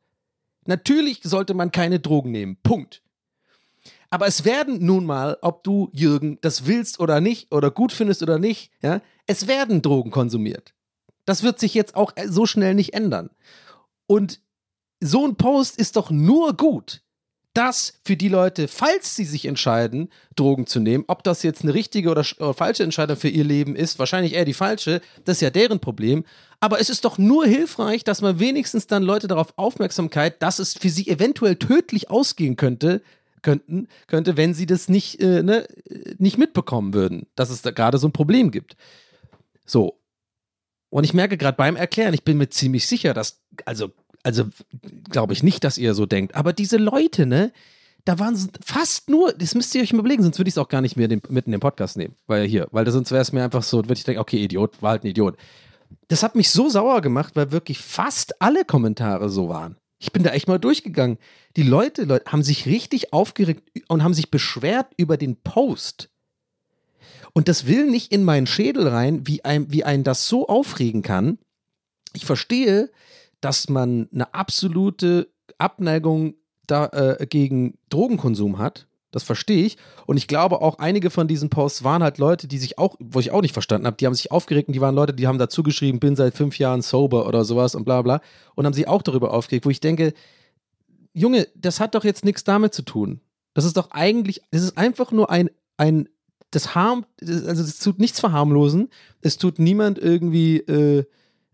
Natürlich 0.66 1.20
sollte 1.22 1.54
man 1.54 1.70
keine 1.70 2.00
Drogen 2.00 2.30
nehmen. 2.30 2.58
Punkt. 2.62 3.02
Aber 4.10 4.26
es 4.26 4.44
werden 4.44 4.84
nun 4.84 5.04
mal, 5.04 5.38
ob 5.42 5.64
du, 5.64 5.90
Jürgen, 5.92 6.38
das 6.40 6.66
willst 6.66 6.98
oder 6.98 7.20
nicht, 7.20 7.52
oder 7.52 7.70
gut 7.70 7.92
findest 7.92 8.22
oder 8.22 8.38
nicht, 8.38 8.70
ja, 8.82 9.00
es 9.26 9.46
werden 9.46 9.82
Drogen 9.82 10.10
konsumiert. 10.10 10.74
Das 11.24 11.42
wird 11.42 11.58
sich 11.58 11.74
jetzt 11.74 11.94
auch 11.94 12.12
so 12.26 12.46
schnell 12.46 12.74
nicht 12.74 12.94
ändern. 12.94 13.30
Und 14.06 14.40
so 15.00 15.26
ein 15.26 15.36
Post 15.36 15.78
ist 15.78 15.96
doch 15.96 16.10
nur 16.10 16.56
gut, 16.56 17.02
das 17.54 17.94
für 18.04 18.16
die 18.16 18.28
Leute, 18.28 18.68
falls 18.68 19.16
sie 19.16 19.24
sich 19.24 19.44
entscheiden, 19.46 20.10
Drogen 20.36 20.66
zu 20.66 20.80
nehmen, 20.80 21.04
ob 21.08 21.24
das 21.24 21.42
jetzt 21.42 21.62
eine 21.62 21.74
richtige 21.74 22.10
oder, 22.10 22.24
oder, 22.38 22.54
falsche 22.54 22.84
Entscheidung 22.84 23.16
für 23.16 23.28
ihr 23.28 23.44
Leben 23.44 23.74
ist, 23.74 23.98
wahrscheinlich 23.98 24.34
eher 24.34 24.44
die 24.44 24.54
falsche, 24.54 25.00
das 25.24 25.38
ist 25.38 25.40
ja 25.40 25.50
deren 25.50 25.80
Problem. 25.80 26.24
Aber 26.60 26.80
es 26.80 26.90
ist 26.90 27.04
doch 27.04 27.18
nur 27.18 27.46
hilfreich, 27.46 28.04
dass 28.04 28.20
man 28.20 28.38
wenigstens 28.38 28.86
dann 28.86 29.02
Leute 29.02 29.28
darauf 29.28 29.54
Aufmerksamkeit, 29.56 30.42
dass 30.42 30.58
es 30.58 30.74
für 30.74 30.90
sie 30.90 31.08
eventuell 31.08 31.56
tödlich 31.56 32.10
ausgehen 32.10 32.56
könnte, 32.56 33.02
könnten, 33.42 33.88
könnte, 34.06 34.36
wenn 34.36 34.54
sie 34.54 34.66
das 34.66 34.88
nicht, 34.88 35.20
äh, 35.20 35.42
ne, 35.42 35.66
nicht 36.18 36.38
mitbekommen 36.38 36.94
würden, 36.94 37.26
dass 37.34 37.50
es 37.50 37.62
da 37.62 37.70
gerade 37.70 37.98
so 37.98 38.08
ein 38.08 38.12
Problem 38.12 38.50
gibt. 38.50 38.76
So. 39.64 40.00
Und 40.90 41.04
ich 41.04 41.14
merke 41.14 41.36
gerade 41.36 41.56
beim 41.56 41.76
Erklären, 41.76 42.14
ich 42.14 42.24
bin 42.24 42.38
mir 42.38 42.48
ziemlich 42.48 42.86
sicher, 42.86 43.14
dass, 43.14 43.42
also 43.64 43.92
also 44.22 44.44
glaube 45.10 45.32
ich 45.32 45.42
nicht, 45.42 45.64
dass 45.64 45.78
ihr 45.78 45.94
so 45.94 46.06
denkt. 46.06 46.34
Aber 46.34 46.52
diese 46.52 46.76
Leute, 46.76 47.26
ne, 47.26 47.52
da 48.04 48.18
waren 48.18 48.36
fast 48.64 49.10
nur, 49.10 49.32
das 49.32 49.54
müsst 49.54 49.74
ihr 49.74 49.82
euch 49.82 49.92
mal 49.92 50.00
überlegen, 50.00 50.22
sonst 50.22 50.38
würde 50.38 50.48
ich 50.48 50.54
es 50.54 50.58
auch 50.58 50.68
gar 50.68 50.80
nicht 50.80 50.96
mehr 50.96 51.08
den, 51.08 51.20
mit 51.28 51.46
in 51.46 51.52
den 51.52 51.60
Podcast 51.60 51.96
nehmen. 51.96 52.14
Weil 52.26 52.46
hier, 52.46 52.66
weil 52.70 52.90
sonst 52.90 53.10
wäre 53.10 53.22
es 53.22 53.32
mir 53.32 53.44
einfach 53.44 53.62
so, 53.62 53.78
würde 53.78 53.94
ich 53.94 54.04
denken, 54.04 54.20
okay, 54.20 54.42
Idiot, 54.42 54.80
war 54.82 54.92
halt 54.92 55.04
ein 55.04 55.08
Idiot. 55.08 55.36
Das 56.08 56.22
hat 56.22 56.34
mich 56.34 56.50
so 56.50 56.68
sauer 56.68 57.00
gemacht, 57.00 57.36
weil 57.36 57.52
wirklich 57.52 57.78
fast 57.78 58.40
alle 58.40 58.64
Kommentare 58.64 59.28
so 59.28 59.48
waren. 59.48 59.76
Ich 59.98 60.12
bin 60.12 60.22
da 60.22 60.30
echt 60.30 60.48
mal 60.48 60.58
durchgegangen. 60.58 61.18
Die 61.56 61.62
Leute, 61.62 62.04
Leute 62.04 62.30
haben 62.30 62.42
sich 62.42 62.66
richtig 62.66 63.12
aufgeregt 63.12 63.68
und 63.88 64.02
haben 64.02 64.14
sich 64.14 64.30
beschwert 64.30 64.86
über 64.96 65.16
den 65.16 65.36
Post. 65.36 66.08
Und 67.32 67.48
das 67.48 67.66
will 67.66 67.90
nicht 67.90 68.12
in 68.12 68.24
meinen 68.24 68.46
Schädel 68.46 68.88
rein, 68.88 69.26
wie 69.26 69.44
ein, 69.44 69.70
wie 69.72 69.84
einen 69.84 70.04
das 70.04 70.28
so 70.28 70.48
aufregen 70.48 71.02
kann. 71.02 71.38
Ich 72.14 72.24
verstehe, 72.24 72.90
dass 73.40 73.68
man 73.68 74.08
eine 74.12 74.34
absolute 74.34 75.28
Abneigung 75.58 76.34
da, 76.66 76.86
äh, 76.86 77.26
gegen 77.26 77.78
Drogenkonsum 77.88 78.58
hat. 78.58 78.86
Das 79.10 79.22
verstehe 79.22 79.64
ich. 79.64 79.78
Und 80.06 80.18
ich 80.18 80.28
glaube 80.28 80.60
auch, 80.60 80.78
einige 80.78 81.08
von 81.08 81.28
diesen 81.28 81.48
Posts 81.48 81.82
waren 81.82 82.02
halt 82.02 82.18
Leute, 82.18 82.46
die 82.46 82.58
sich 82.58 82.78
auch, 82.78 82.94
wo 83.00 83.20
ich 83.20 83.30
auch 83.30 83.40
nicht 83.40 83.54
verstanden 83.54 83.86
habe, 83.86 83.96
die 83.96 84.04
haben 84.04 84.14
sich 84.14 84.30
aufgeregt 84.30 84.68
und 84.68 84.74
die 84.74 84.82
waren 84.82 84.94
Leute, 84.94 85.14
die 85.14 85.26
haben 85.26 85.38
dazu 85.38 85.62
geschrieben, 85.62 85.98
bin 85.98 86.14
seit 86.14 86.34
fünf 86.34 86.58
Jahren 86.58 86.82
sober 86.82 87.26
oder 87.26 87.44
sowas 87.44 87.74
und 87.74 87.84
bla 87.84 88.02
bla. 88.02 88.20
Und 88.54 88.66
haben 88.66 88.74
sich 88.74 88.86
auch 88.86 89.00
darüber 89.00 89.32
aufgeregt, 89.32 89.64
wo 89.64 89.70
ich 89.70 89.80
denke, 89.80 90.12
Junge, 91.14 91.48
das 91.54 91.80
hat 91.80 91.94
doch 91.94 92.04
jetzt 92.04 92.24
nichts 92.24 92.44
damit 92.44 92.74
zu 92.74 92.82
tun. 92.82 93.20
Das 93.54 93.64
ist 93.64 93.76
doch 93.76 93.90
eigentlich, 93.90 94.42
es 94.50 94.62
ist 94.62 94.76
einfach 94.76 95.10
nur 95.10 95.30
ein, 95.30 95.50
ein, 95.78 96.08
das 96.50 96.74
harm, 96.74 97.06
also 97.20 97.62
es 97.62 97.78
tut 97.78 97.98
nichts 97.98 98.20
verharmlosen. 98.20 98.90
Es 99.22 99.38
tut 99.38 99.58
niemand 99.58 99.98
irgendwie, 99.98 100.58
äh, 100.58 101.04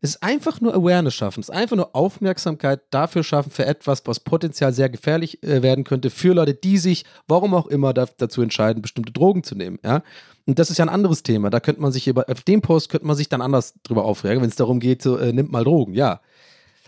ist 0.05 0.23
einfach 0.23 0.61
nur 0.61 0.75
Awareness 0.75 1.15
schaffen, 1.15 1.41
es 1.41 1.49
ist 1.49 1.55
einfach 1.55 1.77
nur 1.77 1.97
Aufmerksamkeit 1.97 2.83
dafür 2.91 3.25
schaffen 3.25 3.51
für 3.51 3.65
etwas, 3.65 4.03
was 4.05 4.21
potenziell 4.21 4.73
sehr 4.73 4.91
gefährlich 4.91 5.43
äh, 5.43 5.63
werden 5.63 5.85
könnte 5.85 6.11
für 6.11 6.35
Leute, 6.35 6.55
die 6.55 6.79
sich, 6.79 7.05
warum 7.27 7.55
auch 7.55 7.67
immer, 7.67 7.95
da, 7.95 8.07
dazu 8.19 8.43
entscheiden, 8.43 8.83
bestimmte 8.83 9.13
Drogen 9.13 9.43
zu 9.43 9.55
nehmen. 9.55 9.79
Ja? 9.83 10.03
Und 10.47 10.59
das 10.59 10.71
ist 10.71 10.79
ja 10.79 10.85
ein 10.85 10.91
anderes 10.91 11.23
Thema. 11.23 11.49
Da 11.49 11.59
könnte 11.59 11.81
man 11.81 11.91
sich 11.91 12.07
über, 12.07 12.29
auf 12.29 12.43
dem 12.43 12.61
Post 12.61 12.91
könnte 12.91 13.07
man 13.07 13.17
sich 13.17 13.29
dann 13.29 13.41
anders 13.41 13.75
drüber 13.83 14.05
aufregen, 14.05 14.43
wenn 14.43 14.51
es 14.51 14.57
darum 14.57 14.79
geht, 14.79 15.01
so, 15.01 15.17
äh, 15.17 15.33
nimmt 15.33 15.51
mal 15.51 15.65
Drogen, 15.65 15.95
ja. 15.95 16.21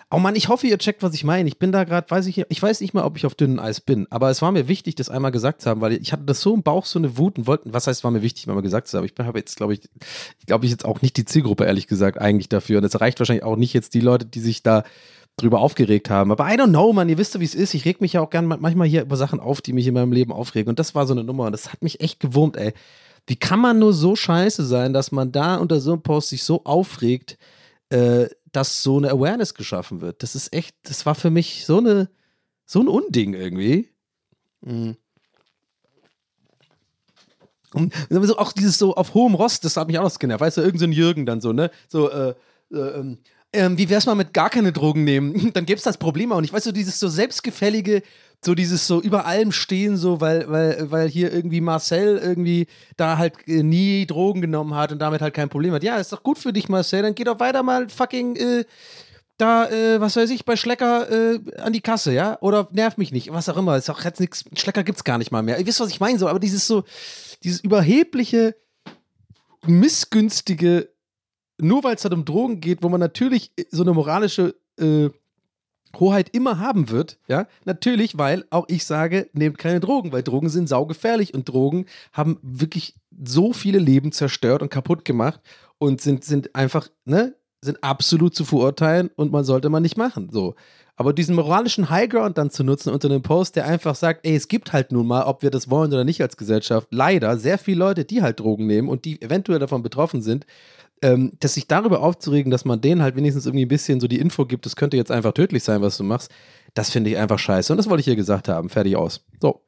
Oh 0.08 0.20
Mann, 0.20 0.36
ich 0.36 0.48
hoffe, 0.48 0.68
ihr 0.68 0.78
checkt, 0.78 1.02
was 1.02 1.14
ich 1.14 1.24
meine. 1.24 1.48
Ich 1.48 1.58
bin 1.58 1.72
da 1.72 1.82
gerade, 1.82 2.08
weiß 2.08 2.26
ich, 2.26 2.44
ich 2.48 2.62
weiß 2.62 2.80
nicht 2.80 2.94
mal, 2.94 3.04
ob 3.04 3.16
ich 3.16 3.26
auf 3.26 3.34
dünnem 3.34 3.58
Eis 3.58 3.80
bin, 3.80 4.06
aber 4.10 4.30
es 4.30 4.40
war 4.40 4.52
mir 4.52 4.68
wichtig, 4.68 4.94
das 4.94 5.08
einmal 5.08 5.32
gesagt 5.32 5.62
zu 5.62 5.68
haben, 5.68 5.80
weil 5.80 5.94
ich 5.94 6.12
hatte 6.12 6.22
das 6.22 6.40
so 6.40 6.54
im 6.54 6.62
Bauch, 6.62 6.84
so 6.86 7.00
eine 7.00 7.18
Wut 7.18 7.38
und 7.38 7.48
wollten, 7.48 7.72
was 7.74 7.88
heißt, 7.88 8.04
war 8.04 8.12
mir 8.12 8.22
wichtig, 8.22 8.46
mal 8.46 8.60
gesagt 8.62 8.86
zu 8.86 8.96
haben. 8.96 9.04
Ich 9.04 9.14
habe 9.18 9.38
jetzt, 9.38 9.56
glaube 9.56 9.74
ich, 9.74 9.80
ich 10.38 10.46
glaube, 10.46 10.64
ich 10.64 10.70
jetzt 10.70 10.84
auch 10.84 11.02
nicht 11.02 11.16
die 11.16 11.24
Zielgruppe, 11.24 11.64
ehrlich 11.64 11.88
gesagt, 11.88 12.18
eigentlich 12.18 12.48
dafür. 12.48 12.78
Und 12.78 12.84
es 12.84 13.00
reicht 13.00 13.18
wahrscheinlich 13.18 13.44
auch 13.44 13.56
nicht 13.56 13.72
jetzt 13.72 13.94
die 13.94 14.00
Leute, 14.00 14.26
die 14.26 14.38
sich 14.38 14.62
da 14.62 14.84
drüber 15.36 15.60
aufgeregt 15.60 16.08
haben. 16.08 16.30
Aber 16.30 16.46
I 16.46 16.56
don't 16.56 16.68
know, 16.68 16.92
man, 16.92 17.08
ihr 17.08 17.18
wisst 17.18 17.34
ja, 17.34 17.40
wie 17.40 17.44
es 17.44 17.56
ist. 17.56 17.74
Ich 17.74 17.84
reg 17.84 18.00
mich 18.00 18.12
ja 18.12 18.20
auch 18.20 18.30
gern 18.30 18.46
manchmal 18.46 18.86
hier 18.86 19.02
über 19.02 19.16
Sachen 19.16 19.40
auf, 19.40 19.60
die 19.60 19.72
mich 19.72 19.88
in 19.88 19.94
meinem 19.94 20.12
Leben 20.12 20.32
aufregen. 20.32 20.70
Und 20.70 20.78
das 20.78 20.94
war 20.94 21.06
so 21.06 21.14
eine 21.14 21.24
Nummer 21.24 21.46
und 21.46 21.52
das 21.52 21.72
hat 21.72 21.82
mich 21.82 22.00
echt 22.00 22.20
gewurmt, 22.20 22.56
ey. 22.56 22.72
Wie 23.26 23.36
kann 23.36 23.58
man 23.58 23.80
nur 23.80 23.92
so 23.92 24.14
scheiße 24.14 24.64
sein, 24.64 24.92
dass 24.92 25.10
man 25.10 25.32
da 25.32 25.56
unter 25.56 25.80
so 25.80 25.92
einem 25.92 26.02
Post 26.02 26.28
sich 26.28 26.44
so 26.44 26.64
aufregt, 26.64 27.38
äh, 27.90 28.26
dass 28.56 28.82
so 28.82 28.96
eine 28.96 29.10
Awareness 29.10 29.54
geschaffen 29.54 30.00
wird? 30.00 30.22
Das 30.22 30.34
ist 30.34 30.52
echt, 30.52 30.74
das 30.84 31.06
war 31.06 31.14
für 31.14 31.30
mich 31.30 31.66
so 31.66 31.78
eine, 31.78 32.08
so 32.64 32.80
ein 32.80 32.88
Unding 32.88 33.34
irgendwie. 33.34 33.90
Mhm. 34.62 34.96
Und 37.74 37.92
so 38.08 38.38
auch 38.38 38.52
dieses 38.52 38.78
so 38.78 38.94
auf 38.94 39.12
hohem 39.12 39.34
Rost, 39.34 39.64
das 39.64 39.76
hat 39.76 39.88
mich 39.88 39.98
auch 39.98 40.02
noch 40.02 40.18
genervt. 40.18 40.40
Weißt 40.40 40.56
du, 40.56 40.62
irgendein 40.62 40.92
so 40.92 40.98
Jürgen 40.98 41.26
dann 41.26 41.42
so, 41.42 41.52
ne? 41.52 41.70
So, 41.88 42.10
äh, 42.10 42.34
äh, 42.72 43.16
ähm, 43.52 43.78
wie 43.78 43.88
wär's 43.88 44.06
mal 44.06 44.14
mit 44.14 44.32
gar 44.32 44.50
keine 44.50 44.72
Drogen 44.72 45.04
nehmen? 45.04 45.50
Dann 45.54 45.66
gäbe 45.66 45.76
es 45.78 45.84
das 45.84 45.98
Problem 45.98 46.32
auch 46.32 46.40
nicht. 46.40 46.52
Weißt 46.52 46.66
du, 46.66 46.72
dieses 46.72 46.98
so 46.98 47.08
selbstgefällige, 47.08 48.02
so 48.46 48.54
dieses 48.54 48.86
so 48.86 49.02
über 49.02 49.26
allem 49.26 49.52
stehen, 49.52 49.96
so, 49.96 50.20
weil, 50.20 50.48
weil, 50.48 50.90
weil 50.90 51.08
hier 51.08 51.32
irgendwie 51.32 51.60
Marcel 51.60 52.16
irgendwie 52.16 52.68
da 52.96 53.18
halt 53.18 53.34
äh, 53.46 53.62
nie 53.62 54.06
Drogen 54.06 54.40
genommen 54.40 54.74
hat 54.74 54.92
und 54.92 55.00
damit 55.00 55.20
halt 55.20 55.34
kein 55.34 55.50
Problem 55.50 55.74
hat. 55.74 55.82
Ja, 55.82 55.98
ist 55.98 56.12
doch 56.12 56.22
gut 56.22 56.38
für 56.38 56.52
dich, 56.52 56.68
Marcel. 56.68 57.02
Dann 57.02 57.14
geh 57.14 57.24
doch 57.24 57.40
weiter 57.40 57.62
mal 57.62 57.88
fucking 57.88 58.36
äh, 58.36 58.64
da, 59.36 59.68
äh, 59.68 60.00
was 60.00 60.16
weiß 60.16 60.30
ich, 60.30 60.44
bei 60.44 60.56
Schlecker 60.56 61.10
äh, 61.10 61.40
an 61.58 61.72
die 61.72 61.82
Kasse, 61.82 62.14
ja? 62.14 62.38
Oder 62.40 62.68
nerv 62.72 62.96
mich 62.96 63.12
nicht, 63.12 63.30
was 63.32 63.48
auch 63.48 63.56
immer. 63.56 63.76
Ist 63.76 63.90
auch 63.90 64.02
jetzt 64.02 64.20
nichts, 64.20 64.44
Schlecker 64.54 64.82
gibt's 64.82 65.04
gar 65.04 65.18
nicht 65.18 65.30
mal 65.30 65.42
mehr. 65.42 65.58
Ihr 65.58 65.66
wisst, 65.66 65.80
was 65.80 65.90
ich 65.90 66.00
meine, 66.00 66.18
so, 66.18 66.28
aber 66.28 66.38
dieses 66.38 66.66
so, 66.66 66.84
dieses 67.42 67.60
überhebliche, 67.60 68.56
missgünstige, 69.66 70.88
nur 71.58 71.84
weil 71.84 71.96
es 71.96 72.04
halt 72.04 72.14
um 72.14 72.24
Drogen 72.24 72.60
geht, 72.60 72.82
wo 72.82 72.88
man 72.88 73.00
natürlich 73.00 73.52
so 73.70 73.82
eine 73.82 73.92
moralische 73.92 74.54
äh, 74.78 75.10
Hoheit 75.98 76.28
immer 76.34 76.58
haben 76.58 76.90
wird, 76.90 77.18
ja, 77.28 77.46
natürlich, 77.64 78.18
weil 78.18 78.44
auch 78.50 78.66
ich 78.68 78.84
sage, 78.84 79.28
nehmt 79.32 79.58
keine 79.58 79.80
Drogen, 79.80 80.12
weil 80.12 80.22
Drogen 80.22 80.48
sind 80.48 80.68
saugefährlich 80.68 81.34
und 81.34 81.48
Drogen 81.48 81.86
haben 82.12 82.38
wirklich 82.42 82.94
so 83.24 83.52
viele 83.52 83.78
Leben 83.78 84.12
zerstört 84.12 84.62
und 84.62 84.70
kaputt 84.70 85.04
gemacht 85.04 85.40
und 85.78 86.00
sind, 86.00 86.24
sind 86.24 86.54
einfach, 86.54 86.88
ne, 87.04 87.34
sind 87.62 87.82
absolut 87.82 88.34
zu 88.34 88.44
verurteilen 88.44 89.10
und 89.16 89.32
man 89.32 89.44
sollte 89.44 89.68
man 89.68 89.82
nicht 89.82 89.96
machen, 89.96 90.28
so. 90.30 90.54
Aber 90.98 91.12
diesen 91.12 91.34
moralischen 91.34 91.90
Highground 91.90 92.38
dann 92.38 92.50
zu 92.50 92.64
nutzen 92.64 92.90
unter 92.90 93.10
einem 93.10 93.22
Post, 93.22 93.56
der 93.56 93.66
einfach 93.66 93.94
sagt, 93.94 94.26
ey, 94.26 94.34
es 94.34 94.48
gibt 94.48 94.72
halt 94.72 94.92
nun 94.92 95.06
mal, 95.06 95.24
ob 95.24 95.42
wir 95.42 95.50
das 95.50 95.68
wollen 95.68 95.92
oder 95.92 96.04
nicht 96.04 96.22
als 96.22 96.38
Gesellschaft, 96.38 96.88
leider 96.90 97.36
sehr 97.36 97.58
viele 97.58 97.78
Leute, 97.80 98.06
die 98.06 98.22
halt 98.22 98.40
Drogen 98.40 98.66
nehmen 98.66 98.88
und 98.88 99.04
die 99.04 99.20
eventuell 99.20 99.58
davon 99.58 99.82
betroffen 99.82 100.22
sind, 100.22 100.46
ähm, 101.02 101.32
dass 101.40 101.54
sich 101.54 101.66
darüber 101.66 102.00
aufzuregen, 102.00 102.50
dass 102.50 102.64
man 102.64 102.80
denen 102.80 103.02
halt 103.02 103.16
wenigstens 103.16 103.46
irgendwie 103.46 103.64
ein 103.64 103.68
bisschen 103.68 104.00
so 104.00 104.08
die 104.08 104.18
Info 104.18 104.46
gibt, 104.46 104.66
das 104.66 104.76
könnte 104.76 104.96
jetzt 104.96 105.10
einfach 105.10 105.32
tödlich 105.32 105.62
sein, 105.62 105.82
was 105.82 105.96
du 105.96 106.04
machst, 106.04 106.30
das 106.74 106.90
finde 106.90 107.10
ich 107.10 107.16
einfach 107.16 107.38
scheiße. 107.38 107.72
Und 107.72 107.76
das 107.76 107.88
wollte 107.88 108.00
ich 108.00 108.06
hier 108.06 108.16
gesagt 108.16 108.48
haben. 108.48 108.68
Fertig 108.68 108.96
aus. 108.96 109.24
So. 109.40 109.62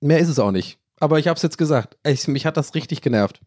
Mehr 0.00 0.18
ist 0.18 0.28
es 0.28 0.38
auch 0.38 0.52
nicht. 0.52 0.78
Aber 0.98 1.18
ich 1.18 1.28
habe 1.28 1.36
es 1.36 1.42
jetzt 1.42 1.58
gesagt. 1.58 1.96
Ich, 2.06 2.28
mich 2.28 2.46
hat 2.46 2.56
das 2.56 2.74
richtig 2.74 3.00
genervt. 3.02 3.40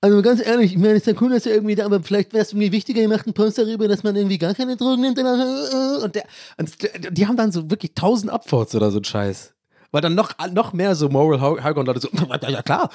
Also 0.00 0.20
ganz 0.22 0.44
ehrlich, 0.44 0.72
ich 0.72 0.78
meine, 0.78 0.94
es 0.94 1.06
ist 1.06 1.06
ja 1.06 1.20
cool, 1.20 1.30
dass 1.30 1.46
er 1.46 1.54
irgendwie 1.54 1.76
da, 1.76 1.84
aber 1.84 2.02
vielleicht 2.02 2.32
wäre 2.32 2.42
es 2.42 2.52
irgendwie 2.52 2.72
wichtiger, 2.72 3.00
ihr 3.00 3.08
macht 3.08 3.26
einen 3.26 3.34
Post 3.34 3.58
darüber, 3.58 3.86
dass 3.86 4.02
man 4.02 4.16
irgendwie 4.16 4.38
gar 4.38 4.54
keine 4.54 4.76
Drogen 4.76 5.02
nimmt. 5.02 5.18
Und, 5.18 6.14
der, 6.16 6.24
und 6.58 6.76
die 7.10 7.26
haben 7.28 7.36
dann 7.36 7.52
so 7.52 7.70
wirklich 7.70 7.94
tausend 7.94 8.32
Upvotes 8.32 8.74
oder 8.74 8.90
so 8.90 8.98
ein 8.98 9.04
Scheiß. 9.04 9.54
Weil 9.92 10.00
dann 10.00 10.14
noch, 10.14 10.32
noch 10.52 10.72
mehr 10.72 10.94
so 10.94 11.10
Moral 11.10 11.62
High-Ground-Leute 11.62 12.00
so, 12.00 12.08
ja, 12.48 12.62
klar, 12.62 12.90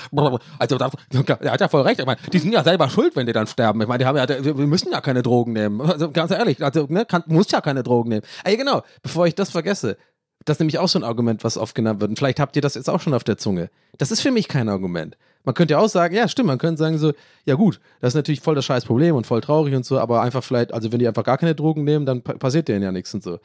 also 0.57 0.77
er 0.77 1.51
hat 1.51 1.61
ja 1.61 1.67
voll 1.67 1.83
recht. 1.83 1.99
Ich 1.99 2.05
meine, 2.05 2.19
die 2.33 2.39
sind 2.39 2.51
ja 2.51 2.63
selber 2.63 2.89
schuld, 2.89 3.15
wenn 3.15 3.27
die 3.27 3.33
dann 3.33 3.45
sterben. 3.47 3.79
Ich 3.81 3.87
meine, 3.87 3.99
die 3.99 4.05
haben 4.05 4.17
ja, 4.17 4.27
wir 4.27 4.53
müssen 4.67 4.91
ja 4.91 4.99
keine 4.99 5.21
Drogen 5.21 5.53
nehmen. 5.53 5.79
Also 5.79 6.11
ganz 6.11 6.31
ehrlich, 6.31 6.63
also 6.63 6.87
ne, 6.89 7.05
kann, 7.05 7.23
muss 7.27 7.51
ja 7.51 7.61
keine 7.61 7.83
Drogen 7.83 8.09
nehmen. 8.09 8.23
Ey, 8.43 8.57
genau, 8.57 8.81
bevor 9.03 9.27
ich 9.27 9.35
das 9.35 9.51
vergesse, 9.51 9.97
das 10.45 10.55
ist 10.55 10.59
nämlich 10.59 10.79
auch 10.79 10.87
so 10.87 10.97
ein 10.97 11.03
Argument, 11.03 11.43
was 11.43 11.57
oft 11.57 11.75
genannt 11.75 12.01
wird. 12.01 12.09
Und 12.09 12.17
vielleicht 12.17 12.39
habt 12.39 12.55
ihr 12.55 12.61
das 12.61 12.75
jetzt 12.75 12.89
auch 12.89 13.01
schon 13.01 13.13
auf 13.13 13.23
der 13.23 13.37
Zunge. 13.37 13.69
Das 13.97 14.11
ist 14.11 14.21
für 14.21 14.31
mich 14.31 14.47
kein 14.47 14.67
Argument. 14.69 15.17
Man 15.43 15.53
könnte 15.53 15.73
ja 15.73 15.79
auch 15.79 15.89
sagen, 15.89 16.15
ja, 16.15 16.27
stimmt, 16.27 16.47
man 16.47 16.57
könnte 16.57 16.79
sagen 16.79 16.97
so, 16.97 17.13
ja 17.45 17.55
gut, 17.55 17.79
das 18.01 18.09
ist 18.09 18.15
natürlich 18.15 18.41
voll 18.41 18.55
das 18.55 18.65
scheiß 18.65 18.85
Problem 18.85 19.15
und 19.15 19.27
voll 19.27 19.41
traurig 19.41 19.75
und 19.75 19.85
so, 19.85 19.99
aber 19.99 20.21
einfach 20.21 20.43
vielleicht, 20.43 20.73
also 20.73 20.91
wenn 20.91 20.99
die 20.99 21.07
einfach 21.07 21.23
gar 21.23 21.37
keine 21.37 21.53
Drogen 21.53 21.83
nehmen, 21.83 22.05
dann 22.05 22.21
passiert 22.21 22.67
denen 22.67 22.83
ja 22.83 22.91
nichts 22.91 23.13
und 23.13 23.23
so. 23.23 23.39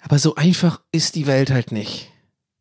Aber 0.00 0.18
so 0.18 0.34
einfach 0.36 0.80
ist 0.92 1.14
die 1.14 1.26
Welt 1.26 1.50
halt 1.50 1.70
nicht. 1.70 2.12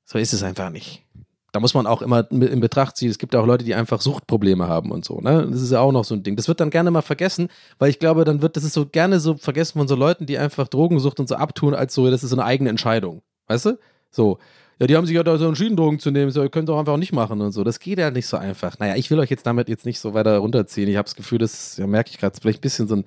So 0.06 0.18
ist 0.18 0.34
es 0.34 0.44
einfach 0.44 0.70
nicht. 0.70 1.04
Da 1.52 1.60
muss 1.60 1.74
man 1.74 1.88
auch 1.88 2.02
immer 2.02 2.30
in 2.32 2.60
Betracht 2.60 2.98
ziehen, 2.98 3.10
es 3.10 3.18
gibt 3.18 3.36
auch 3.36 3.46
Leute, 3.46 3.64
die 3.64 3.76
einfach 3.76 4.02
Suchtprobleme 4.02 4.68
haben 4.68 4.92
und 4.92 5.06
so, 5.06 5.22
ne? 5.22 5.48
Das 5.50 5.62
ist 5.62 5.72
ja 5.72 5.80
auch 5.80 5.94
noch 5.94 6.04
so 6.04 6.14
ein 6.14 6.22
Ding. 6.22 6.36
Das 6.36 6.50
wird 6.50 6.60
dann 6.60 6.70
gerne 6.70 6.92
mal 6.92 7.02
vergessen, 7.02 7.48
weil 7.80 7.90
ich 7.90 8.00
glaube, 8.00 8.26
dann 8.26 8.42
wird 8.42 8.58
das 8.58 8.66
ist 8.66 8.74
so 8.74 8.86
gerne 8.86 9.20
so 9.22 9.36
vergessen 9.36 9.80
von 9.80 9.88
so 9.88 9.96
Leuten, 9.96 10.26
die 10.26 10.38
einfach 10.38 10.68
Drogensucht 10.68 11.20
und 11.20 11.30
so 11.30 11.36
abtun, 11.36 11.74
als 11.74 11.94
so, 11.94 12.10
das 12.12 12.24
ist 12.24 12.32
so 12.32 12.36
eine 12.36 12.44
eigene 12.44 12.70
Entscheidung. 12.70 13.22
Weißt 13.48 13.68
du? 13.68 13.80
So 14.12 14.38
ja, 14.80 14.88
die 14.88 14.96
haben 14.98 15.06
sich 15.06 15.16
ja 15.16 15.24
da 15.24 15.38
so 15.38 15.48
entschieden, 15.48 15.78
Drogen 15.78 16.00
zu 16.00 16.12
nehmen, 16.12 16.32
so, 16.32 16.44
ihr 16.44 16.50
könnt 16.50 16.68
doch 16.68 16.78
einfach 16.78 16.98
nicht 16.98 17.14
machen 17.14 17.40
und 17.40 17.54
so. 17.54 17.64
Das 17.64 17.80
geht 17.80 17.98
ja 17.98 18.12
nicht 18.12 18.28
so 18.28 18.36
einfach. 18.36 18.78
Naja, 18.80 18.96
ich 18.96 19.10
will 19.10 19.20
euch 19.20 19.30
jetzt 19.30 19.46
damit 19.46 19.70
jetzt 19.70 19.86
nicht 19.86 20.00
so 20.00 20.14
weiter 20.14 20.38
runterziehen. 20.38 20.90
Ich 20.90 20.98
habe 20.98 21.06
das 21.06 21.16
Gefühl, 21.16 21.38
dass, 21.38 21.78
ja, 21.78 21.88
merke 21.88 22.10
ich 22.10 22.18
gerade, 22.18 22.38
vielleicht 22.40 22.60
ein 22.60 22.62
bisschen 22.62 22.88
so 22.88 22.98
ein 22.98 23.06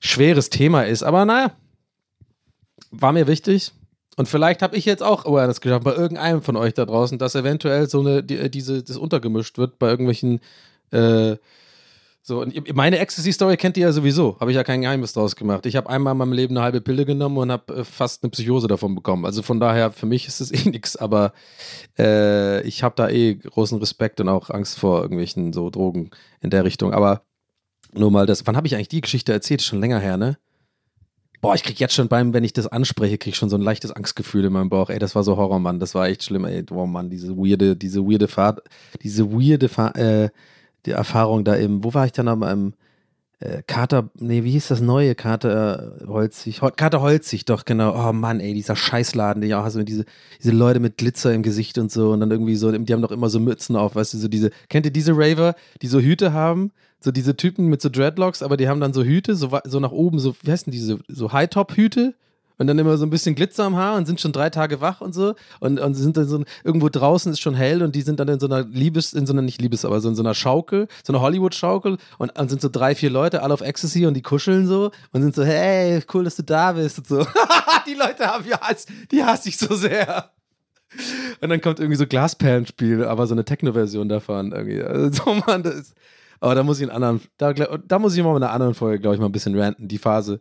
schweres 0.00 0.50
Thema 0.50 0.82
ist. 0.82 1.04
Aber 1.04 1.24
naja, 1.24 1.52
war 2.90 3.12
mir 3.12 3.28
wichtig. 3.28 3.72
Und 4.16 4.28
vielleicht 4.28 4.62
habe 4.62 4.76
ich 4.76 4.84
jetzt 4.84 5.02
auch 5.02 5.24
Awareness 5.24 5.60
geschafft 5.60 5.84
bei 5.84 5.94
irgendeinem 5.94 6.42
von 6.42 6.56
euch 6.56 6.74
da 6.74 6.84
draußen, 6.84 7.18
dass 7.18 7.34
eventuell 7.34 7.88
so 7.88 8.00
eine, 8.00 8.22
die, 8.22 8.50
diese, 8.50 8.82
das 8.82 8.96
untergemischt 8.96 9.56
wird 9.58 9.78
bei 9.78 9.88
irgendwelchen 9.88 10.40
äh, 10.90 11.36
so, 12.24 12.40
und 12.40 12.76
meine 12.76 12.98
Ecstasy-Story 12.98 13.56
kennt 13.56 13.76
ihr 13.76 13.86
ja 13.86 13.92
sowieso. 13.92 14.36
Habe 14.38 14.52
ich 14.52 14.54
ja 14.54 14.62
kein 14.62 14.82
Geheimnis 14.82 15.12
draus 15.12 15.34
gemacht. 15.34 15.66
Ich 15.66 15.74
habe 15.74 15.90
einmal 15.90 16.12
in 16.12 16.18
meinem 16.18 16.32
Leben 16.32 16.56
eine 16.56 16.62
halbe 16.62 16.80
Pille 16.80 17.04
genommen 17.04 17.36
und 17.36 17.50
habe 17.50 17.78
äh, 17.78 17.84
fast 17.84 18.22
eine 18.22 18.30
Psychose 18.30 18.68
davon 18.68 18.94
bekommen. 18.94 19.24
Also 19.26 19.42
von 19.42 19.58
daher, 19.58 19.90
für 19.90 20.06
mich 20.06 20.28
ist 20.28 20.40
es 20.40 20.52
eh 20.52 20.68
nichts, 20.70 20.94
aber 20.94 21.32
äh, 21.98 22.62
ich 22.62 22.84
habe 22.84 22.94
da 22.94 23.08
eh 23.08 23.34
großen 23.34 23.78
Respekt 23.78 24.20
und 24.20 24.28
auch 24.28 24.50
Angst 24.50 24.78
vor 24.78 25.02
irgendwelchen 25.02 25.52
so 25.52 25.68
Drogen 25.68 26.10
in 26.40 26.50
der 26.50 26.64
Richtung. 26.64 26.94
Aber 26.94 27.22
nur 27.92 28.12
mal 28.12 28.26
das. 28.26 28.46
Wann 28.46 28.56
habe 28.56 28.68
ich 28.68 28.76
eigentlich 28.76 28.88
die 28.88 29.00
Geschichte 29.00 29.32
erzählt? 29.32 29.60
Schon 29.60 29.80
länger 29.80 29.98
her, 29.98 30.16
ne? 30.16 30.38
Boah, 31.42 31.56
ich 31.56 31.64
krieg 31.64 31.80
jetzt 31.80 31.94
schon 31.94 32.06
beim, 32.06 32.32
wenn 32.32 32.44
ich 32.44 32.52
das 32.52 32.68
anspreche, 32.68 33.18
krieg 33.18 33.32
ich 33.32 33.36
schon 33.36 33.50
so 33.50 33.56
ein 33.56 33.62
leichtes 33.62 33.90
Angstgefühl 33.90 34.44
in 34.44 34.52
meinem 34.52 34.70
Bauch. 34.70 34.90
Ey, 34.90 35.00
das 35.00 35.16
war 35.16 35.24
so 35.24 35.36
Horror, 35.36 35.58
Mann. 35.58 35.80
Das 35.80 35.92
war 35.92 36.06
echt 36.06 36.22
schlimm, 36.22 36.44
ey. 36.44 36.64
Oh 36.70 36.86
Mann, 36.86 37.10
diese 37.10 37.36
weirde, 37.36 37.74
diese 37.74 38.00
weirde 38.06 38.28
Fahrt, 38.28 38.62
diese 39.02 39.32
weirde 39.32 39.68
Fahrt, 39.68 39.98
äh, 39.98 40.30
die 40.86 40.92
Erfahrung 40.92 41.42
da 41.44 41.56
eben, 41.56 41.82
wo 41.82 41.92
war 41.94 42.06
ich 42.06 42.12
dann 42.12 42.28
am 42.28 42.44
einem 42.44 42.74
äh, 43.42 43.62
Kater, 43.66 44.10
nee, 44.18 44.44
wie 44.44 44.52
hieß 44.52 44.68
das 44.68 44.80
neue? 44.80 45.14
Kater 45.14 46.00
äh, 46.02 46.06
Holzig, 46.06 46.60
Kater 46.76 47.00
Holzig, 47.00 47.44
doch, 47.44 47.64
genau. 47.64 47.94
Oh 47.94 48.12
Mann, 48.12 48.40
ey, 48.40 48.54
dieser 48.54 48.76
Scheißladen, 48.76 49.40
den 49.40 49.50
ich 49.50 49.54
auch 49.54 49.64
hasse, 49.64 49.84
diese, 49.84 50.04
diese 50.42 50.52
Leute 50.52 50.80
mit 50.80 50.96
Glitzer 50.96 51.34
im 51.34 51.42
Gesicht 51.42 51.78
und 51.78 51.90
so 51.90 52.12
und 52.12 52.20
dann 52.20 52.30
irgendwie 52.30 52.56
so, 52.56 52.70
die 52.70 52.92
haben 52.92 53.02
doch 53.02 53.10
immer 53.10 53.28
so 53.28 53.40
Mützen 53.40 53.76
auf, 53.76 53.96
weißt 53.96 54.14
du, 54.14 54.18
so 54.18 54.28
diese, 54.28 54.50
kennt 54.68 54.86
ihr 54.86 54.92
diese 54.92 55.12
Raver, 55.14 55.54
die 55.82 55.88
so 55.88 56.00
Hüte 56.00 56.32
haben? 56.32 56.72
So 57.00 57.10
diese 57.10 57.36
Typen 57.36 57.66
mit 57.66 57.82
so 57.82 57.88
Dreadlocks, 57.88 58.42
aber 58.42 58.56
die 58.56 58.68
haben 58.68 58.80
dann 58.80 58.92
so 58.92 59.02
Hüte, 59.02 59.34
so, 59.34 59.58
so 59.64 59.80
nach 59.80 59.90
oben, 59.90 60.20
so, 60.20 60.36
wie 60.42 60.52
heißen 60.52 60.70
diese, 60.70 61.00
so 61.08 61.32
High-Top-Hüte? 61.32 62.14
Und 62.62 62.68
dann 62.68 62.78
immer 62.78 62.96
so 62.96 63.04
ein 63.04 63.10
bisschen 63.10 63.34
Glitzer 63.34 63.64
am 63.64 63.76
Haar 63.76 63.96
und 63.96 64.06
sind 64.06 64.20
schon 64.20 64.30
drei 64.30 64.48
Tage 64.48 64.80
wach 64.80 65.00
und 65.00 65.12
so 65.12 65.34
und, 65.58 65.80
und 65.80 65.94
sind 65.94 66.16
dann 66.16 66.28
so 66.28 66.44
irgendwo 66.62 66.88
draußen 66.88 67.32
ist 67.32 67.40
schon 67.40 67.56
hell 67.56 67.82
und 67.82 67.96
die 67.96 68.02
sind 68.02 68.20
dann 68.20 68.28
in 68.28 68.38
so 68.38 68.46
einer 68.46 68.62
Liebes, 68.62 69.14
in 69.14 69.26
so 69.26 69.32
einer 69.32 69.42
nicht 69.42 69.60
Liebes, 69.60 69.84
aber 69.84 70.00
so 70.00 70.08
in 70.08 70.14
so 70.14 70.22
einer 70.22 70.34
Schaukel, 70.34 70.86
so 71.02 71.12
einer 71.12 71.20
Hollywood-Schaukel 71.20 71.98
und 72.18 72.32
dann 72.36 72.48
sind 72.48 72.62
so 72.62 72.68
drei, 72.68 72.94
vier 72.94 73.10
Leute 73.10 73.42
alle 73.42 73.52
auf 73.52 73.62
Ecstasy 73.62 74.06
und 74.06 74.14
die 74.14 74.22
kuscheln 74.22 74.68
so 74.68 74.92
und 75.10 75.22
sind 75.22 75.34
so, 75.34 75.42
hey, 75.42 76.00
cool, 76.14 76.22
dass 76.22 76.36
du 76.36 76.44
da 76.44 76.70
bist 76.70 76.98
und 76.98 77.08
so. 77.08 77.26
die 77.88 77.94
Leute 77.94 78.28
haben 78.28 78.44
ja, 78.48 78.60
die 79.10 79.24
hasse 79.24 79.48
ich 79.48 79.58
so 79.58 79.74
sehr. 79.74 80.30
Und 81.40 81.48
dann 81.48 81.60
kommt 81.60 81.80
irgendwie 81.80 81.96
so 81.96 82.06
Glasperlenspiel, 82.06 83.04
aber 83.04 83.26
so 83.26 83.34
eine 83.34 83.44
Techno-Version 83.44 84.08
davon 84.08 84.52
irgendwie. 84.52 84.82
Also, 84.82 85.24
so, 85.24 85.42
man, 85.46 85.64
das 85.64 85.74
ist, 85.74 85.94
aber 86.42 86.56
da 86.56 86.64
muss 86.64 86.78
ich 86.78 86.82
in 86.82 86.90
anderen, 86.90 87.20
da, 87.38 87.52
da 87.52 87.98
muss 88.00 88.16
ich 88.16 88.22
mal 88.24 88.36
in 88.36 88.42
einer 88.42 88.50
anderen 88.50 88.74
Folge, 88.74 88.98
glaube 88.98 89.14
ich, 89.14 89.20
mal 89.20 89.26
ein 89.26 89.32
bisschen 89.32 89.56
ranten. 89.56 89.86
Die 89.86 89.98
Phase, 89.98 90.40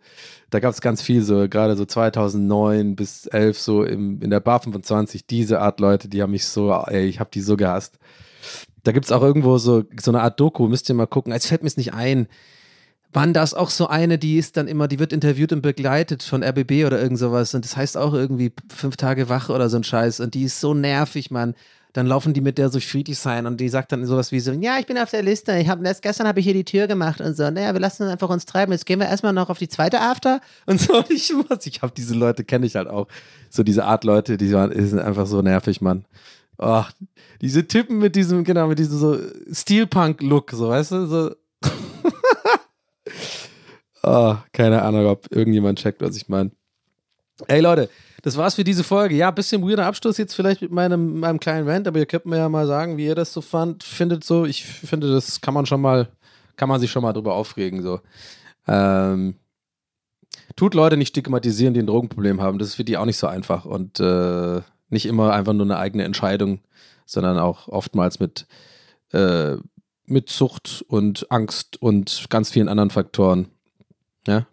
da 0.49 0.59
gab 0.59 0.73
es 0.73 0.81
ganz 0.81 1.03
viel 1.03 1.21
so, 1.21 1.47
gerade 1.47 1.75
so 1.75 1.85
2009 1.85 2.95
bis 2.95 3.27
11 3.27 3.59
so 3.59 3.83
im, 3.83 4.19
in 4.19 4.31
der 4.31 4.39
Bar 4.39 4.61
25, 4.61 5.27
diese 5.27 5.59
Art 5.59 5.79
Leute, 5.79 6.09
die 6.09 6.23
haben 6.23 6.31
mich 6.31 6.45
so, 6.45 6.73
ey, 6.73 7.05
ich 7.05 7.19
habe 7.19 7.29
die 7.31 7.41
so 7.41 7.55
gehasst. 7.55 7.99
Da 8.83 8.93
gibt 8.93 9.05
es 9.05 9.11
auch 9.11 9.21
irgendwo 9.21 9.59
so, 9.59 9.83
so 10.01 10.09
eine 10.09 10.21
Art 10.21 10.39
Doku, 10.39 10.67
müsst 10.67 10.89
ihr 10.89 10.95
mal 10.95 11.05
gucken. 11.05 11.33
Es 11.33 11.45
fällt 11.45 11.61
mir 11.61 11.69
nicht 11.75 11.93
ein. 11.93 12.27
Wann 13.13 13.33
das 13.33 13.53
auch 13.53 13.69
so 13.69 13.85
eine, 13.85 14.17
die 14.17 14.39
ist 14.39 14.57
dann 14.57 14.67
immer, 14.67 14.87
die 14.87 14.97
wird 14.97 15.13
interviewt 15.13 15.53
und 15.53 15.61
begleitet 15.61 16.23
von 16.23 16.41
RBB 16.43 16.85
oder 16.87 16.99
irgend 16.99 17.19
sowas 17.19 17.53
und 17.53 17.63
das 17.63 17.77
heißt 17.77 17.95
auch 17.95 18.15
irgendwie 18.15 18.53
fünf 18.73 18.97
Tage 18.97 19.29
wach 19.29 19.49
oder 19.49 19.69
so 19.69 19.77
ein 19.77 19.83
Scheiß 19.83 20.19
und 20.19 20.33
die 20.33 20.43
ist 20.43 20.61
so 20.61 20.73
nervig, 20.73 21.29
Mann 21.29 21.53
dann 21.93 22.07
laufen 22.07 22.33
die 22.33 22.41
mit 22.41 22.57
der 22.57 22.69
so 22.69 22.79
friedlich 22.79 23.19
sein 23.19 23.45
und 23.45 23.59
die 23.59 23.69
sagt 23.69 23.91
dann 23.91 24.05
sowas 24.05 24.31
wie 24.31 24.39
so, 24.39 24.51
ja, 24.53 24.79
ich 24.79 24.85
bin 24.85 24.97
auf 24.97 25.11
der 25.11 25.23
Liste, 25.23 25.57
ich 25.57 25.67
habe 25.67 25.85
erst 25.85 26.01
gestern 26.01 26.27
habe 26.27 26.39
ich 26.39 26.45
hier 26.45 26.53
die 26.53 26.63
Tür 26.63 26.87
gemacht 26.87 27.19
und 27.19 27.35
so, 27.35 27.49
naja, 27.49 27.73
wir 27.73 27.81
lassen 27.81 28.03
einfach 28.03 28.29
uns 28.29 28.45
treiben, 28.45 28.71
jetzt 28.71 28.85
gehen 28.85 28.99
wir 28.99 29.07
erstmal 29.07 29.33
noch 29.33 29.49
auf 29.49 29.57
die 29.57 29.67
zweite 29.67 29.99
After 29.99 30.39
und 30.65 30.79
so. 30.79 31.03
Ich, 31.11 31.33
ich 31.65 31.81
habe 31.81 31.93
diese 31.95 32.15
Leute, 32.15 32.43
kenne 32.43 32.65
ich 32.65 32.75
halt 32.75 32.87
auch, 32.87 33.07
so 33.49 33.63
diese 33.63 33.83
Art 33.85 34.03
Leute, 34.03 34.37
die 34.37 34.47
sind 34.47 34.99
einfach 34.99 35.27
so 35.27 35.41
nervig, 35.41 35.81
Mann. 35.81 36.05
Ach, 36.57 36.91
diese 37.41 37.67
Typen 37.67 37.97
mit 37.97 38.15
diesem, 38.15 38.43
genau, 38.43 38.67
mit 38.67 38.79
diesem 38.79 38.97
so 38.97 39.17
Steelpunk-Look, 39.51 40.51
so, 40.51 40.69
weißt 40.69 40.91
du, 40.91 41.05
so. 41.07 41.35
Oh, 44.03 44.35
keine 44.53 44.81
Ahnung, 44.83 45.07
ob 45.07 45.31
irgendjemand 45.31 45.79
checkt, 45.79 46.01
was 46.01 46.15
ich 46.15 46.29
meine. 46.29 46.51
Ey 47.47 47.59
Leute, 47.59 47.89
das 48.21 48.37
war's 48.37 48.55
für 48.55 48.63
diese 48.63 48.83
Folge. 48.83 49.15
Ja, 49.15 49.31
bisschen 49.31 49.67
weirder 49.67 49.85
Abschluss 49.85 50.17
jetzt 50.17 50.35
vielleicht 50.35 50.61
mit 50.61 50.71
meinem, 50.71 51.19
meinem 51.19 51.39
kleinen 51.39 51.67
Rant, 51.67 51.87
aber 51.87 51.99
ihr 51.99 52.05
könnt 52.05 52.25
mir 52.25 52.37
ja 52.37 52.49
mal 52.49 52.67
sagen, 52.67 52.97
wie 52.97 53.05
ihr 53.05 53.15
das 53.15 53.33
so 53.33 53.41
fand, 53.41 53.83
findet 53.83 54.23
so. 54.23 54.45
Ich 54.45 54.63
finde, 54.65 55.11
das 55.11 55.41
kann 55.41 55.53
man 55.53 55.65
schon 55.65 55.81
mal, 55.81 56.07
kann 56.55 56.69
man 56.69 56.79
sich 56.79 56.91
schon 56.91 57.01
mal 57.01 57.13
drüber 57.13 57.33
aufregen. 57.33 57.81
So. 57.81 57.99
Ähm, 58.67 59.35
tut 60.55 60.75
Leute 60.75 60.97
nicht 60.97 61.09
stigmatisieren, 61.09 61.73
die 61.73 61.81
ein 61.81 61.87
Drogenproblem 61.87 62.41
haben. 62.41 62.59
Das 62.59 62.69
ist 62.69 62.75
für 62.75 62.83
die 62.83 62.97
auch 62.97 63.05
nicht 63.05 63.17
so 63.17 63.27
einfach 63.27 63.65
und 63.65 63.99
äh, 63.99 64.61
nicht 64.89 65.05
immer 65.07 65.33
einfach 65.33 65.53
nur 65.53 65.65
eine 65.65 65.77
eigene 65.77 66.03
Entscheidung, 66.03 66.59
sondern 67.05 67.39
auch 67.39 67.67
oftmals 67.67 68.19
mit, 68.19 68.45
äh, 69.13 69.55
mit 70.05 70.29
Sucht 70.29 70.85
und 70.87 71.31
Angst 71.31 71.81
und 71.81 72.27
ganz 72.29 72.51
vielen 72.51 72.69
anderen 72.69 72.91
Faktoren. 72.91 73.47
Ja, 74.27 74.45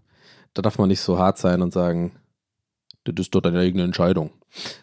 da 0.54 0.62
darf 0.62 0.78
man 0.78 0.88
nicht 0.88 1.00
so 1.00 1.18
hart 1.18 1.36
sein 1.36 1.60
und 1.60 1.74
sagen, 1.74 2.12
das 3.12 3.26
ist 3.26 3.34
doch 3.34 3.40
deine 3.40 3.61
eigene 3.61 3.84
Entscheidung. 3.84 4.30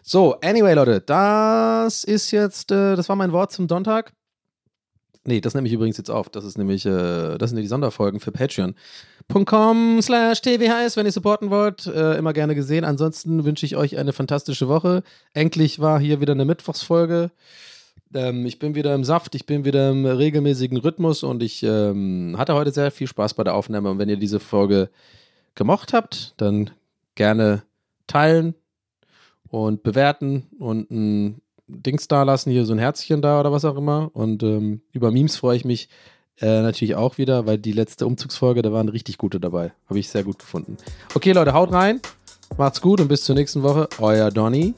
So, 0.02 0.40
anyway, 0.40 0.74
Leute, 0.74 1.00
das 1.00 2.04
ist 2.04 2.30
jetzt, 2.30 2.70
äh, 2.72 2.96
das 2.96 3.08
war 3.08 3.16
mein 3.16 3.32
Wort 3.32 3.52
zum 3.52 3.68
Sonntag. 3.68 4.12
Nee, 5.26 5.40
das 5.40 5.54
nehme 5.54 5.66
ich 5.66 5.74
übrigens 5.74 5.96
jetzt 5.96 6.10
auf. 6.10 6.28
Das 6.28 6.44
ist 6.44 6.56
nämlich, 6.56 6.86
äh, 6.86 7.36
das 7.36 7.50
sind 7.50 7.60
die 7.60 7.66
Sonderfolgen 7.66 8.20
für 8.20 8.30
Patreon.com 8.30 10.00
slash 10.00 10.40
tvhs, 10.40 10.96
wenn 10.96 11.06
ihr 11.06 11.12
supporten 11.12 11.50
wollt. 11.50 11.86
Äh, 11.86 12.16
immer 12.16 12.32
gerne 12.32 12.54
gesehen. 12.54 12.84
Ansonsten 12.84 13.44
wünsche 13.44 13.66
ich 13.66 13.76
euch 13.76 13.98
eine 13.98 14.12
fantastische 14.12 14.68
Woche. 14.68 15.02
Endlich 15.34 15.80
war 15.80 15.98
hier 15.98 16.20
wieder 16.20 16.32
eine 16.32 16.44
Mittwochsfolge. 16.44 17.32
Ähm, 18.14 18.46
ich 18.46 18.60
bin 18.60 18.76
wieder 18.76 18.94
im 18.94 19.02
Saft, 19.02 19.34
ich 19.34 19.46
bin 19.46 19.64
wieder 19.64 19.90
im 19.90 20.06
regelmäßigen 20.06 20.78
Rhythmus 20.78 21.24
und 21.24 21.42
ich 21.42 21.62
ähm, 21.64 22.36
hatte 22.38 22.54
heute 22.54 22.70
sehr 22.70 22.92
viel 22.92 23.08
Spaß 23.08 23.34
bei 23.34 23.42
der 23.42 23.54
Aufnahme. 23.54 23.90
Und 23.90 23.98
wenn 23.98 24.08
ihr 24.08 24.16
diese 24.16 24.38
Folge 24.38 24.90
gemocht 25.56 25.92
habt, 25.92 26.34
dann 26.36 26.70
gerne 27.16 27.62
teilen 28.06 28.54
und 29.48 29.82
bewerten 29.82 30.46
und 30.58 30.90
ein 30.90 31.42
Dings 31.68 32.08
da 32.08 32.22
lassen, 32.22 32.50
hier 32.50 32.64
so 32.64 32.72
ein 32.72 32.78
Herzchen 32.78 33.22
da 33.22 33.40
oder 33.40 33.52
was 33.52 33.64
auch 33.64 33.76
immer. 33.76 34.10
Und 34.12 34.42
ähm, 34.42 34.82
über 34.92 35.10
Memes 35.10 35.36
freue 35.36 35.56
ich 35.56 35.64
mich 35.64 35.88
äh, 36.40 36.62
natürlich 36.62 36.94
auch 36.94 37.18
wieder, 37.18 37.46
weil 37.46 37.58
die 37.58 37.72
letzte 37.72 38.06
Umzugsfolge, 38.06 38.62
da 38.62 38.72
waren 38.72 38.88
richtig 38.88 39.18
gute 39.18 39.40
dabei. 39.40 39.72
Habe 39.88 39.98
ich 39.98 40.08
sehr 40.08 40.22
gut 40.22 40.38
gefunden. 40.38 40.76
Okay, 41.14 41.32
Leute, 41.32 41.54
haut 41.54 41.72
rein. 41.72 42.00
Macht's 42.56 42.80
gut 42.80 43.00
und 43.00 43.08
bis 43.08 43.24
zur 43.24 43.34
nächsten 43.34 43.62
Woche. 43.62 43.88
Euer 43.98 44.30
Donny. 44.30 44.74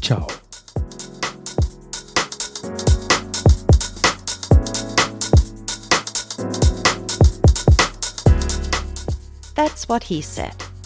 Ciao. 0.00 0.26
That's 9.54 9.88
what 9.88 10.04
he 10.04 10.22
said. 10.22 10.54